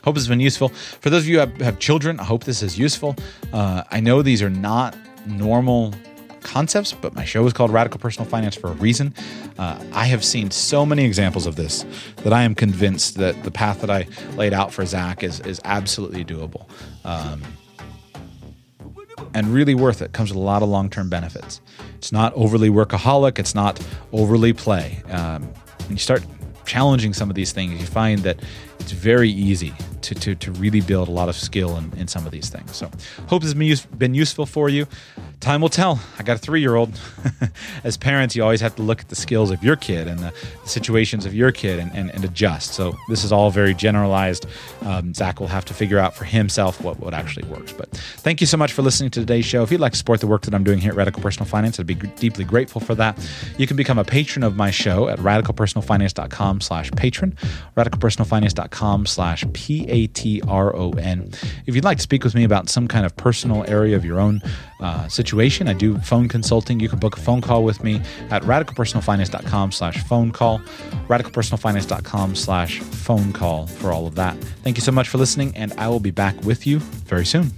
Hope 0.05 0.15
this 0.15 0.23
has 0.23 0.29
been 0.29 0.39
useful. 0.39 0.69
For 0.69 1.11
those 1.11 1.25
of 1.25 1.29
you 1.29 1.41
who 1.41 1.41
have, 1.41 1.57
have 1.57 1.79
children, 1.81 2.21
I 2.21 2.25
hope 2.25 2.45
this 2.45 2.63
is 2.63 2.79
useful. 2.79 3.17
Uh, 3.53 3.83
I 3.91 3.99
know 3.99 4.23
these 4.23 4.41
are 4.41 4.51
not 4.51 4.97
normal 5.27 5.93
concepts, 6.47 6.93
but 6.93 7.15
my 7.15 7.25
show 7.25 7.45
is 7.47 7.53
called 7.53 7.71
Radical 7.71 7.99
Personal 8.01 8.29
Finance 8.29 8.55
for 8.55 8.69
a 8.69 8.75
reason. 8.75 9.13
Uh, 9.59 9.83
I 9.93 10.07
have 10.07 10.25
seen 10.25 10.51
so 10.51 10.87
many 10.87 11.05
examples 11.05 11.45
of 11.45 11.57
this 11.57 11.85
that 12.19 12.33
I 12.33 12.43
am 12.43 12.55
convinced 12.55 13.17
that 13.17 13.43
the 13.43 13.51
path 13.51 13.81
that 13.81 13.91
I 13.91 14.07
laid 14.37 14.55
out 14.55 14.73
for 14.73 14.87
Zach 14.87 15.23
is 15.23 15.41
is 15.41 15.61
absolutely 15.65 16.25
doable. 16.25 16.69
Um, 17.05 17.43
and 19.35 19.49
really 19.49 19.75
worth 19.75 20.03
it. 20.03 20.13
Comes 20.13 20.31
with 20.31 20.37
a 20.37 20.43
lot 20.43 20.63
of 20.63 20.69
long 20.69 20.89
term 20.89 21.11
benefits. 21.11 21.61
It's 21.97 22.13
not 22.13 22.33
overly 22.35 22.71
workaholic. 22.71 23.39
It's 23.39 23.55
not 23.55 23.85
overly 24.13 24.53
play. 24.53 25.03
Um, 25.11 25.43
when 25.43 25.91
you 25.91 25.99
start 25.99 26.25
challenging 26.65 27.13
some 27.13 27.31
of 27.31 27.37
these 27.37 27.53
things, 27.53 27.81
you 27.81 27.87
find 27.87 28.21
that 28.21 28.41
it's 28.79 28.93
very 28.93 29.31
easy 29.31 29.73
to, 30.03 30.15
to, 30.15 30.35
to 30.35 30.53
really 30.53 30.81
build 30.81 31.09
a 31.09 31.11
lot 31.11 31.29
of 31.29 31.37
skill 31.37 31.77
in, 31.77 31.93
in 31.97 32.09
some 32.09 32.27
of 32.27 32.33
these 32.33 32.49
things. 32.49 32.77
So, 32.77 32.91
hope 33.29 33.43
this 33.43 33.55
has 33.55 33.87
been 33.87 34.15
useful 34.15 34.47
for 34.47 34.69
you. 34.69 34.87
Time 35.41 35.61
will 35.61 35.69
tell. 35.69 36.01
I 36.19 36.23
got 36.23 36.37
a 36.37 36.39
three 36.39 36.61
year 36.61 36.75
old. 36.75 36.99
As 37.85 37.97
parents, 37.97 38.35
you 38.35 38.43
always 38.43 38.61
have 38.61 38.75
to 38.77 38.83
look 38.83 39.01
at 39.01 39.09
the 39.09 39.17
skills 39.17 39.51
of 39.51 39.63
your 39.63 39.77
kid 39.77 40.09
and 40.09 40.19
the, 40.19 40.33
situations 40.65 41.25
of 41.25 41.35
your 41.35 41.53
kid 41.53 41.79
and, 41.79 41.95
and, 41.95 42.11
and, 42.11 42.25
adjust. 42.25 42.73
So, 42.73 42.97
this 43.09 43.23
is 43.23 43.31
all 43.33 43.51
very 43.51 43.75
generalized. 43.75 44.47
Um, 44.83 45.15
Zach 45.15 45.39
will 45.39 45.47
have 45.47 45.65
to 45.67 45.75
figure 45.75 45.99
out 45.99 46.17
for 46.17 46.25
himself 46.25 46.81
what, 46.83 46.99
what 46.99 47.15
actually 47.15 47.47
works. 47.49 47.73
But 47.73 47.89
thank 47.91 48.41
you 48.41 48.47
so 48.47 48.57
much 48.57 48.73
for 48.73 48.83
listening 48.83 49.11
to 49.11 49.21
today's 49.21 49.45
show. 49.45 49.63
If 49.63 49.71
you'd 49.71 49.81
like 49.81 49.93
to 49.93 49.99
support 49.99 50.21
the 50.21 50.27
work 50.27 50.43
that 50.43 50.55
I'm 50.55 50.65
doing 50.65 50.79
here 50.79 50.91
at 50.91 50.97
Radical 50.97 51.23
Personal 51.23 51.47
Finance, 51.47 51.79
I'd 51.79 51.87
be 51.87 51.95
deeply 51.95 52.45
grateful 52.45 52.81
for 52.81 52.95
that. 52.97 53.17
You 53.59 53.67
can 53.67 53.77
become 53.77 53.99
a 53.99 54.05
patron 54.05 54.43
of 54.43 54.57
my 54.57 54.71
show 54.71 55.09
at 55.09 55.19
radicalpersonalfinance.com 55.19 56.61
slash 56.61 56.91
patron, 56.93 57.37
radicalpersonalfinance.com 57.77 59.07
slash 59.07 59.45
P-A-T-R-O-N. 59.53 61.31
If 61.67 61.75
you'd 61.75 61.85
like 61.85 61.99
to 61.99 62.03
speak 62.03 62.25
with 62.25 62.35
me 62.35 62.45
about 62.45 62.69
some 62.69 62.89
kind 62.89 63.07
of 63.07 63.17
personal 63.17 63.65
area 63.69 63.97
of 63.97 64.05
your 64.05 64.19
own 64.19 64.43
uh, 64.81 65.09
situation, 65.27 65.67
I 65.67 65.73
do 65.73 65.99
phone 65.99 66.29
consulting. 66.29 66.79
You 66.79 66.89
can 66.89 67.01
book 67.01 67.17
a 67.17 67.21
phone 67.21 67.41
call 67.41 67.65
with 67.65 67.83
me 67.83 68.01
at 68.31 68.43
radicalpersonalfinance.com 68.43 69.73
slash 69.73 69.99
phone 70.05 70.31
call, 70.31 70.61
radicalpersonalfinance.com 71.09 72.37
slash 72.37 72.79
phone 72.79 73.33
call 73.33 73.67
for 73.67 73.91
all 73.91 74.07
of 74.07 74.15
that. 74.15 74.37
Thank 74.63 74.77
you 74.77 74.83
so 74.83 74.93
much 74.93 75.09
for 75.09 75.19
listening, 75.19 75.57
and 75.57 75.73
I 75.79 75.89
will 75.89 75.99
be 76.01 76.13
back 76.13 76.41
with 76.45 76.65
you 76.65 76.79
very 76.79 77.27
soon. 77.27 77.51